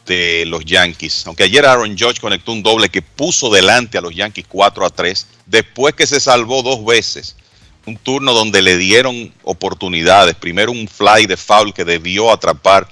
de 0.07 0.45
los 0.47 0.65
Yankees. 0.65 1.27
Aunque 1.27 1.45
ayer 1.45 1.65
Aaron 1.65 1.97
Judge 1.97 2.21
conectó 2.21 2.53
un 2.53 2.63
doble 2.63 2.89
que 2.89 3.03
puso 3.03 3.51
delante 3.51 3.99
a 3.99 4.01
los 4.01 4.15
Yankees 4.15 4.47
4 4.49 4.87
a 4.87 4.91
3, 4.91 5.27
después 5.47 5.95
que 5.95 6.07
se 6.07 6.21
salvó 6.21 6.63
dos 6.63 6.85
veces. 6.85 7.37
Un 7.85 7.97
turno 7.97 8.33
donde 8.33 8.63
le 8.63 8.77
dieron 8.77 9.33
oportunidades. 9.43 10.37
Primero 10.37 10.71
un 10.71 10.87
fly 10.87 11.27
de 11.27 11.37
foul 11.37 11.75
que 11.75 11.85
debió 11.85 12.31
atrapar 12.31 12.89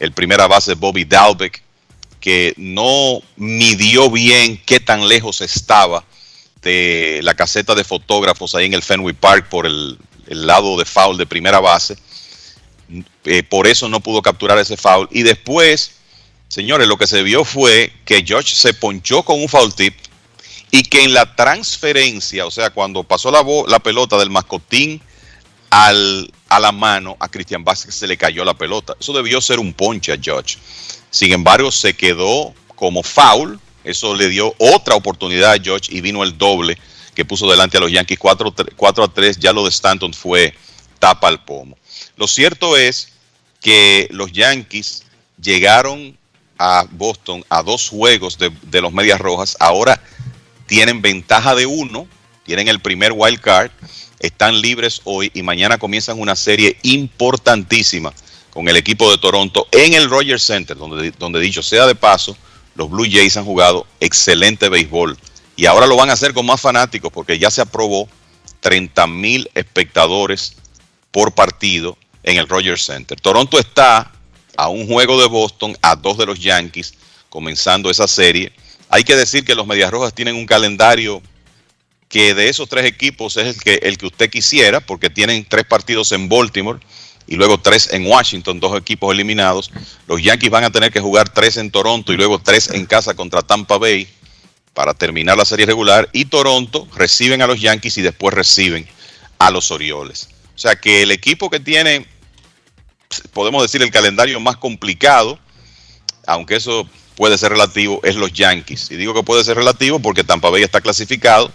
el 0.00 0.12
primera 0.12 0.48
base 0.48 0.74
Bobby 0.74 1.04
Dalbeck, 1.04 1.62
que 2.18 2.54
no 2.56 3.20
midió 3.36 4.10
bien 4.10 4.60
qué 4.64 4.80
tan 4.80 5.06
lejos 5.06 5.40
estaba 5.40 6.04
de 6.60 7.20
la 7.22 7.34
caseta 7.34 7.74
de 7.74 7.84
fotógrafos 7.84 8.54
ahí 8.54 8.66
en 8.66 8.74
el 8.74 8.82
Fenway 8.82 9.14
Park 9.14 9.48
por 9.48 9.66
el, 9.66 9.98
el 10.28 10.46
lado 10.46 10.76
de 10.76 10.84
foul 10.84 11.18
de 11.18 11.26
primera 11.26 11.60
base. 11.60 11.96
Eh, 13.24 13.42
por 13.42 13.66
eso 13.66 13.88
no 13.88 14.00
pudo 14.00 14.22
capturar 14.22 14.58
ese 14.58 14.76
foul. 14.76 15.08
Y 15.10 15.22
después 15.22 15.92
Señores, 16.52 16.86
lo 16.86 16.98
que 16.98 17.06
se 17.06 17.22
vio 17.22 17.46
fue 17.46 17.90
que 18.04 18.22
George 18.26 18.54
se 18.54 18.74
ponchó 18.74 19.22
con 19.22 19.40
un 19.40 19.48
foul 19.48 19.74
tip 19.74 19.96
y 20.70 20.82
que 20.82 21.02
en 21.02 21.14
la 21.14 21.34
transferencia, 21.34 22.44
o 22.44 22.50
sea, 22.50 22.68
cuando 22.68 23.04
pasó 23.04 23.30
la, 23.30 23.78
pelota 23.78 24.18
del 24.18 24.28
mascotín 24.28 25.00
a 25.70 25.90
la 26.60 26.70
mano, 26.70 27.16
a 27.20 27.30
Cristian 27.30 27.64
Vázquez 27.64 27.94
se 27.94 28.06
le 28.06 28.18
cayó 28.18 28.44
la 28.44 28.52
pelota. 28.52 28.94
Eso 29.00 29.14
debió 29.14 29.40
ser 29.40 29.60
un 29.60 29.72
ponche 29.72 30.12
a 30.12 30.18
George. 30.20 30.58
Sin 31.08 31.32
embargo, 31.32 31.72
se 31.72 31.94
quedó 31.94 32.52
como 32.76 33.02
foul. 33.02 33.58
Eso 33.82 34.14
le 34.14 34.28
dio 34.28 34.54
otra 34.58 34.94
oportunidad 34.94 35.52
a 35.52 35.58
George 35.58 35.90
y 35.90 36.02
vino 36.02 36.22
el 36.22 36.36
doble 36.36 36.76
que 37.14 37.24
puso 37.24 37.50
delante 37.50 37.78
a 37.78 37.80
los 37.80 37.90
Yankees 37.90 38.18
4, 38.18 38.54
4 38.76 39.04
a 39.04 39.08
3. 39.08 39.38
Ya 39.38 39.54
lo 39.54 39.62
de 39.62 39.70
Stanton 39.70 40.12
fue 40.12 40.52
tapa 40.98 41.28
al 41.28 41.42
pomo. 41.42 41.78
Lo 42.16 42.28
cierto 42.28 42.76
es 42.76 43.08
que 43.62 44.06
los 44.10 44.32
Yankees 44.32 45.04
llegaron 45.40 46.18
a 46.62 46.86
Boston 46.88 47.44
a 47.48 47.64
dos 47.64 47.88
juegos 47.88 48.38
de, 48.38 48.80
los 48.80 48.92
Medias 48.92 49.20
Rojas. 49.20 49.56
Ahora 49.58 50.00
tienen 50.66 51.02
ventaja 51.02 51.56
de 51.56 51.66
uno, 51.66 52.06
tienen 52.44 52.68
el 52.68 52.78
primer 52.78 53.10
wild 53.12 53.40
card, 53.40 53.72
están 54.20 54.60
libres 54.60 55.00
hoy 55.02 55.32
y 55.34 55.42
mañana 55.42 55.78
comienzan 55.78 56.20
una 56.20 56.36
serie 56.36 56.78
importantísima 56.82 58.12
con 58.50 58.68
el 58.68 58.76
equipo 58.76 59.10
de 59.10 59.18
Toronto 59.18 59.66
en 59.72 59.94
el 59.94 60.08
Rogers 60.08 60.44
Center, 60.44 60.76
donde, 60.76 61.10
donde 61.18 61.40
dicho 61.40 61.64
sea 61.64 61.84
de 61.86 61.96
paso, 61.96 62.36
los 62.76 62.88
Blue 62.88 63.08
Jays 63.10 63.36
han 63.36 63.44
jugado 63.44 63.84
excelente 63.98 64.68
béisbol 64.68 65.18
y 65.56 65.66
ahora 65.66 65.88
lo 65.88 65.96
van 65.96 66.10
a 66.10 66.12
hacer 66.12 66.32
con 66.32 66.46
más 66.46 66.60
fanáticos 66.60 67.10
porque 67.12 67.40
ya 67.40 67.50
se 67.50 67.60
aprobó 67.60 68.08
30 68.60 69.04
mil 69.08 69.50
espectadores 69.54 70.54
por 71.10 71.32
partido 71.32 71.98
en 72.22 72.38
el 72.38 72.48
Rogers 72.48 72.84
Center. 72.84 73.20
Toronto 73.20 73.58
está 73.58 74.12
a 74.56 74.68
un 74.68 74.86
juego 74.86 75.20
de 75.20 75.28
Boston, 75.28 75.76
a 75.82 75.96
dos 75.96 76.18
de 76.18 76.26
los 76.26 76.40
Yankees, 76.40 76.94
comenzando 77.28 77.90
esa 77.90 78.06
serie. 78.06 78.52
Hay 78.88 79.04
que 79.04 79.16
decir 79.16 79.44
que 79.44 79.54
los 79.54 79.66
Medias 79.66 79.90
Rojas 79.90 80.14
tienen 80.14 80.36
un 80.36 80.46
calendario 80.46 81.22
que 82.08 82.34
de 82.34 82.48
esos 82.50 82.68
tres 82.68 82.84
equipos 82.84 83.38
es 83.38 83.56
el 83.56 83.62
que, 83.62 83.74
el 83.82 83.96
que 83.96 84.06
usted 84.06 84.28
quisiera, 84.28 84.80
porque 84.80 85.08
tienen 85.08 85.46
tres 85.48 85.64
partidos 85.64 86.12
en 86.12 86.28
Baltimore 86.28 86.78
y 87.26 87.36
luego 87.36 87.58
tres 87.58 87.88
en 87.90 88.06
Washington, 88.06 88.60
dos 88.60 88.78
equipos 88.78 89.14
eliminados. 89.14 89.70
Los 90.06 90.22
Yankees 90.22 90.50
van 90.50 90.64
a 90.64 90.70
tener 90.70 90.92
que 90.92 91.00
jugar 91.00 91.30
tres 91.30 91.56
en 91.56 91.70
Toronto 91.70 92.12
y 92.12 92.16
luego 92.16 92.38
tres 92.38 92.68
en 92.68 92.84
casa 92.84 93.14
contra 93.14 93.40
Tampa 93.40 93.78
Bay 93.78 94.06
para 94.74 94.92
terminar 94.92 95.38
la 95.38 95.46
serie 95.46 95.64
regular. 95.64 96.10
Y 96.12 96.26
Toronto 96.26 96.86
reciben 96.94 97.40
a 97.40 97.46
los 97.46 97.60
Yankees 97.60 97.96
y 97.96 98.02
después 98.02 98.34
reciben 98.34 98.86
a 99.38 99.50
los 99.50 99.70
Orioles. 99.70 100.28
O 100.54 100.58
sea 100.58 100.76
que 100.76 101.02
el 101.02 101.10
equipo 101.10 101.48
que 101.48 101.60
tiene 101.60 102.06
podemos 103.32 103.62
decir, 103.62 103.82
el 103.82 103.90
calendario 103.90 104.40
más 104.40 104.56
complicado, 104.56 105.38
aunque 106.26 106.56
eso 106.56 106.88
puede 107.16 107.38
ser 107.38 107.52
relativo, 107.52 108.00
es 108.02 108.16
los 108.16 108.32
Yankees. 108.32 108.90
Y 108.90 108.96
digo 108.96 109.14
que 109.14 109.22
puede 109.22 109.44
ser 109.44 109.56
relativo 109.56 110.00
porque 110.00 110.24
Tampa 110.24 110.50
Bay 110.50 110.62
está 110.62 110.80
clasificado 110.80 111.52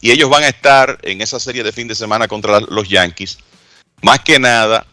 y 0.00 0.10
ellos 0.10 0.28
van 0.28 0.42
a 0.42 0.48
estar 0.48 0.98
en 1.02 1.22
esa 1.22 1.38
serie 1.38 1.62
de 1.62 1.72
fin 1.72 1.88
de 1.88 1.94
semana 1.94 2.28
contra 2.28 2.60
los 2.60 2.88
Yankees, 2.88 3.38
más 4.02 4.20
que 4.20 4.38
nada 4.38 4.86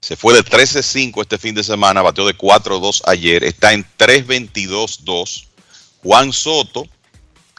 se 0.01 0.17
fue 0.17 0.35
de 0.35 0.45
13-5 0.45 1.23
este 1.23 1.39
fin 1.39 1.55
de 1.55 1.63
semana, 1.63 2.03
bateó 2.03 2.27
de 2.27 2.37
4-2 2.37 3.03
ayer, 3.07 3.45
está 3.45 3.73
en 3.73 3.87
3-22-2. 3.99 5.45
Juan 6.03 6.33
Soto, 6.33 6.89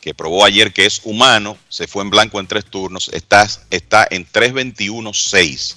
que 0.03 0.13
probó 0.13 0.43
ayer 0.43 0.73
que 0.73 0.85
es 0.85 0.99
humano, 1.05 1.57
se 1.69 1.87
fue 1.87 2.03
en 2.03 2.09
blanco 2.09 2.37
en 2.41 2.45
tres 2.45 2.65
turnos, 2.65 3.09
está, 3.13 3.47
está 3.69 4.05
en 4.11 4.27
3-21-6. 4.29 5.75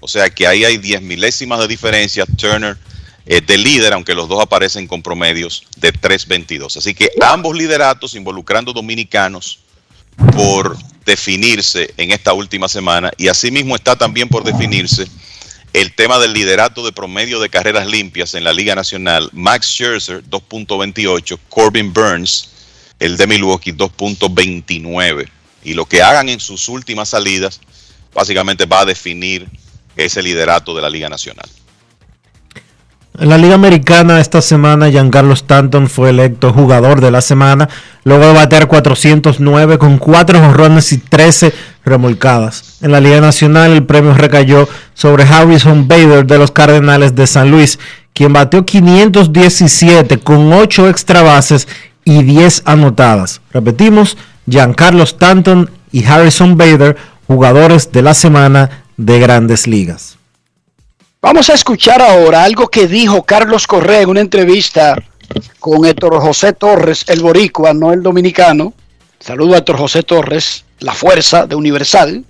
O 0.00 0.08
sea 0.08 0.28
que 0.30 0.48
ahí 0.48 0.64
hay 0.64 0.78
10 0.78 1.00
milésimas 1.02 1.60
de 1.60 1.68
diferencia. 1.68 2.26
Turner 2.26 2.76
eh, 3.24 3.40
de 3.40 3.56
líder, 3.56 3.92
aunque 3.92 4.16
los 4.16 4.28
dos 4.28 4.42
aparecen 4.42 4.88
con 4.88 5.00
promedios 5.00 5.62
de 5.76 5.92
3.22. 5.92 6.76
Así 6.76 6.92
que 6.92 7.12
ambos 7.20 7.56
lideratos 7.56 8.16
involucrando 8.16 8.72
dominicanos 8.72 9.60
por 10.34 10.76
definirse 11.06 11.94
en 11.98 12.10
esta 12.10 12.32
última 12.32 12.68
semana 12.68 13.12
y 13.16 13.28
asimismo 13.28 13.76
está 13.76 13.96
también 13.96 14.28
por 14.28 14.42
definirse 14.42 15.06
el 15.72 15.94
tema 15.94 16.18
del 16.18 16.32
liderato 16.32 16.84
de 16.84 16.90
promedio 16.90 17.38
de 17.38 17.48
carreras 17.48 17.86
limpias 17.86 18.34
en 18.34 18.42
la 18.42 18.52
Liga 18.52 18.74
Nacional. 18.74 19.30
Max 19.32 19.68
Scherzer 19.68 20.24
2.28, 20.24 21.38
Corbin 21.48 21.92
Burns, 21.92 22.51
el 23.02 23.16
de 23.16 23.26
Milwaukee 23.26 23.72
2.29. 23.72 25.28
Y 25.64 25.74
lo 25.74 25.86
que 25.86 26.02
hagan 26.02 26.28
en 26.28 26.38
sus 26.38 26.68
últimas 26.68 27.08
salidas 27.08 27.60
básicamente 28.14 28.64
va 28.64 28.80
a 28.80 28.84
definir 28.84 29.48
ese 29.96 30.22
liderato 30.22 30.74
de 30.74 30.82
la 30.82 30.88
Liga 30.88 31.08
Nacional. 31.08 31.48
En 33.18 33.28
la 33.28 33.38
Liga 33.38 33.56
Americana 33.56 34.20
esta 34.20 34.40
semana 34.40 34.88
Giancarlo 34.88 35.34
Stanton 35.34 35.88
fue 35.88 36.10
electo 36.10 36.52
jugador 36.52 37.00
de 37.00 37.10
la 37.10 37.20
semana, 37.20 37.68
luego 38.04 38.26
de 38.26 38.32
bater 38.34 38.68
409 38.68 39.78
con 39.78 39.98
4 39.98 40.38
jorrones 40.38 40.92
y 40.92 40.98
13 40.98 41.52
remolcadas. 41.84 42.78
En 42.82 42.92
la 42.92 43.00
Liga 43.00 43.20
Nacional 43.20 43.72
el 43.72 43.84
premio 43.84 44.14
recayó 44.14 44.68
sobre 44.94 45.24
Harrison 45.24 45.88
Bader 45.88 46.24
de 46.24 46.38
los 46.38 46.52
Cardenales 46.52 47.14
de 47.14 47.26
San 47.26 47.50
Luis, 47.50 47.78
quien 48.14 48.32
bateó 48.32 48.64
517 48.64 50.18
con 50.18 50.52
8 50.52 50.88
extra 50.88 51.22
bases 51.22 51.66
y 52.04 52.22
10 52.22 52.62
anotadas. 52.64 53.40
Repetimos, 53.52 54.16
Giancarlo 54.48 55.04
Stanton 55.04 55.70
y 55.92 56.04
Harrison 56.04 56.56
Bader, 56.56 56.96
jugadores 57.26 57.92
de 57.92 58.02
la 58.02 58.14
semana 58.14 58.84
de 58.96 59.18
grandes 59.18 59.66
ligas. 59.66 60.18
Vamos 61.20 61.48
a 61.50 61.54
escuchar 61.54 62.02
ahora 62.02 62.42
algo 62.42 62.68
que 62.68 62.88
dijo 62.88 63.22
Carlos 63.22 63.66
Correa 63.66 64.02
en 64.02 64.08
una 64.08 64.20
entrevista 64.20 64.96
con 65.60 65.84
Héctor 65.84 66.20
José 66.20 66.52
Torres, 66.52 67.04
el 67.08 67.20
boricua, 67.20 67.72
no 67.72 67.92
el 67.92 68.02
dominicano. 68.02 68.74
Saludo 69.20 69.54
a 69.54 69.58
Héctor 69.58 69.78
José 69.78 70.02
Torres, 70.02 70.64
la 70.80 70.92
fuerza 70.92 71.46
de 71.46 71.54
Universal. 71.54 72.24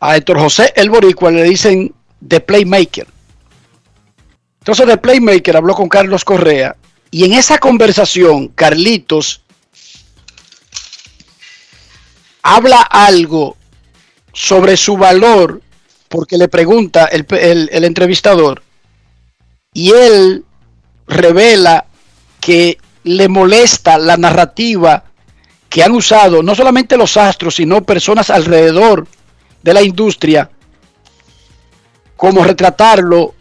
A 0.00 0.16
Héctor 0.16 0.38
José, 0.38 0.74
el 0.76 0.90
boricua, 0.90 1.30
le 1.30 1.44
dicen 1.44 1.94
The 2.26 2.40
Playmaker. 2.40 3.06
Entonces, 4.60 4.86
The 4.86 4.98
Playmaker 4.98 5.56
habló 5.56 5.74
con 5.74 5.88
Carlos 5.88 6.24
Correa 6.24 6.76
y 7.14 7.24
en 7.24 7.32
esa 7.32 7.58
conversación, 7.58 8.48
Carlitos 8.48 9.42
habla 12.42 12.80
algo 12.80 13.56
sobre 14.32 14.76
su 14.76 14.96
valor 14.96 15.62
porque 16.08 16.36
le 16.36 16.48
pregunta 16.48 17.04
el, 17.04 17.24
el, 17.70 17.84
entrevistador 17.84 18.64
y 19.72 19.92
él 19.92 20.44
revela 21.06 21.86
que 22.40 22.78
le 23.04 23.28
molesta 23.28 23.96
la 23.96 24.16
narrativa 24.16 25.04
que 25.68 25.84
han 25.84 25.92
usado 25.92 26.42
no 26.42 26.56
solamente 26.56 26.96
los 26.96 27.16
astros, 27.16 27.54
sino 27.54 27.84
personas 27.84 28.28
alrededor 28.28 29.06
de 29.62 29.72
la 29.72 29.82
industria, 29.82 30.50
como 32.16 32.42
retratarlo 32.42 33.36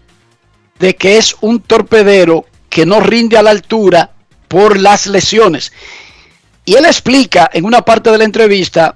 de 0.77 0.95
que 0.95 1.17
es 1.17 1.35
un 1.41 1.59
torpedero 1.59 2.45
que 2.73 2.87
no 2.87 2.99
rinde 2.99 3.37
a 3.37 3.43
la 3.43 3.51
altura 3.51 4.09
por 4.47 4.79
las 4.79 5.05
lesiones. 5.05 5.71
Y 6.65 6.73
él 6.73 6.85
explica 6.85 7.47
en 7.53 7.65
una 7.65 7.83
parte 7.83 8.09
de 8.09 8.17
la 8.17 8.23
entrevista 8.23 8.95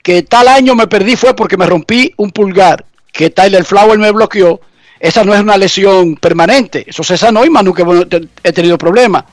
que 0.00 0.22
tal 0.22 0.46
año 0.46 0.76
me 0.76 0.86
perdí 0.86 1.16
fue 1.16 1.34
porque 1.34 1.56
me 1.56 1.66
rompí 1.66 2.14
un 2.18 2.30
pulgar 2.30 2.84
que 3.10 3.30
Tyler 3.30 3.64
Flower 3.64 3.98
me 3.98 4.12
bloqueó, 4.12 4.60
esa 5.00 5.24
no 5.24 5.34
es 5.34 5.40
una 5.40 5.56
lesión 5.56 6.14
permanente. 6.14 6.84
Eso 6.86 7.02
se 7.02 7.18
sanó 7.18 7.44
y 7.44 7.50
Manu 7.50 7.74
que 7.74 8.28
he 8.44 8.52
tenido 8.52 8.78
problemas. 8.78 9.24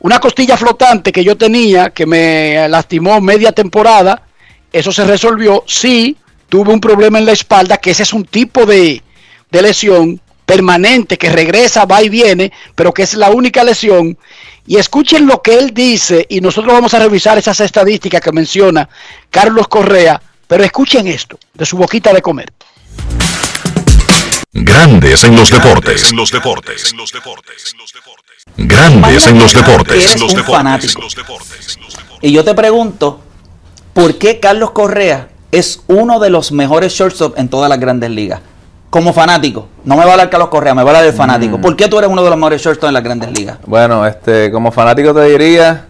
Una 0.00 0.18
costilla 0.18 0.56
flotante 0.56 1.12
que 1.12 1.22
yo 1.22 1.36
tenía, 1.36 1.90
que 1.90 2.06
me 2.06 2.66
lastimó 2.70 3.20
media 3.20 3.52
temporada, 3.52 4.22
eso 4.72 4.90
se 4.92 5.04
resolvió. 5.04 5.62
Sí, 5.66 6.16
tuve 6.48 6.72
un 6.72 6.80
problema 6.80 7.18
en 7.18 7.26
la 7.26 7.32
espalda, 7.32 7.76
que 7.76 7.90
ese 7.90 8.04
es 8.04 8.14
un 8.14 8.24
tipo 8.24 8.64
de, 8.64 9.02
de 9.50 9.62
lesión 9.62 10.22
permanente, 10.46 11.18
que 11.18 11.28
regresa, 11.28 11.84
va 11.84 12.02
y 12.02 12.08
viene, 12.08 12.52
pero 12.74 12.94
que 12.94 13.02
es 13.02 13.14
la 13.14 13.30
única 13.30 13.64
lesión. 13.64 14.16
Y 14.66 14.76
escuchen 14.76 15.26
lo 15.26 15.42
que 15.42 15.58
él 15.58 15.74
dice, 15.74 16.24
y 16.28 16.40
nosotros 16.40 16.72
vamos 16.72 16.94
a 16.94 17.00
revisar 17.00 17.36
esas 17.36 17.60
estadísticas 17.60 18.20
que 18.20 18.32
menciona 18.32 18.88
Carlos 19.30 19.68
Correa, 19.68 20.20
pero 20.46 20.64
escuchen 20.64 21.06
esto, 21.08 21.38
de 21.52 21.66
su 21.66 21.76
boquita 21.76 22.12
de 22.12 22.22
comer. 22.22 22.52
Grandes 24.52 25.24
en 25.24 25.36
los 25.36 25.50
deportes. 25.50 26.10
En 26.10 26.16
los 26.16 26.30
deportes. 26.30 26.94
Grandes 28.56 29.26
en 29.26 29.38
los 29.38 29.52
deportes. 29.52 30.20
los 30.20 30.34
fanático. 30.46 31.02
Y 32.22 32.32
yo 32.32 32.42
te 32.42 32.54
pregunto, 32.54 33.20
¿por 33.92 34.16
qué 34.16 34.40
Carlos 34.40 34.70
Correa 34.70 35.28
es 35.52 35.82
uno 35.88 36.18
de 36.20 36.30
los 36.30 36.52
mejores 36.52 36.92
shortstop 36.94 37.38
en 37.38 37.48
todas 37.48 37.68
las 37.68 37.78
grandes 37.78 38.10
ligas? 38.10 38.40
Como 38.96 39.12
fanático, 39.12 39.68
no 39.84 39.94
me 39.94 40.04
va 40.04 40.08
a 40.08 40.12
hablar 40.12 40.30
Carlos 40.30 40.48
Correa, 40.48 40.74
me 40.74 40.82
va 40.82 40.88
a 40.88 40.92
hablar 40.92 41.04
del 41.04 41.12
fanático. 41.12 41.58
Mm. 41.58 41.60
¿Por 41.60 41.76
qué 41.76 41.86
tú 41.86 41.98
eres 41.98 42.08
uno 42.08 42.24
de 42.24 42.30
los 42.30 42.38
mejores 42.38 42.62
shortstop 42.62 42.88
en 42.88 42.94
las 42.94 43.02
grandes 43.02 43.30
ligas? 43.30 43.58
Bueno, 43.66 44.06
este, 44.06 44.50
como 44.50 44.72
fanático 44.72 45.12
te 45.12 45.20
diría, 45.24 45.84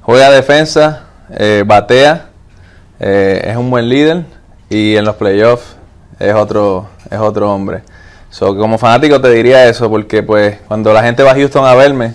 juega 0.00 0.30
defensa, 0.30 1.06
eh, 1.36 1.64
batea, 1.66 2.26
eh, 3.00 3.48
es 3.50 3.56
un 3.56 3.68
buen 3.68 3.88
líder 3.88 4.26
y 4.70 4.94
en 4.94 5.04
los 5.04 5.16
playoffs 5.16 5.74
es 6.20 6.32
otro, 6.36 6.86
es 7.10 7.18
otro 7.18 7.52
hombre. 7.52 7.82
So, 8.30 8.56
como 8.56 8.78
fanático 8.78 9.20
te 9.20 9.30
diría 9.30 9.68
eso, 9.68 9.90
porque 9.90 10.22
pues 10.22 10.58
cuando 10.68 10.92
la 10.92 11.02
gente 11.02 11.24
va 11.24 11.32
a 11.32 11.34
Houston 11.34 11.66
a 11.66 11.74
verme, 11.74 12.14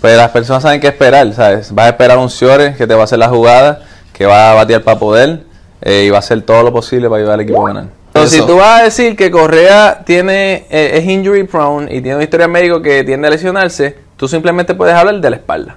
pues 0.00 0.16
las 0.16 0.30
personas 0.32 0.64
saben 0.64 0.80
qué 0.80 0.88
esperar, 0.88 1.32
¿sabes? 1.34 1.72
Vas 1.72 1.86
a 1.86 1.88
esperar 1.90 2.18
un 2.18 2.30
Ciore 2.30 2.74
que 2.74 2.88
te 2.88 2.94
va 2.94 3.02
a 3.02 3.04
hacer 3.04 3.20
la 3.20 3.28
jugada, 3.28 3.82
que 4.12 4.26
va 4.26 4.50
a 4.50 4.54
batear 4.54 4.82
para 4.82 4.98
poder 4.98 5.44
eh, 5.82 6.02
y 6.04 6.10
va 6.10 6.16
a 6.16 6.18
hacer 6.18 6.42
todo 6.42 6.64
lo 6.64 6.72
posible 6.72 7.08
para 7.08 7.18
ayudar 7.18 7.34
al 7.34 7.40
equipo 7.42 7.64
a 7.64 7.72
ganar. 7.72 7.97
Entonces, 8.18 8.40
si 8.40 8.46
tú 8.46 8.56
vas 8.56 8.80
a 8.80 8.84
decir 8.84 9.16
que 9.16 9.30
Correa 9.30 10.02
tiene 10.04 10.66
eh, 10.70 10.92
es 10.94 11.04
injury 11.04 11.44
prone 11.44 11.94
y 11.94 12.00
tiene 12.00 12.16
una 12.16 12.24
historia 12.24 12.48
médico 12.48 12.82
que 12.82 13.04
tiende 13.04 13.28
a 13.28 13.30
lesionarse, 13.30 13.96
tú 14.16 14.28
simplemente 14.28 14.74
puedes 14.74 14.94
hablar 14.94 15.20
de 15.20 15.30
la 15.30 15.36
espalda, 15.36 15.76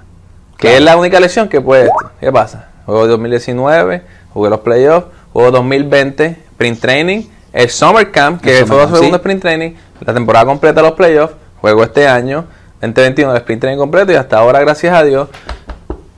que 0.58 0.76
es 0.76 0.82
la 0.82 0.96
única 0.96 1.20
lesión 1.20 1.48
que 1.48 1.60
puede. 1.60 1.90
¿Qué 2.20 2.30
pasa? 2.32 2.68
Juego 2.86 3.06
2019, 3.06 4.02
jugué 4.32 4.50
los 4.50 4.60
playoffs, 4.60 5.06
juego 5.32 5.50
2020, 5.50 6.36
sprint 6.52 6.80
training 6.80 7.22
el 7.52 7.68
Summer 7.68 8.10
Camp, 8.10 8.40
que 8.42 8.64
fue 8.66 8.88
su 8.88 8.96
segundo 8.96 9.16
sprint 9.16 9.42
training, 9.42 9.74
la 10.00 10.14
temporada 10.14 10.46
completa 10.46 10.80
de 10.80 10.88
los 10.88 10.96
playoffs, 10.96 11.34
juego 11.60 11.82
este 11.82 12.08
año, 12.08 12.46
2021 12.80 13.32
de 13.32 13.38
sprint 13.38 13.60
training 13.60 13.78
completo 13.78 14.12
y 14.12 14.14
hasta 14.14 14.38
ahora, 14.38 14.60
gracias 14.60 14.94
a 14.94 15.04
Dios, 15.04 15.28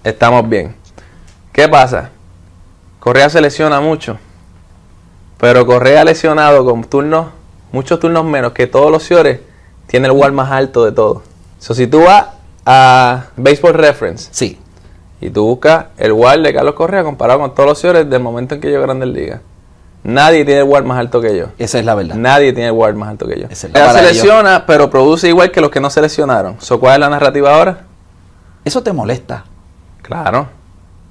estamos 0.04 0.48
bien. 0.48 0.76
¿Qué 1.52 1.68
pasa? 1.68 2.10
Correa 3.00 3.28
se 3.28 3.40
lesiona 3.40 3.80
mucho, 3.80 4.18
pero 5.44 5.66
Correa 5.66 6.04
lesionado 6.04 6.64
con 6.64 6.84
turnos, 6.84 7.26
muchos 7.70 8.00
turnos 8.00 8.24
menos 8.24 8.52
que 8.52 8.66
todos 8.66 8.90
los 8.90 9.02
señores, 9.02 9.40
tiene 9.86 10.06
el 10.06 10.12
WAR 10.12 10.32
más 10.32 10.50
alto 10.50 10.86
de 10.86 10.92
todos. 10.92 11.22
So, 11.58 11.74
si 11.74 11.86
tú 11.86 12.00
vas 12.00 12.28
a 12.64 13.24
Baseball 13.36 13.74
Reference, 13.74 14.30
sí. 14.30 14.58
y 15.20 15.28
tú 15.28 15.44
buscas 15.44 15.88
el 15.98 16.12
WAR 16.12 16.40
de 16.40 16.54
Carlos 16.54 16.72
Correa 16.72 17.04
comparado 17.04 17.40
con 17.40 17.54
todos 17.54 17.68
los 17.68 17.78
señores 17.78 18.08
del 18.08 18.22
momento 18.22 18.54
en 18.54 18.62
que 18.62 18.74
a 18.74 18.80
Grandes 18.80 19.10
Ligas, 19.10 19.42
Nadie 20.02 20.46
tiene 20.46 20.60
el 20.62 20.66
WAR 20.66 20.84
más 20.84 20.98
alto 20.98 21.20
que 21.20 21.36
yo. 21.36 21.48
Esa 21.58 21.78
es 21.78 21.84
la 21.84 21.94
verdad. 21.94 22.14
Nadie 22.14 22.54
tiene 22.54 22.68
el 22.68 22.74
WAR 22.74 22.94
más 22.94 23.10
alto 23.10 23.28
que 23.28 23.38
yo. 23.38 23.46
Esa 23.50 23.68
se 23.68 24.02
lesiona, 24.02 24.64
pero 24.64 24.88
produce 24.88 25.28
igual 25.28 25.50
que 25.50 25.60
los 25.60 25.68
que 25.68 25.78
no 25.78 25.90
se 25.90 26.00
lesionaron. 26.00 26.56
¿Cuál 26.80 26.94
es 26.94 27.00
la 27.00 27.10
narrativa 27.10 27.54
ahora? 27.54 27.80
Eso 28.64 28.82
te 28.82 28.94
molesta. 28.94 29.44
Claro. 30.00 30.48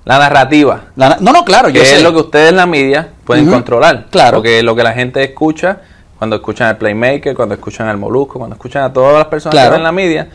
La 0.06 0.20
narrativa. 0.20 0.82
no, 0.96 1.16
no, 1.20 1.46
claro. 1.46 1.70
Yo 1.70 1.82
que 1.82 1.96
es 1.96 2.04
lo 2.04 2.12
que 2.12 2.20
ustedes 2.20 2.50
en 2.50 2.58
la 2.58 2.66
media 2.66 3.10
pueden 3.26 3.50
controlar. 3.50 4.08
Claro. 4.10 4.38
Porque 4.38 4.62
lo 4.64 4.76
que 4.76 4.84
la 4.84 4.94
gente 4.94 5.24
escucha 5.24 5.78
cuando 6.18 6.36
escuchan 6.38 6.68
al 6.68 6.78
Playmaker, 6.78 7.36
cuando 7.36 7.56
escuchan 7.56 7.88
al 7.88 7.98
Molusco, 7.98 8.38
cuando 8.40 8.56
escuchan 8.56 8.84
a 8.84 8.94
todas 8.94 9.14
las 9.18 9.28
personas 9.28 9.56
que 9.58 9.64
están 9.64 9.78
en 9.80 9.84
la 9.84 9.92
media, 9.92 10.28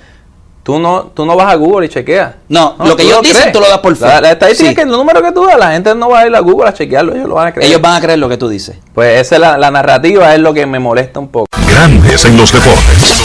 Tú 0.61 0.79
no, 0.79 1.05
tú 1.15 1.25
no 1.25 1.35
vas 1.35 1.51
a 1.51 1.55
Google 1.55 1.87
y 1.87 1.89
chequeas. 1.89 2.35
No, 2.51 2.77
lo 2.85 2.95
que 2.95 3.05
ellos 3.05 3.17
lo 3.17 3.23
dicen 3.23 3.37
crees. 3.41 3.53
tú 3.55 3.61
lo 3.61 3.69
das 3.71 3.79
por 3.79 3.97
fe. 3.97 4.05
La, 4.05 4.21
la 4.21 4.33
estadística 4.33 4.67
Sí. 4.67 4.71
es 4.73 4.77
que 4.77 4.83
el 4.83 4.91
número 4.91 5.23
que 5.23 5.33
tú 5.33 5.47
das, 5.47 5.59
la 5.59 5.71
gente 5.71 5.95
no 5.95 6.11
va 6.11 6.21
a 6.21 6.27
ir 6.27 6.37
a 6.37 6.41
Google 6.41 6.69
a 6.69 6.75
chequearlo, 6.75 7.15
ellos 7.15 7.27
lo 7.27 7.37
van 7.37 7.47
a 7.47 7.53
creer. 7.55 7.71
Ellos 7.71 7.81
van 7.81 7.95
a 7.97 8.01
creer 8.03 8.19
lo 8.19 8.29
que 8.29 8.37
tú 8.37 8.51
dices. 8.51 8.77
Pues 8.93 9.19
esa 9.19 9.37
es 9.37 9.41
la, 9.41 9.57
la 9.57 9.71
narrativa, 9.71 10.35
es 10.35 10.41
lo 10.41 10.53
que 10.53 10.67
me 10.67 10.79
molesta 10.79 11.21
un 11.21 11.29
poco. 11.29 11.47
Grandes 11.71 12.23
en 12.27 12.37
los 12.37 12.53
deportes. 12.53 13.25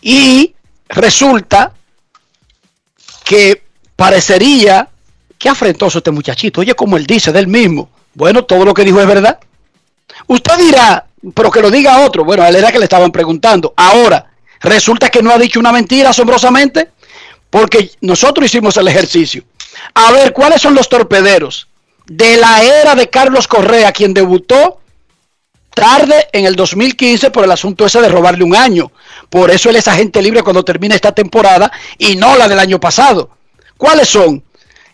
Y 0.00 0.54
resulta 0.88 1.72
que 3.28 3.62
parecería 3.94 4.88
que 5.38 5.50
afrentoso 5.50 5.98
este 5.98 6.10
muchachito. 6.10 6.62
Oye, 6.62 6.72
como 6.74 6.96
él 6.96 7.06
dice 7.06 7.30
del 7.30 7.46
mismo. 7.46 7.90
Bueno, 8.14 8.46
todo 8.46 8.64
lo 8.64 8.72
que 8.72 8.84
dijo 8.84 8.98
es 9.02 9.06
verdad. 9.06 9.38
Usted 10.28 10.56
dirá, 10.56 11.04
pero 11.34 11.50
que 11.50 11.60
lo 11.60 11.70
diga 11.70 12.06
otro. 12.06 12.24
Bueno, 12.24 12.46
él 12.46 12.56
era 12.56 12.72
que 12.72 12.78
le 12.78 12.84
estaban 12.84 13.12
preguntando. 13.12 13.74
Ahora, 13.76 14.30
resulta 14.60 15.10
que 15.10 15.22
no 15.22 15.30
ha 15.30 15.36
dicho 15.36 15.60
una 15.60 15.72
mentira 15.72 16.08
asombrosamente, 16.08 16.88
porque 17.50 17.90
nosotros 18.00 18.46
hicimos 18.46 18.78
el 18.78 18.88
ejercicio. 18.88 19.44
A 19.92 20.10
ver, 20.10 20.32
¿cuáles 20.32 20.62
son 20.62 20.74
los 20.74 20.88
torpederos 20.88 21.68
de 22.06 22.38
la 22.38 22.62
era 22.62 22.94
de 22.94 23.10
Carlos 23.10 23.46
Correa, 23.46 23.92
quien 23.92 24.14
debutó 24.14 24.77
tarde 25.78 26.28
en 26.32 26.44
el 26.44 26.56
2015 26.56 27.30
por 27.30 27.44
el 27.44 27.50
asunto 27.50 27.86
ese 27.86 28.00
de 28.00 28.08
robarle 28.08 28.44
un 28.44 28.56
año. 28.56 28.90
Por 29.30 29.50
eso 29.50 29.70
él 29.70 29.76
es 29.76 29.88
agente 29.88 30.22
libre 30.22 30.42
cuando 30.42 30.64
termine 30.64 30.94
esta 30.94 31.12
temporada 31.12 31.70
y 31.98 32.16
no 32.16 32.36
la 32.36 32.48
del 32.48 32.58
año 32.58 32.80
pasado. 32.80 33.30
¿Cuáles 33.76 34.08
son? 34.08 34.42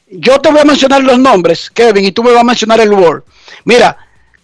Yo 0.08 0.40
te 0.40 0.50
voy 0.50 0.60
a 0.60 0.64
mencionar 0.64 1.02
los 1.02 1.18
nombres, 1.18 1.70
Kevin, 1.70 2.04
y 2.04 2.12
tú 2.12 2.22
me 2.22 2.32
vas 2.32 2.42
a 2.42 2.44
mencionar 2.44 2.80
el 2.80 2.92
Word. 2.92 3.24
Mira, 3.64 3.96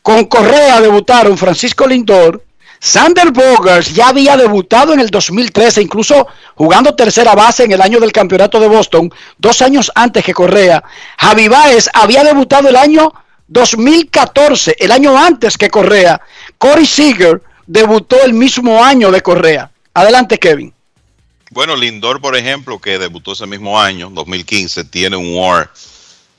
con 0.02 0.24
Correa 0.24 0.80
debutaron 0.80 1.36
Francisco 1.36 1.86
Lindor, 1.86 2.42
Sander 2.82 3.30
Bogarts 3.30 3.94
ya 3.94 4.08
había 4.08 4.38
debutado 4.38 4.94
en 4.94 5.00
el 5.00 5.10
2013, 5.10 5.82
incluso 5.82 6.26
jugando 6.54 6.94
tercera 6.94 7.34
base 7.34 7.64
en 7.64 7.72
el 7.72 7.82
año 7.82 8.00
del 8.00 8.10
campeonato 8.10 8.58
de 8.58 8.68
Boston, 8.68 9.12
dos 9.36 9.60
años 9.60 9.92
antes 9.94 10.24
que 10.24 10.32
Correa. 10.32 10.82
Javi 11.18 11.48
Baez 11.48 11.90
había 11.92 12.24
debutado 12.24 12.70
el 12.70 12.76
año 12.76 13.12
2014, 13.50 14.76
el 14.78 14.92
año 14.92 15.18
antes 15.18 15.58
que 15.58 15.68
Correa. 15.68 16.20
Corey 16.56 16.86
Seager 16.86 17.42
debutó 17.66 18.22
el 18.22 18.32
mismo 18.32 18.82
año 18.82 19.10
de 19.10 19.20
Correa. 19.20 19.70
Adelante, 19.92 20.38
Kevin. 20.38 20.72
Bueno, 21.50 21.74
Lindor, 21.74 22.20
por 22.20 22.36
ejemplo, 22.36 22.78
que 22.78 22.98
debutó 22.98 23.32
ese 23.32 23.46
mismo 23.46 23.78
año, 23.78 24.08
2015, 24.10 24.84
tiene 24.84 25.16
un 25.16 25.34
WAR 25.34 25.70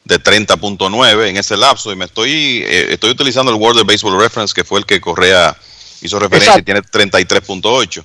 de 0.05 0.23
30.9 0.23 1.27
en 1.27 1.37
ese 1.37 1.57
lapso 1.57 1.91
y 1.91 1.95
me 1.95 2.05
estoy 2.05 2.63
eh, 2.65 2.87
estoy 2.93 3.11
utilizando 3.11 3.51
el 3.51 3.57
World 3.59 3.85
Baseball 3.85 4.19
Reference 4.19 4.51
que 4.53 4.63
fue 4.63 4.79
el 4.79 4.85
que 4.85 4.99
Correa 4.99 5.55
hizo 6.01 6.17
referencia 6.17 6.57
y 6.57 6.63
tiene 6.63 6.81
33.8. 6.81 8.03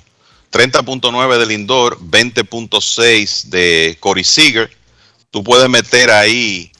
30.9 0.51 1.37
de 1.37 1.45
Lindor, 1.45 1.99
20.6 1.99 3.45
de 3.45 3.97
Corey 3.99 4.23
Seager. 4.23 4.69
Tú 5.31 5.43
puedes 5.43 5.67
meter 5.69 6.11
ahí 6.11 6.71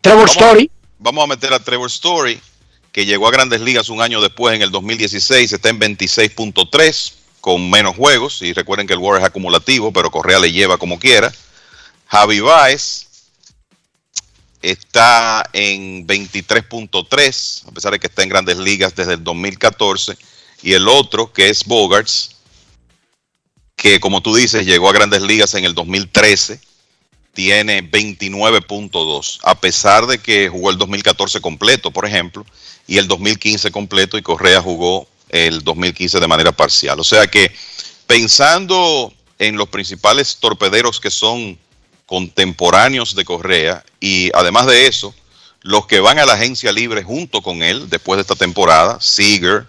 Trevor 0.00 0.28
Story. 0.28 0.70
Vamos 1.06 1.22
a 1.22 1.28
meter 1.28 1.52
a 1.52 1.60
Trevor 1.60 1.86
Story, 1.86 2.40
que 2.90 3.06
llegó 3.06 3.28
a 3.28 3.30
Grandes 3.30 3.60
Ligas 3.60 3.90
un 3.90 4.02
año 4.02 4.20
después, 4.20 4.56
en 4.56 4.62
el 4.62 4.72
2016, 4.72 5.52
está 5.52 5.68
en 5.68 5.78
26.3 5.78 7.12
con 7.40 7.70
menos 7.70 7.94
juegos. 7.94 8.42
Y 8.42 8.52
recuerden 8.52 8.88
que 8.88 8.94
el 8.94 8.98
WAR 8.98 9.20
es 9.20 9.24
acumulativo, 9.24 9.92
pero 9.92 10.10
Correa 10.10 10.40
le 10.40 10.50
lleva 10.50 10.78
como 10.78 10.98
quiera. 10.98 11.32
Javi 12.08 12.40
Baez 12.40 13.06
está 14.60 15.48
en 15.52 16.08
23.3, 16.08 17.68
a 17.68 17.70
pesar 17.70 17.92
de 17.92 18.00
que 18.00 18.08
está 18.08 18.24
en 18.24 18.28
Grandes 18.28 18.56
Ligas 18.56 18.96
desde 18.96 19.12
el 19.12 19.22
2014. 19.22 20.18
Y 20.64 20.72
el 20.72 20.88
otro, 20.88 21.32
que 21.32 21.50
es 21.50 21.64
Bogarts, 21.66 22.34
que 23.76 24.00
como 24.00 24.22
tú 24.22 24.34
dices, 24.34 24.66
llegó 24.66 24.90
a 24.90 24.92
Grandes 24.92 25.22
Ligas 25.22 25.54
en 25.54 25.66
el 25.66 25.74
2013 25.74 26.65
tiene 27.36 27.88
29.2, 27.88 29.40
a 29.42 29.60
pesar 29.60 30.06
de 30.06 30.18
que 30.18 30.48
jugó 30.48 30.70
el 30.70 30.78
2014 30.78 31.42
completo, 31.42 31.90
por 31.90 32.06
ejemplo, 32.06 32.46
y 32.86 32.96
el 32.96 33.06
2015 33.06 33.70
completo, 33.70 34.16
y 34.16 34.22
Correa 34.22 34.62
jugó 34.62 35.06
el 35.28 35.62
2015 35.62 36.18
de 36.18 36.26
manera 36.26 36.52
parcial. 36.52 36.98
O 36.98 37.04
sea 37.04 37.26
que 37.26 37.54
pensando 38.06 39.12
en 39.38 39.58
los 39.58 39.68
principales 39.68 40.38
torpederos 40.40 40.98
que 40.98 41.10
son 41.10 41.58
contemporáneos 42.06 43.14
de 43.14 43.26
Correa, 43.26 43.84
y 44.00 44.30
además 44.34 44.64
de 44.66 44.86
eso, 44.86 45.14
los 45.60 45.86
que 45.86 46.00
van 46.00 46.18
a 46.18 46.24
la 46.24 46.34
agencia 46.34 46.72
libre 46.72 47.02
junto 47.02 47.42
con 47.42 47.62
él 47.62 47.90
después 47.90 48.16
de 48.16 48.22
esta 48.22 48.34
temporada, 48.34 48.98
Seager, 48.98 49.66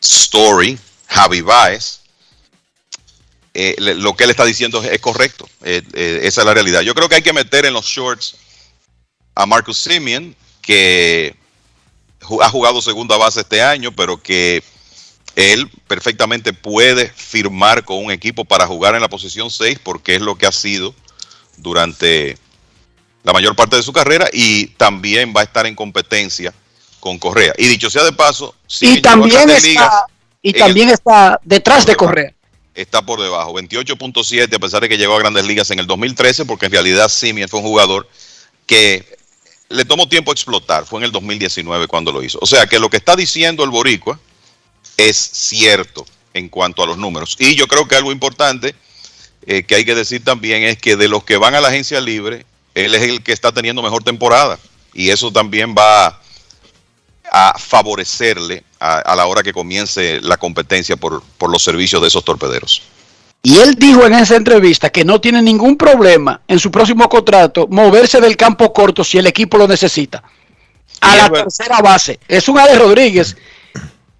Story, 0.00 0.76
Javi 1.06 1.40
Baez, 1.40 1.97
eh, 3.54 3.74
lo 3.78 4.14
que 4.14 4.24
él 4.24 4.30
está 4.30 4.44
diciendo 4.44 4.82
es, 4.82 4.98
correcto. 5.00 5.48
Eh, 5.64 5.82
eh, 5.94 6.20
esa 6.24 6.42
es 6.42 6.46
la 6.46 6.54
realidad. 6.54 6.82
Yo 6.82 6.94
creo 6.94 7.08
que 7.08 7.16
hay 7.16 7.22
que 7.22 7.32
meter 7.32 7.66
en 7.66 7.74
los 7.74 7.86
shorts 7.86 8.36
a 9.34 9.46
Marcus 9.46 9.78
Simeon, 9.78 10.34
que 10.60 11.34
ha 12.40 12.48
jugado 12.50 12.82
segunda 12.82 13.16
base 13.16 13.40
este 13.40 13.62
año, 13.62 13.92
pero 13.92 14.20
que 14.22 14.62
él 15.36 15.70
perfectamente 15.86 16.52
puede 16.52 17.08
firmar 17.14 17.84
con 17.84 18.04
un 18.04 18.10
equipo 18.10 18.44
para 18.44 18.66
jugar 18.66 18.94
en 18.94 19.00
la 19.00 19.08
posición 19.08 19.50
6, 19.50 19.78
porque 19.82 20.16
es 20.16 20.20
lo 20.20 20.36
que 20.36 20.46
ha 20.46 20.52
sido 20.52 20.94
durante 21.56 22.36
la 23.22 23.32
mayor 23.32 23.54
parte 23.54 23.76
de 23.76 23.82
su 23.82 23.92
carrera 23.92 24.28
y 24.32 24.66
también 24.68 25.32
va 25.36 25.40
a 25.42 25.44
estar 25.44 25.66
en 25.66 25.74
competencia 25.74 26.52
con 27.00 27.18
Correa. 27.18 27.52
Y 27.58 27.68
dicho 27.68 27.90
sea 27.90 28.04
de 28.04 28.12
paso, 28.12 28.54
Simeon 28.66 28.98
Y 28.98 29.02
también 29.02 29.50
está, 29.50 29.66
Ligas 29.68 29.94
y 30.42 30.50
el- 30.50 30.58
también 30.58 30.88
está 30.90 31.40
detrás 31.44 31.86
de 31.86 31.96
Correa. 31.96 32.34
Está 32.82 33.04
por 33.04 33.20
debajo, 33.20 33.54
28.7 33.54 34.54
a 34.54 34.58
pesar 34.58 34.80
de 34.80 34.88
que 34.88 34.96
llegó 34.96 35.14
a 35.14 35.18
grandes 35.18 35.44
ligas 35.44 35.70
en 35.70 35.80
el 35.80 35.86
2013, 35.86 36.44
porque 36.44 36.66
en 36.66 36.72
realidad 36.72 37.08
Simeon 37.08 37.48
fue 37.48 37.60
un 37.60 37.66
jugador 37.66 38.08
que 38.66 39.04
le 39.68 39.84
tomó 39.84 40.08
tiempo 40.08 40.32
explotar, 40.32 40.86
fue 40.86 41.00
en 41.00 41.04
el 41.04 41.12
2019 41.12 41.88
cuando 41.88 42.12
lo 42.12 42.22
hizo. 42.22 42.38
O 42.40 42.46
sea 42.46 42.66
que 42.66 42.78
lo 42.78 42.88
que 42.88 42.96
está 42.96 43.16
diciendo 43.16 43.64
el 43.64 43.70
boricua 43.70 44.18
es 44.96 45.16
cierto 45.16 46.06
en 46.34 46.48
cuanto 46.48 46.82
a 46.82 46.86
los 46.86 46.96
números. 46.96 47.36
Y 47.38 47.54
yo 47.54 47.66
creo 47.66 47.86
que 47.88 47.96
algo 47.96 48.12
importante 48.12 48.74
eh, 49.46 49.64
que 49.64 49.74
hay 49.74 49.84
que 49.84 49.94
decir 49.94 50.22
también 50.24 50.62
es 50.62 50.78
que 50.78 50.96
de 50.96 51.08
los 51.08 51.24
que 51.24 51.36
van 51.36 51.54
a 51.54 51.60
la 51.60 51.68
agencia 51.68 52.00
libre, 52.00 52.46
él 52.74 52.94
es 52.94 53.02
el 53.02 53.22
que 53.22 53.32
está 53.32 53.52
teniendo 53.52 53.82
mejor 53.82 54.04
temporada. 54.04 54.58
Y 54.94 55.10
eso 55.10 55.32
también 55.32 55.74
va 55.76 56.20
a 57.30 57.58
favorecerle 57.58 58.64
a, 58.80 58.98
a 58.98 59.16
la 59.16 59.26
hora 59.26 59.42
que 59.42 59.52
comience 59.52 60.20
la 60.20 60.36
competencia 60.36 60.96
por, 60.96 61.22
por 61.36 61.50
los 61.50 61.62
servicios 61.62 62.00
de 62.02 62.08
esos 62.08 62.24
torpederos. 62.24 62.82
Y 63.42 63.56
él 63.58 63.76
dijo 63.76 64.04
en 64.04 64.14
esa 64.14 64.36
entrevista 64.36 64.90
que 64.90 65.04
no 65.04 65.20
tiene 65.20 65.40
ningún 65.40 65.76
problema 65.76 66.40
en 66.48 66.58
su 66.58 66.70
próximo 66.70 67.08
contrato 67.08 67.68
moverse 67.70 68.20
del 68.20 68.36
campo 68.36 68.72
corto 68.72 69.04
si 69.04 69.18
el 69.18 69.26
equipo 69.26 69.56
lo 69.56 69.68
necesita. 69.68 70.22
A 71.00 71.16
la 71.16 71.30
tercera 71.30 71.80
base. 71.80 72.18
Es 72.26 72.48
un 72.48 72.58
Ale 72.58 72.76
Rodríguez. 72.76 73.36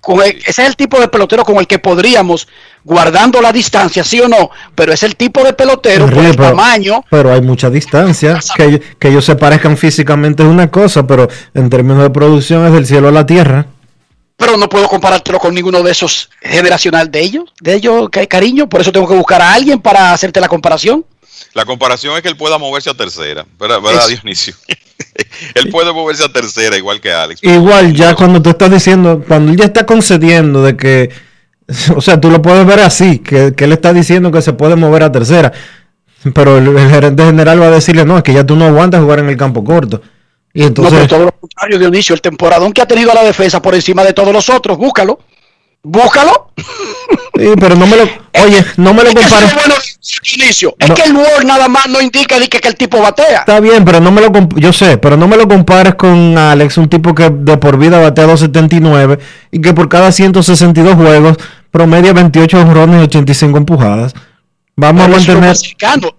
Con 0.01 0.23
el- 0.23 0.37
ese 0.39 0.63
es 0.63 0.69
el 0.69 0.77
tipo 0.77 0.99
de 1.01 1.09
pelotero 1.09 1.45
con 1.45 1.57
el 1.57 1.67
que 1.67 1.79
podríamos, 1.79 2.47
guardando 2.85 3.43
la 3.43 3.53
distancia, 3.53 4.05
sí 4.05 4.21
o 4.21 4.29
no, 4.29 4.51
pero 4.75 4.93
es 4.93 5.03
el 5.03 5.17
tipo 5.17 5.43
de 5.43 5.53
pelotero 5.53 6.07
por 6.07 6.25
el 6.25 6.31
pero- 6.37 6.51
tamaño. 6.51 7.05
Pero 7.11 7.33
hay 7.33 7.41
mucha 7.43 7.69
distancia. 7.69 8.39
Que, 8.57 8.81
que 8.99 9.09
ellos 9.09 9.25
se 9.25 9.37
parezcan 9.37 9.77
físicamente 9.77 10.43
es 10.43 10.49
una 10.49 10.71
cosa, 10.71 11.07
pero 11.07 11.29
en 11.55 11.69
términos 11.69 12.03
de 12.03 12.11
producción 12.11 12.65
es 12.67 12.73
del 12.73 12.87
cielo 12.87 13.09
a 13.09 13.13
la 13.13 13.27
tierra. 13.27 13.67
Pero 14.37 14.57
no 14.57 14.69
puedo 14.69 14.87
comparártelo 14.89 15.41
con 15.41 15.53
ninguno 15.53 15.83
de 15.83 15.91
esos 15.91 16.31
generacional 16.41 17.11
de 17.11 17.21
ellos, 17.21 17.45
de 17.61 17.75
ellos, 17.75 18.09
que 18.09 18.29
cariño, 18.29 18.69
por 18.69 18.81
eso 18.81 18.93
tengo 18.93 19.09
que 19.09 19.17
buscar 19.17 19.43
a 19.43 19.53
alguien 19.53 19.81
para 19.81 20.13
hacerte 20.13 20.41
la 20.41 20.47
comparación. 20.49 21.05
La 21.55 21.65
comparación 21.65 22.17
es 22.17 22.23
que 22.23 22.29
él 22.29 22.37
pueda 22.37 22.59
moverse 22.59 22.91
a 22.91 22.95
tercera, 22.95 23.47
¿verdad, 23.59 23.81
verdad 23.81 24.03
Es- 24.11 24.21
Dionisio? 24.23 24.55
él 25.55 25.69
puede 25.71 25.93
moverse 25.93 26.25
a 26.25 26.33
tercera 26.33 26.77
igual 26.77 27.01
que 27.01 27.13
Alex. 27.13 27.43
Igual, 27.43 27.95
ya 27.95 28.15
cuando 28.15 28.41
tú 28.43 28.51
estás 28.51 28.71
diciendo, 28.71 29.25
cuando 29.27 29.53
él 29.53 29.59
ya 29.59 29.65
está 29.67 29.87
concediendo 29.87 30.63
de 30.63 30.77
que, 30.77 31.11
o 31.97 32.01
sea, 32.01 32.21
tú 32.21 32.31
lo 32.31 32.43
puedes 32.43 32.67
ver 32.67 32.81
así, 32.81 33.19
que, 33.19 33.55
que 33.55 33.65
él 33.65 33.73
está 33.73 33.93
diciendo 33.93 34.31
que 34.31 34.43
se 34.43 34.53
puede 34.53 34.77
mover 34.77 35.03
a 35.05 35.13
tercera, 35.13 35.53
pero 36.35 36.59
el, 36.59 36.77
el 36.77 36.91
gerente 36.91 37.25
general 37.25 37.61
va 37.63 37.67
a 37.67 37.71
decirle, 37.71 38.05
no, 38.05 38.17
es 38.19 38.23
que 38.23 38.33
ya 38.33 38.45
tú 38.45 38.57
no 38.57 38.65
aguantas 38.67 39.01
jugar 39.03 39.21
en 39.21 39.29
el 39.29 39.37
campo 39.37 39.63
corto. 39.65 40.03
Y 40.55 40.61
no, 40.61 40.67
entonces, 40.69 40.95
pero 40.95 41.09
todo 41.09 41.25
lo 41.27 41.33
contrario, 41.33 41.79
Dionisio, 41.79 42.15
el 42.15 42.21
temporadón 42.21 42.73
que 42.73 42.83
ha 42.83 42.87
tenido 42.87 43.13
a 43.13 43.15
la 43.15 43.23
defensa 43.23 43.63
por 43.63 43.75
encima 43.75 44.03
de 44.03 44.13
todos 44.13 44.33
los 44.33 44.49
otros, 44.49 44.77
búscalo. 44.79 45.21
Búscalo. 45.83 46.51
sí, 47.37 47.53
pero 47.61 47.77
no 47.77 47.87
me 47.87 47.97
lo, 47.97 48.03
oye, 48.45 48.65
no 48.77 48.93
me 48.93 49.05
lo 49.05 49.11
Es 49.11 49.15
que 49.15 49.21
eso 49.21 49.37
compares. 49.37 49.98
Dionisio. 50.23 50.75
Es 50.79 50.89
No. 50.89 50.95
que 50.95 51.03
el 51.03 51.15
Word 51.17 51.45
nada 51.45 51.69
más 51.69 51.87
no 51.89 52.01
indica 52.01 52.39
de 52.39 52.49
que, 52.49 52.61
que 52.61 52.69
el 52.69 52.77
tipo 52.77 53.01
batea. 53.01 53.41
Está 53.41 53.61
bien, 53.61 53.85
pero 53.85 54.01
no 54.01 54.11
me 54.11 54.21
lo 54.21 54.31
yo 54.57 54.73
sé, 54.73 54.97
pero 54.99 55.17
no 55.17 55.27
me 55.29 55.37
lo 55.37 55.49
compares 55.49 55.95
con 55.97 56.39
Alex, 56.39 56.79
un 56.79 56.89
tipo 56.89 57.15
que 57.15 57.29
de 57.31 57.57
por 57.59 57.79
vida 57.79 57.99
batea 57.99 58.25
279 58.27 59.19
y 59.51 59.61
que 59.61 59.75
por 59.75 59.89
cada 59.89 60.13
162 60.13 60.95
juegos 60.95 61.37
promedia 61.71 62.13
28 62.13 62.59
honrones 62.61 63.01
y 63.01 63.05
85 63.05 63.59
empujadas. 63.59 64.15
Vamos 64.77 65.03
a 65.03 65.07
Pero 65.07 65.17
mantener 65.19 65.57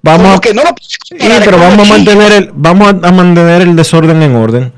vamos 0.03 0.37
a- 0.37 0.41
que 0.41 0.53
no 0.53 0.63
lo 0.63 0.75
Sí, 0.81 1.15
pero 1.45 1.57
vamos 1.57 1.87
a 1.89 1.93
mantener 1.93 2.31
el 2.33 2.51
vamos 2.53 2.87
a, 2.87 3.07
a 3.07 3.11
mantener 3.11 3.61
el 3.61 3.75
desorden 3.75 4.21
en 4.21 4.35
orden. 4.35 4.73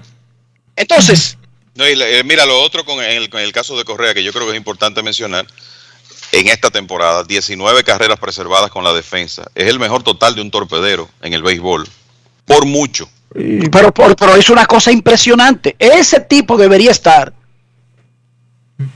Entonces, 0.75 1.37
No, 1.73 1.87
y 1.87 1.95
le- 1.95 2.19
eh, 2.19 2.23
mira, 2.23 2.45
lo 2.45 2.61
otro 2.61 2.85
con 2.85 3.03
el, 3.03 3.29
con 3.29 3.39
el 3.41 3.51
caso 3.51 3.75
de 3.77 3.83
Correa, 3.83 4.13
que 4.13 4.23
yo 4.23 4.31
creo 4.33 4.45
que 4.45 4.51
es 4.51 4.57
importante 4.57 5.01
mencionar, 5.01 5.47
en 6.31 6.47
esta 6.47 6.69
temporada, 6.69 7.23
19 7.23 7.83
carreras 7.83 8.19
preservadas 8.19 8.71
con 8.71 8.83
la 8.83 8.93
defensa. 8.93 9.43
Es 9.55 9.67
el 9.67 9.79
mejor 9.79 10.03
total 10.03 10.35
de 10.35 10.41
un 10.41 10.51
torpedero 10.51 11.09
en 11.21 11.33
el 11.33 11.43
béisbol. 11.43 11.87
Por 12.45 12.65
mucho. 12.65 13.09
Pero, 13.33 13.93
por- 13.93 14.15
pero 14.15 14.35
es 14.35 14.49
una 14.49 14.65
cosa 14.65 14.91
impresionante. 14.91 15.75
Ese 15.79 16.19
tipo 16.21 16.57
debería 16.57 16.91
estar 16.91 17.33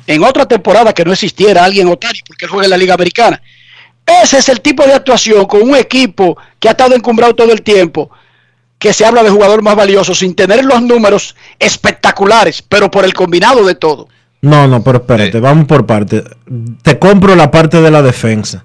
en 0.07 0.23
otra 0.23 0.45
temporada 0.47 0.93
que 0.93 1.05
no 1.05 1.13
existiera 1.13 1.63
alguien 1.63 1.87
Otani 1.87 2.19
porque 2.25 2.45
él 2.45 2.51
juega 2.51 2.65
en 2.65 2.71
la 2.71 2.77
Liga 2.77 2.93
Americana. 2.95 3.41
Ese 4.05 4.37
es 4.37 4.49
el 4.49 4.61
tipo 4.61 4.83
de 4.83 4.93
actuación 4.93 5.45
con 5.45 5.61
un 5.63 5.75
equipo 5.75 6.37
que 6.59 6.67
ha 6.67 6.71
estado 6.71 6.95
encumbrado 6.95 7.33
todo 7.35 7.51
el 7.51 7.61
tiempo, 7.61 8.11
que 8.77 8.93
se 8.93 9.05
habla 9.05 9.23
de 9.23 9.29
jugador 9.29 9.61
más 9.61 9.75
valioso 9.75 10.13
sin 10.13 10.35
tener 10.35 10.63
los 10.65 10.81
números 10.81 11.35
espectaculares, 11.59 12.61
pero 12.61 12.91
por 12.91 13.03
el 13.05 13.13
combinado 13.13 13.65
de 13.65 13.75
todo. 13.75 14.07
No, 14.45 14.67
no, 14.67 14.83
pero 14.83 14.99
espérate, 14.99 15.39
vamos 15.39 15.65
por 15.65 15.87
parte. 15.87 16.23
Te 16.83 16.99
compro 16.99 17.35
la 17.35 17.49
parte 17.49 17.81
de 17.81 17.89
la 17.89 18.03
defensa. 18.03 18.63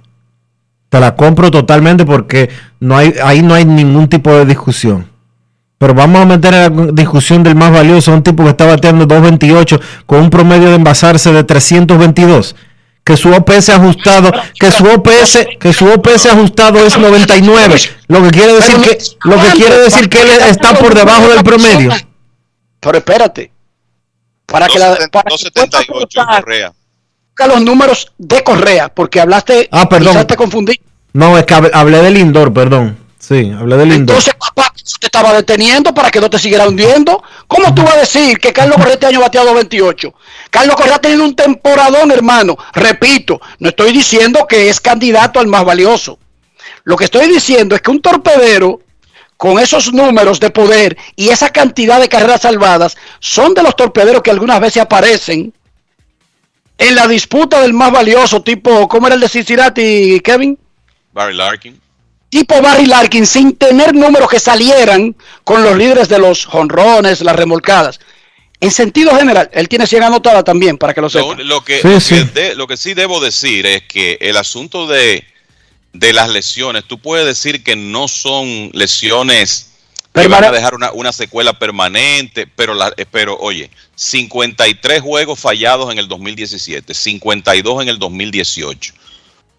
Te 0.91 1.01
la 1.01 1.17
compro 1.17 1.51
totalmente 1.51 2.05
porque 2.05 2.51
no 2.81 2.99
hay, 2.99 3.15
ahí 3.25 3.41
no 3.43 3.55
hay 3.55 3.65
ningún 3.65 4.07
tipo 4.07 4.31
de 4.31 4.45
discusión. 4.45 5.09
Pero 5.79 5.95
vamos 5.95 6.21
a 6.21 6.27
meter 6.27 6.53
en 6.53 6.77
la 6.77 6.93
discusión 6.93 7.43
del 7.43 7.55
más 7.55 7.73
valioso, 7.73 8.13
un 8.13 8.23
tipo 8.23 8.45
que 8.45 8.51
está 8.51 8.67
bateando 8.67 9.09
2.28 9.09 9.81
con 10.05 10.21
un 10.21 10.29
promedio 10.29 10.69
de 10.69 10.75
envasarse 10.75 11.33
de 11.33 11.45
322. 11.45 12.55
Que 13.03 13.17
su 13.17 13.33
OPS 13.33 13.71
ajustado, 13.71 14.31
que 14.59 14.71
su 14.71 14.85
OPS, 14.85 15.47
que 15.59 15.73
su 15.73 15.87
OPS 15.87 16.27
ajustado 16.27 16.85
es 16.85 16.99
99. 16.99 17.81
Lo 18.09 18.23
que 18.23 18.31
quiere 18.31 18.53
decir 18.53 18.77
que, 18.83 18.99
lo 19.25 19.37
que 19.41 19.49
quiere 19.57 19.79
decir 19.79 20.11
que 20.11 20.21
él 20.21 20.29
está 20.47 20.75
por 20.75 20.95
debajo 20.95 21.27
del 21.31 21.43
promedio. 21.43 21.91
Pero 22.81 22.99
espérate. 22.99 23.51
Para 24.51 24.67
que 24.69 24.79
la, 24.79 24.97
para 25.11 25.31
que 25.31 25.31
278 25.31 26.21
Correa. 26.41 26.73
busca 27.29 27.47
los 27.47 27.63
números 27.63 28.13
de 28.19 28.43
Correa, 28.43 28.89
porque 28.89 29.21
hablaste, 29.21 29.69
Ah, 29.73 29.89
perdón. 29.89 30.13
quizás 30.13 30.27
te 30.27 30.37
confundí. 30.37 30.81
No, 31.13 31.39
es 31.39 31.45
que 31.45 31.55
hab- 31.55 31.71
hablé 31.73 32.03
del 32.03 32.19
indoor, 32.19 32.53
perdón. 32.53 32.99
Sí, 33.19 33.53
hablé 33.57 33.77
del 33.77 33.89
indoor. 33.93 34.19
Entonces, 34.19 34.35
papá, 34.35 34.73
te 34.99 35.07
estaba 35.07 35.33
deteniendo 35.35 35.93
para 35.95 36.11
que 36.11 36.21
no 36.21 36.29
te 36.31 36.39
siguiera 36.39 36.67
hundiendo. 36.69 37.23
¿Cómo 37.47 37.73
tú 37.75 37.83
vas 37.83 37.95
a 37.95 38.01
decir 38.01 38.39
que 38.39 38.53
Carlos 38.53 38.77
Correa 38.77 38.95
este 38.95 39.07
año 39.07 39.21
bateado 39.21 39.55
28? 39.55 40.13
Carlos 40.51 40.75
Correa 40.77 40.97
ha 40.97 41.01
tenido 41.01 41.25
un 41.25 41.37
temporadón, 41.37 42.11
hermano. 42.11 42.57
Repito, 42.73 43.41
no 43.61 43.69
estoy 43.69 43.93
diciendo 43.93 44.47
que 44.49 44.69
es 44.69 44.81
candidato 44.81 45.39
al 45.39 45.47
más 45.47 45.65
valioso. 45.65 46.19
Lo 46.85 46.97
que 46.97 47.05
estoy 47.05 47.29
diciendo 47.29 47.75
es 47.77 47.83
que 47.83 47.91
un 47.91 48.01
torpedero 48.01 48.81
con 49.41 49.59
esos 49.59 49.91
números 49.95 50.39
de 50.39 50.51
poder 50.51 50.99
y 51.17 51.31
esa 51.31 51.49
cantidad 51.49 51.99
de 51.99 52.11
carreras 52.11 52.43
salvadas 52.43 52.95
son 53.21 53.55
de 53.55 53.63
los 53.63 53.75
torpederos 53.75 54.21
que 54.21 54.31
algunas 54.31 54.61
veces 54.61 54.83
aparecen 54.83 55.55
en 56.77 56.95
la 56.95 57.09
disputa 57.09 57.63
del 57.63 57.73
más 57.73 57.91
valioso, 57.91 58.43
tipo, 58.43 58.87
¿cómo 58.87 59.07
era 59.07 59.15
el 59.15 59.21
de 59.23 59.31
Cincinnati, 59.31 60.21
Kevin? 60.23 60.59
Barry 61.13 61.35
Larkin. 61.35 61.81
tipo 62.29 62.61
Barry 62.61 62.85
Larkin 62.85 63.25
sin 63.25 63.57
tener 63.57 63.95
números 63.95 64.29
que 64.29 64.39
salieran 64.39 65.17
con 65.43 65.63
los 65.63 65.75
líderes 65.75 66.11
de 66.11 66.19
los 66.19 66.45
jonrones, 66.45 67.23
las 67.23 67.35
remolcadas. 67.35 67.99
En 68.61 68.71
sentido 68.71 69.17
general, 69.17 69.49
él 69.55 69.71
tiene 69.71 69.87
100 69.87 70.03
anotadas 70.03 70.45
también, 70.45 70.77
para 70.77 70.93
que 70.93 71.01
lo 71.01 71.07
Lo, 71.07 71.11
sepan. 71.11 71.49
lo 71.49 71.65
que, 71.65 71.81
Sí, 71.81 71.89
lo, 71.89 72.01
sí. 72.01 72.15
que 72.15 72.25
de- 72.41 72.55
lo 72.57 72.67
que 72.67 72.77
sí 72.77 72.93
debo 72.93 73.21
decir 73.21 73.65
es 73.65 73.85
que 73.89 74.19
el 74.21 74.37
asunto 74.37 74.87
de, 74.87 75.25
de 75.93 76.13
las 76.13 76.29
lesiones, 76.29 76.85
tú 76.85 76.99
puedes 76.99 77.27
decir 77.27 77.65
que 77.65 77.77
no 77.77 78.09
son 78.09 78.71
lesiones 78.73 79.71
que 80.13 80.27
van 80.27 80.45
a 80.45 80.51
dejar 80.51 80.75
una, 80.75 80.91
una 80.93 81.13
secuela 81.13 81.53
permanente, 81.53 82.47
pero, 82.47 82.75
la, 82.75 82.93
eh, 82.97 83.07
pero 83.09 83.37
oye, 83.39 83.71
53 83.95 85.01
juegos 85.01 85.39
fallados 85.39 85.93
en 85.93 85.99
el 85.99 86.09
2017, 86.09 86.95
52 86.95 87.83
en 87.83 87.89
el 87.89 87.99
2018, 87.99 88.93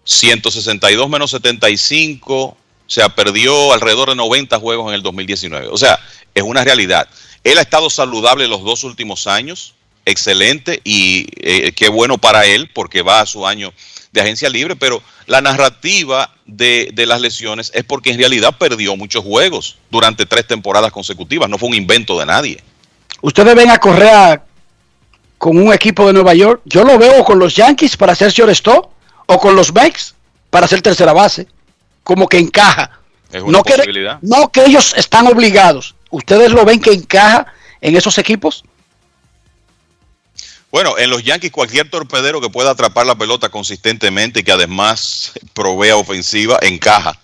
162 0.04 1.08
menos 1.08 1.30
75, 1.30 2.34
o 2.44 2.56
sea, 2.86 3.08
perdió 3.08 3.72
alrededor 3.72 4.10
de 4.10 4.16
90 4.16 4.58
juegos 4.58 4.88
en 4.88 4.94
el 4.94 5.02
2019. 5.02 5.68
O 5.68 5.78
sea, 5.78 5.98
es 6.34 6.42
una 6.42 6.62
realidad. 6.64 7.08
Él 7.44 7.56
ha 7.56 7.62
estado 7.62 7.88
saludable 7.88 8.46
los 8.46 8.62
dos 8.62 8.84
últimos 8.84 9.26
años, 9.26 9.74
excelente, 10.04 10.82
y 10.84 11.26
eh, 11.40 11.72
qué 11.72 11.88
bueno 11.88 12.18
para 12.18 12.44
él 12.44 12.70
porque 12.74 13.00
va 13.00 13.20
a 13.20 13.26
su 13.26 13.46
año 13.46 13.72
de 14.12 14.20
agencia 14.20 14.48
libre, 14.48 14.76
pero 14.76 15.02
la 15.26 15.40
narrativa 15.40 16.30
de, 16.46 16.90
de 16.92 17.06
las 17.06 17.20
lesiones 17.20 17.72
es 17.74 17.82
porque 17.84 18.10
en 18.10 18.18
realidad 18.18 18.56
perdió 18.58 18.96
muchos 18.96 19.24
juegos 19.24 19.78
durante 19.90 20.26
tres 20.26 20.46
temporadas 20.46 20.92
consecutivas, 20.92 21.48
no 21.48 21.58
fue 21.58 21.70
un 21.70 21.74
invento 21.74 22.18
de 22.18 22.26
nadie. 22.26 22.62
Ustedes 23.22 23.54
ven 23.54 23.70
a 23.70 23.78
Correa 23.78 24.42
con 25.38 25.56
un 25.56 25.72
equipo 25.72 26.06
de 26.06 26.12
Nueva 26.12 26.34
York. 26.34 26.60
Yo 26.66 26.84
lo 26.84 26.98
veo 26.98 27.24
con 27.24 27.38
los 27.38 27.56
Yankees 27.56 27.96
para 27.96 28.12
hacer 28.12 28.30
shortstop 28.30 28.90
o 29.26 29.38
con 29.38 29.56
los 29.56 29.72
Mex 29.72 30.14
para 30.50 30.66
hacer 30.66 30.82
tercera 30.82 31.12
base. 31.12 31.46
Como 32.04 32.28
que 32.28 32.38
encaja. 32.38 32.90
Es 33.32 33.42
una 33.42 33.58
No 33.58 33.64
que, 33.64 34.18
no 34.20 34.52
que 34.52 34.64
ellos 34.64 34.94
están 34.96 35.26
obligados. 35.26 35.94
¿Ustedes 36.10 36.52
lo 36.52 36.64
ven 36.64 36.80
que 36.80 36.92
encaja 36.92 37.46
en 37.80 37.96
esos 37.96 38.18
equipos? 38.18 38.64
Bueno, 40.72 40.96
en 40.98 41.10
los 41.10 41.22
Yankees 41.22 41.52
cualquier 41.52 41.88
torpedero 41.90 42.40
que 42.40 42.48
pueda 42.50 42.70
atrapar 42.70 43.06
la 43.06 43.14
pelota 43.14 43.50
consistentemente 43.50 44.40
y 44.40 44.42
que 44.42 44.52
además 44.52 45.32
provea 45.52 45.96
ofensiva 45.96 46.58
encaja. 46.62 47.20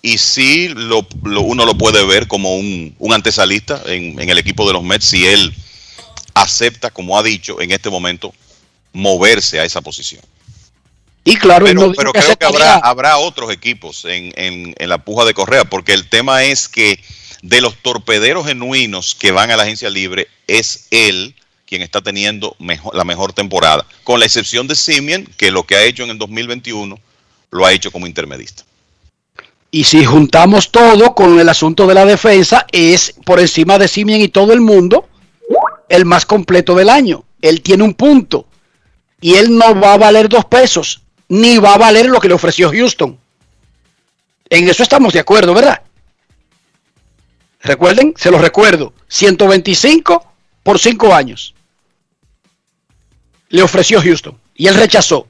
Y 0.00 0.16
sí 0.18 0.68
lo, 0.68 1.06
lo- 1.24 1.40
uno 1.42 1.66
lo 1.66 1.76
puede 1.76 2.06
ver 2.06 2.28
como 2.28 2.56
un, 2.56 2.94
un 2.98 3.12
antesalista 3.12 3.82
en, 3.86 4.18
en 4.20 4.30
el 4.30 4.38
equipo 4.38 4.64
de 4.66 4.72
los 4.74 4.84
Mets 4.84 5.06
si 5.06 5.26
él 5.26 5.52
acepta, 6.34 6.90
como 6.90 7.18
ha 7.18 7.22
dicho 7.24 7.60
en 7.60 7.72
este 7.72 7.90
momento, 7.90 8.32
moverse 8.92 9.58
a 9.58 9.64
esa 9.64 9.80
posición. 9.80 10.22
Y 11.24 11.36
claro, 11.36 11.66
Pero, 11.66 11.80
no 11.80 11.92
creo 12.12 12.12
que 12.12 12.44
habrá, 12.46 12.76
habrá 12.76 13.18
otros 13.18 13.50
equipos 13.52 14.04
en, 14.04 14.32
en- 14.36 14.74
en 14.78 14.88
la 14.88 14.98
puja 14.98 15.24
de 15.24 15.34
Correa, 15.34 15.64
porque 15.64 15.92
el 15.94 16.08
tema 16.08 16.44
es 16.44 16.68
que 16.68 17.02
de 17.42 17.60
los 17.60 17.76
torpederos 17.82 18.46
genuinos 18.46 19.16
que 19.16 19.32
van 19.32 19.50
a 19.50 19.56
la 19.56 19.64
agencia 19.64 19.90
libre, 19.90 20.28
es 20.46 20.86
él 20.92 21.34
quien 21.68 21.82
está 21.82 22.00
teniendo 22.00 22.56
mejor- 22.58 22.96
la 22.96 23.04
mejor 23.04 23.34
temporada, 23.34 23.84
con 24.02 24.18
la 24.18 24.26
excepción 24.26 24.66
de 24.66 24.74
Simeon, 24.74 25.28
que 25.36 25.50
lo 25.50 25.64
que 25.64 25.76
ha 25.76 25.84
hecho 25.84 26.02
en 26.02 26.10
el 26.10 26.18
2021 26.18 26.98
lo 27.50 27.66
ha 27.66 27.72
hecho 27.72 27.92
como 27.92 28.06
intermedista. 28.06 28.64
Y 29.70 29.84
si 29.84 30.02
juntamos 30.04 30.72
todo 30.72 31.14
con 31.14 31.38
el 31.38 31.48
asunto 31.48 31.86
de 31.86 31.94
la 31.94 32.06
defensa, 32.06 32.66
es 32.72 33.14
por 33.26 33.38
encima 33.38 33.78
de 33.78 33.86
Simien 33.86 34.22
y 34.22 34.28
todo 34.28 34.54
el 34.54 34.62
mundo 34.62 35.06
el 35.90 36.06
más 36.06 36.24
completo 36.24 36.74
del 36.74 36.88
año. 36.88 37.24
Él 37.42 37.60
tiene 37.60 37.84
un 37.84 37.92
punto. 37.92 38.46
Y 39.20 39.34
él 39.34 39.56
no 39.56 39.78
va 39.78 39.92
a 39.94 39.98
valer 39.98 40.28
dos 40.28 40.46
pesos, 40.46 41.02
ni 41.28 41.58
va 41.58 41.74
a 41.74 41.78
valer 41.78 42.06
lo 42.06 42.18
que 42.18 42.28
le 42.28 42.34
ofreció 42.34 42.70
Houston. 42.70 43.18
En 44.48 44.68
eso 44.68 44.82
estamos 44.82 45.12
de 45.12 45.20
acuerdo, 45.20 45.52
¿verdad? 45.52 45.82
Recuerden, 47.60 48.14
se 48.16 48.30
los 48.30 48.40
recuerdo, 48.40 48.94
125 49.08 50.24
por 50.62 50.78
5 50.78 51.14
años. 51.14 51.54
Le 53.50 53.62
ofreció 53.62 54.00
Houston 54.02 54.34
y 54.54 54.66
él 54.66 54.74
rechazó. 54.74 55.26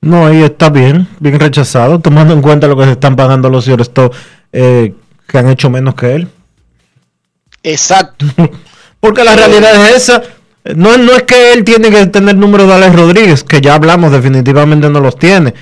No, 0.00 0.26
ahí 0.26 0.42
está 0.42 0.70
bien, 0.70 1.06
bien 1.18 1.38
rechazado, 1.38 1.98
tomando 2.00 2.32
en 2.32 2.40
cuenta 2.42 2.66
lo 2.66 2.76
que 2.76 2.84
se 2.84 2.92
están 2.92 3.16
pagando 3.16 3.50
los 3.50 3.66
shortstop 3.66 4.14
eh, 4.52 4.94
que 5.28 5.38
han 5.38 5.48
hecho 5.48 5.68
menos 5.70 5.94
que 5.94 6.14
él. 6.14 6.28
Exacto. 7.62 8.26
Porque 9.00 9.24
la 9.24 9.36
realidad 9.36 9.88
es 9.90 9.96
esa. 9.96 10.22
No, 10.76 10.96
no 10.98 11.12
es 11.12 11.22
que 11.22 11.52
él 11.52 11.64
tiene 11.64 11.90
que 11.90 12.06
tener 12.06 12.36
números 12.36 12.66
de 12.68 12.74
Alex 12.74 12.94
Rodríguez, 12.94 13.44
que 13.44 13.60
ya 13.60 13.74
hablamos, 13.74 14.12
definitivamente 14.12 14.88
no 14.90 15.00
los 15.00 15.18
tiene. 15.18 15.54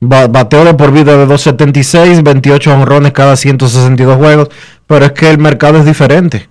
Ba- 0.00 0.28
bateo 0.28 0.64
de 0.64 0.74
por 0.74 0.92
vida 0.92 1.12
de 1.16 1.26
276, 1.26 2.22
28 2.22 2.72
honrones 2.72 3.12
cada 3.12 3.36
162 3.36 4.16
juegos, 4.16 4.48
pero 4.86 5.06
es 5.06 5.12
que 5.12 5.30
el 5.30 5.38
mercado 5.38 5.78
es 5.78 5.84
diferente. 5.86 6.48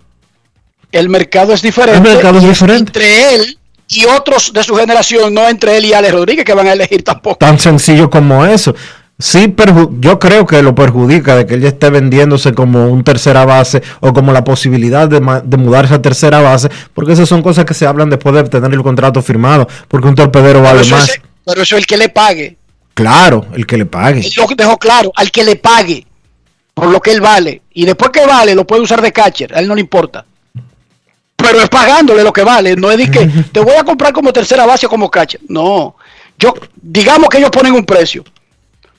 El 0.91 1.09
mercado 1.09 1.53
es 1.53 1.61
diferente. 1.61 1.97
El 1.97 2.13
mercado 2.15 2.37
es 2.39 2.43
diferente. 2.45 2.89
Entre 2.89 3.35
él 3.35 3.57
y 3.87 4.05
otros 4.05 4.53
de 4.53 4.63
su 4.63 4.75
generación, 4.75 5.33
no 5.33 5.47
entre 5.47 5.77
él 5.77 5.85
y 5.85 5.93
Alex 5.93 6.13
Rodríguez, 6.13 6.45
que 6.45 6.53
van 6.53 6.67
a 6.67 6.73
elegir 6.73 7.03
tampoco. 7.03 7.37
Tan 7.37 7.59
sencillo 7.59 8.09
como 8.09 8.45
eso. 8.45 8.73
Sí, 9.19 9.53
yo 9.99 10.19
creo 10.19 10.45
que 10.45 10.61
lo 10.63 10.73
perjudica 10.73 11.35
de 11.35 11.45
que 11.45 11.53
él 11.53 11.61
ya 11.61 11.69
esté 11.69 11.89
vendiéndose 11.89 12.53
como 12.53 12.87
un 12.87 13.03
tercera 13.03 13.45
base 13.45 13.81
o 13.99 14.11
como 14.11 14.33
la 14.33 14.43
posibilidad 14.43 15.07
de, 15.07 15.21
de 15.43 15.57
mudarse 15.57 15.93
a 15.93 16.01
tercera 16.01 16.41
base, 16.41 16.69
porque 16.93 17.13
esas 17.13 17.29
son 17.29 17.41
cosas 17.41 17.63
que 17.65 17.73
se 17.73 17.85
hablan 17.85 18.09
después 18.09 18.35
de 18.35 18.43
tener 18.45 18.73
el 18.73 18.81
contrato 18.81 19.21
firmado, 19.21 19.67
porque 19.87 20.07
un 20.07 20.15
torpedero 20.15 20.61
vale 20.61 20.83
más. 20.89 21.09
es, 21.09 21.21
pero 21.45 21.61
eso 21.61 21.75
es 21.75 21.81
el 21.81 21.85
que 21.85 21.97
le 21.97 22.09
pague. 22.09 22.57
Claro, 22.95 23.45
el 23.53 23.65
que 23.65 23.77
le 23.77 23.85
pague. 23.85 24.21
Él 24.21 24.33
lo 24.35 24.47
dejó 24.55 24.77
claro, 24.77 25.11
al 25.15 25.31
que 25.31 25.43
le 25.43 25.55
pague 25.55 26.05
por 26.73 26.87
lo 26.87 26.99
que 26.99 27.11
él 27.11 27.21
vale. 27.21 27.61
Y 27.73 27.85
después 27.85 28.11
que 28.11 28.25
vale, 28.25 28.55
lo 28.55 28.65
puede 28.65 28.81
usar 28.81 29.01
de 29.01 29.11
catcher, 29.11 29.55
a 29.55 29.59
él 29.59 29.67
no 29.67 29.75
le 29.75 29.81
importa. 29.81 30.25
Pero 31.43 31.59
es 31.59 31.67
pagándole 31.67 32.23
lo 32.23 32.31
que 32.31 32.43
vale, 32.43 32.75
no 32.75 32.89
es 32.89 32.97
de 32.97 33.11
que 33.11 33.27
te 33.51 33.59
voy 33.59 33.75
a 33.75 33.83
comprar 33.83 34.13
como 34.13 34.31
tercera 34.31 34.65
base 34.65 34.85
o 34.85 34.89
como 34.89 35.11
catcher. 35.11 35.41
No, 35.49 35.95
yo, 36.39 36.53
digamos 36.81 37.27
que 37.29 37.37
ellos 37.37 37.49
ponen 37.49 37.73
un 37.73 37.85
precio. 37.85 38.23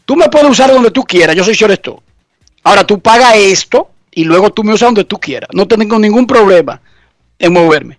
Tú 0.05 0.15
me 0.15 0.29
puedes 0.29 0.51
usar 0.51 0.71
donde 0.71 0.91
tú 0.91 1.05
quieras, 1.05 1.35
yo 1.35 1.43
soy 1.43 1.55
shortstop. 1.55 2.01
Ahora 2.63 2.85
tú 2.85 3.01
pagas 3.01 3.35
esto 3.37 3.89
y 4.11 4.25
luego 4.25 4.51
tú 4.51 4.63
me 4.63 4.75
usas 4.75 4.89
donde 4.89 5.05
tú 5.05 5.19
quieras. 5.19 5.49
No 5.55 5.67
tengo 5.67 5.99
ningún 5.99 6.27
problema 6.27 6.81
en 7.39 7.53
moverme. 7.53 7.99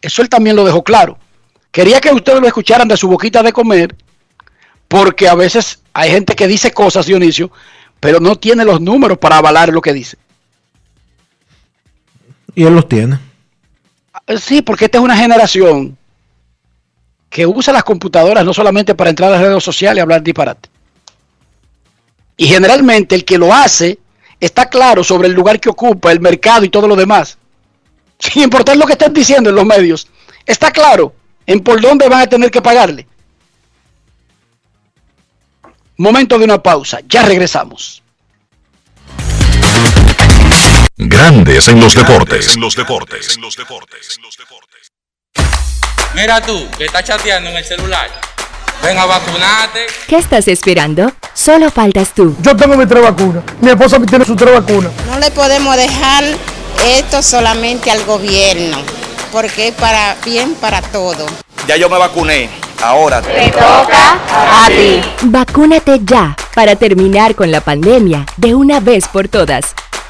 Eso 0.00 0.22
él 0.22 0.28
también 0.28 0.56
lo 0.56 0.64
dejó 0.64 0.82
claro. 0.84 1.18
Quería 1.72 2.00
que 2.00 2.12
ustedes 2.12 2.40
lo 2.40 2.46
escucharan 2.46 2.86
de 2.86 2.96
su 2.96 3.08
boquita 3.08 3.42
de 3.42 3.52
comer, 3.52 3.96
porque 4.86 5.28
a 5.28 5.34
veces 5.34 5.80
hay 5.92 6.10
gente 6.10 6.36
que 6.36 6.46
dice 6.46 6.70
cosas, 6.70 7.06
Dionisio, 7.06 7.50
pero 7.98 8.20
no 8.20 8.36
tiene 8.36 8.64
los 8.64 8.80
números 8.80 9.18
para 9.18 9.38
avalar 9.38 9.70
lo 9.70 9.80
que 9.80 9.92
dice. 9.92 10.18
Y 12.54 12.64
él 12.64 12.74
los 12.74 12.88
tiene. 12.88 13.18
Eh, 14.26 14.38
sí, 14.38 14.62
porque 14.62 14.86
esta 14.86 14.98
es 14.98 15.04
una 15.04 15.16
generación 15.16 15.96
que 17.30 17.46
usa 17.46 17.72
las 17.72 17.84
computadoras 17.84 18.44
no 18.44 18.52
solamente 18.52 18.94
para 18.94 19.10
entrar 19.10 19.30
a 19.30 19.32
las 19.32 19.42
redes 19.42 19.64
sociales 19.64 19.98
y 19.98 20.02
hablar 20.02 20.22
disparate. 20.22 20.68
Y 22.36 22.46
generalmente 22.46 23.14
el 23.14 23.24
que 23.24 23.38
lo 23.38 23.54
hace 23.54 23.98
está 24.38 24.68
claro 24.68 25.02
sobre 25.02 25.28
el 25.28 25.34
lugar 25.34 25.60
que 25.60 25.70
ocupa, 25.70 26.12
el 26.12 26.20
mercado 26.20 26.64
y 26.64 26.68
todo 26.68 26.86
lo 26.86 26.96
demás. 26.96 27.38
Sin 28.18 28.42
importar 28.42 28.76
lo 28.76 28.86
que 28.86 28.92
estén 28.92 29.12
diciendo 29.12 29.50
en 29.50 29.56
los 29.56 29.64
medios. 29.64 30.08
Está 30.44 30.70
claro 30.70 31.14
en 31.46 31.60
por 31.60 31.80
dónde 31.80 32.08
van 32.08 32.22
a 32.22 32.26
tener 32.26 32.50
que 32.50 32.60
pagarle. 32.60 33.06
Momento 35.96 36.38
de 36.38 36.44
una 36.44 36.62
pausa. 36.62 37.00
Ya 37.08 37.22
regresamos. 37.22 38.01
Grandes 40.98 41.68
en 41.68 41.80
los 41.80 41.94
deportes. 41.94 42.54
En 42.54 42.60
los 42.60 42.76
deportes. 42.76 43.34
En 43.34 43.42
los 43.42 43.56
deportes. 43.56 44.12
Mira 46.14 46.42
tú, 46.42 46.68
que 46.76 46.84
estás 46.84 47.04
chateando 47.04 47.48
en 47.48 47.56
el 47.56 47.64
celular. 47.64 48.10
Ven 48.82 48.98
a 48.98 49.06
vacunarte. 49.06 49.86
¿Qué 50.06 50.16
estás 50.16 50.48
esperando? 50.48 51.10
Solo 51.32 51.70
faltas 51.70 52.12
tú. 52.12 52.36
Yo 52.42 52.54
tengo 52.54 52.76
mi 52.76 52.84
tres 52.84 53.02
vacunas. 53.02 53.42
Mi 53.62 53.70
esposa 53.70 53.98
tiene 54.00 54.26
su 54.26 54.36
tres 54.36 54.52
vacunas. 54.52 54.92
No 55.06 55.18
le 55.18 55.30
podemos 55.30 55.74
dejar 55.76 56.24
esto 56.84 57.22
solamente 57.22 57.90
al 57.90 58.04
gobierno, 58.04 58.76
porque 59.32 59.68
es 59.68 59.74
para 59.74 60.16
bien 60.24 60.54
para 60.56 60.82
todo. 60.82 61.24
Ya 61.66 61.78
yo 61.78 61.88
me 61.88 61.96
vacuné. 61.96 62.50
Ahora 62.82 63.22
te 63.22 63.48
toca 63.50 64.18
a 64.36 64.68
ti. 64.68 65.00
Vacúnate 65.22 66.00
ya 66.04 66.36
para 66.54 66.76
terminar 66.76 67.34
con 67.34 67.50
la 67.50 67.62
pandemia 67.62 68.26
de 68.36 68.54
una 68.54 68.80
vez 68.80 69.08
por 69.08 69.28
todas. 69.28 69.74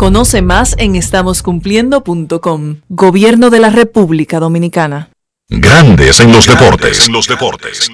Conoce 0.00 0.40
más 0.40 0.76
en 0.78 0.96
estamoscumpliendo.com. 0.96 2.76
Gobierno 2.88 3.50
de 3.50 3.60
la 3.60 3.68
República 3.68 4.40
Dominicana. 4.40 5.10
Grandes 5.50 6.20
en 6.20 6.32
los 6.32 6.46
deportes. 6.46 7.06
En 7.06 7.12
los 7.12 7.28
deportes. 7.28 7.90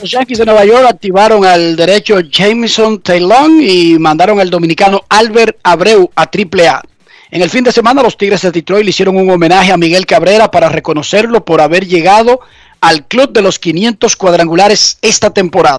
Los 0.00 0.10
Yankees 0.10 0.38
de 0.38 0.44
Nueva 0.44 0.64
York 0.64 0.86
activaron 0.88 1.44
al 1.44 1.76
derecho 1.76 2.18
Jameson 2.18 3.00
Taylor 3.00 3.48
y 3.62 3.96
mandaron 4.00 4.40
al 4.40 4.50
dominicano 4.50 5.04
Albert 5.08 5.58
Abreu 5.62 6.10
a 6.16 6.22
AAA. 6.22 6.82
En 7.30 7.42
el 7.42 7.48
fin 7.48 7.62
de 7.62 7.70
semana 7.70 8.02
los 8.02 8.16
Tigres 8.16 8.42
de 8.42 8.50
Detroit 8.50 8.82
le 8.82 8.90
hicieron 8.90 9.16
un 9.16 9.30
homenaje 9.30 9.70
a 9.70 9.76
Miguel 9.76 10.04
Cabrera 10.04 10.50
para 10.50 10.68
reconocerlo 10.68 11.44
por 11.44 11.60
haber 11.60 11.86
llegado 11.86 12.40
al 12.80 13.06
club 13.06 13.32
de 13.32 13.42
los 13.42 13.60
500 13.60 14.16
cuadrangulares 14.16 14.98
esta 15.00 15.30
temporada. 15.30 15.78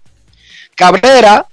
Cabrera 0.78 1.48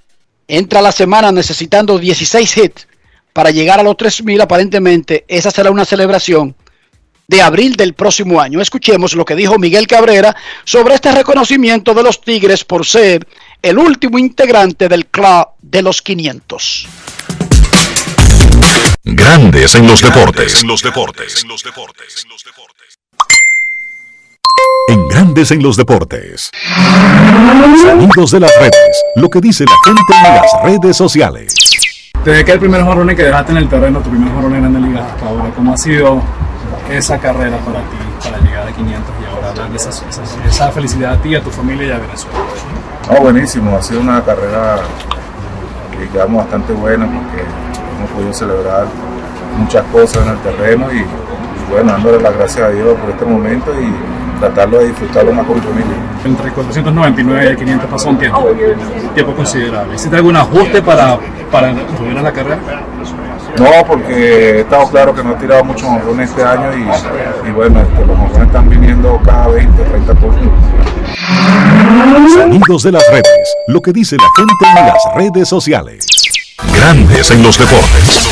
entra 0.49 0.81
la 0.81 0.91
semana 0.91 1.31
necesitando 1.31 1.97
16 1.97 2.57
hits 2.57 2.87
para 3.31 3.51
llegar 3.51 3.79
a 3.79 3.83
los 3.83 3.95
3.000. 3.95 4.41
Aparentemente, 4.41 5.23
esa 5.27 5.51
será 5.51 5.71
una 5.71 5.85
celebración 5.85 6.55
de 7.27 7.41
abril 7.41 7.75
del 7.75 7.93
próximo 7.93 8.41
año. 8.41 8.59
Escuchemos 8.59 9.13
lo 9.13 9.23
que 9.23 9.35
dijo 9.35 9.59
Miguel 9.59 9.87
Cabrera 9.87 10.35
sobre 10.65 10.95
este 10.95 11.11
reconocimiento 11.11 11.93
de 11.93 12.03
los 12.03 12.19
Tigres 12.21 12.65
por 12.65 12.85
ser 12.85 13.25
el 13.61 13.77
último 13.77 14.17
integrante 14.17 14.89
del 14.89 15.05
club 15.05 15.49
de 15.61 15.83
los 15.83 16.01
500. 16.01 16.87
Grandes 19.03 19.75
en 19.75 19.87
los 19.87 20.01
deportes. 20.01 20.61
En 20.61 20.67
los 20.67 20.81
deportes. 20.81 21.43
En 21.43 21.49
los 21.49 21.63
deportes. 21.63 22.25
En 24.89 25.07
Grandes 25.07 25.51
en 25.51 25.61
los 25.61 25.77
deportes. 25.77 26.51
Sonidos 27.81 28.31
de 28.31 28.39
las 28.39 28.51
redes. 28.59 29.03
Lo 29.15 29.29
que 29.29 29.39
dice 29.39 29.65
la 29.65 29.75
gente 29.85 30.13
en 30.17 30.35
las 30.35 30.63
redes 30.63 30.97
sociales. 30.97 31.53
Desde 32.23 32.43
que 32.43 32.51
el 32.51 32.59
primer 32.59 32.81
jorrón 32.83 33.07
que 33.09 33.23
dejaste 33.23 33.51
en 33.51 33.59
el 33.59 33.69
terreno, 33.69 33.99
tu 33.99 34.09
primer 34.09 34.33
jorrón 34.33 34.55
en 34.55 34.61
Grandes 34.61 34.81
Ligas 34.81 35.11
hasta 35.11 35.25
ahora, 35.27 35.51
¿cómo 35.55 35.73
ha 35.73 35.77
sido 35.77 36.21
esa 36.89 37.17
carrera 37.17 37.57
para 37.59 37.79
ti, 37.79 37.97
para 38.23 38.39
llegar 38.39 38.67
a 38.67 38.71
500 38.71 39.13
y 39.21 39.35
ahora 39.35 39.53
darle 39.53 39.75
esa, 39.77 39.89
esa, 40.47 40.71
felicidad 40.71 41.13
a 41.13 41.21
ti, 41.21 41.35
a 41.35 41.41
tu 41.41 41.49
familia 41.49 41.87
y 41.87 41.91
a 41.91 41.99
Venezuela? 41.99 42.39
No, 43.09 43.21
buenísimo, 43.21 43.77
ha 43.77 43.81
sido 43.81 44.01
una 44.01 44.23
carrera, 44.23 44.79
digamos, 45.99 46.43
bastante 46.43 46.73
buena 46.73 47.05
porque 47.05 47.43
hemos 47.97 48.11
podido 48.11 48.33
celebrar 48.33 48.87
muchas 49.57 49.83
cosas 49.85 50.25
en 50.25 50.31
el 50.31 50.39
terreno 50.39 50.91
y, 50.91 50.97
y 50.97 51.71
bueno, 51.71 51.91
dándole 51.91 52.21
las 52.21 52.35
gracias 52.35 52.65
a 52.65 52.69
Dios 52.69 52.97
por 52.99 53.11
este 53.11 53.25
momento 53.25 53.71
y 53.79 54.18
tratarlo 54.39 54.79
de 54.79 54.87
disfrutarlo 54.87 55.33
más 55.33 55.45
con 55.45 55.55
mi 55.55 55.61
familia. 55.61 55.95
Entre 56.25 56.51
499 56.51 57.53
y 57.53 57.55
500 57.57 57.89
pasó 57.89 58.09
un 58.09 58.17
tiempo, 58.17 58.39
un 58.39 59.13
tiempo 59.13 59.35
considerable. 59.35 59.95
¿Hiciste 59.95 60.15
algún 60.15 60.35
ajuste 60.35 60.81
para, 60.81 61.17
para 61.51 61.73
subir 61.97 62.17
a 62.17 62.21
la 62.21 62.31
carrera? 62.31 62.59
No, 63.57 63.85
porque 63.85 64.57
he 64.57 64.59
estado 64.61 64.87
claro 64.89 65.13
que 65.13 65.23
no 65.23 65.31
he 65.33 65.35
tirado 65.35 65.63
muchos 65.63 65.83
honrones 65.83 66.29
este 66.29 66.43
año 66.43 66.71
y, 66.77 67.49
y 67.49 67.51
bueno, 67.51 67.81
este, 67.81 68.05
los 68.05 68.17
honrones 68.17 68.47
están 68.47 68.69
viniendo 68.69 69.19
cada 69.25 69.47
20, 69.47 69.83
30 69.83 70.13
puntos. 70.15 70.41
Sonidos 72.33 72.83
de 72.83 72.91
las 72.91 73.03
redes, 73.11 73.55
lo 73.67 73.81
que 73.81 73.91
dice 73.91 74.15
la 74.17 74.27
gente 74.37 74.79
en 74.79 74.87
las 74.87 75.03
redes 75.15 75.49
sociales. 75.49 76.05
Grandes 76.73 77.31
en 77.31 77.43
los 77.43 77.57
deportes. 77.57 78.29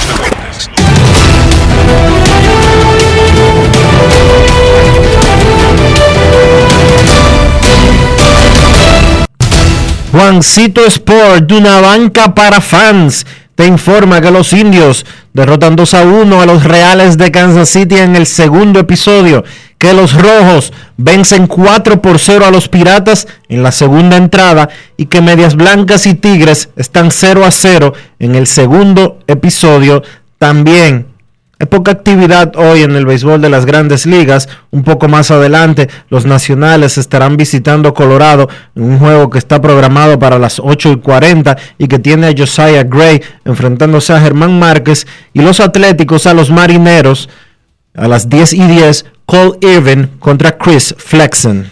Juancito 10.18 10.84
Sport, 10.84 11.44
de 11.44 11.58
una 11.58 11.80
banca 11.80 12.34
para 12.34 12.60
fans, 12.60 13.24
te 13.54 13.68
informa 13.68 14.20
que 14.20 14.32
los 14.32 14.52
indios 14.52 15.06
derrotan 15.32 15.76
2 15.76 15.94
a 15.94 16.02
1 16.06 16.42
a 16.42 16.46
los 16.48 16.64
Reales 16.64 17.20
de 17.20 17.30
Kansas 17.30 17.70
City 17.70 17.98
en 17.98 18.16
el 18.16 18.26
segundo 18.26 18.80
episodio, 18.80 19.44
que 19.78 19.94
los 19.94 20.16
rojos 20.16 20.74
vencen 20.98 21.46
4 21.46 22.02
por 22.02 22.18
0 22.18 22.48
a 22.48 22.50
los 22.50 22.68
Piratas 22.68 23.28
en 23.48 23.62
la 23.62 23.72
segunda 23.72 24.18
entrada 24.18 24.70
y 24.98 25.06
que 25.06 25.22
Medias 25.22 25.56
Blancas 25.56 26.08
y 26.08 26.16
Tigres 26.16 26.70
están 26.78 27.12
0 27.12 27.46
a 27.46 27.52
0 27.52 27.94
en 28.18 28.34
el 28.34 28.48
segundo 28.48 29.20
episodio 29.28 30.02
también. 30.40 31.17
Hay 31.60 31.66
poca 31.66 31.92
actividad 31.92 32.56
hoy 32.56 32.84
en 32.84 32.96
el 32.96 33.08
béisbol 33.08 33.42
de 33.42 33.50
las 33.50 33.66
grandes 33.66 34.06
ligas. 34.06 34.48
Un 34.70 34.84
poco 34.84 35.08
más 35.08 35.32
adelante, 35.32 35.90
los 36.10 36.26
nacionales 36.26 37.00
estarán 37.00 37.36
visitando 37.36 37.96
Colorado 37.96 38.48
en 38.76 38.84
un 38.84 39.00
juego 39.00 39.30
que 39.32 39.40
está 39.40 39.60
programado 39.60 40.20
para 40.20 40.38
las 40.38 40.60
8 40.60 40.92
y 40.92 40.98
40 40.98 41.58
y 41.80 41.88
que 41.88 41.98
tiene 41.98 42.28
a 42.28 42.34
Josiah 42.38 42.84
Gray 42.84 43.22
enfrentándose 43.44 44.14
a 44.14 44.22
Germán 44.22 44.60
Márquez 44.60 45.08
y 45.34 45.42
los 45.42 45.60
Atléticos 45.60 46.28
a 46.28 46.36
los 46.36 46.52
Marineros 46.52 47.28
a 47.98 48.08
las 48.08 48.30
10 48.30 48.54
y 48.54 48.68
10, 48.68 49.06
Cole 49.26 49.58
Irvin 49.62 50.12
contra 50.20 50.58
Chris 50.58 50.94
Flexen. 50.98 51.72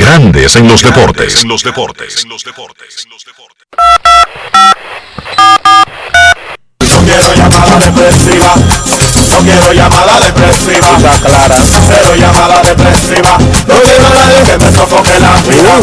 Grandes 0.00 0.56
en 0.56 0.66
los 0.66 0.82
deportes. 0.82 1.42
En 1.42 1.48
los 1.48 1.62
deportes. 1.62 2.24
En 2.24 2.30
los 2.30 2.42
deportes. 2.42 3.06
No 6.80 7.04
quiero 7.04 7.34
llamada 7.34 7.78
depresiva. 7.78 8.54
No 9.28 9.40
quiero 9.44 9.74
llamada 9.74 10.18
depresiva. 10.20 10.96
clara. 11.22 11.56
Cero 11.86 12.14
llamada 12.16 12.62
depresiva. 12.62 13.36
No 13.68 13.74
quiero 13.82 14.06
a 14.06 14.10
nadie 14.10 14.42
que 14.46 14.56
me 14.56 14.72
sofoque 14.72 15.20
la 15.20 15.36
vida. 15.42 15.78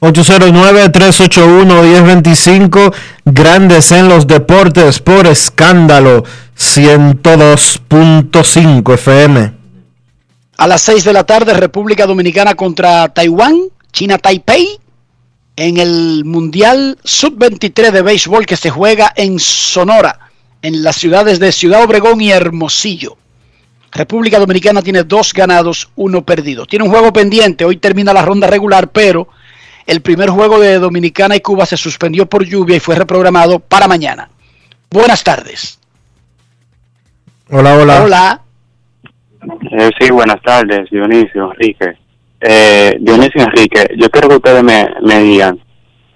809-381-1025, 0.00 2.92
grandes 3.24 3.92
en 3.92 4.08
los 4.08 4.26
deportes 4.26 4.98
por 4.98 5.28
escándalo, 5.28 6.24
102.5 6.58 8.94
FM. 8.94 9.65
A 10.56 10.66
las 10.66 10.82
6 10.82 11.04
de 11.04 11.12
la 11.12 11.24
tarde, 11.24 11.52
República 11.52 12.06
Dominicana 12.06 12.54
contra 12.54 13.08
Taiwán, 13.08 13.60
China 13.92 14.16
Taipei, 14.16 14.78
en 15.56 15.76
el 15.76 16.24
Mundial 16.24 16.98
Sub-23 17.04 17.90
de 17.90 18.02
Béisbol 18.02 18.46
que 18.46 18.56
se 18.56 18.70
juega 18.70 19.12
en 19.16 19.38
Sonora, 19.38 20.30
en 20.62 20.82
las 20.82 20.96
ciudades 20.96 21.40
de 21.40 21.52
Ciudad 21.52 21.82
Obregón 21.82 22.20
y 22.20 22.30
Hermosillo. 22.30 23.18
República 23.92 24.38
Dominicana 24.38 24.82
tiene 24.82 25.04
dos 25.04 25.32
ganados, 25.32 25.90
uno 25.96 26.24
perdido. 26.24 26.66
Tiene 26.66 26.84
un 26.84 26.90
juego 26.90 27.12
pendiente, 27.12 27.64
hoy 27.64 27.76
termina 27.76 28.12
la 28.12 28.22
ronda 28.22 28.46
regular, 28.46 28.88
pero 28.88 29.28
el 29.86 30.00
primer 30.00 30.30
juego 30.30 30.58
de 30.58 30.78
Dominicana 30.78 31.36
y 31.36 31.40
Cuba 31.40 31.66
se 31.66 31.76
suspendió 31.76 32.26
por 32.26 32.44
lluvia 32.44 32.76
y 32.76 32.80
fue 32.80 32.94
reprogramado 32.94 33.58
para 33.58 33.88
mañana. 33.88 34.30
Buenas 34.90 35.22
tardes. 35.22 35.78
Hola, 37.50 37.76
hola. 37.76 38.02
Hola. 38.02 38.45
Eh, 39.70 39.90
sí, 39.98 40.10
buenas 40.10 40.40
tardes, 40.42 40.90
Dionisio, 40.90 41.52
Enrique. 41.52 41.96
Eh, 42.40 42.96
Dionisio 43.00 43.42
Enrique, 43.42 43.86
yo 43.96 44.10
quiero 44.10 44.28
que 44.28 44.36
ustedes 44.36 44.62
me, 44.62 45.22
digan 45.22 45.58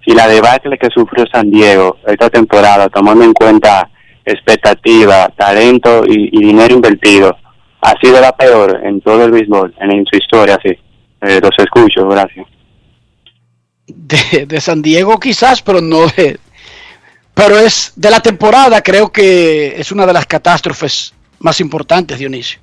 si 0.04 0.12
la 0.12 0.26
debacle 0.26 0.78
que 0.78 0.88
sufrió 0.92 1.26
San 1.32 1.50
Diego 1.50 1.98
esta 2.06 2.30
temporada, 2.30 2.88
tomando 2.88 3.24
en 3.24 3.32
cuenta 3.32 3.88
expectativa, 4.24 5.28
talento 5.36 6.04
y, 6.06 6.30
dinero 6.30 6.74
invertido, 6.74 7.36
ha 7.82 7.94
sido 8.00 8.20
la 8.20 8.32
peor 8.32 8.80
en 8.84 9.00
todo 9.00 9.24
el 9.24 9.30
béisbol, 9.30 9.74
en, 9.80 10.04
su 10.06 10.16
historia, 10.16 10.58
sí. 10.62 10.70
Eh, 11.22 11.40
los 11.42 11.52
escucho, 11.58 12.08
gracias. 12.08 12.46
De, 13.86 14.46
de 14.46 14.60
San 14.60 14.80
Diego 14.80 15.18
quizás, 15.20 15.62
pero 15.62 15.80
no 15.80 16.06
de... 16.06 16.38
Pero 17.32 17.58
es 17.58 17.92
de 17.96 18.10
la 18.10 18.20
temporada, 18.20 18.82
creo 18.82 19.10
que 19.12 19.80
es 19.80 19.92
una 19.92 20.04
de 20.04 20.12
las 20.12 20.26
catástrofes 20.26 21.14
más 21.38 21.60
importantes, 21.60 22.18
Dionisio 22.18 22.60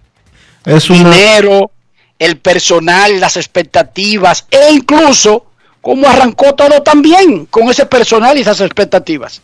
dinero, 0.64 1.72
el 2.20 2.38
personal, 2.38 3.20
las 3.20 3.38
expectativas 3.38 4.46
e 4.50 4.72
incluso 4.72 5.46
cómo 5.82 6.08
arrancó 6.08 6.56
todo 6.56 6.82
también 6.84 7.46
con 7.46 7.70
ese 7.70 7.86
personal 7.86 8.38
y 8.38 8.42
esas 8.42 8.62
expectativas. 8.62 9.42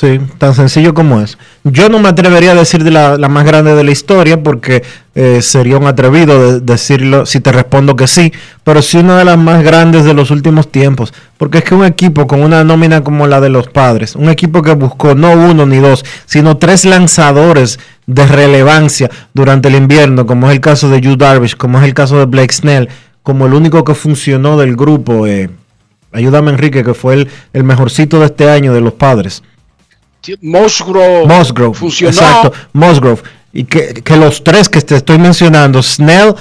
Sí, 0.00 0.18
tan 0.38 0.54
sencillo 0.54 0.94
como 0.94 1.20
es. 1.20 1.36
Yo 1.62 1.90
no 1.90 1.98
me 1.98 2.08
atrevería 2.08 2.52
a 2.52 2.54
decir 2.54 2.84
de 2.84 2.90
la, 2.90 3.18
más 3.28 3.44
grande 3.44 3.74
de 3.74 3.84
la 3.84 3.90
historia 3.90 4.42
porque 4.42 4.82
eh, 5.14 5.42
sería 5.42 5.76
un 5.76 5.86
atrevido 5.86 6.58
decirlo 6.58 7.26
si 7.26 7.40
te 7.40 7.52
respondo 7.52 7.96
que 7.96 8.06
sí, 8.06 8.32
pero 8.64 8.80
sí 8.80 8.96
una 8.96 9.18
de 9.18 9.26
las 9.26 9.36
más 9.36 9.62
grandes 9.62 10.06
de 10.06 10.14
los 10.14 10.30
últimos 10.30 10.72
tiempos, 10.72 11.12
porque 11.36 11.58
es 11.58 11.64
que 11.64 11.74
un 11.74 11.84
equipo 11.84 12.26
con 12.26 12.42
una 12.42 12.64
nómina 12.64 13.04
como 13.04 13.26
la 13.26 13.42
de 13.42 13.50
los 13.50 13.68
padres, 13.68 14.16
un 14.16 14.30
equipo 14.30 14.62
que 14.62 14.72
buscó 14.72 15.14
no 15.14 15.32
uno 15.32 15.66
ni 15.66 15.76
dos, 15.76 16.02
sino 16.24 16.56
tres 16.56 16.86
lanzadores 16.86 17.78
de 18.06 18.26
relevancia 18.26 19.10
durante 19.34 19.68
el 19.68 19.74
invierno, 19.74 20.24
como 20.24 20.46
es 20.48 20.54
el 20.54 20.62
caso 20.62 20.88
de 20.88 21.02
Yu 21.02 21.16
Darvish, 21.18 21.56
como 21.56 21.78
es 21.78 21.84
el 21.84 21.92
caso 21.92 22.18
de 22.18 22.24
Blake 22.24 22.54
Snell, 22.54 22.88
como 23.22 23.44
el 23.44 23.52
único 23.52 23.84
que 23.84 23.94
funcionó 23.94 24.56
del 24.56 24.76
grupo, 24.76 25.26
eh, 25.26 25.50
ayúdame 26.10 26.52
Enrique, 26.52 26.82
que 26.82 26.94
fue 26.94 27.28
el 27.52 27.64
mejorcito 27.64 28.18
de 28.18 28.24
este 28.24 28.48
año 28.48 28.72
de 28.72 28.80
los 28.80 28.94
padres. 28.94 29.42
Musgrove, 30.42 31.74
funcionó. 31.74 32.12
Exacto, 32.12 32.52
Musgrove. 32.72 33.22
Y 33.52 33.64
que, 33.64 34.02
los 34.16 34.44
tres 34.44 34.68
que 34.68 34.80
te 34.80 34.96
estoy 34.96 35.18
mencionando, 35.18 35.82
Snell, 35.82 36.34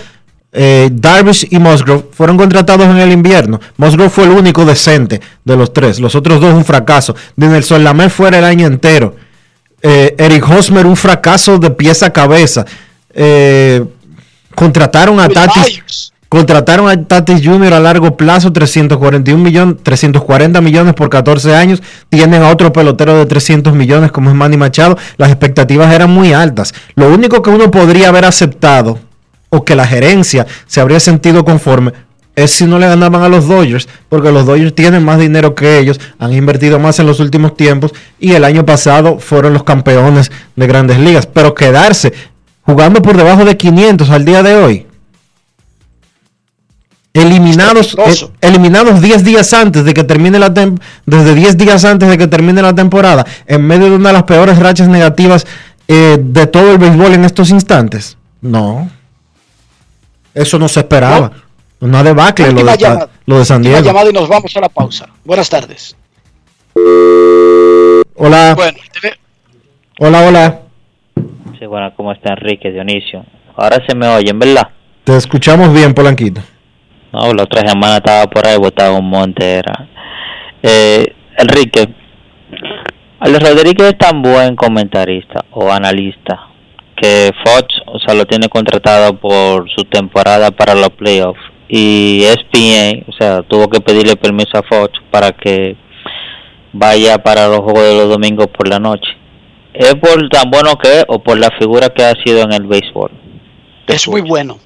eh, 0.51 0.89
Darvish 0.91 1.47
y 1.49 1.59
Musgrove, 1.59 2.05
fueron 2.11 2.37
contratados 2.37 2.87
en 2.87 2.97
el 2.97 3.11
invierno. 3.11 3.59
Musgrove 3.77 4.09
fue 4.09 4.25
el 4.25 4.31
único 4.31 4.65
decente 4.65 5.19
de 5.43 5.55
los 5.55 5.73
tres. 5.73 5.99
Los 5.99 6.15
otros 6.15 6.39
dos 6.39 6.53
un 6.53 6.65
fracaso. 6.65 7.15
Nelson 7.35 7.83
Lamé 7.83 8.09
fuera 8.09 8.37
el 8.37 8.45
año 8.45 8.67
entero. 8.67 9.15
Eh, 9.81 10.15
Eric 10.17 10.47
Hosmer 10.49 10.85
un 10.85 10.97
fracaso 10.97 11.57
de 11.57 11.71
pieza 11.71 12.07
a 12.07 12.13
cabeza. 12.13 12.65
Eh, 13.13 13.83
contrataron 14.53 15.19
a 15.19 15.29
Tatis. 15.29 16.11
Contrataron 16.29 16.87
a 16.87 17.05
Tatis 17.05 17.43
Jr. 17.43 17.73
a 17.73 17.79
largo 17.79 18.15
plazo, 18.15 18.53
341 18.53 19.43
millones, 19.43 19.77
340 19.81 20.61
millones 20.61 20.93
por 20.93 21.09
14 21.09 21.55
años. 21.55 21.81
Tienen 22.09 22.43
a 22.43 22.49
otro 22.49 22.71
pelotero 22.71 23.17
de 23.17 23.25
300 23.25 23.73
millones 23.73 24.11
como 24.11 24.29
es 24.29 24.35
Manny 24.35 24.55
Machado. 24.55 24.95
Las 25.17 25.31
expectativas 25.31 25.91
eran 25.91 26.11
muy 26.11 26.31
altas. 26.31 26.75
Lo 26.93 27.11
único 27.11 27.41
que 27.41 27.49
uno 27.49 27.71
podría 27.71 28.09
haber 28.09 28.25
aceptado 28.25 28.99
o 29.49 29.65
que 29.65 29.75
la 29.75 29.87
gerencia 29.87 30.45
se 30.67 30.79
habría 30.79 30.99
sentido 30.99 31.43
conforme 31.43 31.93
es 32.35 32.51
si 32.51 32.65
no 32.65 32.77
le 32.77 32.87
ganaban 32.87 33.23
a 33.23 33.27
los 33.27 33.47
Dodgers, 33.47 33.89
porque 34.07 34.31
los 34.31 34.45
Dodgers 34.45 34.75
tienen 34.75 35.03
más 35.03 35.19
dinero 35.19 35.55
que 35.55 35.79
ellos, 35.79 35.99
han 36.19 36.31
invertido 36.31 36.77
más 36.77 36.99
en 36.99 37.07
los 37.07 37.19
últimos 37.19 37.57
tiempos 37.57 37.91
y 38.19 38.33
el 38.33 38.45
año 38.45 38.65
pasado 38.65 39.19
fueron 39.19 39.53
los 39.53 39.63
campeones 39.63 40.31
de 40.55 40.67
grandes 40.67 40.99
ligas. 40.99 41.25
Pero 41.25 41.55
quedarse 41.55 42.13
jugando 42.61 43.01
por 43.01 43.17
debajo 43.17 43.45
de 43.45 43.57
500 43.57 44.11
al 44.11 44.25
día 44.25 44.43
de 44.43 44.55
hoy 44.55 44.88
eliminados 47.13 47.95
eh, 47.97 48.29
eliminados 48.41 49.01
10 49.01 49.23
días 49.23 49.51
antes 49.53 49.83
de 49.83 49.93
que 49.93 50.03
termine 50.03 50.37
la 50.37 50.49
desde 50.49 51.35
10 51.35 51.57
días 51.57 51.83
antes 51.85 52.07
de 52.09 52.17
que 52.17 52.27
termine 52.27 52.61
la 52.61 52.73
temporada 52.73 53.25
en 53.47 53.65
medio 53.65 53.89
de 53.89 53.95
una 53.95 54.09
de 54.09 54.13
las 54.13 54.23
peores 54.23 54.59
rachas 54.59 54.87
negativas 54.87 55.47
eh, 55.87 56.17
de 56.19 56.47
todo 56.47 56.71
el 56.71 56.77
béisbol 56.77 57.13
en 57.13 57.25
estos 57.25 57.49
instantes. 57.49 58.17
No. 58.41 58.89
Eso 60.33 60.59
no 60.59 60.67
se 60.67 60.81
esperaba. 60.81 61.31
Una 61.79 62.03
debacle 62.03 62.51
lo 62.51 62.63
de, 62.63 63.07
lo 63.25 63.39
de, 63.39 63.45
San 63.45 63.61
Diego. 63.61 63.81
llamada 63.81 64.09
y 64.09 64.13
nos 64.13 64.27
vamos 64.27 64.55
a 64.55 64.59
la 64.59 64.69
pausa. 64.69 65.07
Buenas 65.23 65.49
tardes. 65.49 65.95
Hola. 68.15 68.55
Hola 69.99 70.21
hola. 70.21 70.59
Sí 71.59 71.65
bueno 71.65 71.91
cómo 71.95 72.13
está 72.13 72.33
Enrique 72.33 72.71
Dionisio 72.71 73.25
ahora 73.57 73.83
se 73.85 73.93
me 73.93 74.07
oyen 74.07 74.39
verdad 74.39 74.69
te 75.03 75.17
escuchamos 75.17 75.73
bien 75.73 75.93
Polanquito 75.93 76.41
no, 77.11 77.33
la 77.33 77.43
otra 77.43 77.67
semana 77.67 77.97
estaba 77.97 78.27
por 78.27 78.45
ahí 78.45 78.57
botado 78.57 78.97
un 78.97 79.09
monte. 79.09 79.43
Era. 79.55 79.87
Eh, 80.61 81.05
Enrique, 81.37 81.87
Alex 83.19 83.49
Rodríguez 83.49 83.89
es 83.89 83.97
tan 83.97 84.21
buen 84.21 84.55
comentarista 84.55 85.45
o 85.51 85.71
analista 85.71 86.47
que 86.95 87.31
Fox, 87.45 87.67
o 87.85 87.99
sea, 87.99 88.13
lo 88.13 88.25
tiene 88.25 88.49
contratado 88.49 89.17
por 89.17 89.69
su 89.69 89.85
temporada 89.85 90.51
para 90.51 90.75
los 90.75 90.89
playoffs 90.89 91.39
y 91.67 92.23
ESPN, 92.23 93.05
o 93.07 93.13
sea, 93.13 93.41
tuvo 93.43 93.69
que 93.69 93.79
pedirle 93.79 94.15
permiso 94.15 94.57
a 94.57 94.63
Fox 94.63 94.99
para 95.09 95.31
que 95.31 95.77
vaya 96.73 97.17
para 97.19 97.47
los 97.47 97.59
juegos 97.59 97.83
de 97.83 97.97
los 97.97 98.09
domingos 98.09 98.47
por 98.47 98.67
la 98.67 98.79
noche. 98.79 99.09
¿Es 99.73 99.95
por 99.95 100.27
tan 100.29 100.49
bueno 100.49 100.77
que 100.77 100.99
es 100.99 101.05
o 101.07 101.19
por 101.19 101.39
la 101.39 101.51
figura 101.59 101.89
que 101.89 102.03
ha 102.03 102.13
sido 102.23 102.41
en 102.41 102.53
el 102.53 102.63
béisbol? 102.63 103.11
es 103.87 104.07
muy 104.07 104.21
bueno. 104.21 104.57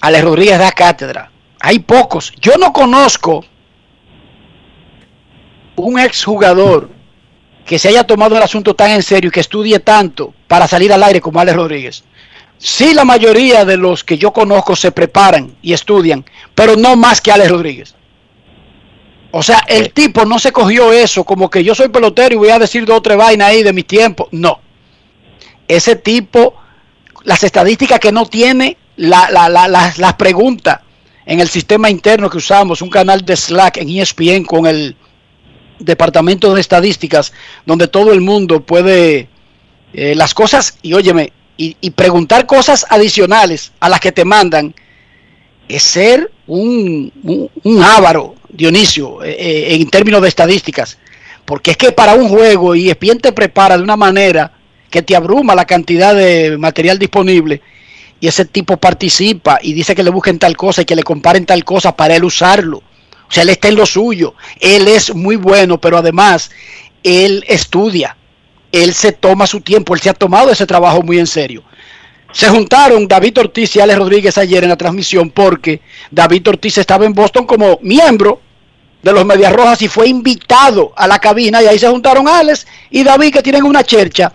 Alex 0.00 0.24
Rodríguez 0.24 0.58
da 0.58 0.72
cátedra. 0.72 1.30
Hay 1.60 1.80
pocos. 1.80 2.32
Yo 2.40 2.56
no 2.56 2.72
conozco 2.72 3.44
un 5.76 5.98
exjugador 5.98 6.90
que 7.64 7.78
se 7.78 7.88
haya 7.88 8.04
tomado 8.04 8.36
el 8.36 8.42
asunto 8.42 8.74
tan 8.74 8.90
en 8.90 9.02
serio 9.02 9.28
y 9.28 9.30
que 9.30 9.40
estudie 9.40 9.78
tanto 9.80 10.32
para 10.46 10.66
salir 10.66 10.92
al 10.92 11.02
aire 11.02 11.20
como 11.20 11.40
Alex 11.40 11.56
Rodríguez. 11.56 12.04
Sí, 12.58 12.94
la 12.94 13.04
mayoría 13.04 13.64
de 13.64 13.76
los 13.76 14.02
que 14.02 14.18
yo 14.18 14.32
conozco 14.32 14.74
se 14.74 14.90
preparan 14.90 15.54
y 15.62 15.72
estudian, 15.72 16.24
pero 16.54 16.76
no 16.76 16.96
más 16.96 17.20
que 17.20 17.30
Alex 17.30 17.50
Rodríguez. 17.50 17.94
O 19.30 19.42
sea, 19.42 19.62
el 19.68 19.92
tipo 19.92 20.24
no 20.24 20.38
se 20.38 20.52
cogió 20.52 20.92
eso 20.92 21.24
como 21.24 21.50
que 21.50 21.62
yo 21.62 21.74
soy 21.74 21.88
pelotero 21.88 22.34
y 22.34 22.38
voy 22.38 22.48
a 22.48 22.58
decir 22.58 22.86
dos 22.86 22.98
o 22.98 23.02
tres 23.02 23.16
vainas 23.16 23.48
ahí 23.48 23.62
de 23.62 23.72
mi 23.72 23.82
tiempo. 23.82 24.28
No. 24.32 24.60
Ese 25.68 25.96
tipo, 25.96 26.54
las 27.24 27.44
estadísticas 27.44 28.00
que 28.00 28.10
no 28.10 28.24
tiene, 28.24 28.78
la, 28.98 29.30
la, 29.30 29.48
la, 29.48 29.94
las 29.96 30.14
preguntas 30.14 30.80
en 31.24 31.40
el 31.40 31.48
sistema 31.48 31.88
interno 31.90 32.28
que 32.28 32.38
usamos, 32.38 32.82
un 32.82 32.90
canal 32.90 33.24
de 33.24 33.36
Slack 33.36 33.78
en 33.78 33.88
ESPN 33.88 34.44
con 34.44 34.66
el 34.66 34.96
departamento 35.78 36.54
de 36.54 36.60
estadísticas, 36.60 37.32
donde 37.64 37.88
todo 37.88 38.12
el 38.12 38.20
mundo 38.20 38.60
puede 38.60 39.28
eh, 39.92 40.14
las 40.14 40.34
cosas, 40.34 40.78
y 40.82 40.94
óyeme, 40.94 41.32
y, 41.56 41.90
preguntar 41.90 42.46
cosas 42.46 42.86
adicionales 42.88 43.72
a 43.80 43.88
las 43.88 44.00
que 44.00 44.12
te 44.12 44.24
mandan, 44.24 44.74
es 45.68 45.82
ser 45.82 46.30
un, 46.46 47.50
un, 47.64 47.82
ávaro 47.82 48.36
Dionisio, 48.48 49.24
eh, 49.24 49.36
eh, 49.38 49.74
en 49.74 49.90
términos 49.90 50.22
de 50.22 50.28
estadísticas. 50.28 50.98
Porque 51.44 51.72
es 51.72 51.76
que 51.76 51.90
para 51.90 52.14
un 52.14 52.28
juego 52.28 52.74
ESPN 52.74 53.18
te 53.18 53.32
prepara 53.32 53.76
de 53.76 53.82
una 53.82 53.96
manera 53.96 54.52
que 54.88 55.02
te 55.02 55.16
abruma 55.16 55.54
la 55.54 55.66
cantidad 55.66 56.14
de 56.14 56.56
material 56.56 56.98
disponible 56.98 57.60
y 58.20 58.26
ese 58.26 58.44
tipo 58.44 58.76
participa 58.76 59.58
y 59.62 59.72
dice 59.72 59.94
que 59.94 60.02
le 60.02 60.10
busquen 60.10 60.38
tal 60.38 60.56
cosa 60.56 60.82
y 60.82 60.84
que 60.84 60.96
le 60.96 61.02
comparen 61.02 61.46
tal 61.46 61.64
cosa 61.64 61.94
para 61.94 62.16
él 62.16 62.24
usarlo. 62.24 62.78
O 62.78 63.32
sea, 63.32 63.42
él 63.42 63.50
está 63.50 63.68
en 63.68 63.76
lo 63.76 63.86
suyo. 63.86 64.34
Él 64.60 64.88
es 64.88 65.14
muy 65.14 65.36
bueno, 65.36 65.80
pero 65.80 65.98
además 65.98 66.50
él 67.02 67.44
estudia. 67.46 68.16
Él 68.72 68.94
se 68.94 69.12
toma 69.12 69.46
su 69.46 69.60
tiempo. 69.60 69.94
Él 69.94 70.00
se 70.00 70.10
ha 70.10 70.14
tomado 70.14 70.50
ese 70.50 70.66
trabajo 70.66 71.02
muy 71.02 71.18
en 71.18 71.26
serio. 71.26 71.62
Se 72.32 72.48
juntaron 72.48 73.06
David 73.06 73.38
Ortiz 73.38 73.76
y 73.76 73.80
Alex 73.80 73.98
Rodríguez 73.98 74.38
ayer 74.38 74.62
en 74.62 74.70
la 74.70 74.76
transmisión 74.76 75.30
porque 75.30 75.80
David 76.10 76.48
Ortiz 76.48 76.78
estaba 76.78 77.06
en 77.06 77.14
Boston 77.14 77.46
como 77.46 77.78
miembro 77.82 78.40
de 79.02 79.12
los 79.12 79.24
Medias 79.24 79.52
Rojas 79.52 79.80
y 79.82 79.88
fue 79.88 80.08
invitado 80.08 80.92
a 80.96 81.06
la 81.06 81.18
cabina 81.18 81.62
y 81.62 81.66
ahí 81.66 81.78
se 81.78 81.88
juntaron 81.88 82.28
Alex 82.28 82.66
y 82.90 83.02
David 83.02 83.32
que 83.32 83.42
tienen 83.42 83.64
una 83.64 83.82
chercha 83.84 84.32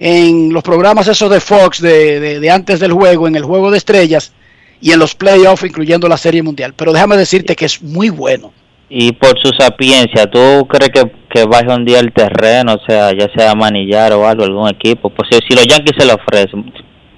en 0.00 0.52
los 0.52 0.62
programas 0.62 1.06
esos 1.06 1.30
de 1.30 1.40
Fox 1.40 1.80
de, 1.80 2.18
de, 2.18 2.40
de 2.40 2.50
antes 2.50 2.80
del 2.80 2.92
juego, 2.92 3.28
en 3.28 3.36
el 3.36 3.44
juego 3.44 3.70
de 3.70 3.78
estrellas 3.78 4.32
y 4.80 4.92
en 4.92 4.98
los 4.98 5.14
playoffs 5.14 5.62
incluyendo 5.62 6.08
la 6.08 6.16
Serie 6.16 6.42
Mundial. 6.42 6.72
Pero 6.74 6.92
déjame 6.92 7.18
decirte 7.18 7.54
que 7.54 7.66
es 7.66 7.82
muy 7.82 8.08
bueno. 8.08 8.52
Y 8.88 9.12
por 9.12 9.38
su 9.38 9.52
sapiencia, 9.56 10.28
¿tú 10.28 10.66
crees 10.66 10.90
que, 10.90 11.12
que 11.32 11.44
baje 11.44 11.68
un 11.68 11.84
día 11.84 12.00
el 12.00 12.12
terreno, 12.12 12.74
o 12.74 12.84
sea, 12.84 13.12
ya 13.16 13.28
sea 13.36 13.54
manillar 13.54 14.12
o 14.14 14.26
algo, 14.26 14.42
algún 14.42 14.68
equipo? 14.68 15.10
Pues 15.10 15.28
si, 15.30 15.38
si 15.48 15.54
los 15.54 15.66
Yankees 15.66 15.96
se 15.96 16.06
lo 16.06 16.14
ofrecen, 16.14 16.72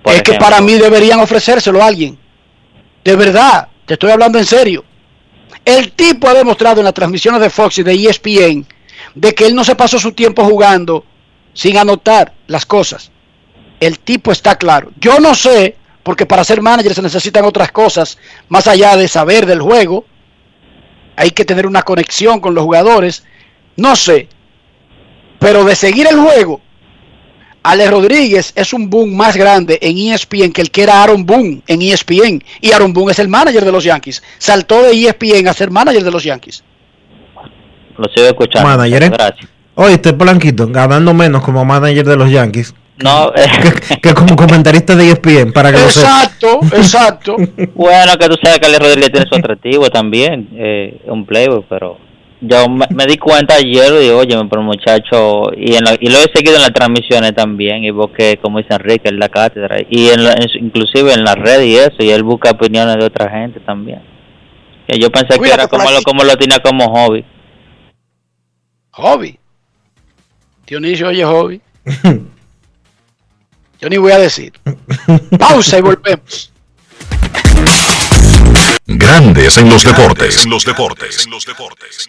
es 0.05 0.13
ejemplo. 0.13 0.33
que 0.33 0.39
para 0.39 0.61
mí 0.61 0.75
deberían 0.75 1.21
ofrecérselo 1.21 1.81
a 1.81 1.87
alguien. 1.87 2.19
De 3.05 3.17
verdad, 3.17 3.69
te 3.87 3.95
estoy 3.95 4.11
hablando 4.11 4.39
en 4.39 4.45
serio. 4.45 4.85
El 5.65 5.93
tipo 5.93 6.29
ha 6.29 6.35
demostrado 6.35 6.81
en 6.81 6.85
las 6.85 6.95
transmisiones 6.95 7.41
de 7.41 7.49
Fox 7.49 7.79
y 7.79 7.85
de 7.85 7.95
ESPN 7.95 8.67
de 9.15 9.35
que 9.35 9.47
él 9.47 9.55
no 9.55 9.65
se 9.65 9.77
pasó 9.77 9.99
su 9.99 10.13
tiempo 10.13 10.45
jugando 10.45 11.05
sin 11.55 11.77
anotar 11.79 12.33
las 12.47 12.67
cosas. 12.67 13.11
El 13.81 13.99
tipo 13.99 14.33
está 14.33 14.57
claro. 14.57 14.93
Yo 15.01 15.19
no 15.19 15.35
sé, 15.35 15.77
porque 16.03 16.27
para 16.27 16.45
ser 16.45 16.63
manager 16.63 16.95
se 16.95 17.03
necesitan 17.03 17.45
otras 17.45 17.73
cosas, 17.73 18.19
más 18.49 18.67
allá 18.67 18.97
de 18.97 19.09
saber 19.09 19.47
del 19.47 19.61
juego. 19.61 20.05
Hay 21.17 21.31
que 21.31 21.45
tener 21.45 21.67
una 21.67 21.83
conexión 21.83 22.41
con 22.41 22.55
los 22.55 22.65
jugadores. 22.65 23.25
No 23.77 23.97
sé. 23.97 24.29
Pero 25.39 25.65
de 25.65 25.75
seguir 25.75 26.07
el 26.09 26.19
juego, 26.19 26.61
Ale 27.63 27.89
Rodríguez 27.91 28.53
es 28.57 28.73
un 28.73 28.91
boom 28.91 29.15
más 29.15 29.37
grande 29.37 29.79
en 29.83 29.97
ESPN 29.97 30.53
que 30.53 30.63
el 30.63 30.71
que 30.71 30.83
era 30.83 31.03
Aaron 31.03 31.25
Boone 31.25 31.63
en 31.67 31.83
ESPN. 31.83 32.43
Y 32.61 32.73
Aaron 32.73 32.93
Boone 32.93 33.13
es 33.13 33.19
el 33.19 33.29
manager 33.29 33.65
de 33.65 33.73
los 33.73 33.85
Yankees. 33.85 34.23
Saltó 34.39 34.83
de 34.83 34.93
ESPN 34.93 35.49
a 35.49 35.53
ser 35.53 35.71
manager 35.71 36.03
de 36.03 36.11
los 36.11 36.25
Yankees. 36.25 36.65
Lo 37.97 38.09
sigo 38.13 38.27
escuchando. 38.27 38.69
Manager, 38.69 39.03
¿eh? 39.03 39.09
Gracias. 39.11 39.52
Oye, 39.75 39.95
este 39.95 40.13
Blanquito, 40.13 40.69
ganando 40.69 41.15
menos 41.15 41.43
como 41.43 41.65
manager 41.65 42.05
de 42.05 42.17
los 42.17 42.31
Yankees. 42.31 42.75
No, 42.99 43.33
eh. 43.35 43.47
que, 43.89 44.01
que, 44.01 44.15
como 44.15 44.37
comentarista 44.37 44.95
de 44.95 45.11
ESPN, 45.11 45.53
para 45.53 45.73
que 45.73 45.79
Exacto, 45.79 46.61
lo 46.61 46.77
exacto. 46.77 47.37
bueno, 47.75 48.17
que 48.19 48.29
tú 48.29 48.37
sabes 48.43 48.59
que 48.59 48.67
Ale 48.67 48.79
Rodríguez 48.79 49.11
tiene 49.11 49.27
su 49.27 49.35
atractivo 49.35 49.89
también, 49.89 50.49
eh, 50.53 51.01
un 51.07 51.25
playboy, 51.25 51.65
pero 51.69 51.97
yo 52.43 52.69
me, 52.69 52.87
me, 52.91 53.07
di 53.07 53.17
cuenta 53.17 53.55
ayer 53.55 53.93
y 53.95 54.05
digo, 54.05 54.19
oye, 54.19 54.37
pero 54.49 54.63
muchacho, 54.63 55.53
y, 55.57 55.75
en 55.75 55.85
la, 55.85 55.97
y 55.99 56.11
lo 56.11 56.19
he 56.19 56.31
seguido 56.35 56.57
en 56.57 56.63
las 56.63 56.73
transmisiones 56.73 57.35
también, 57.35 57.83
y 57.83 57.91
busqué, 57.91 58.39
como 58.43 58.59
dice 58.59 58.75
Enrique, 58.75 59.09
en 59.09 59.19
la 59.19 59.31
cátedra, 59.31 59.79
y 59.89 60.09
en 60.09 60.25
la, 60.25 60.33
en, 60.35 60.67
inclusive 60.67 61.15
en 61.15 61.25
la 61.25 61.35
red 61.35 61.63
y 61.63 61.77
eso, 61.77 61.97
y 62.01 62.11
él 62.11 62.23
busca 62.23 62.51
opiniones 62.51 62.97
de 62.99 63.07
otra 63.07 63.31
gente 63.31 63.59
también. 63.61 64.03
Y 64.87 65.01
yo 65.01 65.11
pensé 65.11 65.39
Cuídate 65.39 65.49
que 65.49 65.55
era 65.55 65.69
como 65.69 65.91
lo, 65.91 66.03
como 66.03 66.25
lo 66.25 66.37
tenía 66.37 66.59
como 66.59 66.85
hobby. 66.93 67.25
¿Hobby? 68.91 69.39
Dionisio, 70.67 71.09
oye, 71.09 71.25
hobby. 71.25 71.61
yo 73.81 73.89
ni 73.89 73.97
voy 73.97 74.13
a 74.13 74.19
decir. 74.19 74.53
Pausa 75.39 75.79
y 75.79 75.81
volvemos. 75.81 76.53
Grandes 78.87 79.57
en 79.59 79.69
los 79.69 79.85
deportes. 79.85 80.45
En 80.45 80.51
los 80.51 80.65
deportes. 80.65 81.25
En 81.25 81.31
los 81.31 81.45
deportes. 81.45 82.09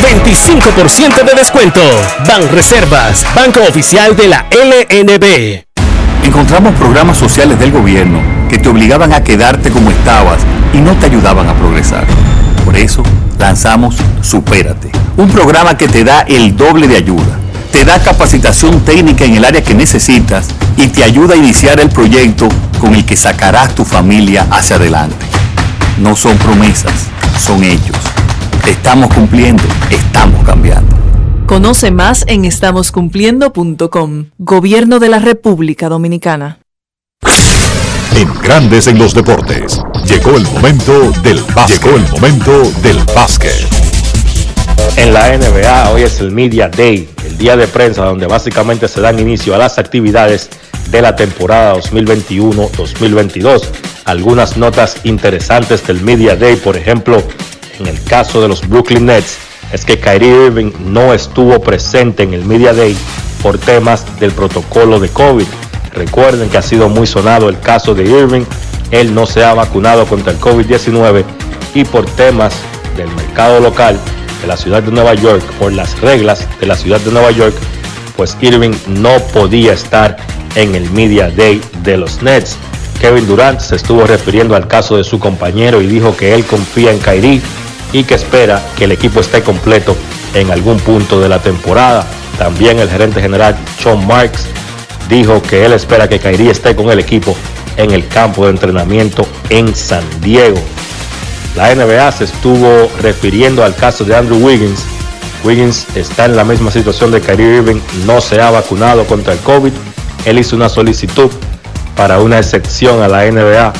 25% 0.00 1.24
de 1.24 1.34
descuento. 1.34 1.80
Ban 2.26 2.48
Reservas, 2.50 3.24
banco 3.34 3.60
oficial 3.68 4.16
de 4.16 4.28
la 4.28 4.46
LNB. 4.50 5.64
Encontramos 6.24 6.74
programas 6.74 7.18
sociales 7.18 7.58
del 7.58 7.70
gobierno 7.70 8.20
que 8.48 8.58
te 8.58 8.68
obligaban 8.68 9.12
a 9.12 9.22
quedarte 9.22 9.70
como 9.70 9.90
estabas 9.90 10.40
y 10.72 10.78
no 10.78 10.92
te 10.96 11.06
ayudaban 11.06 11.48
a 11.48 11.54
progresar. 11.54 12.06
Por 12.64 12.76
eso 12.76 13.02
lanzamos 13.38 13.96
Supérate, 14.22 14.90
un 15.16 15.30
programa 15.30 15.76
que 15.76 15.88
te 15.88 16.04
da 16.04 16.20
el 16.22 16.56
doble 16.56 16.88
de 16.88 16.96
ayuda 16.96 17.40
te 17.70 17.84
da 17.84 18.02
capacitación 18.02 18.80
técnica 18.80 19.24
en 19.24 19.36
el 19.36 19.44
área 19.44 19.62
que 19.62 19.74
necesitas 19.74 20.48
y 20.76 20.88
te 20.88 21.04
ayuda 21.04 21.34
a 21.34 21.36
iniciar 21.36 21.80
el 21.80 21.88
proyecto 21.88 22.48
con 22.80 22.94
el 22.94 23.04
que 23.04 23.16
sacarás 23.16 23.74
tu 23.74 23.84
familia 23.84 24.46
hacia 24.50 24.76
adelante. 24.76 25.26
No 25.98 26.16
son 26.16 26.36
promesas, 26.38 26.92
son 27.38 27.62
hechos. 27.62 27.96
Te 28.62 28.70
estamos 28.70 29.12
cumpliendo, 29.14 29.62
estamos 29.90 30.44
cambiando. 30.44 30.94
Conoce 31.46 31.90
más 31.90 32.24
en 32.28 32.44
estamoscumpliendo.com. 32.44 34.26
Gobierno 34.38 34.98
de 34.98 35.08
la 35.08 35.18
República 35.18 35.88
Dominicana. 35.88 36.58
En 38.14 38.28
Grandes 38.42 38.86
en 38.86 38.98
los 38.98 39.14
Deportes. 39.14 39.80
Llegó 40.06 40.36
el 40.36 40.44
momento 40.44 41.10
del 41.22 41.42
básquet. 41.54 41.82
Llegó 41.82 41.96
el 41.96 42.08
momento 42.12 42.70
del 42.82 42.98
básquet. 43.14 43.66
En 44.96 45.14
la 45.14 45.36
NBA 45.36 45.90
hoy 45.90 46.02
es 46.02 46.20
el 46.20 46.30
Media 46.30 46.68
Day, 46.68 47.08
el 47.24 47.38
día 47.38 47.56
de 47.56 47.66
prensa 47.66 48.04
donde 48.04 48.26
básicamente 48.26 48.88
se 48.88 49.00
dan 49.00 49.18
inicio 49.18 49.54
a 49.54 49.58
las 49.58 49.78
actividades 49.78 50.50
de 50.90 51.02
la 51.02 51.16
temporada 51.16 51.76
2021-2022. 51.76 53.62
Algunas 54.04 54.56
notas 54.56 54.96
interesantes 55.04 55.86
del 55.86 56.00
Media 56.02 56.36
Day, 56.36 56.56
por 56.56 56.76
ejemplo, 56.76 57.22
en 57.80 57.86
el 57.86 58.02
caso 58.04 58.40
de 58.40 58.48
los 58.48 58.66
Brooklyn 58.68 59.06
Nets, 59.06 59.38
es 59.72 59.84
que 59.84 59.98
Kyrie 59.98 60.46
Irving 60.46 60.72
no 60.86 61.14
estuvo 61.14 61.60
presente 61.60 62.22
en 62.22 62.34
el 62.34 62.44
Media 62.44 62.72
Day 62.72 62.96
por 63.42 63.58
temas 63.58 64.04
del 64.20 64.32
protocolo 64.32 65.00
de 65.00 65.08
COVID. 65.08 65.46
Recuerden 65.94 66.48
que 66.48 66.58
ha 66.58 66.62
sido 66.62 66.88
muy 66.88 67.06
sonado 67.06 67.48
el 67.48 67.58
caso 67.58 67.94
de 67.94 68.04
Irving. 68.04 68.44
Él 68.90 69.14
no 69.14 69.26
se 69.26 69.44
ha 69.44 69.54
vacunado 69.54 70.06
contra 70.06 70.32
el 70.32 70.38
COVID-19 70.38 71.24
y 71.74 71.84
por 71.84 72.04
temas 72.06 72.54
del 72.96 73.08
mercado 73.14 73.60
local 73.60 73.98
de 74.40 74.46
la 74.46 74.56
ciudad 74.56 74.82
de 74.82 74.90
Nueva 74.90 75.14
York, 75.14 75.42
por 75.58 75.72
las 75.72 76.00
reglas 76.00 76.46
de 76.60 76.66
la 76.66 76.76
ciudad 76.76 77.00
de 77.00 77.12
Nueva 77.12 77.30
York, 77.30 77.54
pues 78.16 78.36
Irving 78.40 78.74
no 78.86 79.18
podía 79.32 79.72
estar 79.72 80.16
en 80.54 80.74
el 80.74 80.90
Media 80.90 81.30
Day 81.30 81.60
de 81.82 81.96
los 81.96 82.22
Nets. 82.22 82.56
Kevin 83.00 83.26
Durant 83.26 83.60
se 83.60 83.76
estuvo 83.76 84.04
refiriendo 84.04 84.56
al 84.56 84.66
caso 84.66 84.96
de 84.96 85.04
su 85.04 85.18
compañero 85.18 85.80
y 85.80 85.86
dijo 85.86 86.16
que 86.16 86.34
él 86.34 86.44
confía 86.44 86.92
en 86.92 86.98
Kyrie 86.98 87.40
y 87.92 88.04
que 88.04 88.14
espera 88.14 88.62
que 88.76 88.84
el 88.84 88.92
equipo 88.92 89.20
esté 89.20 89.42
completo 89.42 89.96
en 90.34 90.50
algún 90.50 90.78
punto 90.78 91.20
de 91.20 91.28
la 91.28 91.40
temporada. 91.40 92.06
También 92.38 92.78
el 92.78 92.88
gerente 92.88 93.20
general 93.20 93.56
Sean 93.82 94.06
Marks 94.06 94.46
dijo 95.08 95.42
que 95.42 95.64
él 95.64 95.72
espera 95.72 96.08
que 96.08 96.18
Kyrie 96.18 96.50
esté 96.50 96.76
con 96.76 96.90
el 96.90 97.00
equipo 97.00 97.36
en 97.76 97.90
el 97.90 98.06
campo 98.08 98.44
de 98.44 98.50
entrenamiento 98.50 99.26
en 99.48 99.74
San 99.74 100.04
Diego. 100.20 100.60
La 101.56 101.74
NBA 101.74 102.12
se 102.12 102.24
estuvo 102.24 102.90
refiriendo 103.02 103.64
al 103.64 103.74
caso 103.74 104.04
de 104.04 104.14
Andrew 104.14 104.38
Wiggins. 104.38 104.84
Wiggins 105.44 105.86
está 105.96 106.26
en 106.26 106.36
la 106.36 106.44
misma 106.44 106.70
situación 106.70 107.10
de 107.10 107.20
Kyrie 107.20 107.56
Irving, 107.56 107.80
no 108.06 108.20
se 108.20 108.40
ha 108.40 108.50
vacunado 108.50 109.04
contra 109.06 109.32
el 109.32 109.38
COVID. 109.40 109.72
Él 110.26 110.38
hizo 110.38 110.54
una 110.54 110.68
solicitud 110.68 111.30
para 111.96 112.20
una 112.20 112.38
excepción 112.38 113.02
a 113.02 113.08
la 113.08 113.30
NBA 113.30 113.72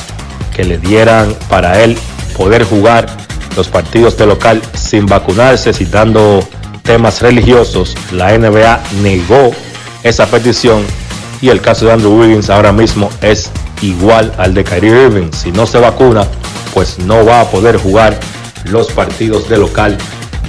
que 0.55 0.65
le 0.65 0.77
dieran 0.77 1.33
para 1.49 1.81
él 1.81 1.97
poder 2.35 2.63
jugar 2.63 3.05
los 3.55 3.67
partidos 3.67 4.17
de 4.17 4.25
local 4.25 4.61
sin 4.73 5.05
vacunarse, 5.05 5.73
citando 5.73 6.47
temas 6.83 7.21
religiosos. 7.21 7.95
La 8.11 8.37
NBA 8.37 8.81
negó 9.01 9.51
esa 10.03 10.25
petición 10.27 10.83
y 11.41 11.49
el 11.49 11.61
caso 11.61 11.85
de 11.85 11.93
Andrew 11.93 12.19
Wiggins 12.19 12.49
ahora 12.49 12.71
mismo 12.71 13.09
es 13.21 13.49
igual 13.81 14.31
al 14.37 14.53
de 14.53 14.63
Kyrie 14.63 15.05
Irving. 15.05 15.31
Si 15.31 15.51
no 15.51 15.65
se 15.65 15.79
vacuna, 15.79 16.25
pues 16.73 16.99
no 16.99 17.25
va 17.25 17.41
a 17.41 17.49
poder 17.49 17.77
jugar 17.77 18.19
los 18.65 18.91
partidos 18.91 19.49
de 19.49 19.57
local 19.57 19.97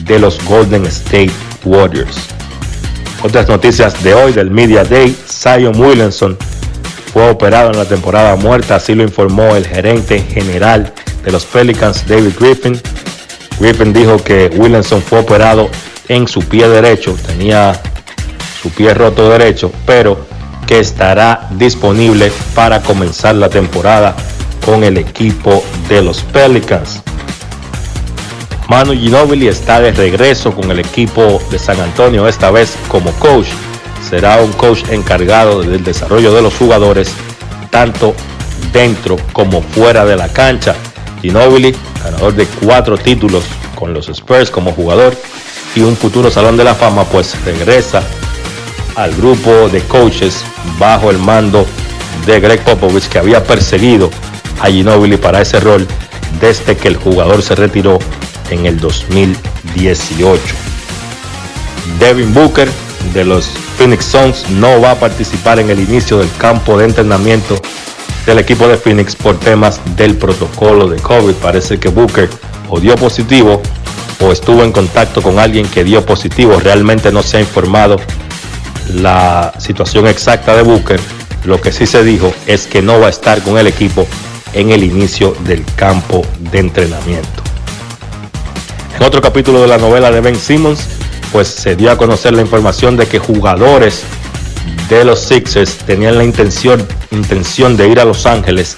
de 0.04 0.18
los 0.18 0.42
Golden 0.44 0.84
State 0.86 1.32
Warriors. 1.64 2.16
Otras 3.22 3.48
noticias 3.48 4.02
de 4.02 4.14
hoy 4.14 4.32
del 4.32 4.50
Media 4.50 4.84
Day, 4.84 5.16
Zion 5.28 5.78
Williamson 5.80 6.36
fue 7.12 7.30
operado 7.30 7.70
en 7.70 7.78
la 7.78 7.84
temporada 7.84 8.36
muerta, 8.36 8.76
así 8.76 8.94
lo 8.94 9.02
informó 9.02 9.54
el 9.54 9.66
gerente 9.66 10.20
general 10.20 10.92
de 11.24 11.32
los 11.32 11.44
Pelicans, 11.44 12.06
David 12.06 12.32
Griffin. 12.38 12.80
Griffin 13.58 13.92
dijo 13.92 14.16
que 14.16 14.50
Williamson 14.56 15.02
fue 15.02 15.20
operado 15.20 15.68
en 16.08 16.26
su 16.26 16.40
pie 16.40 16.68
derecho, 16.68 17.16
tenía 17.26 17.80
su 18.60 18.70
pie 18.70 18.94
roto 18.94 19.28
derecho, 19.30 19.72
pero 19.86 20.26
que 20.66 20.78
estará 20.78 21.48
disponible 21.52 22.32
para 22.54 22.80
comenzar 22.80 23.34
la 23.34 23.48
temporada 23.48 24.14
con 24.64 24.84
el 24.84 24.96
equipo 24.96 25.64
de 25.88 26.02
los 26.02 26.22
Pelicans. 26.22 27.02
Manu 28.68 28.92
Ginobili 28.92 29.48
está 29.48 29.80
de 29.80 29.92
regreso 29.92 30.52
con 30.52 30.70
el 30.70 30.78
equipo 30.78 31.42
de 31.50 31.58
San 31.58 31.80
Antonio, 31.80 32.26
esta 32.26 32.50
vez 32.50 32.74
como 32.88 33.10
coach. 33.12 33.48
Será 34.08 34.40
un 34.40 34.52
coach 34.52 34.84
encargado 34.90 35.62
del 35.62 35.84
desarrollo 35.84 36.32
de 36.32 36.42
los 36.42 36.54
jugadores, 36.54 37.12
tanto 37.70 38.14
dentro 38.72 39.16
como 39.32 39.60
fuera 39.60 40.04
de 40.04 40.16
la 40.16 40.28
cancha. 40.28 40.74
Ginobili, 41.22 41.74
ganador 42.02 42.34
de 42.34 42.46
cuatro 42.46 42.98
títulos 42.98 43.44
con 43.76 43.94
los 43.94 44.08
Spurs 44.08 44.50
como 44.50 44.72
jugador 44.72 45.16
y 45.74 45.80
un 45.80 45.96
futuro 45.96 46.30
Salón 46.30 46.56
de 46.56 46.64
la 46.64 46.74
Fama, 46.74 47.04
pues 47.04 47.36
regresa 47.44 48.02
al 48.96 49.14
grupo 49.14 49.68
de 49.70 49.80
coaches 49.82 50.44
bajo 50.78 51.10
el 51.10 51.18
mando 51.18 51.64
de 52.26 52.40
Greg 52.40 52.62
Popovich 52.64 53.08
que 53.08 53.18
había 53.18 53.44
perseguido 53.44 54.10
a 54.60 54.66
Ginobili 54.66 55.16
para 55.16 55.40
ese 55.40 55.60
rol 55.60 55.86
desde 56.40 56.76
que 56.76 56.88
el 56.88 56.96
jugador 56.96 57.42
se 57.42 57.54
retiró 57.54 57.98
en 58.50 58.66
el 58.66 58.78
2018. 58.80 60.42
Devin 61.98 62.34
Booker 62.34 62.68
de 63.14 63.24
los 63.24 63.46
Phoenix 63.76 64.04
Suns 64.04 64.50
no 64.50 64.80
va 64.80 64.92
a 64.92 65.00
participar 65.00 65.58
en 65.58 65.70
el 65.70 65.80
inicio 65.80 66.18
del 66.18 66.30
campo 66.38 66.78
de 66.78 66.84
entrenamiento 66.84 67.56
del 68.26 68.38
equipo 68.38 68.68
de 68.68 68.76
Phoenix 68.76 69.16
por 69.16 69.38
temas 69.38 69.80
del 69.96 70.16
protocolo 70.16 70.88
de 70.88 71.00
COVID. 71.00 71.34
Parece 71.34 71.78
que 71.78 71.88
Booker 71.88 72.28
o 72.68 72.80
dio 72.80 72.94
positivo 72.96 73.60
o 74.20 74.32
estuvo 74.32 74.62
en 74.62 74.72
contacto 74.72 75.22
con 75.22 75.38
alguien 75.38 75.66
que 75.66 75.84
dio 75.84 76.04
positivo. 76.04 76.58
Realmente 76.60 77.10
no 77.10 77.22
se 77.22 77.38
ha 77.38 77.40
informado 77.40 77.96
la 78.94 79.52
situación 79.58 80.06
exacta 80.06 80.54
de 80.56 80.62
Booker. 80.62 81.00
Lo 81.44 81.60
que 81.60 81.72
sí 81.72 81.86
se 81.86 82.04
dijo 82.04 82.32
es 82.46 82.66
que 82.66 82.82
no 82.82 83.00
va 83.00 83.08
a 83.08 83.10
estar 83.10 83.42
con 83.42 83.58
el 83.58 83.66
equipo 83.66 84.06
en 84.52 84.70
el 84.70 84.84
inicio 84.84 85.34
del 85.40 85.64
campo 85.76 86.22
de 86.38 86.58
entrenamiento. 86.60 87.42
En 88.96 89.02
otro 89.02 89.20
capítulo 89.20 89.60
de 89.62 89.68
la 89.68 89.78
novela 89.78 90.10
de 90.10 90.20
Ben 90.20 90.36
Simmons, 90.36 90.86
pues 91.32 91.48
se 91.48 91.74
dio 91.74 91.90
a 91.90 91.96
conocer 91.96 92.34
la 92.34 92.42
información 92.42 92.96
de 92.96 93.06
que 93.06 93.18
jugadores 93.18 94.02
de 94.88 95.04
los 95.04 95.20
Sixers 95.20 95.78
tenían 95.78 96.18
la 96.18 96.24
intención, 96.24 96.86
intención 97.10 97.76
de 97.76 97.88
ir 97.88 98.00
a 98.00 98.04
Los 98.04 98.26
Ángeles 98.26 98.76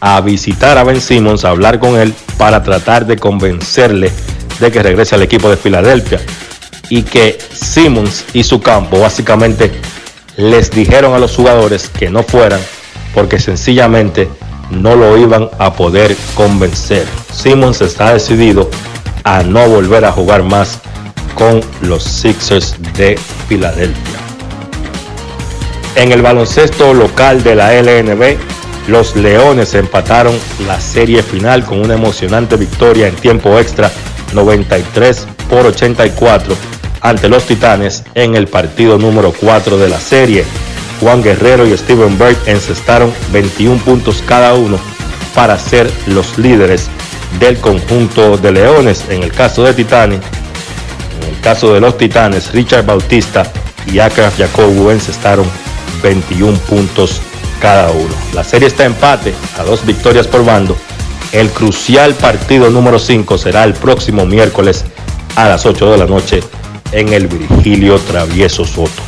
a 0.00 0.20
visitar 0.20 0.78
a 0.78 0.84
Ben 0.84 1.00
Simmons, 1.00 1.44
a 1.44 1.50
hablar 1.50 1.78
con 1.78 1.96
él 1.96 2.12
para 2.36 2.62
tratar 2.62 3.06
de 3.06 3.16
convencerle 3.16 4.10
de 4.58 4.72
que 4.72 4.82
regrese 4.82 5.14
al 5.14 5.22
equipo 5.22 5.48
de 5.48 5.56
Filadelfia 5.56 6.20
y 6.88 7.02
que 7.02 7.38
Simmons 7.52 8.24
y 8.32 8.42
su 8.42 8.60
campo 8.60 8.98
básicamente 8.98 9.70
les 10.36 10.70
dijeron 10.70 11.14
a 11.14 11.18
los 11.18 11.36
jugadores 11.36 11.88
que 11.88 12.10
no 12.10 12.22
fueran 12.22 12.60
porque 13.14 13.38
sencillamente 13.38 14.28
no 14.70 14.96
lo 14.96 15.16
iban 15.18 15.50
a 15.58 15.72
poder 15.74 16.16
convencer. 16.34 17.06
Simmons 17.32 17.80
está 17.80 18.14
decidido 18.14 18.70
a 19.24 19.42
no 19.42 19.68
volver 19.68 20.04
a 20.04 20.12
jugar 20.12 20.42
más 20.42 20.80
con 21.34 21.60
los 21.82 22.02
Sixers 22.02 22.76
de 22.94 23.18
Filadelfia. 23.48 24.11
En 25.94 26.10
el 26.10 26.22
baloncesto 26.22 26.94
local 26.94 27.42
de 27.42 27.54
la 27.54 27.74
LNB, 27.74 28.36
los 28.88 29.14
Leones 29.14 29.74
empataron 29.74 30.34
la 30.66 30.80
serie 30.80 31.22
final 31.22 31.64
con 31.64 31.80
una 31.80 31.94
emocionante 31.94 32.56
victoria 32.56 33.08
en 33.08 33.14
tiempo 33.14 33.58
extra 33.58 33.90
93 34.32 35.26
por 35.50 35.66
84 35.66 36.56
ante 37.02 37.28
los 37.28 37.44
Titanes 37.44 38.04
en 38.14 38.36
el 38.36 38.48
partido 38.48 38.96
número 38.96 39.32
4 39.38 39.76
de 39.76 39.88
la 39.88 40.00
serie. 40.00 40.44
Juan 41.00 41.22
Guerrero 41.22 41.66
y 41.66 41.76
Steven 41.76 42.16
Berg 42.18 42.38
encestaron 42.46 43.12
21 43.32 43.78
puntos 43.84 44.22
cada 44.26 44.54
uno 44.54 44.78
para 45.34 45.58
ser 45.58 45.90
los 46.06 46.38
líderes 46.38 46.88
del 47.38 47.58
conjunto 47.58 48.38
de 48.38 48.52
Leones. 48.52 49.04
En 49.10 49.22
el 49.22 49.32
caso 49.32 49.64
de 49.64 49.74
Titanes, 49.74 50.20
en 51.20 51.34
el 51.34 51.40
caso 51.40 51.74
de 51.74 51.80
los 51.80 51.98
Titanes, 51.98 52.52
Richard 52.52 52.86
Bautista 52.86 53.44
y 53.86 53.98
Akraf 53.98 54.38
Jacobu 54.38 54.90
encestaron 54.90 55.46
21 56.02 56.58
puntos 56.58 57.20
cada 57.60 57.90
uno. 57.90 58.14
La 58.34 58.44
serie 58.44 58.68
está 58.68 58.84
empate 58.84 59.34
a 59.58 59.62
dos 59.62 59.86
victorias 59.86 60.26
por 60.26 60.44
bando. 60.44 60.76
El 61.32 61.50
crucial 61.50 62.14
partido 62.14 62.68
número 62.70 62.98
5 62.98 63.38
será 63.38 63.64
el 63.64 63.72
próximo 63.72 64.26
miércoles 64.26 64.84
a 65.36 65.48
las 65.48 65.64
8 65.64 65.92
de 65.92 65.98
la 65.98 66.06
noche 66.06 66.40
en 66.92 67.12
el 67.12 67.26
Virgilio 67.26 67.98
Travieso 67.98 68.66
Soto. 68.66 69.02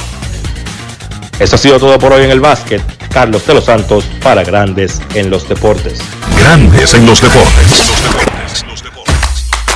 Eso 1.38 1.56
ha 1.56 1.58
sido 1.58 1.78
todo 1.78 1.98
por 1.98 2.12
hoy 2.12 2.24
en 2.24 2.30
el 2.30 2.40
básquet. 2.40 2.82
Carlos 3.12 3.46
de 3.46 3.54
los 3.54 3.64
Santos 3.64 4.04
para 4.22 4.42
Grandes 4.42 5.00
en 5.14 5.30
los 5.30 5.48
Deportes. 5.48 6.00
Grandes 6.38 6.94
en 6.94 7.06
los 7.06 7.20
Deportes. 7.20 7.92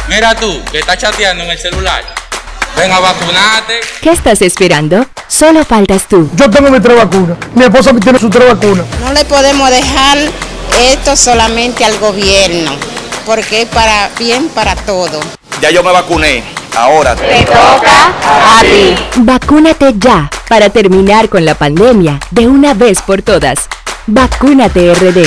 Mira 0.09 0.35
tú, 0.35 0.63
que 0.71 0.79
estás 0.79 0.99
chateando 0.99 1.45
en 1.45 1.51
el 1.51 1.59
celular. 1.59 2.03
Ven 2.79 2.93
a 2.93 3.01
vacunarte. 3.01 3.81
¿Qué 4.01 4.11
estás 4.11 4.41
esperando? 4.41 5.05
Solo 5.27 5.65
faltas 5.65 6.07
tú. 6.07 6.31
Yo 6.37 6.49
tengo 6.49 6.71
mi 6.71 6.79
tres 6.79 6.97
vacunas. 6.97 7.37
Mi 7.57 7.65
esposa 7.65 7.93
tiene 8.01 8.21
su 8.21 8.31
tres 8.31 8.47
vacunas. 8.47 8.87
No 9.01 9.13
le 9.13 9.25
podemos 9.25 9.69
dejar 9.69 10.17
esto 10.85 11.17
solamente 11.17 11.85
al 11.85 11.99
gobierno, 11.99 12.71
porque 13.27 13.63
es 13.63 13.69
para 13.69 14.11
bien 14.17 14.49
para 14.51 14.77
todo. 14.77 15.19
Ya 15.61 15.73
yo 15.73 15.83
me 15.83 15.91
vacuné. 15.91 16.45
Ahora 16.77 17.17
te 17.17 17.45
toca 17.47 18.13
a 18.23 18.61
ti. 18.61 18.95
Vacúnate 19.17 19.95
ya 19.97 20.31
para 20.49 20.71
terminar 20.71 21.29
con 21.29 21.45
la 21.45 21.57
pandemia 21.57 22.21
de 22.31 22.47
una 22.47 22.75
vez 22.75 23.03
por 23.03 23.23
todas. 23.23 23.59
Vacúnate 24.07 24.95
RD. 24.95 25.27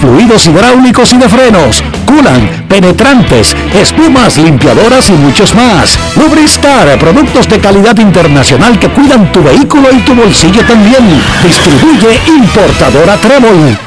fluidos 0.00 0.46
hidráulicos 0.46 1.12
y 1.12 1.18
de 1.18 1.28
frenos, 1.28 1.82
culan, 2.06 2.66
penetrantes, 2.68 3.56
espumas, 3.74 4.38
limpiadoras 4.38 5.10
y 5.10 5.12
muchos 5.12 5.54
más. 5.54 5.98
Lubristar, 6.16 6.98
productos 6.98 7.48
de 7.48 7.58
calidad 7.58 7.96
internacional 7.98 8.78
que 8.78 8.88
cuidan 8.88 9.30
tu 9.32 9.42
vehículo 9.42 9.88
y 9.92 10.00
tu 10.00 10.14
bolsillo 10.14 10.62
también. 10.66 11.04
Distribuye 11.42 12.20
importadora 12.26 13.16
Trébol. 13.16 13.78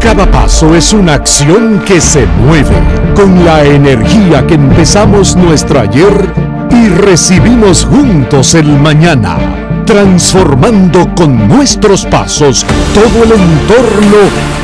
Cada 0.00 0.30
paso 0.30 0.74
es 0.74 0.92
una 0.92 1.14
acción 1.14 1.82
que 1.86 2.00
se 2.00 2.26
mueve 2.26 2.76
con 3.14 3.44
la 3.44 3.64
energía 3.64 4.46
que 4.46 4.54
empezamos 4.54 5.36
nuestro 5.36 5.80
ayer 5.80 6.32
y 6.70 6.88
recibimos 6.88 7.84
juntos 7.84 8.54
el 8.54 8.66
mañana 8.66 9.59
transformando 9.90 11.12
con 11.16 11.48
nuestros 11.48 12.06
pasos 12.06 12.64
todo 12.94 13.24
el 13.24 13.32
entorno 13.32 14.18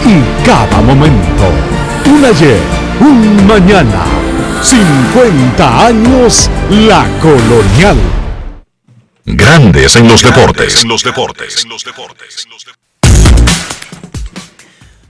y 0.04 0.46
cada 0.46 0.80
momento. 0.80 1.50
Un 2.06 2.24
ayer, 2.24 2.60
un 3.00 3.44
mañana, 3.44 4.04
50 4.62 5.86
años 5.86 6.48
la 6.70 7.04
colonial. 7.20 7.96
Grandes 9.24 9.96
en 9.96 10.06
los 10.06 10.22
deportes. 10.22 10.84
En 10.84 10.88
los 10.90 11.02
deportes. 11.02 11.66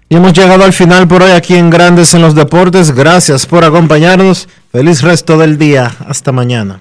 Y 0.08 0.16
hemos 0.16 0.32
llegado 0.32 0.64
al 0.64 0.72
final 0.72 1.06
por 1.06 1.24
hoy 1.24 1.32
aquí 1.32 1.56
en 1.56 1.68
Grandes 1.68 2.14
en 2.14 2.22
los 2.22 2.34
Deportes. 2.34 2.92
Gracias 2.92 3.44
por 3.44 3.64
acompañarnos. 3.64 4.48
Feliz 4.72 5.02
resto 5.02 5.36
del 5.36 5.58
día. 5.58 5.94
Hasta 6.08 6.30
mañana. 6.32 6.80